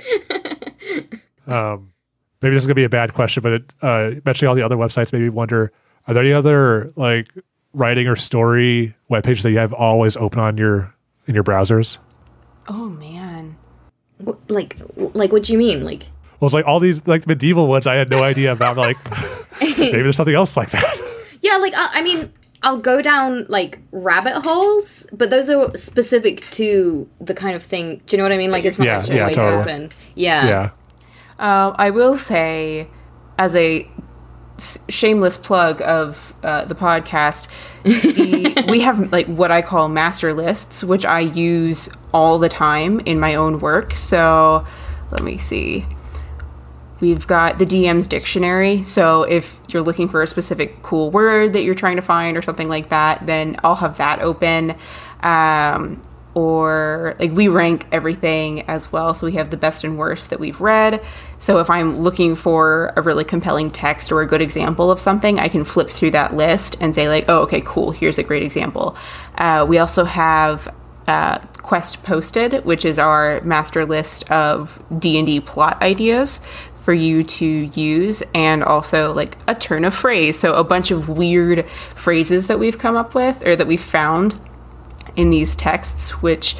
Um, 1.48 1.94
maybe 2.42 2.56
this 2.56 2.64
is 2.64 2.68
gonna 2.68 2.76
be 2.76 2.84
a 2.84 2.90
bad 2.90 3.14
question, 3.14 3.42
but 3.42 3.52
it, 3.54 3.74
uh, 3.82 4.12
mentioning 4.26 4.50
all 4.50 4.56
the 4.56 4.64
other 4.64 4.76
websites 4.76 5.14
made 5.14 5.22
me 5.22 5.30
wonder: 5.30 5.72
Are 6.08 6.14
there 6.14 6.24
any 6.24 6.34
other 6.34 6.92
like 6.98 7.30
writing 7.74 8.08
or 8.08 8.16
story 8.18 8.94
web 9.08 9.24
pages 9.24 9.44
that 9.44 9.52
you 9.52 9.58
have 9.60 9.72
always 9.74 10.18
open 10.18 10.40
on 10.40 10.58
your 10.58 10.94
in 11.28 11.36
your 11.36 11.44
browsers? 11.46 12.00
Oh 12.68 12.90
man. 12.90 13.56
W- 14.20 14.38
Like, 14.50 14.76
like, 14.98 15.32
what 15.32 15.44
do 15.44 15.54
you 15.54 15.58
mean? 15.58 15.86
Like, 15.86 16.04
Well, 16.42 16.48
it's 16.48 16.54
like 16.54 16.66
all 16.66 16.82
these 16.82 17.06
like 17.08 17.26
medieval 17.28 17.68
ones 17.68 17.88
I 17.88 17.96
had 17.96 18.10
no 18.10 18.24
idea 18.24 18.52
about. 18.52 18.76
Like 18.76 18.98
maybe 19.62 19.92
there's 20.02 20.18
something 20.18 20.36
else 20.36 20.58
like 20.58 20.72
that. 20.72 21.00
yeah, 21.40 21.56
like 21.58 21.74
I, 21.78 21.88
I 21.94 22.02
mean, 22.02 22.34
I'll 22.64 22.78
go 22.78 23.02
down 23.02 23.46
like 23.50 23.80
rabbit 23.92 24.34
holes, 24.42 25.06
but 25.14 25.30
those 25.30 25.50
are 25.50 25.76
specific 25.76 26.50
to 26.52 27.08
the 27.22 27.34
kind 27.34 27.56
of 27.56 27.64
thing. 27.64 28.02
Do 28.08 28.16
you 28.16 28.18
know 28.18 28.24
what 28.24 28.32
I 28.32 28.38
mean? 28.38 28.52
Like, 28.52 28.66
it's 28.66 28.80
not 28.80 29.08
Yeah, 29.08 29.22
always 29.22 29.36
totally. 29.36 29.62
open. 29.62 29.92
Yeah. 30.16 30.48
yeah. 30.48 30.70
Uh, 31.40 31.74
I 31.78 31.92
will 31.92 32.16
say, 32.16 32.88
as 33.38 33.56
a 33.56 33.88
shameless 34.90 35.38
plug 35.38 35.82
of 35.84 36.34
uh, 36.44 36.66
the 36.66 36.74
podcast, 36.74 37.48
the, 37.84 38.66
we 38.70 38.80
have 38.82 39.12
like 39.12 39.28
what 39.28 39.52
I 39.52 39.62
call 39.62 39.88
master 39.88 40.34
lists, 40.34 40.84
which 40.84 41.06
I 41.06 41.20
use 41.20 41.90
all 42.12 42.40
the 42.40 42.50
time 42.50 43.00
in 43.02 43.20
my 43.20 43.36
own 43.36 43.60
work. 43.60 43.94
So 43.94 44.66
let 45.12 45.22
me 45.22 45.38
see. 45.38 45.86
We've 47.00 47.28
got 47.28 47.58
the 47.58 47.66
DM's 47.66 48.08
dictionary. 48.08 48.84
So 48.84 49.24
if 49.24 49.60
you're 49.70 49.84
looking 49.84 50.08
for 50.08 50.22
a 50.22 50.28
specific 50.28 50.82
cool 50.82 51.12
word 51.12 51.54
that 51.54 51.64
you're 51.64 51.76
trying 51.76 51.98
to 51.98 52.02
find 52.02 52.36
or 52.36 52.42
something 52.42 52.70
like 52.70 52.90
that, 52.90 53.26
then 53.26 53.58
I'll 53.64 53.76
have 53.76 53.98
that 53.98 54.22
open. 54.22 54.76
Um, 55.22 56.02
or 56.38 57.16
like 57.20 57.32
we 57.32 57.48
rank 57.48 57.88
everything 57.92 58.62
as 58.70 58.92
well. 58.92 59.16
So 59.16 59.26
we 59.26 59.34
have 59.34 59.50
the 59.50 59.58
best 59.58 59.84
and 59.84 59.98
worst 59.98 60.30
that 60.30 60.40
we've 60.40 60.62
read. 60.62 61.04
So 61.40 61.58
if 61.58 61.68
I'm 61.68 61.98
looking 61.98 62.36
for 62.36 62.94
a 62.96 63.02
really 63.02 63.24
compelling 63.24 63.72
text 63.72 64.12
or 64.12 64.22
a 64.22 64.28
good 64.28 64.42
example 64.42 64.92
of 64.92 65.00
something, 65.00 65.40
I 65.40 65.48
can 65.48 65.64
flip 65.64 65.90
through 65.90 66.12
that 66.12 66.36
list 66.36 66.78
and 66.80 66.94
say 66.94 67.10
like, 67.10 67.26
oh, 67.28 67.42
okay, 67.42 67.62
cool. 67.66 67.90
Here's 67.90 68.20
a 68.20 68.24
great 68.24 68.44
example. 68.44 68.96
Uh, 69.36 69.66
we 69.68 69.80
also 69.80 70.04
have 70.06 70.72
uh, 71.08 71.40
Quest 71.64 72.04
Posted, 72.04 72.64
which 72.66 72.86
is 72.86 73.00
our 73.00 73.42
master 73.42 73.84
list 73.84 74.30
of 74.30 74.80
D 75.00 75.18
and 75.18 75.26
D 75.26 75.40
plot 75.40 75.82
ideas 75.82 76.40
for 76.88 76.94
you 76.94 77.22
to 77.22 77.46
use, 77.46 78.24
and 78.34 78.64
also 78.64 79.12
like 79.14 79.38
a 79.46 79.54
turn 79.54 79.84
of 79.84 79.94
phrase. 79.94 80.40
So 80.40 80.54
a 80.54 80.64
bunch 80.64 80.90
of 80.90 81.10
weird 81.10 81.68
phrases 81.96 82.48
that 82.48 82.60
we've 82.60 82.78
come 82.78 82.96
up 82.96 83.14
with 83.14 83.46
or 83.46 83.58
that 83.58 83.68
we've 83.68 83.82
found 83.82 84.40
in 85.18 85.30
these 85.30 85.54
texts, 85.54 86.22
which 86.22 86.56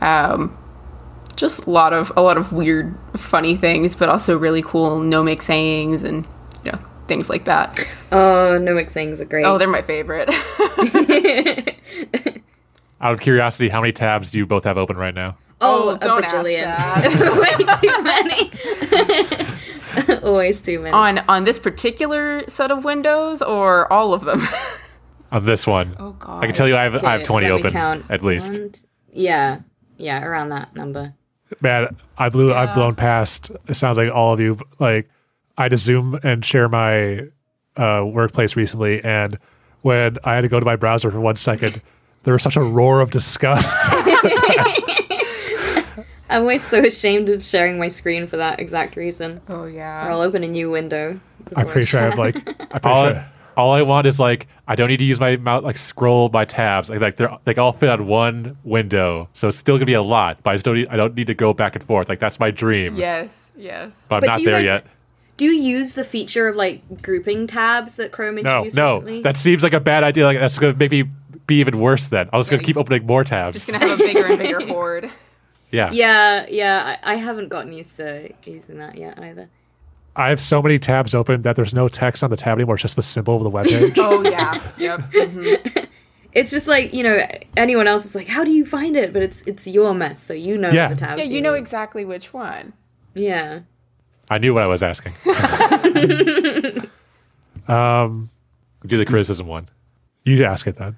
um, 0.00 0.56
just 1.34 1.66
a 1.66 1.70
lot 1.70 1.92
of 1.92 2.12
a 2.16 2.22
lot 2.22 2.38
of 2.38 2.52
weird, 2.52 2.96
funny 3.16 3.56
things, 3.56 3.96
but 3.96 4.08
also 4.08 4.38
really 4.38 4.62
cool 4.62 5.00
gnomic 5.00 5.42
sayings 5.42 6.04
and 6.04 6.28
you 6.64 6.70
know 6.70 6.78
things 7.08 7.28
like 7.28 7.46
that. 7.46 7.84
Oh, 8.12 8.58
no 8.58 8.86
sayings 8.86 9.20
are 9.20 9.24
great. 9.24 9.44
Oh, 9.44 9.58
they're 9.58 9.66
my 9.66 9.82
favorite. 9.82 10.28
Out 13.00 13.14
of 13.14 13.20
curiosity, 13.20 13.68
how 13.68 13.80
many 13.80 13.92
tabs 13.92 14.30
do 14.30 14.38
you 14.38 14.46
both 14.46 14.62
have 14.62 14.78
open 14.78 14.96
right 14.96 15.12
now? 15.12 15.36
Oh, 15.62 15.90
Oh, 15.90 15.94
a 15.94 15.98
don't 15.98 16.24
ask 16.24 16.44
that. 16.44 17.02
Way 17.40 17.56
too 17.80 18.02
many. 18.02 18.50
Always 20.22 20.60
too 20.60 20.78
many. 20.80 20.92
on 20.92 21.18
on 21.28 21.44
this 21.44 21.58
particular 21.58 22.48
set 22.48 22.70
of 22.70 22.84
windows 22.84 23.42
or 23.42 23.90
all 23.92 24.14
of 24.14 24.24
them. 24.24 24.46
On 25.32 25.44
this 25.46 25.66
one, 25.66 25.96
oh 25.98 26.12
god. 26.12 26.42
I 26.42 26.46
can 26.46 26.54
tell 26.54 26.68
you 26.68 26.76
I 26.76 26.82
have 26.82 27.02
I 27.02 27.12
have 27.12 27.22
twenty 27.22 27.48
open 27.48 27.72
count. 27.72 28.04
at 28.10 28.22
least. 28.22 28.52
One, 28.52 28.74
yeah, 29.14 29.60
yeah, 29.96 30.22
around 30.22 30.50
that 30.50 30.76
number. 30.76 31.14
Man, 31.62 31.96
I 32.18 32.28
blew 32.28 32.52
I've 32.52 32.74
blown 32.74 32.94
past 32.96 33.50
it 33.66 33.72
sounds 33.74 33.96
like 33.96 34.12
all 34.12 34.34
of 34.34 34.40
you 34.40 34.58
like 34.78 35.08
I 35.56 35.62
had 35.62 35.70
to 35.70 35.78
zoom 35.78 36.18
and 36.22 36.44
share 36.44 36.68
my 36.68 37.28
uh, 37.78 38.04
workplace 38.04 38.56
recently 38.56 39.02
and 39.02 39.38
when 39.80 40.18
I 40.22 40.34
had 40.34 40.42
to 40.42 40.48
go 40.48 40.60
to 40.60 40.66
my 40.66 40.76
browser 40.76 41.10
for 41.10 41.18
one 41.20 41.36
second, 41.36 41.80
there 42.24 42.34
was 42.34 42.42
such 42.42 42.56
a 42.56 42.62
roar 42.62 43.00
of 43.00 43.10
disgust. 43.10 43.88
I'm 46.30 46.42
always 46.42 46.62
so 46.66 46.80
ashamed 46.84 47.28
of 47.28 47.44
sharing 47.44 47.78
my 47.78 47.88
screen 47.88 48.26
for 48.26 48.36
that 48.38 48.58
exact 48.60 48.96
reason. 48.96 49.40
Oh 49.48 49.62
Or 49.62 49.68
yeah. 49.70 50.06
I'll 50.08 50.20
open 50.20 50.42
a 50.44 50.48
new 50.48 50.70
window. 50.70 51.20
I'm 51.56 51.66
pretty 51.66 51.86
sure 51.86 52.00
I 52.00 52.04
have 52.04 52.18
like 52.18 52.36
I'm 52.74 52.80
All, 52.84 53.04
sure 53.08 53.28
all 53.56 53.72
I 53.72 53.82
want 53.82 54.06
is 54.06 54.18
like 54.18 54.46
I 54.66 54.74
don't 54.76 54.88
need 54.88 54.96
to 54.98 55.04
use 55.04 55.20
my 55.20 55.36
mouse 55.36 55.62
like 55.62 55.76
scroll 55.76 56.30
my 56.32 56.44
tabs 56.46 56.88
like 56.88 57.00
like 57.00 57.16
they're 57.16 57.36
like 57.44 57.58
all 57.58 57.72
fit 57.72 57.90
on 57.90 58.06
one 58.06 58.56
window, 58.64 59.28
so 59.34 59.48
it's 59.48 59.58
still 59.58 59.76
gonna 59.76 59.84
be 59.86 59.92
a 59.94 60.02
lot. 60.02 60.38
But 60.42 60.50
I 60.52 60.56
still 60.56 60.72
need, 60.74 60.88
I 60.88 60.96
don't 60.96 61.14
need 61.14 61.26
to 61.26 61.34
go 61.34 61.52
back 61.52 61.74
and 61.76 61.84
forth. 61.84 62.08
Like 62.08 62.18
that's 62.20 62.40
my 62.40 62.50
dream. 62.50 62.96
Yes. 62.96 63.50
Yes. 63.56 64.06
but 64.08 64.16
I'm 64.16 64.20
But 64.22 64.26
not 64.28 64.44
there 64.44 64.54
guys- 64.54 64.64
yet. 64.64 64.86
Do 65.38 65.46
you 65.46 65.52
use 65.52 65.94
the 65.94 66.04
feature 66.04 66.46
of 66.46 66.56
like 66.56 67.02
grouping 67.02 67.46
tabs 67.46 67.96
that 67.96 68.12
Chrome 68.12 68.36
No, 68.36 68.58
introduced 68.60 68.76
no, 68.76 68.94
recently? 68.98 69.22
that 69.22 69.36
seems 69.36 69.62
like 69.62 69.72
a 69.72 69.80
bad 69.80 70.04
idea. 70.04 70.24
Like 70.24 70.38
that's 70.38 70.58
gonna 70.58 70.74
make 70.74 70.90
me 70.92 71.04
be 71.46 71.56
even 71.60 71.78
worse. 71.80 72.06
Then 72.08 72.30
I 72.32 72.36
was 72.38 72.48
gonna 72.48 72.62
keep 72.62 72.76
opening 72.76 73.04
more 73.06 73.24
tabs. 73.24 73.54
Just 73.56 73.70
gonna 73.70 73.84
have 73.86 74.00
a 74.00 74.02
bigger 74.02 74.26
and 74.26 74.38
bigger 74.38 74.64
horde. 74.72 75.10
Yeah. 75.72 75.90
yeah, 75.92 76.46
yeah. 76.48 76.96
I, 77.02 77.14
I 77.14 77.16
haven't 77.16 77.48
gotten 77.48 77.72
used 77.72 77.96
to 77.96 78.30
using 78.44 78.78
that 78.78 78.96
yet 78.96 79.18
either. 79.18 79.48
I 80.14 80.28
have 80.28 80.40
so 80.40 80.60
many 80.62 80.78
tabs 80.78 81.14
open 81.14 81.42
that 81.42 81.56
there's 81.56 81.72
no 81.74 81.88
text 81.88 82.22
on 82.22 82.30
the 82.30 82.36
tab 82.36 82.58
anymore. 82.58 82.74
It's 82.76 82.82
just 82.82 82.96
the 82.96 83.02
symbol 83.02 83.36
of 83.38 83.42
the 83.44 83.50
web 83.50 83.66
page. 83.66 83.94
Oh 83.98 84.22
yeah. 84.22 84.60
Yep. 84.78 85.00
mhm. 85.12 85.88
It's 86.34 86.50
just 86.50 86.66
like 86.66 86.94
you 86.94 87.02
know, 87.02 87.26
anyone 87.58 87.86
else 87.86 88.06
is 88.06 88.14
like, 88.14 88.26
"How 88.26 88.42
do 88.42 88.50
you 88.52 88.64
find 88.64 88.96
it?" 88.96 89.12
But 89.12 89.22
it's 89.22 89.42
it's 89.42 89.66
your 89.66 89.92
mess, 89.94 90.22
so 90.22 90.32
you 90.32 90.56
know 90.56 90.70
Yeah. 90.70 90.88
the 90.88 90.96
tabs. 90.96 91.20
Yeah, 91.22 91.28
you 91.28 91.42
know 91.42 91.52
need. 91.52 91.58
exactly 91.58 92.06
which 92.06 92.32
one. 92.32 92.72
Yeah. 93.14 93.60
I 94.30 94.38
knew 94.38 94.54
what 94.54 94.62
I 94.62 94.66
was 94.66 94.82
asking. 94.82 95.12
um, 97.68 98.30
Do 98.86 98.96
the 98.96 99.04
criticism 99.04 99.46
one. 99.46 99.68
you 100.24 100.42
ask 100.44 100.66
it 100.66 100.76
then. 100.76 100.96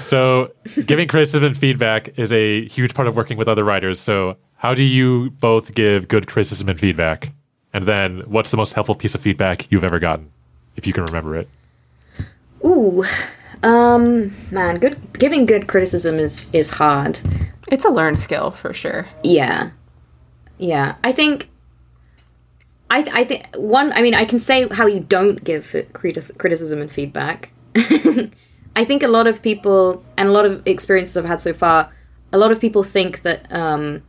So, 0.00 0.52
giving 0.86 1.08
criticism 1.08 1.44
and 1.44 1.56
feedback 1.56 2.18
is 2.18 2.32
a 2.32 2.66
huge 2.68 2.94
part 2.94 3.08
of 3.08 3.16
working 3.16 3.36
with 3.38 3.48
other 3.48 3.64
writers. 3.64 3.98
So, 3.98 4.36
how 4.56 4.74
do 4.74 4.82
you 4.82 5.30
both 5.30 5.74
give 5.74 6.08
good 6.08 6.26
criticism 6.26 6.68
and 6.68 6.78
feedback? 6.78 7.32
And 7.72 7.86
then, 7.86 8.20
what's 8.26 8.50
the 8.50 8.56
most 8.56 8.74
helpful 8.74 8.94
piece 8.94 9.14
of 9.14 9.22
feedback 9.22 9.70
you've 9.70 9.84
ever 9.84 9.98
gotten, 9.98 10.30
if 10.76 10.86
you 10.86 10.92
can 10.92 11.04
remember 11.04 11.36
it? 11.36 11.48
Ooh, 12.64 13.04
um, 13.62 14.34
man, 14.50 14.78
good 14.78 14.98
giving 15.18 15.46
good 15.46 15.68
criticism 15.68 16.18
is 16.18 16.46
is 16.52 16.70
hard. 16.70 17.20
It's 17.68 17.84
a 17.84 17.90
learned 17.90 18.18
skill 18.18 18.50
for 18.50 18.72
sure. 18.72 19.06
Yeah, 19.22 19.70
yeah. 20.58 20.96
I 21.02 21.12
think. 21.12 21.48
I 22.90 23.06
I 23.12 23.24
think 23.24 23.46
one. 23.56 23.92
I 23.94 24.02
mean, 24.02 24.14
I 24.14 24.24
can 24.24 24.38
say 24.38 24.68
how 24.68 24.86
you 24.86 25.00
don't 25.00 25.42
give 25.42 25.74
it 25.74 25.92
critis- 25.92 26.36
criticism 26.38 26.80
and 26.80 26.92
feedback. 26.92 27.52
I 28.74 28.84
think 28.84 29.02
a 29.02 29.08
lot 29.08 29.26
of 29.26 29.42
people 29.42 30.02
and 30.16 30.28
a 30.28 30.32
lot 30.32 30.46
of 30.46 30.66
experiences 30.66 31.16
I've 31.16 31.24
had 31.24 31.40
so 31.40 31.52
far, 31.52 31.92
a 32.32 32.38
lot 32.38 32.50
of 32.50 32.60
people 32.60 32.82
think 32.82 33.22
that 33.22 33.52
um, 33.52 34.02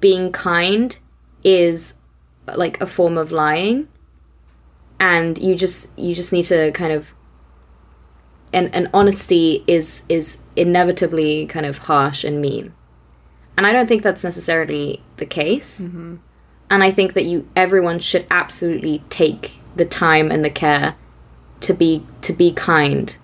being 0.00 0.32
kind 0.32 0.98
is 1.44 1.94
like 2.56 2.80
a 2.80 2.86
form 2.86 3.16
of 3.16 3.30
lying, 3.32 3.88
and 4.98 5.38
you 5.38 5.54
just 5.54 5.96
you 5.98 6.14
just 6.14 6.32
need 6.32 6.44
to 6.44 6.72
kind 6.72 6.92
of 6.92 7.14
and 8.52 8.74
and 8.74 8.88
honesty 8.92 9.64
is 9.66 10.02
is 10.08 10.38
inevitably 10.56 11.46
kind 11.46 11.66
of 11.66 11.78
harsh 11.78 12.24
and 12.24 12.40
mean. 12.40 12.72
And 13.56 13.66
i 13.66 13.72
don't 13.72 13.86
think 13.86 14.02
that's 14.02 14.24
necessarily 14.24 15.02
the 15.16 15.26
case. 15.26 15.80
And 16.68 16.82
i 16.82 16.90
think 16.90 17.14
that 17.14 17.24
you 17.24 17.48
everyone 17.54 18.00
should 18.00 18.26
absolutely 18.30 19.04
take 19.10 19.52
the 19.76 19.84
time 19.84 20.30
and 20.32 20.44
the 20.44 20.50
care 20.50 20.96
to 21.60 21.72
be 21.72 22.04
to 22.22 22.32
be 22.32 22.52
kind 22.52 23.16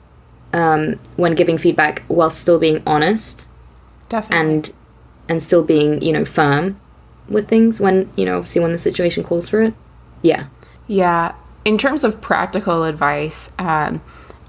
um, 0.52 0.98
when 1.16 1.34
giving 1.34 1.58
feedback 1.58 2.02
while 2.08 2.30
still 2.30 2.58
being 2.58 2.82
honest 2.86 3.46
Definitely. 4.08 4.46
and 4.46 4.72
and 5.28 5.42
still 5.42 5.62
being 5.62 6.02
you 6.02 6.12
know 6.12 6.24
firm 6.24 6.78
with 7.28 7.48
things 7.48 7.80
when 7.80 8.10
you 8.16 8.24
know 8.26 8.36
obviously 8.38 8.60
when 8.60 8.72
the 8.72 8.78
situation 8.78 9.22
calls 9.24 9.48
for 9.48 9.62
it 9.62 9.74
yeah 10.22 10.46
Yeah. 10.86 11.34
In 11.64 11.78
terms 11.78 12.02
of 12.02 12.20
practical 12.20 12.82
advice, 12.82 13.50
um, 13.58 14.02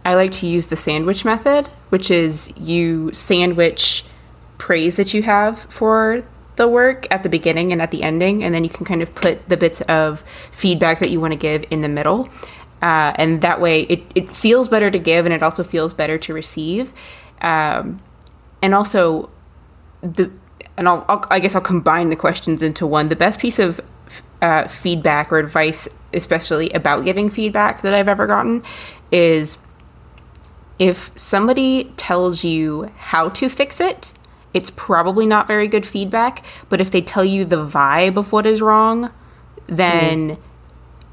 I 0.04 0.16
like 0.16 0.32
to 0.34 0.48
use 0.48 0.66
the 0.66 0.76
sandwich 0.76 1.24
method, 1.24 1.68
which 1.90 2.10
is 2.10 2.52
you 2.58 3.12
sandwich 3.14 4.04
praise 4.58 4.96
that 4.96 5.14
you 5.14 5.22
have 5.24 5.60
for 5.60 6.24
the 6.56 6.68
work 6.68 7.06
at 7.12 7.22
the 7.22 7.30
beginning 7.30 7.72
and 7.72 7.82
at 7.84 7.92
the 7.92 8.02
ending, 8.02 8.44
and 8.44 8.54
then 8.54 8.64
you 8.64 8.70
can 8.70 8.84
kind 8.86 9.02
of 9.04 9.14
put 9.14 9.48
the 9.48 9.58
bits 9.58 9.82
of 9.82 10.24
feedback 10.52 11.00
that 11.00 11.12
you 11.12 11.22
want 11.22 11.34
to 11.34 11.38
give 11.38 11.66
in 11.70 11.82
the 11.82 11.88
middle. 11.88 12.30
Uh, 12.84 13.14
and 13.16 13.42
that 13.42 13.62
way 13.62 13.84
it, 13.84 14.04
it 14.14 14.36
feels 14.36 14.68
better 14.68 14.92
to 14.92 15.00
give 15.00 15.26
and 15.26 15.34
it 15.34 15.42
also 15.42 15.64
feels 15.64 15.94
better 15.94 16.18
to 16.18 16.34
receive. 16.34 16.92
Um, 17.40 18.02
and 18.62 18.76
also, 18.76 19.30
the 20.02 20.30
and 20.76 20.90
I'll, 20.90 21.06
I'll 21.08 21.26
I 21.32 21.40
guess 21.40 21.56
I'll 21.56 21.62
combine 21.62 22.10
the 22.10 22.18
questions 22.18 22.62
into 22.62 22.86
one. 22.86 23.08
The 23.08 23.16
best 23.16 23.40
piece 23.40 23.58
of 23.58 23.80
uh, 24.42 24.68
feedback 24.68 25.32
or 25.32 25.38
advice, 25.38 25.88
especially 26.14 26.72
about 26.72 27.06
giving 27.06 27.30
feedback 27.30 27.84
that 27.84 27.94
I've 27.94 28.10
ever 28.10 28.28
gotten, 28.28 28.62
is 29.12 29.58
if 30.78 31.10
somebody 31.16 31.86
tells 31.96 32.44
you 32.44 32.92
how 32.98 33.30
to 33.30 33.48
fix 33.48 33.80
it, 33.80 34.14
it's 34.54 34.70
probably 34.72 35.26
not 35.26 35.48
very 35.48 35.70
good 35.70 35.86
feedback. 35.86 36.46
But 36.68 36.82
if 36.82 36.92
they 36.92 37.02
tell 37.02 37.24
you 37.24 37.46
the 37.46 37.66
vibe 37.66 38.18
of 38.18 38.34
what 38.34 38.46
is 38.46 38.62
wrong, 38.62 39.14
then 39.68 40.38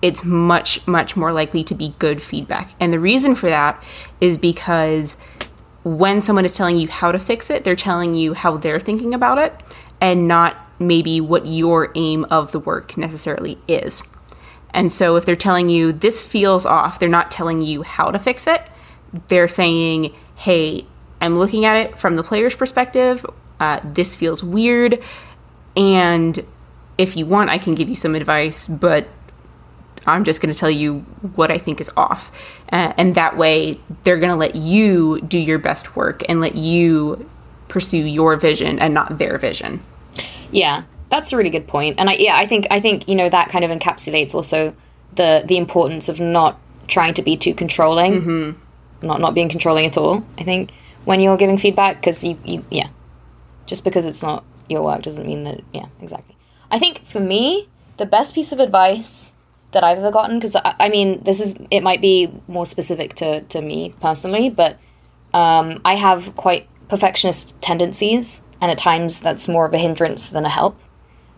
it's 0.03 0.25
much, 0.25 0.87
much 0.87 1.17
more 1.17 1.33
likely 1.33 1.63
to 1.65 1.75
be 1.75 1.95
good 1.99 2.23
feedback. 2.23 2.71
And 2.81 2.93
the 2.93 3.01
reason 3.01 3.35
for 3.35 3.49
that 3.51 3.83
is 4.21 4.39
because 4.39 5.17
when 5.83 6.21
someone 6.21 6.45
is 6.45 6.55
telling 6.55 6.77
you 6.77 6.89
how 6.89 7.13
to 7.13 7.19
fix 7.19 7.51
it, 7.51 7.65
they're 7.65 7.77
telling 7.77 8.15
you 8.15 8.35
how 8.35 8.57
they're 8.57 8.81
thinking 8.81 9.15
about 9.15 9.39
it 9.39 9.63
and 10.01 10.29
not 10.29 10.57
maybe 10.79 11.21
what 11.21 11.47
your 11.47 11.93
aim 11.95 12.25
of 12.31 12.53
the 12.53 12.59
work 12.59 12.97
necessarily 12.97 13.59
is. 13.69 14.03
And 14.73 14.93
so 14.93 15.17
if 15.17 15.27
they're 15.27 15.37
telling 15.37 15.69
you 15.69 15.93
this 15.93 16.23
feels 16.23 16.65
off, 16.65 16.99
they're 16.99 17.09
not 17.09 17.31
telling 17.31 17.61
you 17.61 17.83
how 17.83 18.11
to 18.11 18.19
fix 18.19 18.47
it. 18.47 18.63
They're 19.29 19.49
saying, 19.49 20.15
hey, 20.37 20.87
I'm 21.21 21.37
looking 21.37 21.65
at 21.65 21.77
it 21.77 21.99
from 21.99 22.17
the 22.17 22.23
player's 22.23 22.55
perspective. 22.55 23.27
Uh, 23.59 23.81
this 23.85 24.17
feels 24.17 24.43
weird. 24.43 25.03
And 25.77 26.45
if 26.97 27.17
you 27.17 27.27
want, 27.27 27.51
I 27.51 27.59
can 27.59 27.75
give 27.75 27.89
you 27.89 27.95
some 27.95 28.15
advice, 28.15 28.67
but 28.67 29.09
I'm 30.07 30.25
just 30.25 30.41
going 30.41 30.53
to 30.53 30.59
tell 30.59 30.71
you 30.71 31.01
what 31.35 31.51
I 31.51 31.59
think 31.59 31.81
is 31.81 31.91
off. 31.97 32.33
Uh, 32.73 32.93
and 32.97 33.15
that 33.15 33.37
way, 33.37 33.79
they're 34.05 34.19
going 34.19 34.31
to 34.31 34.37
let 34.37 34.55
you 34.55 35.21
do 35.21 35.39
your 35.39 35.59
best 35.59 35.97
work 35.97 36.23
and 36.29 36.41
let 36.41 36.55
you 36.55 37.29
pursue 37.69 37.99
your 37.99 38.37
vision 38.37 38.79
and 38.79 38.95
not 38.95 39.19
their 39.19 39.39
vision. 39.39 39.83
Yeah, 40.51 40.85
that's 41.09 41.33
a 41.33 41.37
really 41.37 41.51
good 41.51 41.69
point. 41.69 41.97
And 41.99 42.11
I, 42.11 42.15
yeah, 42.15 42.37
I 42.37 42.47
think 42.47 42.67
I 42.71 42.81
think 42.81 43.09
you 43.09 43.15
know 43.15 43.29
that 43.29 43.49
kind 43.49 43.65
of 43.65 43.71
encapsulates 43.71 44.35
also 44.35 44.75
the 45.15 45.43
the 45.47 45.57
importance 45.57 46.09
of 46.09 46.21
not 46.21 46.59
trying 46.89 47.15
to 47.15 47.23
be 47.23 47.37
too 47.37 47.55
controlling, 47.55 48.21
mm-hmm. 48.21 49.07
not 49.07 49.21
not 49.21 49.35
being 49.35 49.49
controlling 49.49 49.87
at 49.87 49.97
all. 49.97 50.25
I 50.39 50.45
think 50.45 50.73
when 51.05 51.21
you're 51.21 51.37
giving 51.37 51.59
feedback, 51.59 51.97
because 51.97 52.25
you, 52.25 52.39
you 52.45 52.65
yeah, 52.71 52.89
just 53.67 53.85
because 53.85 54.05
it's 54.05 54.23
not 54.23 54.45
your 54.69 54.83
work 54.83 55.03
doesn't 55.03 55.27
mean 55.27 55.45
that 55.45 55.61
yeah, 55.73 55.87
exactly. 56.01 56.37
I 56.71 56.79
think 56.79 57.05
for 57.05 57.21
me, 57.21 57.69
the 57.97 58.07
best 58.07 58.35
piece 58.35 58.53
of 58.53 58.61
advice 58.61 59.33
that 59.73 59.85
I've 59.85 59.99
ever 59.99 60.11
gotten, 60.11 60.39
because 60.39 60.57
I, 60.57 60.75
I, 60.79 60.89
mean, 60.89 61.23
this 61.23 61.41
is 61.41 61.59
it 61.71 61.83
might 61.83 62.01
be 62.01 62.31
more 62.49 62.67
specific 62.67 63.15
to 63.17 63.43
to 63.43 63.61
me 63.61 63.95
personally, 64.01 64.51
but 64.51 64.79
um, 65.33 65.81
I 65.85 65.95
have 65.95 66.35
quite 66.37 66.69
perfectionist 66.89 67.61
tendencies 67.61 68.43
and 68.61 68.71
at 68.71 68.79
times 68.79 69.21
that's 69.21 69.49
more 69.49 69.67
of 69.67 69.75
a 69.75 69.79
hindrance 69.79 70.29
than 70.29 70.45
a 70.45 70.49
help. 70.49 70.79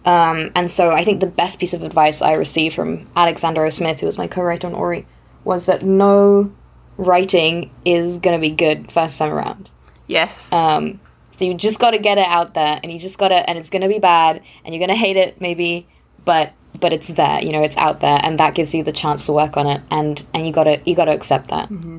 Um, 0.04 0.50
and 0.54 0.70
so 0.70 0.90
I 0.90 1.04
think 1.04 1.20
the 1.20 1.26
best 1.26 1.60
piece 1.60 1.74
of 1.74 1.82
advice 1.82 2.22
I 2.22 2.32
received 2.32 2.74
from 2.74 3.08
Alexander 3.14 3.64
O. 3.64 3.70
Smith, 3.70 4.00
who 4.00 4.06
was 4.06 4.18
my 4.18 4.26
co-writer 4.26 4.66
on 4.66 4.74
Ori, 4.74 5.06
was 5.44 5.66
that 5.66 5.82
no 5.82 6.52
writing 6.96 7.70
is 7.84 8.18
going 8.18 8.36
to 8.36 8.40
be 8.40 8.50
good 8.50 8.90
first 8.90 9.18
time 9.18 9.32
around. 9.32 9.70
Yes. 10.08 10.52
Um, 10.52 11.00
so 11.30 11.44
you 11.44 11.54
just 11.54 11.78
got 11.78 11.92
to 11.92 11.98
get 11.98 12.18
it 12.18 12.26
out 12.26 12.54
there, 12.54 12.80
and 12.82 12.92
you 12.92 12.98
just 12.98 13.18
got 13.18 13.28
to, 13.28 13.48
and 13.48 13.58
it's 13.58 13.70
going 13.70 13.82
to 13.82 13.88
be 13.88 13.98
bad, 13.98 14.42
and 14.64 14.74
you're 14.74 14.84
going 14.84 14.96
to 14.96 15.00
hate 15.00 15.16
it 15.16 15.40
maybe, 15.40 15.86
but 16.24 16.52
but 16.78 16.92
it's 16.92 17.08
there, 17.08 17.42
you 17.42 17.52
know, 17.52 17.62
it's 17.62 17.76
out 17.76 18.00
there, 18.00 18.20
and 18.22 18.38
that 18.38 18.54
gives 18.54 18.74
you 18.74 18.82
the 18.82 18.92
chance 18.92 19.26
to 19.26 19.32
work 19.32 19.56
on 19.56 19.66
it, 19.66 19.82
and 19.90 20.24
and 20.34 20.46
you 20.46 20.52
got 20.52 20.64
to 20.64 20.80
you 20.84 20.94
got 20.94 21.06
to 21.06 21.12
accept 21.12 21.48
that. 21.48 21.68
Mm-hmm. 21.68 21.98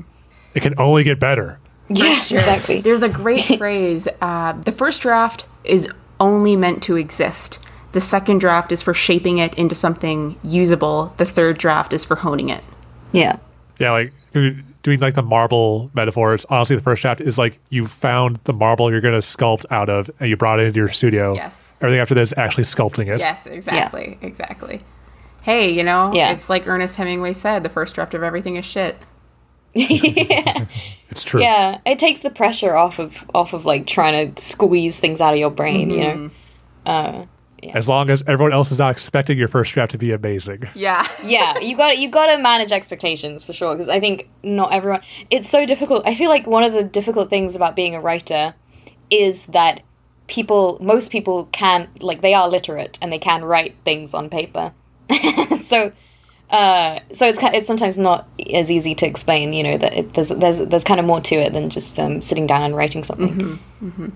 It 0.54 0.62
can 0.62 0.74
only 0.78 1.04
get 1.04 1.18
better. 1.18 1.58
Yeah, 1.88 2.16
sure. 2.20 2.38
exactly. 2.38 2.80
There's 2.80 3.02
a 3.02 3.08
great 3.08 3.44
phrase. 3.58 4.08
Uh, 4.20 4.52
the 4.52 4.72
first 4.72 5.02
draft 5.02 5.46
is 5.64 5.88
only 6.20 6.56
meant 6.56 6.82
to 6.84 6.96
exist. 6.96 7.58
The 7.92 8.00
second 8.00 8.38
draft 8.38 8.72
is 8.72 8.82
for 8.82 8.94
shaping 8.94 9.38
it 9.38 9.54
into 9.54 9.74
something 9.74 10.36
usable. 10.42 11.14
The 11.16 11.24
third 11.24 11.58
draft 11.58 11.92
is 11.92 12.04
for 12.04 12.16
honing 12.16 12.48
it. 12.48 12.64
Yeah. 13.12 13.38
Yeah, 13.78 13.92
like 13.92 14.12
doing 14.82 15.00
like 15.00 15.14
the 15.14 15.22
marble 15.22 15.90
metaphors. 15.94 16.44
Honestly, 16.48 16.76
the 16.76 16.82
first 16.82 17.02
draft 17.02 17.20
is 17.20 17.38
like 17.38 17.58
you 17.70 17.86
found 17.86 18.38
the 18.44 18.52
marble 18.52 18.90
you're 18.90 19.00
going 19.00 19.14
to 19.14 19.20
sculpt 19.20 19.64
out 19.70 19.88
of, 19.88 20.10
and 20.20 20.28
you 20.28 20.36
brought 20.36 20.60
it 20.60 20.66
into 20.66 20.78
your 20.78 20.88
studio. 20.88 21.34
Yes. 21.34 21.73
Everything 21.84 22.00
after 22.00 22.14
this, 22.14 22.32
actually 22.36 22.64
sculpting 22.64 23.08
it. 23.08 23.20
Yes, 23.20 23.46
exactly, 23.46 24.18
yeah. 24.20 24.26
exactly. 24.26 24.82
Hey, 25.42 25.70
you 25.70 25.82
know, 25.82 26.12
yeah. 26.14 26.32
it's 26.32 26.48
like 26.48 26.66
Ernest 26.66 26.96
Hemingway 26.96 27.34
said: 27.34 27.62
the 27.62 27.68
first 27.68 27.94
draft 27.94 28.14
of 28.14 28.22
everything 28.22 28.56
is 28.56 28.64
shit. 28.64 28.96
yeah. 29.74 30.66
It's 31.10 31.22
true. 31.22 31.42
Yeah, 31.42 31.78
it 31.86 32.00
takes 32.00 32.22
the 32.22 32.30
pressure 32.30 32.74
off 32.74 32.98
of 32.98 33.24
off 33.34 33.52
of 33.52 33.64
like 33.64 33.86
trying 33.86 34.34
to 34.34 34.42
squeeze 34.42 34.98
things 34.98 35.20
out 35.20 35.32
of 35.34 35.38
your 35.38 35.50
brain, 35.50 35.90
mm-hmm. 35.90 35.98
you 35.98 36.04
know. 36.04 36.14
Mm-hmm. 36.14 37.20
Uh, 37.20 37.26
yeah. 37.64 37.76
As 37.76 37.88
long 37.88 38.10
as 38.10 38.22
everyone 38.26 38.52
else 38.52 38.70
is 38.72 38.78
not 38.78 38.90
expecting 38.90 39.38
your 39.38 39.48
first 39.48 39.72
draft 39.72 39.92
to 39.92 39.98
be 39.98 40.12
amazing. 40.12 40.68
Yeah. 40.74 41.08
yeah, 41.24 41.58
you 41.58 41.76
got 41.76 41.98
you 41.98 42.08
got 42.08 42.34
to 42.34 42.38
manage 42.38 42.72
expectations 42.72 43.42
for 43.42 43.52
sure 43.52 43.74
because 43.74 43.88
I 43.88 44.00
think 44.00 44.28
not 44.42 44.72
everyone 44.72 45.00
it's 45.30 45.48
so 45.48 45.64
difficult. 45.66 46.06
I 46.06 46.14
feel 46.14 46.28
like 46.28 46.46
one 46.46 46.64
of 46.64 46.72
the 46.72 46.82
difficult 46.82 47.30
things 47.30 47.56
about 47.56 47.76
being 47.76 47.94
a 47.94 48.00
writer 48.00 48.54
is 49.10 49.46
that 49.46 49.82
people 50.26 50.78
most 50.80 51.10
people 51.10 51.46
can 51.52 51.88
like 52.00 52.20
they 52.20 52.34
are 52.34 52.48
literate 52.48 52.98
and 53.02 53.12
they 53.12 53.18
can 53.18 53.44
write 53.44 53.74
things 53.84 54.14
on 54.14 54.30
paper. 54.30 54.72
so 55.60 55.92
uh, 56.50 57.00
so 57.12 57.26
it's 57.26 57.38
it's 57.42 57.66
sometimes 57.66 57.98
not 57.98 58.28
as 58.52 58.70
easy 58.70 58.94
to 58.94 59.06
explain. 59.06 59.52
You 59.52 59.62
know 59.62 59.78
that 59.78 59.94
it, 59.94 60.14
there's 60.14 60.28
there's 60.28 60.58
there's 60.58 60.84
kind 60.84 61.00
of 61.00 61.06
more 61.06 61.20
to 61.22 61.34
it 61.34 61.52
than 61.52 61.70
just 61.70 61.98
um, 61.98 62.20
sitting 62.22 62.46
down 62.46 62.62
and 62.62 62.76
writing 62.76 63.02
something. 63.02 63.34
Mm-hmm. 63.34 63.88
Mm-hmm. 63.88 64.08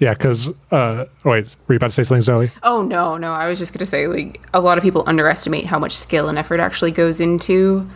Yeah, 0.00 0.14
because 0.14 0.48
uh, 0.72 1.04
oh, 1.24 1.30
wait, 1.30 1.54
were 1.66 1.74
you 1.74 1.76
about 1.76 1.88
to 1.88 1.92
say 1.92 2.02
something, 2.02 2.22
Zoe? 2.22 2.50
Oh 2.62 2.82
no, 2.82 3.18
no, 3.18 3.32
I 3.32 3.48
was 3.48 3.58
just 3.58 3.74
gonna 3.74 3.86
say 3.86 4.08
like 4.08 4.40
a 4.54 4.60
lot 4.60 4.78
of 4.78 4.82
people 4.82 5.04
underestimate 5.06 5.66
how 5.66 5.78
much 5.78 5.96
skill 5.96 6.28
and 6.28 6.38
effort 6.38 6.58
actually 6.58 6.90
goes 6.90 7.20
into 7.20 7.88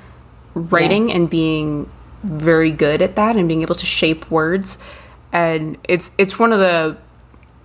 writing 0.54 1.08
yeah. 1.08 1.16
and 1.16 1.30
being 1.30 1.90
very 2.22 2.70
good 2.70 3.02
at 3.02 3.16
that 3.16 3.36
and 3.36 3.48
being 3.48 3.62
able 3.62 3.74
to 3.74 3.86
shape 3.86 4.30
words, 4.30 4.78
and 5.32 5.78
it's 5.84 6.12
it's 6.18 6.38
one 6.38 6.52
of 6.52 6.58
the 6.58 6.96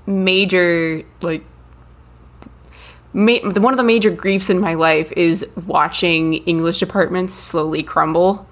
major 0.10 1.04
like 1.22 1.44
ma- 3.14 3.40
one 3.44 3.74
of 3.74 3.78
the 3.78 3.84
major 3.84 4.10
griefs 4.10 4.50
in 4.50 4.60
my 4.60 4.74
life 4.74 5.12
is 5.14 5.46
watching 5.66 6.36
English 6.46 6.80
departments 6.80 7.34
slowly 7.34 7.84
crumble. 7.84 8.48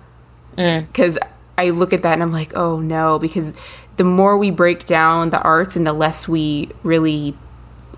Because 0.56 1.16
mm. 1.16 1.28
I 1.58 1.72
look 1.72 1.94
at 1.94 2.04
that 2.04 2.14
and 2.14 2.24
I'm 2.24 2.32
like, 2.32 2.56
oh 2.56 2.80
no, 2.80 3.20
because 3.20 3.54
the 3.98 4.04
more 4.04 4.38
we 4.38 4.52
break 4.52 4.86
down 4.86 5.32
the 5.32 5.42
arts 5.42 5.76
and 5.76 5.86
the 5.86 5.94
less 5.94 6.28
we 6.28 6.70
really 6.84 7.36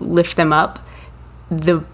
lift 0.00 0.36
them 0.36 0.52
up, 0.52 0.78
the 1.50 1.84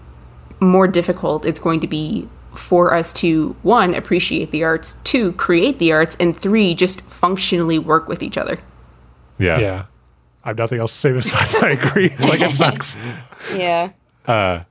more 0.59 0.87
difficult 0.87 1.45
it's 1.45 1.59
going 1.59 1.81
to 1.81 1.87
be 1.87 2.27
for 2.53 2.93
us 2.93 3.13
to 3.13 3.55
one 3.61 3.93
appreciate 3.93 4.51
the 4.51 4.63
arts, 4.63 4.97
two 5.03 5.33
create 5.33 5.77
the 5.79 5.91
arts, 5.91 6.17
and 6.19 6.35
three 6.35 6.73
just 6.73 7.01
functionally 7.01 7.77
work 7.77 8.07
with 8.07 8.23
each 8.23 8.37
other. 8.37 8.57
Yeah. 9.37 9.59
Yeah. 9.59 9.85
I 10.47 10.51
have 10.51 10.57
nothing 10.57 10.79
else 10.79 10.93
to 10.93 10.97
say 10.97 11.11
besides 11.11 11.55
I 11.55 11.71
agree. 11.71 12.15
like 12.19 12.39
it 12.39 12.51
sucks. 12.63 12.95
Yeah 13.53 13.91
uh, 14.27 14.63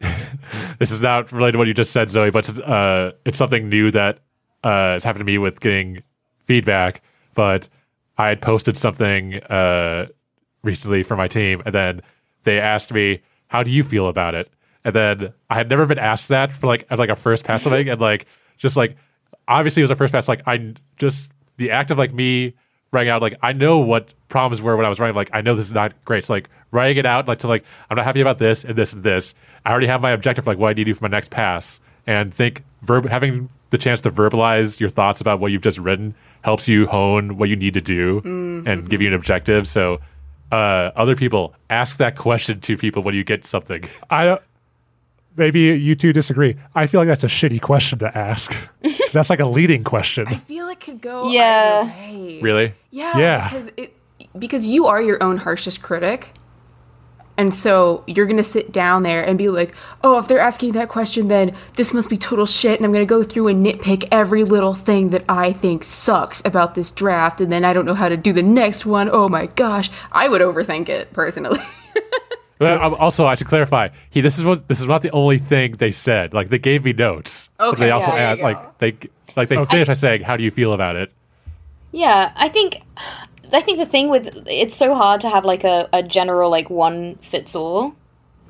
this 0.78 0.90
is 0.90 1.00
not 1.00 1.32
related 1.32 1.52
to 1.52 1.58
what 1.58 1.66
you 1.66 1.74
just 1.74 1.92
said, 1.92 2.10
Zoe, 2.10 2.30
but 2.30 2.58
uh, 2.60 3.12
it's 3.24 3.38
something 3.38 3.68
new 3.68 3.90
that 3.90 4.20
uh, 4.62 4.92
has 4.92 5.04
happened 5.04 5.20
to 5.20 5.24
me 5.24 5.38
with 5.38 5.60
getting 5.60 6.02
feedback. 6.40 7.02
But 7.34 7.68
I 8.18 8.28
had 8.28 8.42
posted 8.42 8.76
something 8.76 9.42
uh, 9.44 10.06
recently 10.62 11.02
for 11.02 11.16
my 11.16 11.26
team, 11.26 11.62
and 11.64 11.74
then 11.74 12.02
they 12.44 12.60
asked 12.60 12.92
me, 12.92 13.22
"How 13.48 13.62
do 13.62 13.70
you 13.70 13.82
feel 13.82 14.08
about 14.08 14.34
it?" 14.34 14.50
And 14.84 14.94
then 14.94 15.32
I 15.48 15.54
had 15.54 15.70
never 15.70 15.86
been 15.86 15.98
asked 15.98 16.28
that 16.28 16.52
for 16.52 16.66
like 16.66 16.90
like 16.90 17.08
a 17.08 17.16
first 17.16 17.44
pass 17.44 17.64
thing, 17.64 17.88
and 17.88 18.00
like 18.00 18.26
just 18.58 18.76
like 18.76 18.96
obviously 19.48 19.82
it 19.82 19.84
was 19.84 19.90
a 19.90 19.96
first 19.96 20.12
pass. 20.12 20.28
Like 20.28 20.42
I 20.46 20.74
just 20.98 21.32
the 21.56 21.70
act 21.70 21.90
of 21.90 21.98
like 21.98 22.12
me 22.12 22.54
writing 22.94 23.10
out 23.10 23.20
like 23.20 23.36
I 23.42 23.52
know 23.52 23.80
what 23.80 24.14
problems 24.28 24.62
were 24.62 24.76
when 24.76 24.86
I 24.86 24.88
was 24.88 25.00
writing. 25.00 25.16
Like 25.16 25.30
I 25.32 25.42
know 25.42 25.54
this 25.54 25.66
is 25.66 25.74
not 25.74 25.92
great. 26.04 26.24
So 26.24 26.32
like 26.32 26.48
writing 26.70 26.96
it 26.96 27.06
out 27.06 27.28
like 27.28 27.40
to 27.40 27.48
like 27.48 27.64
I'm 27.90 27.96
not 27.96 28.04
happy 28.04 28.20
about 28.20 28.38
this 28.38 28.64
and 28.64 28.76
this 28.76 28.92
and 28.92 29.02
this. 29.02 29.34
I 29.66 29.70
already 29.70 29.86
have 29.86 30.00
my 30.00 30.12
objective 30.12 30.44
for, 30.44 30.52
like 30.52 30.58
what 30.58 30.68
I 30.68 30.72
need 30.72 30.84
to 30.84 30.90
do 30.92 30.94
for 30.94 31.04
my 31.04 31.08
next 31.08 31.30
pass. 31.30 31.80
And 32.06 32.32
think 32.32 32.62
verb 32.82 33.06
having 33.06 33.48
the 33.70 33.78
chance 33.78 34.00
to 34.02 34.10
verbalize 34.10 34.78
your 34.78 34.88
thoughts 34.88 35.20
about 35.20 35.40
what 35.40 35.50
you've 35.50 35.62
just 35.62 35.78
written 35.78 36.14
helps 36.42 36.68
you 36.68 36.86
hone 36.86 37.38
what 37.38 37.48
you 37.48 37.56
need 37.56 37.74
to 37.74 37.80
do 37.80 38.20
mm-hmm. 38.20 38.68
and 38.68 38.88
give 38.88 39.02
you 39.02 39.08
an 39.08 39.14
objective. 39.14 39.66
So 39.66 40.00
uh, 40.52 40.90
other 40.94 41.16
people 41.16 41.54
ask 41.70 41.96
that 41.96 42.16
question 42.16 42.60
to 42.60 42.76
people 42.76 43.02
when 43.02 43.14
you 43.14 43.24
get 43.24 43.44
something. 43.44 43.88
I 44.10 44.24
don't 44.26 44.42
maybe 45.36 45.60
you 45.60 45.94
two 45.94 46.12
disagree. 46.12 46.56
I 46.74 46.86
feel 46.86 47.00
like 47.00 47.08
that's 47.08 47.24
a 47.24 47.28
shitty 47.28 47.60
question 47.60 47.98
to 48.00 48.16
ask. 48.16 48.56
that's 49.12 49.30
like 49.30 49.40
a 49.40 49.46
leading 49.46 49.84
question. 49.84 50.26
I 50.28 50.34
feel 50.34 50.68
it 50.68 50.80
could 50.80 51.00
go 51.00 51.28
yeah. 51.30 51.92
Really? 52.40 52.74
Yeah. 52.90 53.18
Yeah. 53.18 53.48
Because 53.48 53.70
it 53.76 53.96
because 54.38 54.66
you 54.66 54.86
are 54.86 55.00
your 55.00 55.22
own 55.22 55.38
harshest 55.38 55.82
critic. 55.82 56.32
And 57.36 57.52
so 57.52 58.04
you're 58.06 58.26
going 58.26 58.36
to 58.36 58.44
sit 58.44 58.70
down 58.70 59.02
there 59.02 59.24
and 59.24 59.36
be 59.36 59.48
like, 59.48 59.74
oh, 60.04 60.18
if 60.18 60.28
they're 60.28 60.38
asking 60.38 60.72
that 60.72 60.88
question, 60.88 61.26
then 61.26 61.56
this 61.74 61.92
must 61.92 62.08
be 62.08 62.16
total 62.16 62.46
shit. 62.46 62.78
And 62.78 62.86
I'm 62.86 62.92
going 62.92 63.04
to 63.04 63.12
go 63.12 63.24
through 63.24 63.48
and 63.48 63.66
nitpick 63.66 64.06
every 64.12 64.44
little 64.44 64.74
thing 64.74 65.10
that 65.10 65.24
I 65.28 65.52
think 65.52 65.82
sucks 65.82 66.44
about 66.44 66.76
this 66.76 66.92
draft. 66.92 67.40
And 67.40 67.50
then 67.50 67.64
I 67.64 67.72
don't 67.72 67.86
know 67.86 67.94
how 67.94 68.08
to 68.08 68.16
do 68.16 68.32
the 68.32 68.42
next 68.42 68.86
one. 68.86 69.10
Oh 69.10 69.28
my 69.28 69.46
gosh. 69.46 69.90
I 70.12 70.28
would 70.28 70.42
overthink 70.42 70.88
it 70.88 71.12
personally. 71.12 71.58
Um, 72.60 72.94
also, 72.94 73.26
I 73.26 73.34
should 73.34 73.46
clarify. 73.46 73.88
He 74.10 74.20
this 74.20 74.38
is 74.38 74.44
what 74.44 74.68
this 74.68 74.80
is 74.80 74.86
not 74.86 75.02
the 75.02 75.10
only 75.10 75.38
thing 75.38 75.72
they 75.72 75.90
said. 75.90 76.32
Like 76.34 76.48
they 76.48 76.58
gave 76.58 76.84
me 76.84 76.92
notes. 76.92 77.50
Okay. 77.58 77.78
they 77.80 77.90
also 77.90 78.12
yeah, 78.12 78.30
asked 78.30 78.42
like 78.42 78.78
they 78.78 78.96
like 79.36 79.48
they 79.48 79.58
okay. 79.58 79.70
finished 79.70 79.88
by 79.88 79.94
saying, 79.94 80.22
"How 80.22 80.36
do 80.36 80.44
you 80.44 80.50
feel 80.50 80.72
about 80.72 80.96
it?" 80.96 81.12
Yeah, 81.90 82.32
I 82.36 82.48
think 82.48 82.82
I 83.52 83.60
think 83.60 83.78
the 83.78 83.86
thing 83.86 84.08
with 84.08 84.46
it's 84.46 84.74
so 84.74 84.94
hard 84.94 85.20
to 85.22 85.28
have 85.28 85.44
like 85.44 85.64
a, 85.64 85.88
a 85.92 86.02
general 86.02 86.50
like 86.50 86.70
one 86.70 87.16
fits 87.16 87.54
all 87.54 87.94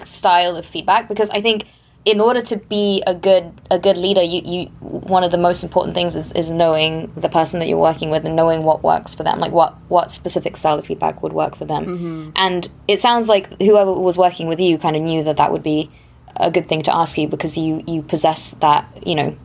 style 0.04 0.56
of 0.56 0.66
feedback 0.66 1.08
because 1.08 1.30
I 1.30 1.40
think 1.40 1.64
in 2.04 2.20
order 2.20 2.42
to 2.42 2.56
be 2.56 3.02
a 3.06 3.14
good 3.14 3.50
a 3.70 3.78
good 3.78 3.96
leader, 3.96 4.22
you, 4.22 4.42
you 4.44 4.66
one 4.80 5.24
of 5.24 5.30
the 5.30 5.38
most 5.38 5.62
important 5.62 5.94
things 5.94 6.14
is, 6.14 6.32
is 6.32 6.50
knowing 6.50 7.10
the 7.16 7.28
person 7.28 7.60
that 7.60 7.66
you're 7.66 7.78
working 7.78 8.10
with 8.10 8.26
and 8.26 8.36
knowing 8.36 8.62
what 8.62 8.82
works 8.82 9.14
for 9.14 9.22
them, 9.22 9.40
like 9.40 9.52
what 9.52 9.74
what 9.88 10.10
specific 10.10 10.56
style 10.56 10.78
of 10.78 10.86
feedback 10.86 11.22
would 11.22 11.32
work 11.32 11.56
for 11.56 11.64
them. 11.64 11.86
Mm-hmm. 11.86 12.30
And 12.36 12.68
it 12.88 13.00
sounds 13.00 13.28
like 13.28 13.60
whoever 13.62 13.92
was 13.92 14.18
working 14.18 14.48
with 14.48 14.60
you 14.60 14.76
kind 14.76 14.96
of 14.96 15.02
knew 15.02 15.22
that 15.24 15.38
that 15.38 15.50
would 15.50 15.62
be 15.62 15.90
a 16.36 16.50
good 16.50 16.68
thing 16.68 16.82
to 16.82 16.94
ask 16.94 17.16
you 17.16 17.26
because 17.26 17.56
you 17.56 17.82
you 17.86 18.02
possess 18.02 18.50
that 18.60 18.86
you 19.06 19.14
know 19.14 19.36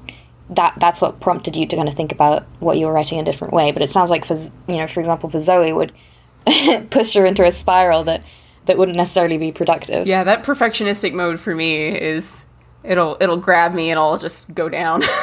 that 0.50 0.74
that's 0.80 1.00
what 1.00 1.20
prompted 1.20 1.56
you 1.56 1.66
to 1.68 1.76
kind 1.76 1.88
of 1.88 1.94
think 1.94 2.12
about 2.12 2.46
what 2.60 2.78
you 2.78 2.88
were 2.88 2.94
writing 2.94 3.20
in 3.20 3.24
a 3.24 3.32
different 3.32 3.54
way. 3.54 3.72
But 3.72 3.84
it 3.84 3.90
sounds 3.90 4.10
like 4.10 4.26
for 4.26 4.36
you 4.68 4.78
know 4.78 4.88
for 4.88 5.00
example 5.00 5.30
for 5.30 5.40
Zoe 5.40 5.72
would 5.72 5.94
push 6.90 7.14
her 7.14 7.26
into 7.26 7.46
a 7.46 7.54
spiral 7.54 8.04
that 8.04 8.24
that 8.66 8.78
wouldn't 8.78 8.98
necessarily 8.98 9.38
be 9.38 9.54
productive. 9.54 10.08
Yeah, 10.08 10.24
that 10.26 10.44
perfectionistic 10.44 11.14
mode 11.14 11.40
for 11.40 11.56
me 11.56 11.88
is 11.88 12.46
it'll 12.84 13.18
it'll 13.20 13.38
grab 13.38 13.74
me 13.74 13.90
and 13.92 14.00
I'll 14.00 14.18
just 14.18 14.54
go 14.54 14.70
down. 14.70 15.04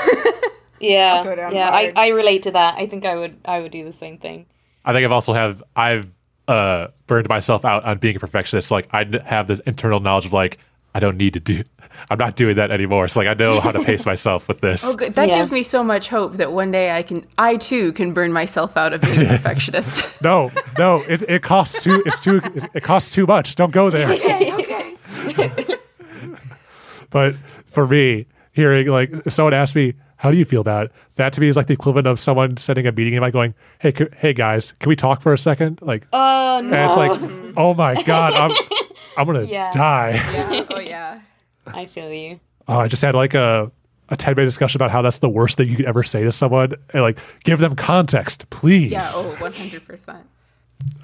Yeah, 0.78 1.24
go 1.24 1.34
down 1.34 1.54
yeah, 1.54 1.70
I, 1.70 1.84
hard. 1.84 1.98
I 1.98 2.08
relate 2.08 2.42
to 2.42 2.50
that. 2.50 2.74
I 2.76 2.86
think 2.86 3.06
I 3.06 3.16
would 3.16 3.38
I 3.46 3.60
would 3.60 3.72
do 3.72 3.82
the 3.82 3.94
same 3.94 4.18
thing. 4.18 4.44
I 4.84 4.92
think 4.92 5.06
I've 5.06 5.12
also 5.12 5.32
have 5.32 5.62
I've 5.74 6.06
uh 6.48 6.88
burned 7.06 7.30
myself 7.30 7.64
out 7.64 7.82
on 7.84 7.96
being 7.96 8.14
a 8.14 8.18
perfectionist. 8.18 8.70
Like 8.70 8.86
I 8.92 9.06
have 9.24 9.46
this 9.46 9.58
internal 9.60 10.00
knowledge 10.00 10.26
of 10.26 10.34
like 10.34 10.58
I 10.94 11.00
don't 11.00 11.16
need 11.16 11.32
to 11.32 11.40
do. 11.40 11.64
I'm 12.10 12.18
not 12.18 12.36
doing 12.36 12.56
that 12.56 12.70
anymore. 12.70 13.08
So 13.08 13.20
like 13.20 13.26
I 13.28 13.32
know 13.32 13.58
how 13.58 13.72
to 13.72 13.82
pace 13.82 14.04
myself 14.12 14.48
with 14.48 14.60
this. 14.60 14.84
Oh, 14.84 14.94
good. 14.96 15.14
That 15.14 15.28
Yeah. 15.28 15.38
gives 15.38 15.50
me 15.50 15.62
so 15.62 15.82
much 15.82 16.08
hope 16.08 16.34
that 16.34 16.52
one 16.52 16.70
day 16.72 16.90
I 16.94 17.02
can, 17.02 17.26
I 17.38 17.56
too 17.56 17.94
can 17.94 18.12
burn 18.12 18.34
myself 18.34 18.76
out 18.76 18.92
of 18.92 19.00
being 19.00 19.22
a 19.22 19.28
perfectionist. 19.28 20.04
No, 20.22 20.52
no, 20.76 21.02
it, 21.08 21.22
it 21.22 21.42
costs 21.42 21.84
too. 21.84 22.02
It's 22.04 22.18
too. 22.20 22.42
It, 22.44 22.64
it 22.74 22.82
costs 22.82 23.14
too 23.14 23.24
much. 23.26 23.54
Don't 23.54 23.72
go 23.72 23.88
there. 23.88 24.14
But 27.10 27.34
for 27.66 27.86
me, 27.86 28.26
hearing 28.52 28.86
like 28.88 29.10
if 29.26 29.32
someone 29.32 29.54
asks 29.54 29.74
me, 29.74 29.94
"How 30.16 30.30
do 30.30 30.36
you 30.36 30.44
feel 30.44 30.60
about 30.60 30.86
it?" 30.86 30.92
That 31.16 31.32
to 31.34 31.40
me 31.40 31.48
is 31.48 31.56
like 31.56 31.66
the 31.66 31.74
equivalent 31.74 32.06
of 32.06 32.18
someone 32.18 32.56
setting 32.56 32.86
a 32.86 32.92
meeting 32.92 33.14
and 33.14 33.22
like 33.22 33.32
going, 33.32 33.54
"Hey, 33.80 33.92
c- 33.96 34.08
hey 34.16 34.32
guys, 34.32 34.72
can 34.80 34.88
we 34.88 34.96
talk 34.96 35.22
for 35.22 35.32
a 35.32 35.38
second? 35.38 35.80
Like, 35.82 36.06
Oh 36.12 36.60
no 36.62 36.74
and 36.74 36.84
it's 36.86 36.96
like, 36.96 37.20
"Oh 37.56 37.74
my 37.74 38.00
god, 38.02 38.32
I'm, 38.34 38.56
I'm 39.16 39.26
gonna 39.26 39.44
Yeah. 39.44 39.70
die." 39.72 40.10
yeah. 40.12 40.64
Oh 40.70 40.78
yeah. 40.80 41.20
I 41.66 41.86
feel 41.86 42.12
you. 42.12 42.38
Oh, 42.68 42.78
I 42.78 42.88
just 42.88 43.02
had 43.02 43.14
like 43.14 43.34
a 43.34 43.70
a 44.08 44.16
ten 44.16 44.34
minute 44.36 44.46
discussion 44.46 44.78
about 44.78 44.90
how 44.92 45.02
that's 45.02 45.18
the 45.18 45.28
worst 45.28 45.56
thing 45.56 45.68
you 45.68 45.76
could 45.76 45.86
ever 45.86 46.02
say 46.04 46.22
to 46.24 46.30
someone, 46.32 46.74
and 46.92 47.02
like 47.02 47.18
give 47.44 47.58
them 47.58 47.74
context, 47.76 48.48
please. 48.50 48.92
Yeah. 48.92 49.00
Oh, 49.02 49.36
100%. 49.40 50.22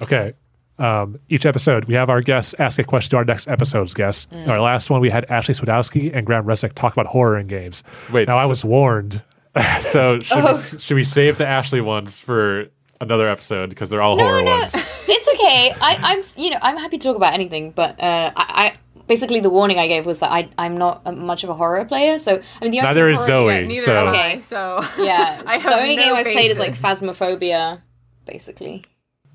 Okay. 0.01 0.33
Um, 0.79 1.19
each 1.29 1.45
episode, 1.45 1.85
we 1.85 1.93
have 1.93 2.09
our 2.09 2.21
guests 2.21 2.55
ask 2.57 2.79
a 2.79 2.83
question 2.83 3.11
to 3.11 3.17
our 3.17 3.25
next 3.25 3.47
episode's 3.47 3.93
guest. 3.93 4.31
Mm. 4.31 4.47
Our 4.47 4.59
last 4.59 4.89
one, 4.89 5.01
we 5.01 5.09
had 5.11 5.25
Ashley 5.25 5.53
Swedowski 5.53 6.11
and 6.13 6.25
Graham 6.25 6.45
Resick 6.45 6.73
talk 6.73 6.93
about 6.93 7.05
horror 7.07 7.37
in 7.37 7.47
games. 7.47 7.83
Wait, 8.11 8.27
now 8.27 8.37
I 8.37 8.45
was 8.45 8.65
warned. 8.65 9.21
So 9.81 10.19
should, 10.21 10.37
Oh. 10.37 10.53
we, 10.53 10.79
should 10.79 10.95
we 10.95 11.03
save 11.03 11.37
the 11.37 11.45
Ashley 11.47 11.79
ones 11.79 12.19
for 12.19 12.69
another 12.99 13.27
episode 13.27 13.69
because 13.69 13.89
they're 13.89 14.01
all 14.01 14.17
horror 14.17 14.41
no, 14.41 14.49
ones? 14.57 14.73
it's 15.07 15.27
okay. 15.35 15.75
I, 15.79 15.97
I'm 16.01 16.23
you 16.37 16.49
know 16.49 16.57
I'm 16.63 16.75
happy 16.77 16.97
to 16.97 17.07
talk 17.07 17.15
about 17.15 17.33
anything, 17.33 17.69
but 17.69 18.01
uh, 18.01 18.31
I, 18.35 18.73
I 18.95 19.01
basically 19.07 19.41
the 19.41 19.51
warning 19.51 19.77
I 19.77 19.87
gave 19.87 20.07
was 20.07 20.17
that 20.19 20.31
I 20.31 20.49
I'm 20.57 20.75
not 20.77 21.03
a, 21.05 21.11
much 21.11 21.43
of 21.43 21.51
a 21.51 21.53
horror 21.53 21.85
player. 21.85 22.17
So 22.17 22.31
I 22.59 22.63
mean 22.63 22.71
the 22.71 22.79
only 22.79 22.87
Neither 22.89 23.09
is 23.09 23.17
horror- 23.17 23.27
Zoe. 23.27 23.53
Yeah, 23.53 23.67
neither 23.67 23.81
so 23.81 23.95
am 23.95 24.07
Okay. 24.07 24.31
I. 24.33 24.39
So 24.97 25.03
Yeah, 25.03 25.43
I 25.45 25.57
have 25.59 25.71
the 25.71 25.79
only 25.79 25.95
no 25.97 26.01
game 26.03 26.13
I've 26.15 26.25
played 26.25 26.49
is 26.49 26.57
like. 26.57 26.73
Phasmophobia, 26.73 27.81
basically. 28.25 28.83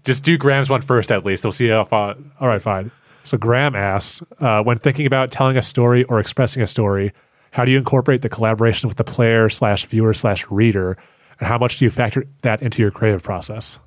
Just 0.09 0.25
do 0.25 0.39
Graham's 0.39 0.71
one 0.71 0.81
first 0.81 1.13
at 1.13 1.25
least. 1.25 1.45
We'll 1.45 1.53
see 1.53 1.69
how 1.69 1.85
far. 1.85 2.17
All 2.41 2.49
right, 2.49 2.63
fine. 2.63 2.91
So 3.25 3.37
Graham 3.37 3.77
asks, 3.77 4.23
uh, 4.41 4.63
when 4.63 4.79
thinking 4.79 5.07
about 5.07 5.31
telling 5.31 5.59
a 5.59 5.63
story 5.63 6.05
or 6.05 6.19
expressing 6.19 6.63
a 6.63 6.67
story, 6.67 7.13
how 7.51 7.67
do 7.67 7.71
you 7.71 7.79
incorporate 7.79 8.23
the 8.23 8.31
collaboration 8.31 8.89
with 8.89 8.97
the 8.97 9.05
player 9.05 9.51
slash 9.51 9.85
viewer 9.85 10.15
slash 10.15 10.47
reader, 10.51 10.97
and 11.39 11.47
how 11.47 11.59
much 11.59 11.77
do 11.77 11.85
you 11.85 11.91
factor 11.91 12.25
that 12.41 12.63
into 12.63 12.81
your 12.81 12.91
creative 12.91 13.23
process? 13.23 13.79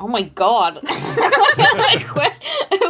Oh 0.00 0.08
my 0.08 0.22
god! 0.22 0.80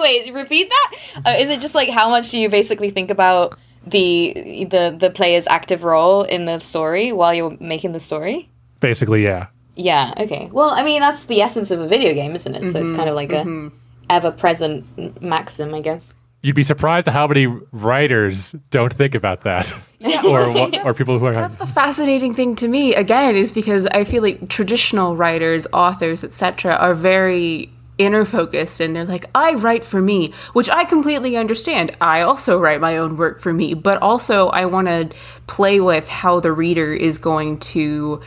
Wait, 0.00 0.34
repeat 0.34 0.70
that. 0.70 0.94
Uh, 1.26 1.30
is 1.38 1.50
it 1.50 1.60
just 1.60 1.74
like 1.74 1.90
how 1.90 2.08
much 2.08 2.30
do 2.30 2.38
you 2.38 2.48
basically 2.48 2.90
think 2.90 3.10
about 3.10 3.58
the 3.86 4.66
the 4.70 4.96
the 4.98 5.10
player's 5.10 5.46
active 5.46 5.84
role 5.84 6.22
in 6.22 6.46
the 6.46 6.58
story 6.58 7.12
while 7.12 7.34
you're 7.34 7.56
making 7.60 7.92
the 7.92 8.00
story? 8.00 8.50
Basically, 8.80 9.22
yeah. 9.24 9.48
Yeah. 9.78 10.12
Okay. 10.16 10.50
Well, 10.52 10.70
I 10.70 10.82
mean 10.82 11.00
that's 11.00 11.24
the 11.24 11.40
essence 11.40 11.70
of 11.70 11.80
a 11.80 11.86
video 11.86 12.12
game, 12.12 12.34
isn't 12.34 12.54
it? 12.54 12.68
So 12.68 12.80
it's 12.80 12.88
mm-hmm, 12.88 12.96
kind 12.96 13.08
of 13.08 13.14
like 13.14 13.30
a 13.30 13.44
mm-hmm. 13.44 13.68
ever 14.10 14.32
present 14.32 15.22
maxim, 15.22 15.72
I 15.72 15.80
guess. 15.80 16.14
You'd 16.42 16.56
be 16.56 16.62
surprised 16.62 17.08
at 17.08 17.14
how 17.14 17.26
many 17.26 17.46
writers 17.72 18.54
don't 18.70 18.92
think 18.92 19.14
about 19.14 19.42
that, 19.42 19.72
or 20.24 20.52
what, 20.52 20.84
or 20.84 20.94
people 20.94 21.18
who 21.18 21.26
are. 21.26 21.32
That's 21.32 21.56
the 21.56 21.66
fascinating 21.66 22.34
thing 22.34 22.54
to 22.56 22.68
me 22.68 22.94
again 22.94 23.34
is 23.34 23.52
because 23.52 23.86
I 23.86 24.04
feel 24.04 24.22
like 24.22 24.48
traditional 24.48 25.16
writers, 25.16 25.66
authors, 25.72 26.22
etc. 26.22 26.74
are 26.74 26.94
very 26.94 27.70
inner 27.98 28.24
focused 28.24 28.80
and 28.80 28.94
they're 28.94 29.04
like 29.04 29.26
I 29.34 29.54
write 29.54 29.84
for 29.84 30.00
me, 30.00 30.32
which 30.52 30.70
I 30.70 30.84
completely 30.84 31.36
understand. 31.36 31.96
I 32.00 32.22
also 32.22 32.58
write 32.58 32.80
my 32.80 32.96
own 32.96 33.16
work 33.16 33.40
for 33.40 33.52
me, 33.52 33.74
but 33.74 34.00
also 34.00 34.48
I 34.48 34.66
want 34.66 34.88
to 34.88 35.10
play 35.46 35.80
with 35.80 36.08
how 36.08 36.40
the 36.40 36.52
reader 36.52 36.92
is 36.94 37.18
going 37.18 37.58
to 37.58 38.20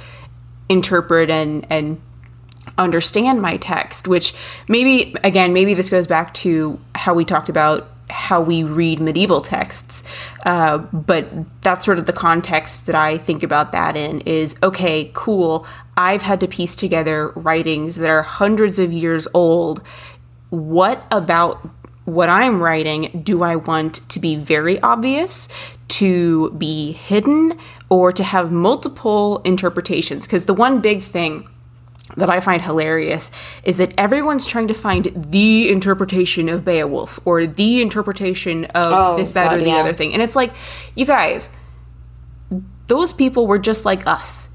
interpret 0.72 1.30
and 1.30 1.68
and 1.70 2.02
understand 2.78 3.42
my 3.42 3.58
text, 3.58 4.08
which 4.08 4.34
maybe, 4.68 5.16
again, 5.24 5.54
maybe 5.54 5.74
this 5.74 5.90
goes 5.90 6.08
back 6.08 6.34
to 6.34 6.80
how 6.96 7.14
we 7.14 7.26
talked 7.26 7.50
about 7.50 7.90
how 8.10 8.42
we 8.42 8.64
read 8.64 9.00
medieval 9.00 9.42
texts. 9.42 10.04
Uh, 10.46 10.78
but 10.78 11.28
that's 11.62 11.86
sort 11.86 11.98
of 11.98 12.06
the 12.06 12.14
context 12.14 12.86
that 12.86 12.96
I 12.96 13.18
think 13.18 13.44
about 13.44 13.72
that 13.72 13.96
in 13.96 14.22
is 14.22 14.56
okay, 14.62 15.12
cool. 15.14 15.66
I've 15.98 16.22
had 16.22 16.40
to 16.42 16.48
piece 16.48 16.76
together 16.76 17.32
writings 17.36 17.96
that 17.96 18.10
are 18.10 18.22
hundreds 18.22 18.80
of 18.80 18.92
years 18.92 19.28
old. 19.34 19.82
What 20.50 21.06
about 21.12 21.70
what 22.12 22.30
I'm 22.30 22.62
writing 22.62 23.22
do 23.24 23.44
I 23.44 23.56
want 23.56 24.08
to 24.10 24.20
be 24.20 24.36
very 24.36 24.80
obvious, 24.82 25.48
to 25.88 26.52
be 26.52 26.92
hidden, 26.92 27.58
or 27.90 28.12
to 28.12 28.24
have 28.24 28.52
multiple 28.52 29.40
interpretations? 29.46 30.26
Because 30.26 30.46
the 30.46 30.54
one 30.54 30.82
big 30.82 31.02
thing 31.02 31.48
that 32.18 32.30
I 32.30 32.42
find 32.42 32.62
hilarious 32.62 33.32
is 33.64 33.78
that 33.78 33.94
everyone's 33.98 34.46
trying 34.46 34.68
to 34.68 34.74
find 34.74 35.12
the 35.32 35.70
interpretation 35.70 36.50
of 36.50 36.66
Beowulf 36.66 37.20
or 37.24 37.46
the 37.46 37.82
interpretation 37.82 38.66
of 38.66 38.86
Oh, 38.88 39.16
this, 39.16 39.32
that, 39.32 39.54
or 39.54 39.60
the 39.60 39.68
yeah. 39.68 39.78
other 39.78 39.94
thing. 39.94 40.14
And 40.14 40.22
it's 40.22 40.36
like, 40.36 40.52
you 40.96 41.06
guys, 41.06 41.50
those 42.88 43.14
people 43.14 43.48
were 43.48 43.60
just 43.60 43.86
like 43.86 44.06
us. 44.06 44.50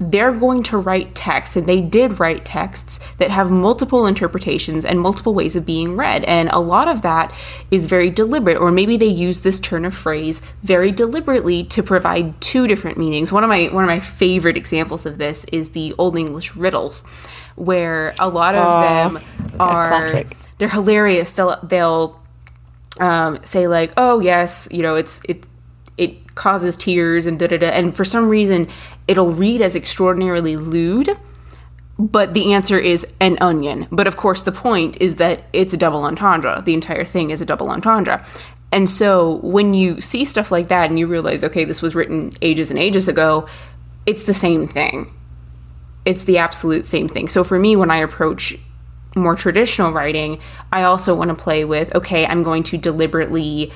They're 0.00 0.32
going 0.32 0.62
to 0.64 0.78
write 0.78 1.14
texts, 1.14 1.56
and 1.56 1.66
they 1.66 1.80
did 1.80 2.20
write 2.20 2.44
texts 2.44 3.00
that 3.16 3.30
have 3.30 3.50
multiple 3.50 4.06
interpretations 4.06 4.84
and 4.84 5.00
multiple 5.00 5.34
ways 5.34 5.56
of 5.56 5.66
being 5.66 5.96
read. 5.96 6.24
And 6.24 6.48
a 6.50 6.60
lot 6.60 6.86
of 6.86 7.02
that 7.02 7.32
is 7.70 7.86
very 7.86 8.08
deliberate, 8.08 8.58
or 8.58 8.70
maybe 8.70 8.96
they 8.96 9.06
use 9.06 9.40
this 9.40 9.58
turn 9.58 9.84
of 9.84 9.92
phrase 9.94 10.40
very 10.62 10.92
deliberately 10.92 11.64
to 11.64 11.82
provide 11.82 12.40
two 12.40 12.68
different 12.68 12.96
meanings. 12.96 13.32
One 13.32 13.42
of 13.42 13.48
my 13.48 13.66
one 13.66 13.82
of 13.82 13.88
my 13.88 14.00
favorite 14.00 14.56
examples 14.56 15.04
of 15.04 15.18
this 15.18 15.44
is 15.52 15.70
the 15.70 15.94
Old 15.98 16.16
English 16.16 16.54
riddles, 16.54 17.02
where 17.56 18.14
a 18.20 18.28
lot 18.28 18.54
of 18.54 19.14
them 19.14 19.24
are 19.58 19.88
classic. 19.88 20.36
they're 20.58 20.68
hilarious. 20.68 21.32
They'll 21.32 21.58
they'll 21.64 22.20
um, 23.00 23.40
say 23.44 23.66
like, 23.66 23.92
"Oh 23.96 24.20
yes, 24.20 24.68
you 24.70 24.82
know, 24.82 24.94
it's 24.94 25.20
it 25.24 25.38
it 25.38 25.44
causes 26.38 26.76
tears 26.76 27.26
and 27.26 27.38
da 27.38 27.48
da 27.48 27.58
da," 27.58 27.68
and 27.68 27.94
for 27.94 28.04
some 28.04 28.28
reason, 28.28 28.68
it'll 29.06 29.32
read 29.32 29.60
as 29.60 29.76
extraordinarily 29.76 30.56
lewd. 30.56 31.10
But 31.98 32.32
the 32.32 32.54
answer 32.54 32.78
is 32.78 33.06
an 33.20 33.36
onion. 33.40 33.86
But 33.90 34.06
of 34.06 34.16
course, 34.16 34.42
the 34.42 34.52
point 34.52 34.96
is 35.00 35.16
that 35.16 35.42
it's 35.52 35.74
a 35.74 35.76
double 35.76 36.04
entendre. 36.04 36.62
The 36.64 36.74
entire 36.74 37.04
thing 37.04 37.30
is 37.30 37.40
a 37.40 37.44
double 37.44 37.68
entendre. 37.68 38.24
And 38.70 38.88
so 38.88 39.40
when 39.42 39.74
you 39.74 40.00
see 40.00 40.24
stuff 40.24 40.52
like 40.52 40.68
that 40.68 40.90
and 40.90 40.98
you 40.98 41.08
realize, 41.08 41.42
okay, 41.42 41.64
this 41.64 41.82
was 41.82 41.96
written 41.96 42.32
ages 42.40 42.70
and 42.70 42.78
ages 42.78 43.08
ago, 43.08 43.48
it's 44.06 44.24
the 44.24 44.34
same 44.34 44.64
thing 44.64 45.10
it's 46.08 46.24
the 46.24 46.38
absolute 46.38 46.86
same 46.86 47.06
thing. 47.06 47.28
So 47.28 47.44
for 47.44 47.58
me, 47.58 47.76
when 47.76 47.90
I 47.90 47.98
approach 47.98 48.56
more 49.14 49.36
traditional 49.36 49.92
writing, 49.92 50.40
I 50.72 50.84
also 50.84 51.14
want 51.14 51.28
to 51.28 51.34
play 51.34 51.66
with 51.66 51.94
okay, 51.94 52.24
I'm 52.26 52.42
going 52.42 52.62
to 52.64 52.78
deliberately 52.78 53.70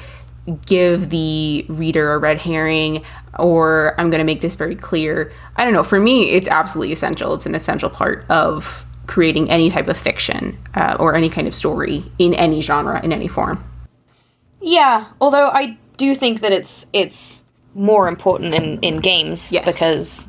give 0.66 1.10
the 1.10 1.64
reader 1.69 2.14
a 2.14 2.19
red 2.19 2.39
herring, 2.39 3.05
or 3.39 3.94
I'm 3.98 4.10
going 4.10 4.19
to 4.19 4.24
make 4.24 4.40
this 4.40 4.56
very 4.56 4.74
clear. 4.74 5.32
I 5.56 5.64
don't 5.64 5.73
know. 5.73 5.82
For 5.85 6.01
me, 6.01 6.31
it's 6.31 6.48
absolutely 6.48 6.93
essential. 6.93 7.35
It's 7.35 7.47
an 7.47 7.55
essential 7.55 7.90
part 7.90 8.24
of 8.28 8.85
creating 9.06 9.51
any 9.51 9.70
type 9.70 9.89
of 9.89 9.97
fiction 9.97 10.59
uh, 10.74 10.97
or 10.98 11.14
any 11.14 11.28
kind 11.28 11.47
of 11.47 11.55
story 11.55 12.05
in 12.19 12.35
any 12.35 12.60
genre, 12.60 13.02
in 13.05 13.12
any 13.12 13.28
form. 13.28 13.62
Yeah, 14.60 15.06
although 15.20 15.48
I 15.48 15.77
do 15.97 16.14
think 16.14 16.40
that 16.40 16.52
it's 16.52 16.86
it's 16.93 17.44
more 17.74 18.06
important 18.09 18.55
in 18.55 18.78
in 18.81 19.01
games 19.01 19.52
Yes. 19.52 19.64
because 19.64 20.28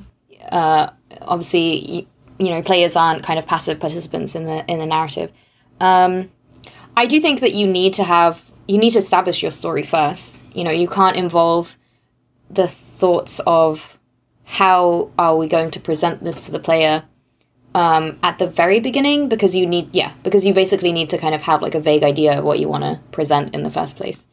uh, 0.52 0.90
obviously 1.22 1.92
you, 1.92 2.08
you 2.40 2.50
know 2.50 2.62
players 2.62 2.96
aren't 2.96 3.24
kind 3.24 3.38
of 3.38 3.46
passive 3.46 3.80
participants 3.80 4.36
in 4.36 4.46
the 4.46 4.66
in 4.72 4.80
the 4.80 4.86
narrative. 4.86 5.32
Um, 5.80 6.32
I 6.98 7.06
do 7.06 7.20
think 7.20 7.42
that 7.42 7.54
you 7.54 7.68
need 7.68 7.94
to 7.94 8.04
have 8.04 8.42
you 8.68 8.78
need 8.78 8.92
to 8.92 9.00
establish 9.00 9.42
your 9.42 9.52
story 9.52 9.84
first. 9.84 10.42
You 10.54 10.64
know, 10.64 10.72
you 10.72 10.88
can't 10.88 11.18
involve 11.18 11.78
the 12.50 12.68
thoughts 12.68 13.40
of 13.46 13.98
how 14.44 15.10
are 15.18 15.36
we 15.36 15.48
going 15.48 15.72
to 15.72 15.80
present 15.80 16.24
this 16.24 16.46
to 16.46 16.52
the 16.52 16.60
player 16.60 17.04
um, 17.76 18.20
at 18.22 18.38
the 18.38 18.48
very 18.48 18.80
beginning 18.80 19.30
because 19.30 19.56
you 19.56 19.66
need 19.66 19.90
yeah 19.96 20.12
because 20.24 20.46
you 20.46 20.54
basically 20.54 20.92
need 20.92 21.10
to 21.10 21.18
kind 21.18 21.34
of 21.34 21.42
have 21.42 21.62
like 21.62 21.74
a 21.74 21.80
vague 21.80 22.04
idea 22.04 22.38
of 22.38 22.44
what 22.44 22.60
you 22.60 22.68
want 22.68 22.84
to 22.84 23.00
present 23.12 23.56
in 23.56 23.64
the 23.64 23.72
first 23.72 23.98
place. 23.98 24.28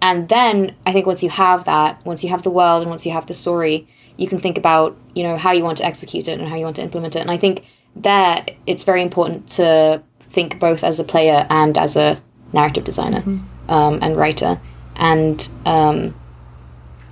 And 0.00 0.28
then 0.28 0.76
i 0.86 0.92
think 0.92 1.06
once 1.06 1.22
you 1.22 1.30
have 1.30 1.64
that 1.64 2.04
once 2.04 2.22
you 2.22 2.30
have 2.30 2.42
the 2.42 2.50
world 2.50 2.82
and 2.82 2.90
once 2.90 3.04
you 3.04 3.12
have 3.12 3.26
the 3.26 3.34
story 3.34 3.88
you 4.16 4.28
can 4.28 4.38
think 4.38 4.58
about 4.58 4.96
you 5.14 5.22
know 5.22 5.36
how 5.36 5.50
you 5.50 5.64
want 5.64 5.78
to 5.78 5.84
execute 5.84 6.28
it 6.28 6.38
and 6.38 6.48
how 6.48 6.56
you 6.56 6.64
want 6.64 6.76
to 6.76 6.82
implement 6.82 7.16
it. 7.16 7.20
And 7.20 7.30
i 7.30 7.36
think 7.36 7.64
there 7.96 8.44
it's 8.66 8.84
very 8.84 9.02
important 9.02 9.48
to 9.48 10.02
think 10.20 10.60
both 10.60 10.84
as 10.84 11.00
a 11.00 11.04
player 11.04 11.46
and 11.50 11.76
as 11.76 11.96
a 11.96 12.22
narrative 12.52 12.84
designer 12.84 13.22
um, 13.68 13.98
and 14.02 14.16
writer 14.16 14.60
and 14.96 15.48
um, 15.66 16.14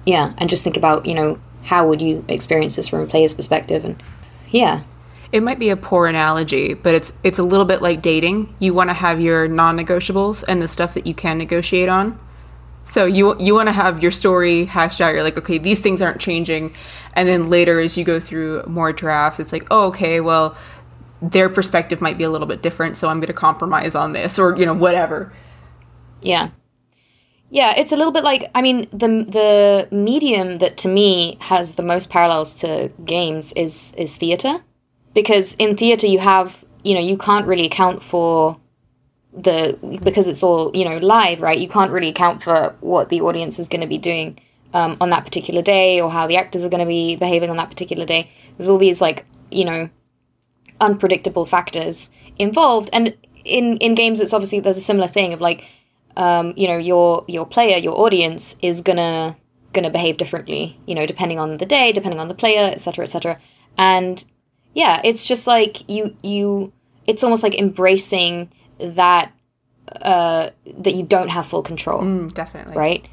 yeah 0.07 0.33
and 0.39 0.51
just 0.51 0.63
think 0.65 0.77
about 0.77 1.07
you 1.07 1.15
know 1.15 1.39
how 1.65 1.87
would 1.87 2.03
you 2.03 2.25
experience 2.29 2.77
this 2.77 2.89
from 2.89 3.01
a 3.01 3.07
player's 3.07 3.35
perspective 3.35 3.85
and 3.85 4.03
yeah 4.51 4.83
It 5.33 5.43
might 5.43 5.59
be 5.59 5.71
a 5.71 5.77
poor 5.77 6.07
analogy, 6.07 6.75
but 6.75 6.95
it's 6.95 7.13
it's 7.23 7.39
a 7.39 7.43
little 7.43 7.65
bit 7.65 7.81
like 7.81 8.03
dating. 8.03 8.55
You 8.59 8.75
want 8.75 8.91
to 8.91 8.95
have 8.95 9.19
your 9.19 9.49
non-negotiables 9.49 10.45
and 10.47 10.61
the 10.61 10.69
stuff 10.69 10.93
that 10.95 11.07
you 11.07 11.15
can 11.15 11.39
negotiate 11.39 11.89
on. 11.89 12.19
So 12.85 13.07
you 13.07 13.35
you 13.41 13.55
want 13.55 13.69
to 13.69 13.73
have 13.73 14.03
your 14.03 14.11
story 14.11 14.67
hashed 14.67 15.01
out. 15.01 15.15
You're 15.15 15.23
like, 15.23 15.39
okay, 15.39 15.59
these 15.59 15.81
things 15.81 16.03
aren't 16.03 16.21
changing, 16.21 16.75
and 17.15 17.27
then 17.29 17.49
later 17.49 17.81
as 17.81 17.97
you 17.97 18.05
go 18.05 18.21
through 18.21 18.65
more 18.67 18.93
drafts, 18.93 19.41
it's 19.41 19.53
like, 19.53 19.67
oh, 19.71 19.87
okay, 19.87 20.21
well, 20.21 20.55
their 21.23 21.49
perspective 21.49 22.01
might 22.03 22.19
be 22.19 22.25
a 22.25 22.31
little 22.31 22.49
bit 22.49 22.61
different, 22.63 22.97
so 22.99 23.09
I'm 23.09 23.19
going 23.21 23.29
to 23.29 23.33
compromise 23.33 23.95
on 23.95 24.13
this, 24.13 24.39
or 24.39 24.57
you 24.59 24.67
know, 24.67 24.75
whatever. 24.75 25.33
Yeah. 26.23 26.51
Yeah, 27.51 27.75
it's 27.77 27.93
a 27.93 27.97
little 27.97 28.13
bit 28.13 28.25
like 28.25 28.51
I 28.55 28.63
mean 28.63 28.89
the 28.93 29.27
the 29.29 29.89
medium 29.95 30.59
that 30.59 30.79
to 30.79 30.89
me 30.89 31.37
has 31.41 31.75
the 31.75 31.83
most 31.83 32.09
parallels 32.09 32.55
to 32.57 32.91
games 33.05 33.53
is 33.53 33.93
is 33.99 34.17
theater. 34.17 34.65
Because 35.13 35.55
in 35.57 35.77
theater 35.77 36.07
you 36.07 36.19
have 36.19 36.65
you 36.83 36.95
know 36.95 37.01
you 37.01 37.19
can't 37.19 37.47
really 37.47 37.67
account 37.67 38.03
for 38.03 38.59
the 39.35 39.79
because 40.03 40.29
it's 40.29 40.43
all 40.43 40.71
you 40.75 40.87
know 40.87 40.97
live 40.97 41.43
right? 41.43 41.59
You 41.59 41.69
can't 41.69 41.93
really 41.93 42.09
account 42.09 42.43
for 42.43 42.75
what 42.81 43.11
the 43.11 43.21
audience 43.21 43.59
is 43.59 43.69
going 43.69 43.83
to 43.83 43.87
be 43.87 43.99
doing 43.99 44.39
um, 44.73 44.97
on 45.01 45.11
that 45.11 45.25
particular 45.25 45.61
day 45.61 46.01
or 46.01 46.11
how 46.11 46.27
the 46.27 46.37
actors 46.37 46.65
are 46.65 46.71
going 46.71 46.81
to 46.81 46.87
be 46.87 47.17
behaving 47.17 47.51
on 47.51 47.57
that 47.57 47.69
particular 47.69 48.07
day. 48.07 48.31
There's 48.57 48.71
all 48.71 48.79
these 48.79 49.03
like 49.03 49.27
you 49.51 49.67
know 49.67 49.91
unpredictable 50.81 51.45
factors 51.45 52.11
involved. 52.39 52.89
And 52.93 53.17
in 53.45 53.77
in 53.79 53.95
games 53.95 54.21
it's 54.21 54.33
obviously 54.33 54.61
there's 54.61 54.79
a 54.79 54.83
similar 54.83 55.09
thing 55.09 55.33
of 55.33 55.41
like 55.41 55.67
um, 56.17 56.53
you 56.57 56.67
know 56.69 56.77
your 56.79 57.25
your 57.29 57.47
player 57.47 57.77
your 57.79 57.99
audience 57.99 58.57
is 58.63 58.81
gonna 58.81 59.37
gonna 59.73 59.91
behave 59.91 60.17
differently 60.19 60.79
you 60.87 60.95
know 60.95 61.07
depending 61.07 61.39
on 61.39 61.57
the 61.57 61.67
day 61.67 61.93
depending 61.93 62.21
on 62.21 62.29
the 62.29 62.35
player 62.35 62.71
etc 62.75 63.05
etc 63.05 63.39
and 63.79 64.25
yeah 64.75 65.01
it's 65.05 65.27
just 65.27 65.47
like 65.47 65.89
you 65.89 66.15
you 66.23 66.73
it's 67.07 67.25
almost 67.25 67.43
like 67.43 67.55
embracing 67.59 68.51
that 68.79 69.33
uh 70.03 70.51
that 70.79 70.95
you 70.95 71.03
don't 71.03 71.29
have 71.29 71.47
full 71.47 71.63
control 71.63 72.03
Mm, 72.03 72.33
definitely. 72.35 72.77
right 72.77 73.07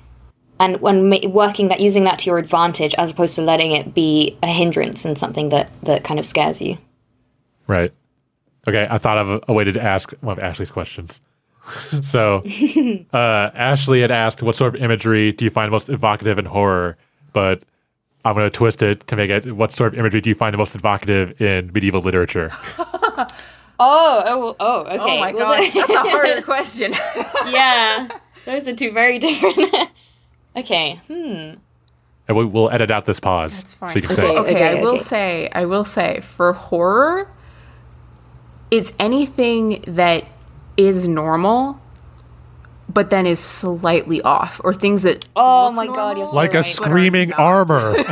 and 0.59 0.81
when 0.81 1.09
ma- 1.09 1.27
working 1.29 1.69
that 1.69 1.79
using 1.79 2.03
that 2.03 2.19
to 2.19 2.29
your 2.29 2.37
advantage 2.37 2.93
as 2.95 3.11
opposed 3.11 3.35
to 3.35 3.41
letting 3.41 3.71
it 3.71 3.93
be 3.93 4.37
a 4.43 4.47
hindrance 4.47 5.05
and 5.05 5.17
something 5.17 5.49
that 5.49 5.69
that 5.83 6.03
kind 6.03 6.19
of 6.19 6.25
scares 6.25 6.61
you 6.61 6.77
Right. 7.67 7.93
Okay, 8.67 8.87
I 8.89 8.97
thought 8.97 9.19
of 9.19 9.29
a, 9.29 9.41
a 9.47 9.53
way 9.53 9.63
to 9.63 9.79
ask 9.81 10.11
one 10.21 10.37
of 10.37 10.43
Ashley's 10.43 10.71
questions. 10.71 11.21
so, 12.01 12.43
uh, 13.13 13.51
Ashley 13.53 14.01
had 14.01 14.11
asked, 14.11 14.41
"What 14.43 14.55
sort 14.55 14.75
of 14.75 14.81
imagery 14.81 15.31
do 15.31 15.45
you 15.45 15.51
find 15.51 15.71
most 15.71 15.89
evocative 15.89 16.37
in 16.37 16.45
horror?" 16.45 16.97
But 17.33 17.63
I'm 18.25 18.35
going 18.35 18.49
to 18.49 18.55
twist 18.55 18.81
it 18.81 19.07
to 19.07 19.15
make 19.15 19.29
it, 19.29 19.51
"What 19.55 19.71
sort 19.71 19.93
of 19.93 19.99
imagery 19.99 20.21
do 20.21 20.29
you 20.29 20.35
find 20.35 20.53
the 20.53 20.57
most 20.57 20.75
evocative 20.75 21.39
in 21.41 21.71
medieval 21.73 22.01
literature?" 22.01 22.51
oh 22.77 23.25
oh 23.79 24.55
oh 24.59 24.79
okay 24.81 24.97
Oh 24.99 25.19
my 25.19 25.31
Well, 25.31 25.49
god, 25.57 25.71
that's 25.73 25.89
a 25.89 26.09
harder 26.09 26.41
question. 26.41 26.93
yeah 27.47 28.07
those 28.45 28.67
are 28.67 28.75
two 28.75 28.91
very 28.91 29.19
different 29.19 29.73
okay 30.55 30.99
hmm 31.07 31.51
and 32.27 32.37
we, 32.37 32.45
we'll 32.45 32.69
edit 32.71 32.91
out 32.91 33.05
this 33.05 33.19
pause 33.19 33.61
That's 33.63 33.73
fine. 33.73 33.89
so 33.89 33.99
you 33.99 34.07
can 34.07 34.11
Okay. 34.19 34.21
say, 34.21 34.37
okay, 34.37 34.79
I 34.79 34.83
will 34.83 34.95
okay. 34.95 35.03
say, 35.03 35.49
I 35.51 35.65
will 35.65 35.83
say, 35.83 36.19
for 36.19 36.53
horror, 36.53 37.27
it's 38.69 38.93
anything 38.99 39.83
that 39.87 40.25
is 40.79 41.07
normal, 41.07 41.79
but 42.91 43.09
then 43.09 43.25
is 43.25 43.39
slightly 43.39 44.21
off, 44.21 44.59
or 44.63 44.73
things 44.73 45.03
that. 45.03 45.25
oh 45.35 45.65
look 45.67 45.75
my 45.75 45.85
god 45.85 45.95
normal. 45.95 46.17
you're 46.17 46.27
so 46.27 46.35
like 46.35 46.53
a 46.53 46.57
right. 46.57 46.65
screaming 46.65 47.33
armor. 47.33 47.95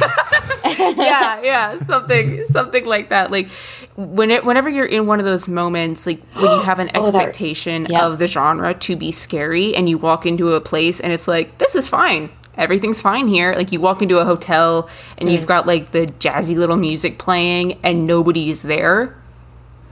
yeah, 0.66 1.42
yeah, 1.42 1.80
something, 1.86 2.46
something 2.48 2.86
like 2.86 3.10
that. 3.10 3.32
Like 3.32 3.50
when 3.96 4.30
it, 4.32 4.44
whenever 4.46 4.70
you're 4.70 4.86
in 4.86 5.08
one 5.08 5.20
of 5.20 5.26
those 5.26 5.48
moments, 5.48 6.06
like 6.06 6.22
when 6.34 6.52
you 6.52 6.62
have 6.62 6.80
an 6.80 6.92
Oh, 6.96 7.10
that- 7.12 7.16
expectation 7.16 7.88
yeah. 7.90 8.06
of 8.06 8.20
the 8.20 8.28
genre 8.28 8.74
to 8.74 8.96
be 8.96 9.12
scary, 9.12 9.76
and 9.76 9.90
you 9.90 9.98
walk 9.98 10.26
into 10.26 10.52
a 10.54 10.62
place 10.62 11.00
and 11.00 11.12
it's 11.14 11.28
like, 11.28 11.58
this 11.58 11.74
is 11.76 11.88
fine. 11.88 12.30
Everything's 12.58 13.00
fine 13.02 13.28
here. 13.28 13.54
Like 13.54 13.72
you 13.72 13.80
walk 13.80 14.02
into 14.02 14.18
a 14.18 14.26
hotel 14.26 14.90
and 15.18 15.30
Mm. 15.30 15.34
you've 15.34 15.46
got 15.46 15.66
like 15.68 15.92
the 15.92 16.08
jazzy 16.20 16.56
little 16.58 16.76
music 16.76 17.18
playing 17.20 17.80
and 17.84 18.06
nobody 18.08 18.50
is 18.50 18.64
there. 18.64 19.20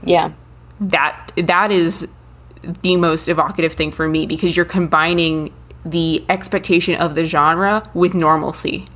yeah 0.04 0.32
That 0.80 1.32
that 1.36 1.70
is 1.72 2.06
the 2.82 2.96
most 2.96 3.28
evocative 3.28 3.72
thing 3.74 3.92
for 3.92 4.08
me 4.08 4.26
because 4.26 4.56
you're 4.56 4.66
combining 4.66 5.52
the 5.84 6.24
expectation 6.28 7.00
of 7.00 7.14
the 7.14 7.24
genre 7.24 7.88
with 7.94 8.14
normalcy. 8.14 8.86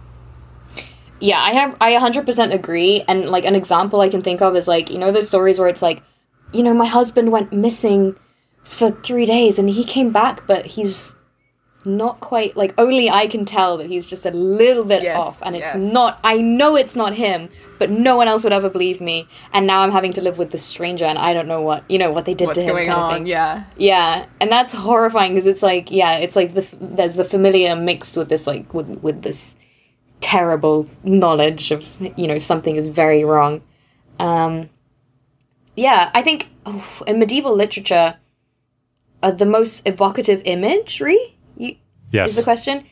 Yeah, 1.21 1.41
I 1.41 1.53
have 1.53 1.77
I 1.81 1.93
100% 1.93 2.53
agree 2.53 3.05
and 3.07 3.27
like 3.27 3.45
an 3.45 3.55
example 3.55 4.01
I 4.01 4.09
can 4.09 4.23
think 4.23 4.41
of 4.41 4.57
is 4.57 4.67
like 4.67 4.91
you 4.91 4.99
know 4.99 5.13
those 5.13 5.29
stories 5.29 5.59
where 5.59 5.69
it's 5.69 5.83
like 5.83 6.03
you 6.53 6.63
know 6.63 6.75
my 6.75 6.87
husband 6.87 7.31
went 7.31 7.53
missing 7.53 8.17
for 8.65 8.91
3 8.91 9.27
days 9.27 9.59
and 9.59 9.69
he 9.69 9.85
came 9.85 10.11
back 10.11 10.47
but 10.47 10.65
he's 10.65 11.15
not 11.85 12.21
quite 12.21 12.57
like 12.57 12.75
only 12.77 13.09
I 13.09 13.27
can 13.27 13.45
tell 13.45 13.79
that 13.79 13.89
he's 13.89 14.07
just 14.07 14.27
a 14.27 14.31
little 14.31 14.85
bit 14.85 15.03
Yes, 15.03 15.17
off 15.19 15.43
and 15.43 15.57
it's 15.57 15.65
yes. 15.65 15.77
not 15.77 16.21
I 16.23 16.37
know 16.39 16.77
it's 16.77 16.95
not 16.95 17.15
him 17.15 17.49
but 17.79 17.91
no 17.91 18.17
one 18.17 18.29
else 18.29 18.45
would 18.45 18.53
ever 18.53 18.69
believe 18.69 19.01
me 19.01 19.27
and 19.55 19.67
now 19.67 19.81
I'm 19.81 19.91
having 19.91 20.13
to 20.15 20.21
live 20.21 20.37
with 20.37 20.51
this 20.51 20.63
stranger 20.63 21.07
and 21.07 21.19
I 21.19 21.33
don't 21.33 21.49
know 21.49 21.63
what 21.63 21.85
you 21.89 21.99
know 21.99 22.11
what 22.11 22.27
they 22.27 22.35
did 22.35 22.49
What's 22.49 22.59
to 22.59 22.65
him 22.65 22.75
going 22.75 22.91
on? 22.91 23.27
Yeah. 23.27 23.65
Yeah, 23.79 24.27
and 24.41 24.53
that's 24.53 24.73
horrifying 24.73 25.33
because 25.33 25.47
it's 25.47 25.63
like, 25.63 25.91
yeah, 25.91 26.19
it's 26.19 26.37
like 26.37 26.53
the 26.55 26.67
there's 26.81 27.15
the 27.15 27.25
familiar 27.25 27.75
mixed 27.75 28.17
with 28.17 28.29
this 28.29 28.47
like 28.47 28.75
with 28.75 28.89
with 29.03 29.23
this 29.23 29.57
terrible 30.21 30.87
knowledge 31.03 31.71
of 31.71 31.85
you 32.19 32.27
know 32.27 32.39
something 32.39 32.77
is 32.77 32.89
very 32.89 33.25
wrong. 33.25 33.63
Um, 34.19 34.69
yeah, 35.77 36.11
I 36.13 36.23
think 36.23 36.51
oh, 36.67 37.03
in 37.07 37.19
medieval 37.19 37.57
literature, 37.57 38.19
uh, 39.23 39.31
the 39.31 39.47
most 39.47 39.87
evocative 39.87 40.43
imagery 40.45 41.39
Yes. 42.11 42.31
is 42.31 42.37
the 42.37 42.43
question. 42.45 42.87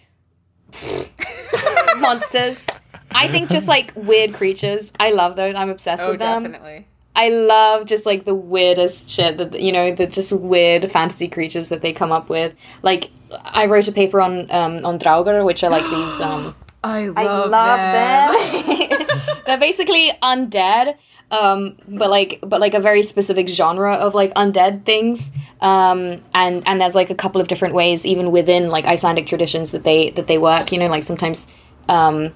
Monsters. 1.99 2.67
I 3.11 3.29
think 3.29 3.49
just 3.51 3.69
like 3.69 3.93
weird 3.97 4.35
creatures. 4.35 4.93
I 5.01 5.11
love 5.13 5.37
those. 5.37 5.55
I'm 5.55 5.71
obsessed 5.71 6.03
Oh, 6.03 6.11
with 6.13 6.21
them. 6.21 6.45
definitely. 6.45 6.87
I 7.17 7.31
love 7.31 7.87
just 7.87 8.07
like 8.07 8.25
the 8.25 8.35
weirdest 8.35 9.09
shit 9.11 9.39
that 9.39 9.61
you 9.61 9.73
know 9.73 9.93
the 9.93 10.07
just 10.07 10.31
weird 10.31 10.89
fantasy 10.91 11.27
creatures 11.27 11.69
that 11.71 11.83
they 11.83 11.93
come 11.93 12.13
up 12.13 12.29
with. 12.29 12.55
Like 12.83 13.11
I 13.45 13.67
wrote 13.67 13.89
a 13.89 13.93
paper 13.93 14.21
on 14.21 14.49
um, 14.53 14.85
on 14.87 14.99
Draugr, 15.01 15.45
which 15.45 15.65
are 15.65 15.71
like 15.71 15.83
these. 15.85 16.21
Um, 16.21 16.55
I 16.85 17.07
love, 17.09 17.53
I 17.53 18.37
love 18.37 18.67
them. 18.69 19.39
They're 19.47 19.59
basically 19.59 20.13
undead, 20.23 20.97
um, 21.31 21.77
but 21.87 22.11
like 22.11 22.39
but 22.43 22.61
like 22.61 22.75
a 22.75 22.81
very 22.81 23.03
specific 23.03 23.49
genre 23.49 23.95
of 23.95 24.15
like 24.15 24.33
undead 24.35 24.85
things. 24.85 25.31
Um, 25.61 26.23
and 26.35 26.67
and 26.67 26.81
there's 26.81 26.95
like 26.95 27.11
a 27.11 27.15
couple 27.15 27.41
of 27.41 27.49
different 27.49 27.75
ways, 27.75 28.07
even 28.07 28.31
within 28.31 28.71
like 28.71 28.85
Icelandic 28.87 29.27
traditions, 29.27 29.73
that 29.73 29.85
they 29.85 30.11
that 30.11 30.27
they 30.27 30.39
work. 30.39 30.73
You 30.73 30.79
know, 30.79 30.89
like 30.89 31.03
sometimes. 31.03 31.47
Um, 31.89 32.35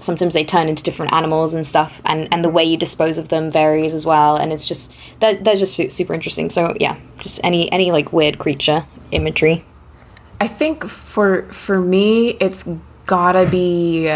sometimes 0.00 0.34
they 0.34 0.44
turn 0.44 0.68
into 0.68 0.82
different 0.82 1.12
animals 1.12 1.54
and 1.54 1.64
stuff 1.64 2.02
and 2.04 2.26
and 2.32 2.44
the 2.44 2.48
way 2.48 2.64
you 2.64 2.76
dispose 2.76 3.16
of 3.16 3.28
them 3.28 3.48
varies 3.48 3.94
as 3.94 4.04
well 4.04 4.36
and 4.36 4.52
it's 4.52 4.66
just 4.66 4.92
that 5.20 5.44
that's 5.44 5.60
just 5.60 5.76
super 5.92 6.12
interesting 6.12 6.50
so 6.50 6.74
yeah 6.80 6.98
just 7.20 7.40
any 7.44 7.70
any 7.70 7.92
like 7.92 8.12
weird 8.12 8.38
creature 8.40 8.84
imagery 9.12 9.64
I 10.40 10.48
think 10.48 10.84
for 10.84 11.44
for 11.44 11.80
me, 11.80 12.36
it's 12.40 12.68
gotta 13.06 13.46
be. 13.46 14.08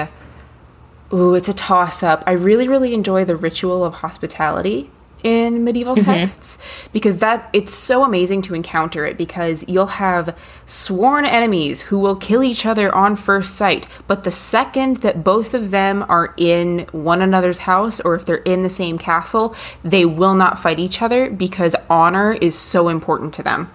Ooh, 1.13 1.35
it's 1.35 1.49
a 1.49 1.55
toss 1.55 2.03
up. 2.03 2.23
I 2.27 2.33
really, 2.33 2.69
really 2.69 2.93
enjoy 2.93 3.25
the 3.25 3.37
ritual 3.37 3.85
of 3.85 3.95
hospitality 3.95 4.91
in 5.23 5.65
medieval 5.65 5.97
mm-hmm. 5.97 6.05
texts 6.05 6.59
because 6.93 7.19
that 7.19 7.49
it's 7.53 7.75
so 7.75 8.05
amazing 8.05 8.43
to 8.43 8.55
encounter 8.55 9.05
it 9.05 9.17
because 9.17 9.65
you'll 9.67 9.87
have 9.87 10.37
sworn 10.67 11.25
enemies 11.25 11.81
who 11.83 11.99
will 11.99 12.15
kill 12.17 12.43
each 12.43 12.65
other 12.65 12.95
on 12.95 13.17
first 13.17 13.57
sight 13.57 13.89
but 14.07 14.23
the 14.23 14.31
second 14.31 14.99
that 14.99 15.25
both 15.25 15.55
of 15.55 15.71
them 15.71 16.05
are 16.09 16.35
in 16.37 16.87
one 16.93 17.21
another's 17.21 17.59
house 17.59 18.01
or 18.01 18.15
if 18.15 18.25
they're 18.25 18.37
in 18.37 18.63
the 18.63 18.69
same 18.69 18.97
castle 18.97 19.57
they 19.83 20.05
will 20.05 20.35
not 20.35 20.59
fight 20.59 20.79
each 20.79 21.03
other 21.03 21.29
because 21.31 21.75
honor 21.91 22.33
is 22.35 22.57
so 22.57 22.89
important 22.89 23.35
to 23.35 23.43
them 23.43 23.69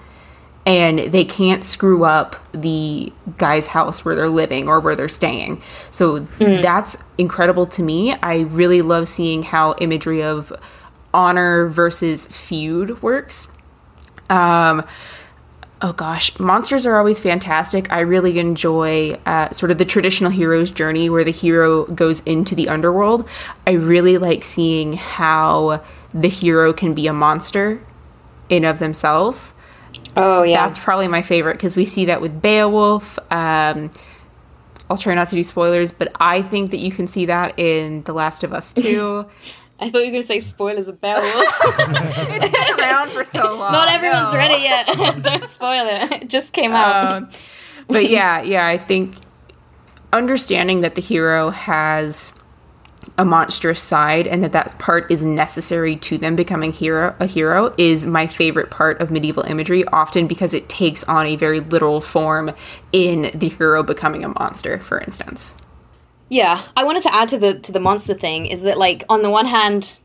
and 0.66 1.00
they 1.00 1.26
can't 1.26 1.64
screw 1.64 2.06
up 2.06 2.38
the 2.54 3.12
guy's 3.38 3.68
house 3.68 4.06
where 4.06 4.16
they're 4.16 4.30
living 4.30 4.68
or 4.68 4.80
where 4.80 4.96
they're 4.96 5.10
staying. 5.10 5.62
So 5.92 6.20
that's 6.40 6.98
incredible 7.18 7.68
to 7.68 7.84
me. 7.84 8.14
I 8.16 8.42
really 8.42 8.82
love 8.82 9.10
seeing 9.10 9.44
how 9.44 9.76
imagery 9.80 10.24
of 10.24 10.54
honor 11.14 11.68
versus 11.68 12.28
feud 12.28 13.02
works. 13.02 13.50
Um, 14.30 14.86
oh 15.82 15.92
gosh, 15.92 16.40
monsters 16.40 16.86
are 16.86 16.98
always 16.98 17.20
fantastic. 17.20 17.92
I 17.92 18.00
really 18.00 18.40
enjoy 18.40 19.20
uh, 19.26 19.50
sort 19.50 19.70
of 19.70 19.78
the 19.78 19.86
traditional 19.86 20.32
hero's 20.32 20.72
journey 20.72 21.10
where 21.10 21.26
the 21.26 21.32
hero 21.32 21.86
goes 21.88 22.22
into 22.22 22.56
the 22.56 22.70
underworld. 22.70 23.28
I 23.68 23.72
really 23.72 24.18
like 24.18 24.46
seeing 24.46 24.94
how 24.94 25.84
the 26.14 26.30
hero 26.30 26.72
can 26.72 26.94
be 26.94 27.08
a 27.08 27.14
monster 27.14 27.82
in 28.48 28.64
of 28.64 28.80
themselves. 28.80 29.54
Oh 30.16 30.44
yeah. 30.44 30.66
That's 30.66 30.80
probably 30.80 31.08
my 31.08 31.22
favorite 31.22 31.54
because 31.54 31.76
we 31.76 31.86
see 31.86 32.06
that 32.06 32.22
with 32.22 32.42
Beowulf. 32.42 33.18
Um, 33.32 33.92
I'll 34.90 34.98
try 34.98 35.14
not 35.16 35.28
to 35.30 35.36
do 35.36 35.44
spoilers, 35.44 35.92
but 35.92 36.12
I 36.20 36.42
think 36.42 36.72
that 36.72 36.80
you 36.80 36.92
can 36.92 37.08
see 37.08 37.26
that 37.26 37.58
in 37.58 38.04
The 38.04 38.14
Last 38.14 38.44
of 38.44 38.54
Us 38.54 38.74
too. 38.74 39.26
I 39.80 39.90
thought 39.90 40.00
you 40.00 40.06
were 40.06 40.12
going 40.12 40.22
to 40.22 40.28
say 40.28 40.40
spoilers 40.40 40.88
of 40.88 41.02
Beowulf. 41.02 41.26
it's 41.26 42.68
been 42.68 42.80
around 42.80 43.10
for 43.12 43.24
so 43.24 43.44
long. 43.58 43.72
Not 43.72 43.90
everyone's 43.90 44.32
no. 44.32 44.38
ready 44.38 44.62
yet. 44.62 44.88
Don't 45.24 45.50
spoil 45.50 45.86
it. 45.88 46.24
It 46.24 46.30
just 46.30 46.54
came 46.54 46.72
out. 46.72 47.24
Um, 47.24 47.30
but 47.88 48.10
yeah, 48.10 48.42
yeah, 48.42 48.68
I 48.68 48.78
think 48.78 49.16
understanding 50.14 50.82
that 50.82 50.96
the 50.96 51.02
hero 51.02 51.50
has 51.50 52.34
a 53.18 53.26
monstrous 53.26 53.82
side 53.82 54.28
and 54.28 54.44
that 54.44 54.54
that 54.54 54.78
part 54.80 55.10
is 55.12 55.24
necessary 55.26 55.96
to 55.98 56.18
them 56.18 56.36
becoming 56.36 56.72
hero 56.72 57.16
a 57.20 57.26
hero 57.28 57.74
is 57.78 58.06
my 58.06 58.28
favorite 58.28 58.72
part 58.72 59.00
of 59.02 59.12
medieval 59.12 59.44
imagery 59.44 59.86
often 59.88 60.28
because 60.28 60.54
it 60.54 60.68
takes 60.70 61.04
on 61.06 61.26
a 61.28 61.36
very 61.36 61.60
literal 61.60 62.02
form 62.02 62.52
in 62.92 63.32
the 63.36 63.50
hero 63.50 63.84
becoming 63.84 64.24
a 64.24 64.30
monster 64.30 64.80
for 64.80 65.00
instance 65.02 65.56
Yeah, 66.30 66.62
I 66.76 66.84
wanted 66.84 67.04
to 67.04 67.14
add 67.16 67.30
to 67.30 67.38
the 67.38 67.60
to 67.60 67.72
the 67.72 67.80
monster 67.80 68.14
thing 68.16 68.48
is 68.48 68.64
that 68.64 68.78
like 68.78 69.04
on 69.10 69.22
the 69.22 69.30
one 69.30 69.46
hand 69.48 69.98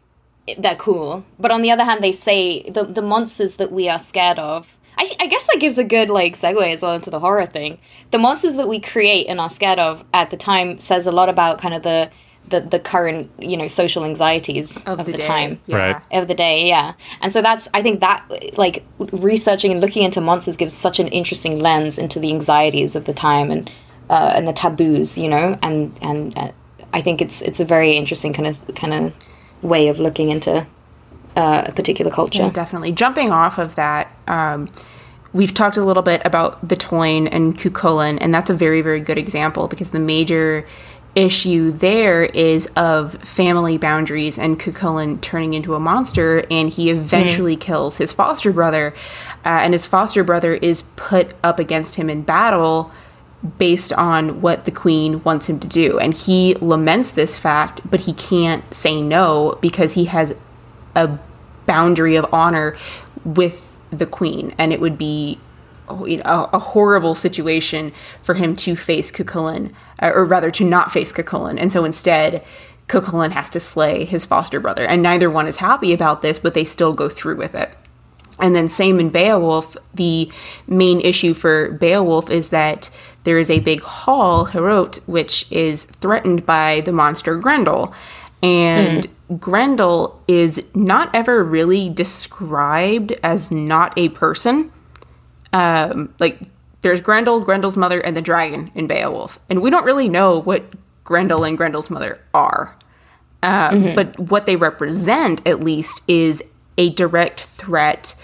they're 0.59 0.77
cool, 0.77 1.25
but 1.39 1.51
on 1.51 1.63
the 1.63 1.71
other 1.71 1.85
hand 1.85 2.03
they 2.03 2.13
say 2.13 2.63
the 2.71 2.85
the 2.85 3.03
monsters 3.03 3.57
that 3.57 3.73
we 3.73 3.89
are 3.89 3.99
scared 3.99 4.39
of. 4.39 4.79
I, 4.99 5.15
I 5.21 5.27
guess 5.29 5.47
that 5.47 5.61
gives 5.61 5.79
a 5.79 5.85
good 5.85 6.11
like 6.11 6.35
segue 6.35 6.73
as 6.75 6.83
well 6.83 6.95
into 6.95 7.11
the 7.11 7.21
horror 7.21 7.47
thing. 7.47 7.79
The 8.11 8.19
monsters 8.19 8.55
that 8.57 8.69
we 8.69 8.81
create 8.81 9.27
and 9.29 9.41
are 9.41 9.51
scared 9.51 9.79
of 9.79 10.05
at 10.13 10.31
the 10.31 10.37
time 10.37 10.79
says 10.79 11.07
a 11.07 11.13
lot 11.13 11.29
about 11.29 11.61
kind 11.61 11.75
of 11.75 11.83
the 11.83 12.11
the, 12.51 12.61
the 12.61 12.79
current 12.79 13.31
you 13.39 13.57
know 13.57 13.69
social 13.69 14.05
anxieties 14.05 14.85
of, 14.85 15.05
the, 15.07 15.13
day. 15.13 15.27
time 15.27 15.61
Yeah. 15.67 15.77
Right. 15.77 16.03
of 16.13 16.29
the 16.29 16.35
day 16.35 16.67
yeah 16.67 16.95
and 17.21 17.33
so 17.33 17.43
that's 17.43 17.69
i 17.75 17.83
think 17.83 18.01
that 18.01 18.25
like 18.57 18.85
researching 18.99 19.73
and 19.73 19.81
looking 19.81 20.03
into 20.03 20.21
monsters 20.21 20.57
gives 20.57 20.75
such 20.75 20.99
an 20.99 21.09
interesting 21.09 21.61
lens 21.61 21.99
into 21.99 22.19
the 22.19 22.31
anxieties 22.31 22.97
of 22.97 23.05
the 23.05 23.15
time 23.15 23.51
and 23.51 23.71
uh, 24.11 24.33
and 24.35 24.49
the 24.49 24.53
taboos 24.53 25.19
you 25.19 25.29
know 25.29 25.59
and 25.63 25.97
and 26.01 26.37
uh, 26.39 26.51
i 26.93 27.01
think 27.01 27.21
it's 27.21 27.43
it's 27.43 27.61
a 27.61 27.65
very 27.65 27.93
interesting 27.97 28.33
kind 28.33 28.47
of 28.47 28.75
kind 28.75 28.95
of 28.95 29.13
way 29.63 29.89
of 29.89 29.99
looking 29.99 30.31
into 30.31 30.67
uh, 31.37 31.65
a 31.67 31.73
particular 31.73 32.11
culture 32.11 32.43
Yeah, 32.45 32.51
definitely. 32.51 32.93
Jumping 32.93 33.31
off 33.31 33.59
of 33.59 33.77
that, 33.77 34.11
um, 34.27 34.69
we've 35.33 35.55
talked 35.55 35.77
a 35.77 35.85
little 35.85 36.03
bit 36.03 36.21
about 36.25 36.69
the 36.69 36.77
Táin 36.77 37.29
and 37.31 37.57
Cuchulainn, 37.57 38.19
and 38.21 38.35
that's 38.35 38.51
a 38.51 38.55
very, 38.55 38.83
very 38.83 39.01
good 39.01 39.19
example 39.19 39.69
because 39.69 39.93
the 39.93 40.01
major 40.01 40.67
issue 41.15 41.73
there 41.73 42.25
is 42.25 42.67
of 42.77 43.15
family 43.23 43.77
boundaries 43.77 44.39
and 44.39 44.59
Cuchulainn 44.59 45.21
turning 45.21 45.55
into 45.55 45.75
a 45.75 45.81
monster, 45.81 46.45
and 46.51 46.69
he 46.69 46.91
eventually 46.91 47.57
kills 47.57 47.97
his 47.97 48.13
foster 48.13 48.53
brother, 48.53 48.95
uh, 49.45 49.61
and 49.63 49.73
his 49.73 49.87
foster 49.87 50.23
brother 50.23 50.55
is 50.55 50.83
put 50.97 51.35
up 51.43 51.59
against 51.59 51.97
him 51.97 52.09
in 52.09 52.23
battle 52.23 52.93
based 53.57 53.93
on 53.93 54.41
what 54.41 54.65
the 54.65 54.71
queen 54.71 55.23
wants 55.23 55.49
him 55.49 55.61
to 55.61 55.69
do. 55.69 55.99
And 55.99 56.13
he 56.13 56.55
laments 56.55 57.11
this 57.13 57.37
fact, 57.37 57.81
but 57.89 58.01
he 58.01 58.13
can't 58.13 58.73
say 58.75 59.01
no 59.01 59.59
because 59.61 59.95
he 59.95 60.07
has 60.07 60.35
a 60.95 61.19
boundary 61.67 62.17
of 62.17 62.27
honor 62.33 62.77
with 63.25 63.77
the 63.91 64.07
queen. 64.07 64.55
And 64.59 64.73
it 64.73 64.81
would 64.81 64.99
be 64.99 65.39
a, 65.89 66.49
a 66.53 66.59
horrible 66.59 67.15
situation 67.15 67.93
for 68.23 68.35
him 68.35 68.57
to 68.57 68.77
face 68.77 69.11
Cuchulainn, 69.11 69.73
uh, 70.01 70.13
or 70.15 70.25
rather 70.25 70.51
to 70.53 70.65
not 70.65 70.93
face 70.93 71.13
Cuchulainn. 71.13 71.61
And 71.61 71.73
so 71.73 71.85
instead, 71.85 72.45
Cuchulainn 72.89 73.33
has 73.33 73.51
to 73.51 73.61
slay 73.61 74.05
his 74.05 74.27
foster 74.27 74.61
brother. 74.61 74.87
And 74.87 75.03
neither 75.03 75.31
one 75.31 75.47
is 75.47 75.57
happy 75.57 75.93
about 75.93 76.23
this, 76.23 76.39
but 76.39 76.55
they 76.55 76.65
still 76.65 76.95
go 76.95 77.09
through 77.09 77.37
with 77.37 77.55
it. 77.55 77.77
And 78.41 78.55
then 78.55 78.69
same 78.69 79.01
in 79.01 79.11
Beowulf, 79.11 79.77
the 79.95 80.31
main 80.67 81.01
issue 81.01 81.35
for 81.35 81.73
Beowulf 81.73 82.31
is 82.31 82.51
that 82.51 82.91
there 83.25 83.39
is 83.39 83.51
a 83.51 83.61
big 83.61 83.83
hall, 83.83 84.47
Herot, 84.47 85.07
which 85.09 85.51
is 85.51 85.85
threatened 85.85 86.47
by 86.47 86.83
the 86.83 86.93
monster 86.93 87.37
Grendel. 87.37 87.93
And 88.43 89.09
Grendel 89.39 90.23
is 90.29 90.65
not 90.75 91.15
ever 91.15 91.43
really 91.45 91.91
described 91.91 93.13
as 93.23 93.51
not 93.51 93.93
a 93.97 94.09
person. 94.11 94.73
Um, 95.53 96.15
like 96.19 96.41
there's 96.81 97.01
Grendel, 97.01 97.41
Grendel's 97.41 97.77
mother, 97.77 98.01
and 98.01 98.17
the 98.17 98.23
dragon 98.23 98.71
in 98.75 98.87
Beowulf. 98.87 99.39
And 99.49 99.63
we 99.63 99.71
don't 99.71 99.85
really 99.85 100.09
know 100.09 100.41
what 100.41 100.65
Grendel 101.05 101.45
and 101.45 101.57
Grendel's 101.57 101.91
mother 101.91 102.21
are. 102.35 102.77
Um, 103.43 103.95
But 103.95 104.19
what 104.19 104.47
they 104.47 104.57
represent, 104.57 105.47
at 105.47 105.61
least, 105.61 106.03
is 106.09 106.43
a 106.77 106.91
direct 106.91 107.41
threat 107.41 108.15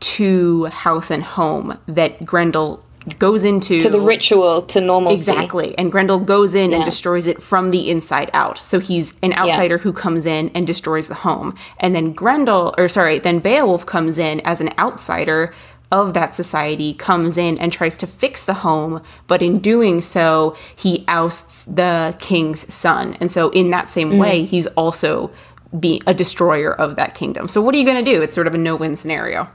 to 0.00 0.64
house 0.66 1.10
and 1.10 1.22
home 1.22 1.78
that 1.86 2.24
Grendel 2.24 2.82
goes 3.18 3.44
into. 3.44 3.80
to 3.80 3.88
the 3.88 4.00
ritual 4.00 4.62
to 4.62 4.80
normalcy 4.80 5.14
Exactly. 5.14 5.76
And 5.78 5.90
Grendel 5.90 6.18
goes 6.18 6.54
in 6.54 6.72
and 6.72 6.84
destroys 6.84 7.26
it 7.26 7.42
from 7.42 7.70
the 7.70 7.90
inside 7.90 8.30
out. 8.34 8.58
So 8.58 8.78
he's 8.78 9.14
an 9.22 9.32
outsider 9.32 9.78
who 9.78 9.92
comes 9.92 10.26
in 10.26 10.50
and 10.54 10.66
destroys 10.66 11.08
the 11.08 11.14
home. 11.14 11.54
And 11.78 11.94
then 11.94 12.12
Grendel, 12.12 12.74
or 12.76 12.88
sorry, 12.88 13.18
then 13.18 13.38
Beowulf 13.38 13.86
comes 13.86 14.18
in 14.18 14.40
as 14.40 14.60
an 14.60 14.72
outsider 14.78 15.54
of 15.92 16.14
that 16.14 16.34
society, 16.34 16.94
comes 16.94 17.36
in 17.36 17.58
and 17.60 17.72
tries 17.72 17.96
to 17.98 18.06
fix 18.06 18.44
the 18.44 18.54
home. 18.54 19.02
But 19.26 19.42
in 19.42 19.58
doing 19.58 20.00
so, 20.00 20.56
he 20.76 21.04
ousts 21.08 21.64
the 21.64 22.16
king's 22.18 22.72
son. 22.72 23.16
And 23.20 23.30
so, 23.30 23.50
in 23.50 23.70
that 23.70 23.88
same 23.88 24.18
way, 24.18 24.42
mm. 24.42 24.46
he's 24.46 24.66
also 24.68 25.30
be 25.78 26.02
a 26.06 26.14
destroyer 26.14 26.74
of 26.74 26.96
that 26.96 27.14
kingdom. 27.14 27.48
So, 27.48 27.60
what 27.60 27.74
are 27.74 27.78
you 27.78 27.84
going 27.84 28.02
to 28.02 28.10
do? 28.10 28.22
It's 28.22 28.34
sort 28.34 28.46
of 28.46 28.54
a 28.54 28.58
no 28.58 28.76
win 28.76 28.96
scenario. 28.96 29.48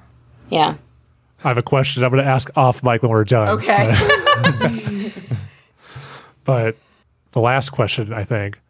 yeah 0.50 0.76
I 1.44 1.50
have 1.50 1.58
a 1.58 1.64
question 1.64 2.04
I'm 2.04 2.10
going 2.10 2.24
to 2.24 2.30
ask 2.30 2.50
off 2.58 2.82
mic 2.82 3.04
when 3.04 3.12
we're 3.12 3.24
done. 3.24 3.50
Okay. 3.50 5.12
But 6.46 6.78
the 7.32 7.42
last 7.42 7.72
question, 7.72 8.14
I 8.14 8.24
think, 8.24 8.62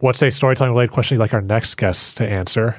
what's 0.00 0.20
a 0.20 0.30
storytelling 0.30 0.72
related 0.72 0.92
question 0.92 1.14
you'd 1.14 1.20
like 1.20 1.32
our 1.32 1.40
next 1.40 1.76
guests 1.76 2.12
to 2.14 2.28
answer? 2.28 2.76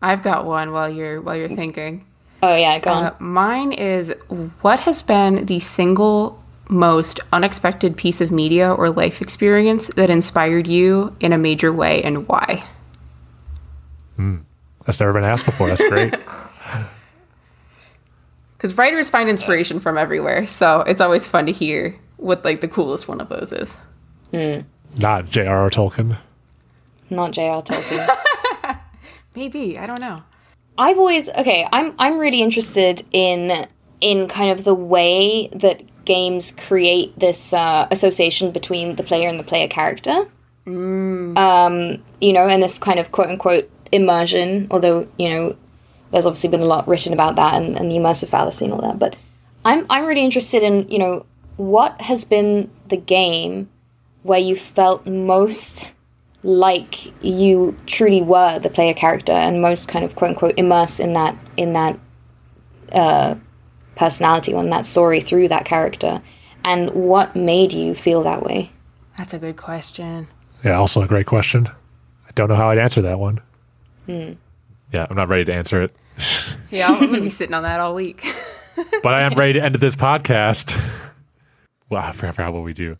I've 0.00 0.22
got 0.22 0.46
one 0.46 0.72
while 0.72 0.88
you're 0.88 1.20
while 1.20 1.36
you're 1.36 1.48
thinking. 1.48 2.06
Oh 2.44 2.56
yeah 2.56 2.78
go 2.78 2.90
on 2.90 3.04
Uh, 3.04 3.14
mine 3.18 3.72
is 3.72 4.14
what 4.62 4.80
has 4.80 5.02
been 5.02 5.46
the 5.46 5.60
single 5.60 6.42
most 6.68 7.20
unexpected 7.32 7.96
piece 7.96 8.20
of 8.20 8.30
media 8.30 8.72
or 8.72 8.90
life 8.90 9.20
experience 9.22 9.88
that 9.96 10.08
inspired 10.10 10.66
you 10.66 11.14
in 11.20 11.32
a 11.32 11.38
major 11.38 11.72
way 11.72 12.02
and 12.02 12.26
why? 12.28 12.64
That's 14.86 15.00
never 15.00 15.12
been 15.12 15.24
asked 15.24 15.46
before. 15.46 15.68
That's 15.68 15.86
great. 15.88 16.14
Because 18.56 18.78
writers 18.78 19.10
find 19.10 19.28
inspiration 19.28 19.78
from 19.78 19.98
everywhere, 19.98 20.46
so 20.46 20.80
it's 20.80 21.00
always 21.02 21.28
fun 21.28 21.44
to 21.46 21.52
hear 21.52 21.98
what 22.16 22.46
like 22.46 22.62
the 22.62 22.68
coolest 22.68 23.06
one 23.08 23.20
of 23.20 23.28
those 23.28 23.52
is. 23.52 23.76
Not 24.96 25.28
J.R.R. 25.28 25.68
Tolkien. 25.68 26.16
not 27.10 27.32
J.R. 27.32 27.62
Tolkien 27.62 28.08
Maybe 29.36 29.78
I 29.78 29.86
don't 29.86 30.00
know. 30.00 30.22
I've 30.76 30.98
always 30.98 31.28
okay. 31.30 31.66
I'm 31.72 31.94
I'm 31.98 32.18
really 32.18 32.42
interested 32.42 33.04
in 33.12 33.66
in 34.00 34.28
kind 34.28 34.50
of 34.50 34.64
the 34.64 34.74
way 34.74 35.48
that 35.48 35.82
games 36.04 36.50
create 36.50 37.18
this 37.18 37.52
uh, 37.52 37.88
association 37.90 38.50
between 38.50 38.96
the 38.96 39.02
player 39.02 39.28
and 39.28 39.38
the 39.38 39.44
player 39.44 39.68
character. 39.68 40.26
Um, 41.36 42.02
you 42.20 42.32
know, 42.32 42.48
and 42.48 42.62
this 42.62 42.78
kind 42.78 42.98
of 42.98 43.12
quote 43.12 43.28
unquote 43.28 43.70
immersion. 43.92 44.66
Although 44.70 45.08
you 45.18 45.28
know, 45.30 45.56
there's 46.10 46.26
obviously 46.26 46.50
been 46.50 46.60
a 46.60 46.66
lot 46.66 46.88
written 46.88 47.12
about 47.12 47.36
that 47.36 47.54
and, 47.54 47.76
and 47.76 47.90
the 47.90 47.96
immersive 47.96 48.28
fallacy 48.28 48.64
and 48.64 48.74
all 48.74 48.82
that. 48.82 48.98
But 48.98 49.16
I'm 49.64 49.86
I'm 49.88 50.06
really 50.06 50.24
interested 50.24 50.62
in 50.62 50.88
you 50.88 50.98
know 50.98 51.26
what 51.56 52.00
has 52.00 52.24
been 52.24 52.70
the 52.88 52.96
game 52.96 53.68
where 54.22 54.40
you 54.40 54.56
felt 54.56 55.06
most 55.06 55.94
like 56.44 57.24
you 57.24 57.74
truly 57.86 58.20
were 58.20 58.58
the 58.58 58.68
player 58.68 58.92
character 58.92 59.32
and 59.32 59.62
most 59.62 59.88
kind 59.88 60.04
of 60.04 60.14
quote 60.14 60.30
unquote 60.30 60.58
immerse 60.58 61.00
in 61.00 61.14
that 61.14 61.36
in 61.56 61.72
that 61.72 61.98
uh, 62.92 63.34
personality 63.96 64.52
or 64.52 64.62
in 64.62 64.68
that 64.70 64.84
story 64.84 65.20
through 65.20 65.48
that 65.48 65.64
character 65.64 66.20
and 66.62 66.90
what 66.90 67.34
made 67.34 67.72
you 67.72 67.94
feel 67.94 68.22
that 68.22 68.42
way 68.42 68.70
That's 69.16 69.34
a 69.34 69.38
good 69.38 69.56
question. 69.56 70.28
Yeah, 70.64 70.74
also 70.74 71.02
a 71.02 71.06
great 71.06 71.26
question. 71.26 71.66
I 71.66 72.30
don't 72.34 72.48
know 72.48 72.56
how 72.56 72.70
I'd 72.70 72.78
answer 72.78 73.02
that 73.02 73.18
one. 73.18 73.40
Yeah, 74.06 75.06
I'm 75.08 75.16
not 75.16 75.28
ready 75.28 75.44
to 75.46 75.54
answer 75.54 75.82
it. 75.82 75.96
Yeah, 76.70 76.88
I'm 76.88 77.06
gonna 77.06 77.20
be 77.20 77.28
sitting 77.28 77.54
on 77.54 77.62
that 77.62 77.78
all 77.78 77.94
week. 77.94 78.26
but 79.02 79.14
I 79.14 79.22
am 79.22 79.34
ready 79.34 79.52
to 79.54 79.62
end 79.62 79.76
this 79.76 79.94
podcast. 79.94 80.76
wow, 81.88 82.00
I 82.08 82.10
forgot 82.12 82.52
what 82.52 82.64
we 82.64 82.72
do. 82.72 82.96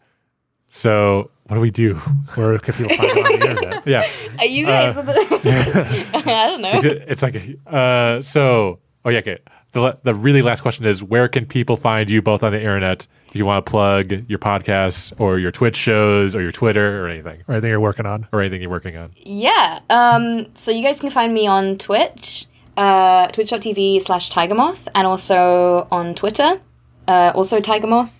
So, 0.68 1.30
what 1.46 1.56
do 1.56 1.60
we 1.60 1.70
do? 1.70 1.94
Where 2.34 2.58
can 2.58 2.74
people 2.74 2.96
find 2.96 3.10
it 3.10 3.26
on 3.26 3.40
the 3.40 3.50
internet? 3.50 3.86
Yeah, 3.86 4.08
Are 4.38 4.46
you 4.46 4.64
guys? 4.66 4.96
are 4.96 5.02
the- 5.02 6.22
I 6.26 6.46
don't 6.48 6.60
know. 6.62 6.80
it's 6.82 7.22
like 7.22 7.36
uh, 7.66 8.20
so. 8.22 8.78
Oh 9.04 9.10
yeah, 9.10 9.18
okay. 9.18 9.38
The 9.72 9.98
the 10.04 10.14
really 10.14 10.40
last 10.40 10.60
question 10.62 10.86
is 10.86 11.02
where 11.02 11.28
can 11.28 11.44
people 11.46 11.76
find 11.76 12.08
you 12.08 12.22
both 12.22 12.42
on 12.42 12.52
the 12.52 12.58
internet? 12.58 13.06
If 13.28 13.36
you 13.36 13.44
want 13.44 13.66
to 13.66 13.70
plug 13.70 14.12
your 14.30 14.38
podcast 14.38 15.12
or 15.20 15.38
your 15.40 15.50
Twitch 15.50 15.76
shows 15.76 16.34
or 16.36 16.40
your 16.40 16.52
Twitter 16.52 17.04
or 17.04 17.08
anything 17.08 17.42
Or 17.48 17.54
anything 17.54 17.70
you're 17.70 17.80
working 17.80 18.06
on? 18.06 18.28
or 18.32 18.40
anything 18.40 18.60
you're 18.62 18.70
working 18.70 18.96
on. 18.96 19.10
Yeah. 19.16 19.80
Um, 19.90 20.46
so 20.54 20.70
you 20.70 20.82
guys 20.84 21.00
can 21.00 21.10
find 21.10 21.34
me 21.34 21.46
on 21.48 21.76
Twitch, 21.76 22.46
uh, 22.76 23.26
twitch.tv 23.28 24.00
slash 24.00 24.30
Tigermoth, 24.30 24.86
and 24.94 25.06
also 25.08 25.88
on 25.90 26.14
Twitter, 26.14 26.60
uh, 27.08 27.32
also 27.34 27.60
Tigermoth, 27.60 28.12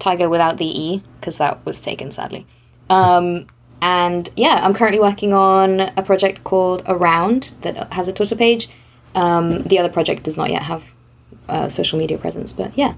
Tiger 0.00 0.28
without 0.28 0.58
the 0.58 0.66
E, 0.66 1.02
because 1.20 1.38
that 1.38 1.64
was 1.64 1.80
taken 1.80 2.10
sadly. 2.10 2.44
Um, 2.90 3.46
and 3.80 4.28
yeah, 4.36 4.60
I'm 4.62 4.74
currently 4.74 5.00
working 5.00 5.32
on 5.32 5.80
a 5.80 6.02
project 6.02 6.44
called 6.44 6.82
Around 6.86 7.52
that 7.60 7.92
has 7.92 8.08
a 8.08 8.12
Twitter 8.12 8.36
page. 8.36 8.68
Um, 9.14 9.62
the 9.62 9.78
other 9.78 9.88
project 9.88 10.24
does 10.24 10.36
not 10.36 10.50
yet 10.50 10.62
have 10.62 10.94
uh, 11.48 11.68
social 11.68 11.98
media 11.98 12.18
presence, 12.18 12.52
but 12.52 12.76
yeah. 12.76 12.94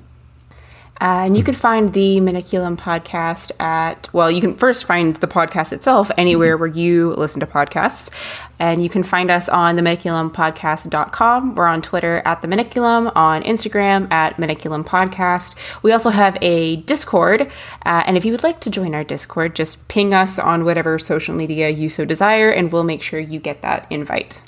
Uh, 1.01 1.24
and 1.24 1.36
you 1.36 1.43
can 1.43 1.55
find 1.55 1.93
the 1.94 2.18
Maniculum 2.18 2.77
podcast 2.77 3.52
at, 3.59 4.12
well, 4.12 4.31
you 4.31 4.40
can 4.40 4.55
first 4.55 4.85
find 4.85 5.16
the 5.16 5.27
podcast 5.27 5.72
itself 5.72 6.10
anywhere 6.18 6.56
where 6.56 6.68
you 6.68 7.14
listen 7.14 7.40
to 7.40 7.47
podcasts. 7.47 8.10
And 8.59 8.82
you 8.82 8.90
can 8.90 9.02
find 9.02 9.31
us 9.31 9.48
on 9.48 9.77
the 9.77 9.82
maniculumpodcast.com. 9.82 11.55
We're 11.55 11.66
on 11.66 11.81
Twitter 11.81 12.20
at 12.27 12.43
the 12.43 12.48
Maniculum, 12.48 13.10
on 13.16 13.43
Instagram 13.43 14.12
at 14.12 14.36
Maniculum 14.36 14.85
Podcast. 14.85 15.55
We 15.82 15.93
also 15.93 16.10
have 16.10 16.36
a 16.43 16.77
Discord. 16.77 17.51
Uh, 17.86 18.02
and 18.06 18.18
if 18.18 18.27
you 18.27 18.32
would 18.32 18.43
like 18.43 18.60
to 18.60 18.70
join 18.70 18.94
our 18.94 19.02
Discord, 19.02 19.56
just 19.56 19.89
ping 19.89 20.12
us 20.12 20.39
on 20.39 20.66
whatever 20.66 20.98
social 20.98 21.35
media 21.35 21.70
you 21.70 21.89
so 21.89 22.05
desire, 22.05 22.51
and 22.51 22.70
we'll 22.70 22.85
make 22.85 23.02
sure 23.02 23.18
you 23.18 23.40
get 23.40 23.62
that 23.62 23.86
invite. 23.89 24.43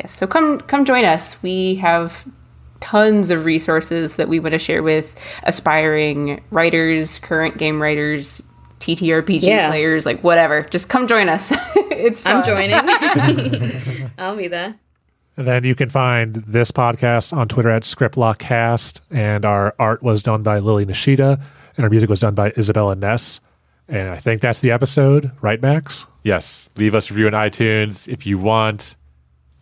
Yes, 0.00 0.14
so 0.14 0.26
come 0.26 0.60
come 0.60 0.84
join 0.84 1.04
us. 1.04 1.42
We 1.42 1.76
have 1.76 2.24
tons 2.80 3.30
of 3.30 3.44
resources 3.44 4.16
that 4.16 4.28
we 4.28 4.40
want 4.40 4.52
to 4.52 4.58
share 4.58 4.82
with 4.82 5.18
aspiring 5.44 6.42
writers, 6.50 7.18
current 7.18 7.58
game 7.58 7.80
writers, 7.82 8.42
TTRPG 8.80 9.42
Yeah. 9.42 9.68
players, 9.68 10.06
like 10.06 10.20
whatever. 10.22 10.62
Just 10.70 10.88
come 10.88 11.06
join 11.06 11.28
us. 11.28 11.52
it's 11.76 12.20
fun. 12.20 12.36
I'm 12.36 12.44
joining. 12.44 14.10
I'll 14.18 14.36
be 14.36 14.48
there. 14.48 14.74
And 15.36 15.46
then 15.46 15.62
you 15.64 15.74
can 15.74 15.88
find 15.88 16.34
this 16.46 16.70
podcast 16.72 17.32
on 17.36 17.46
Twitter 17.48 17.70
at 17.70 17.82
ScriptLockCast. 17.84 19.00
And 19.10 19.44
our 19.44 19.74
art 19.78 20.02
was 20.02 20.22
done 20.22 20.42
by 20.42 20.58
Lily 20.58 20.84
Nishida, 20.86 21.40
and 21.76 21.84
our 21.84 21.90
music 21.90 22.10
was 22.10 22.20
done 22.20 22.34
by 22.34 22.50
Isabella 22.58 22.96
Ness. 22.96 23.40
And 23.88 24.10
I 24.10 24.16
think 24.16 24.40
that's 24.42 24.60
the 24.60 24.70
episode, 24.72 25.30
right, 25.40 25.62
Max? 25.62 26.06
Yes, 26.24 26.70
leave 26.76 26.94
us 26.94 27.10
a 27.10 27.14
review 27.14 27.26
on 27.28 27.32
iTunes 27.32 28.06
if 28.08 28.26
you 28.26 28.36
want. 28.38 28.96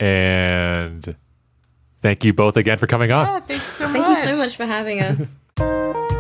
And 0.01 1.15
thank 2.07 2.25
you 2.25 2.33
both 2.33 2.57
again 2.57 2.79
for 2.79 2.87
coming 2.87 3.11
on. 3.11 3.27
Yeah, 3.27 3.41
thanks 3.41 3.65
so 3.77 3.89
Thank 3.89 4.07
you 4.07 4.15
so 4.15 4.37
much 4.39 4.57
for 4.57 4.65
having 4.65 5.01
us. 5.01 5.35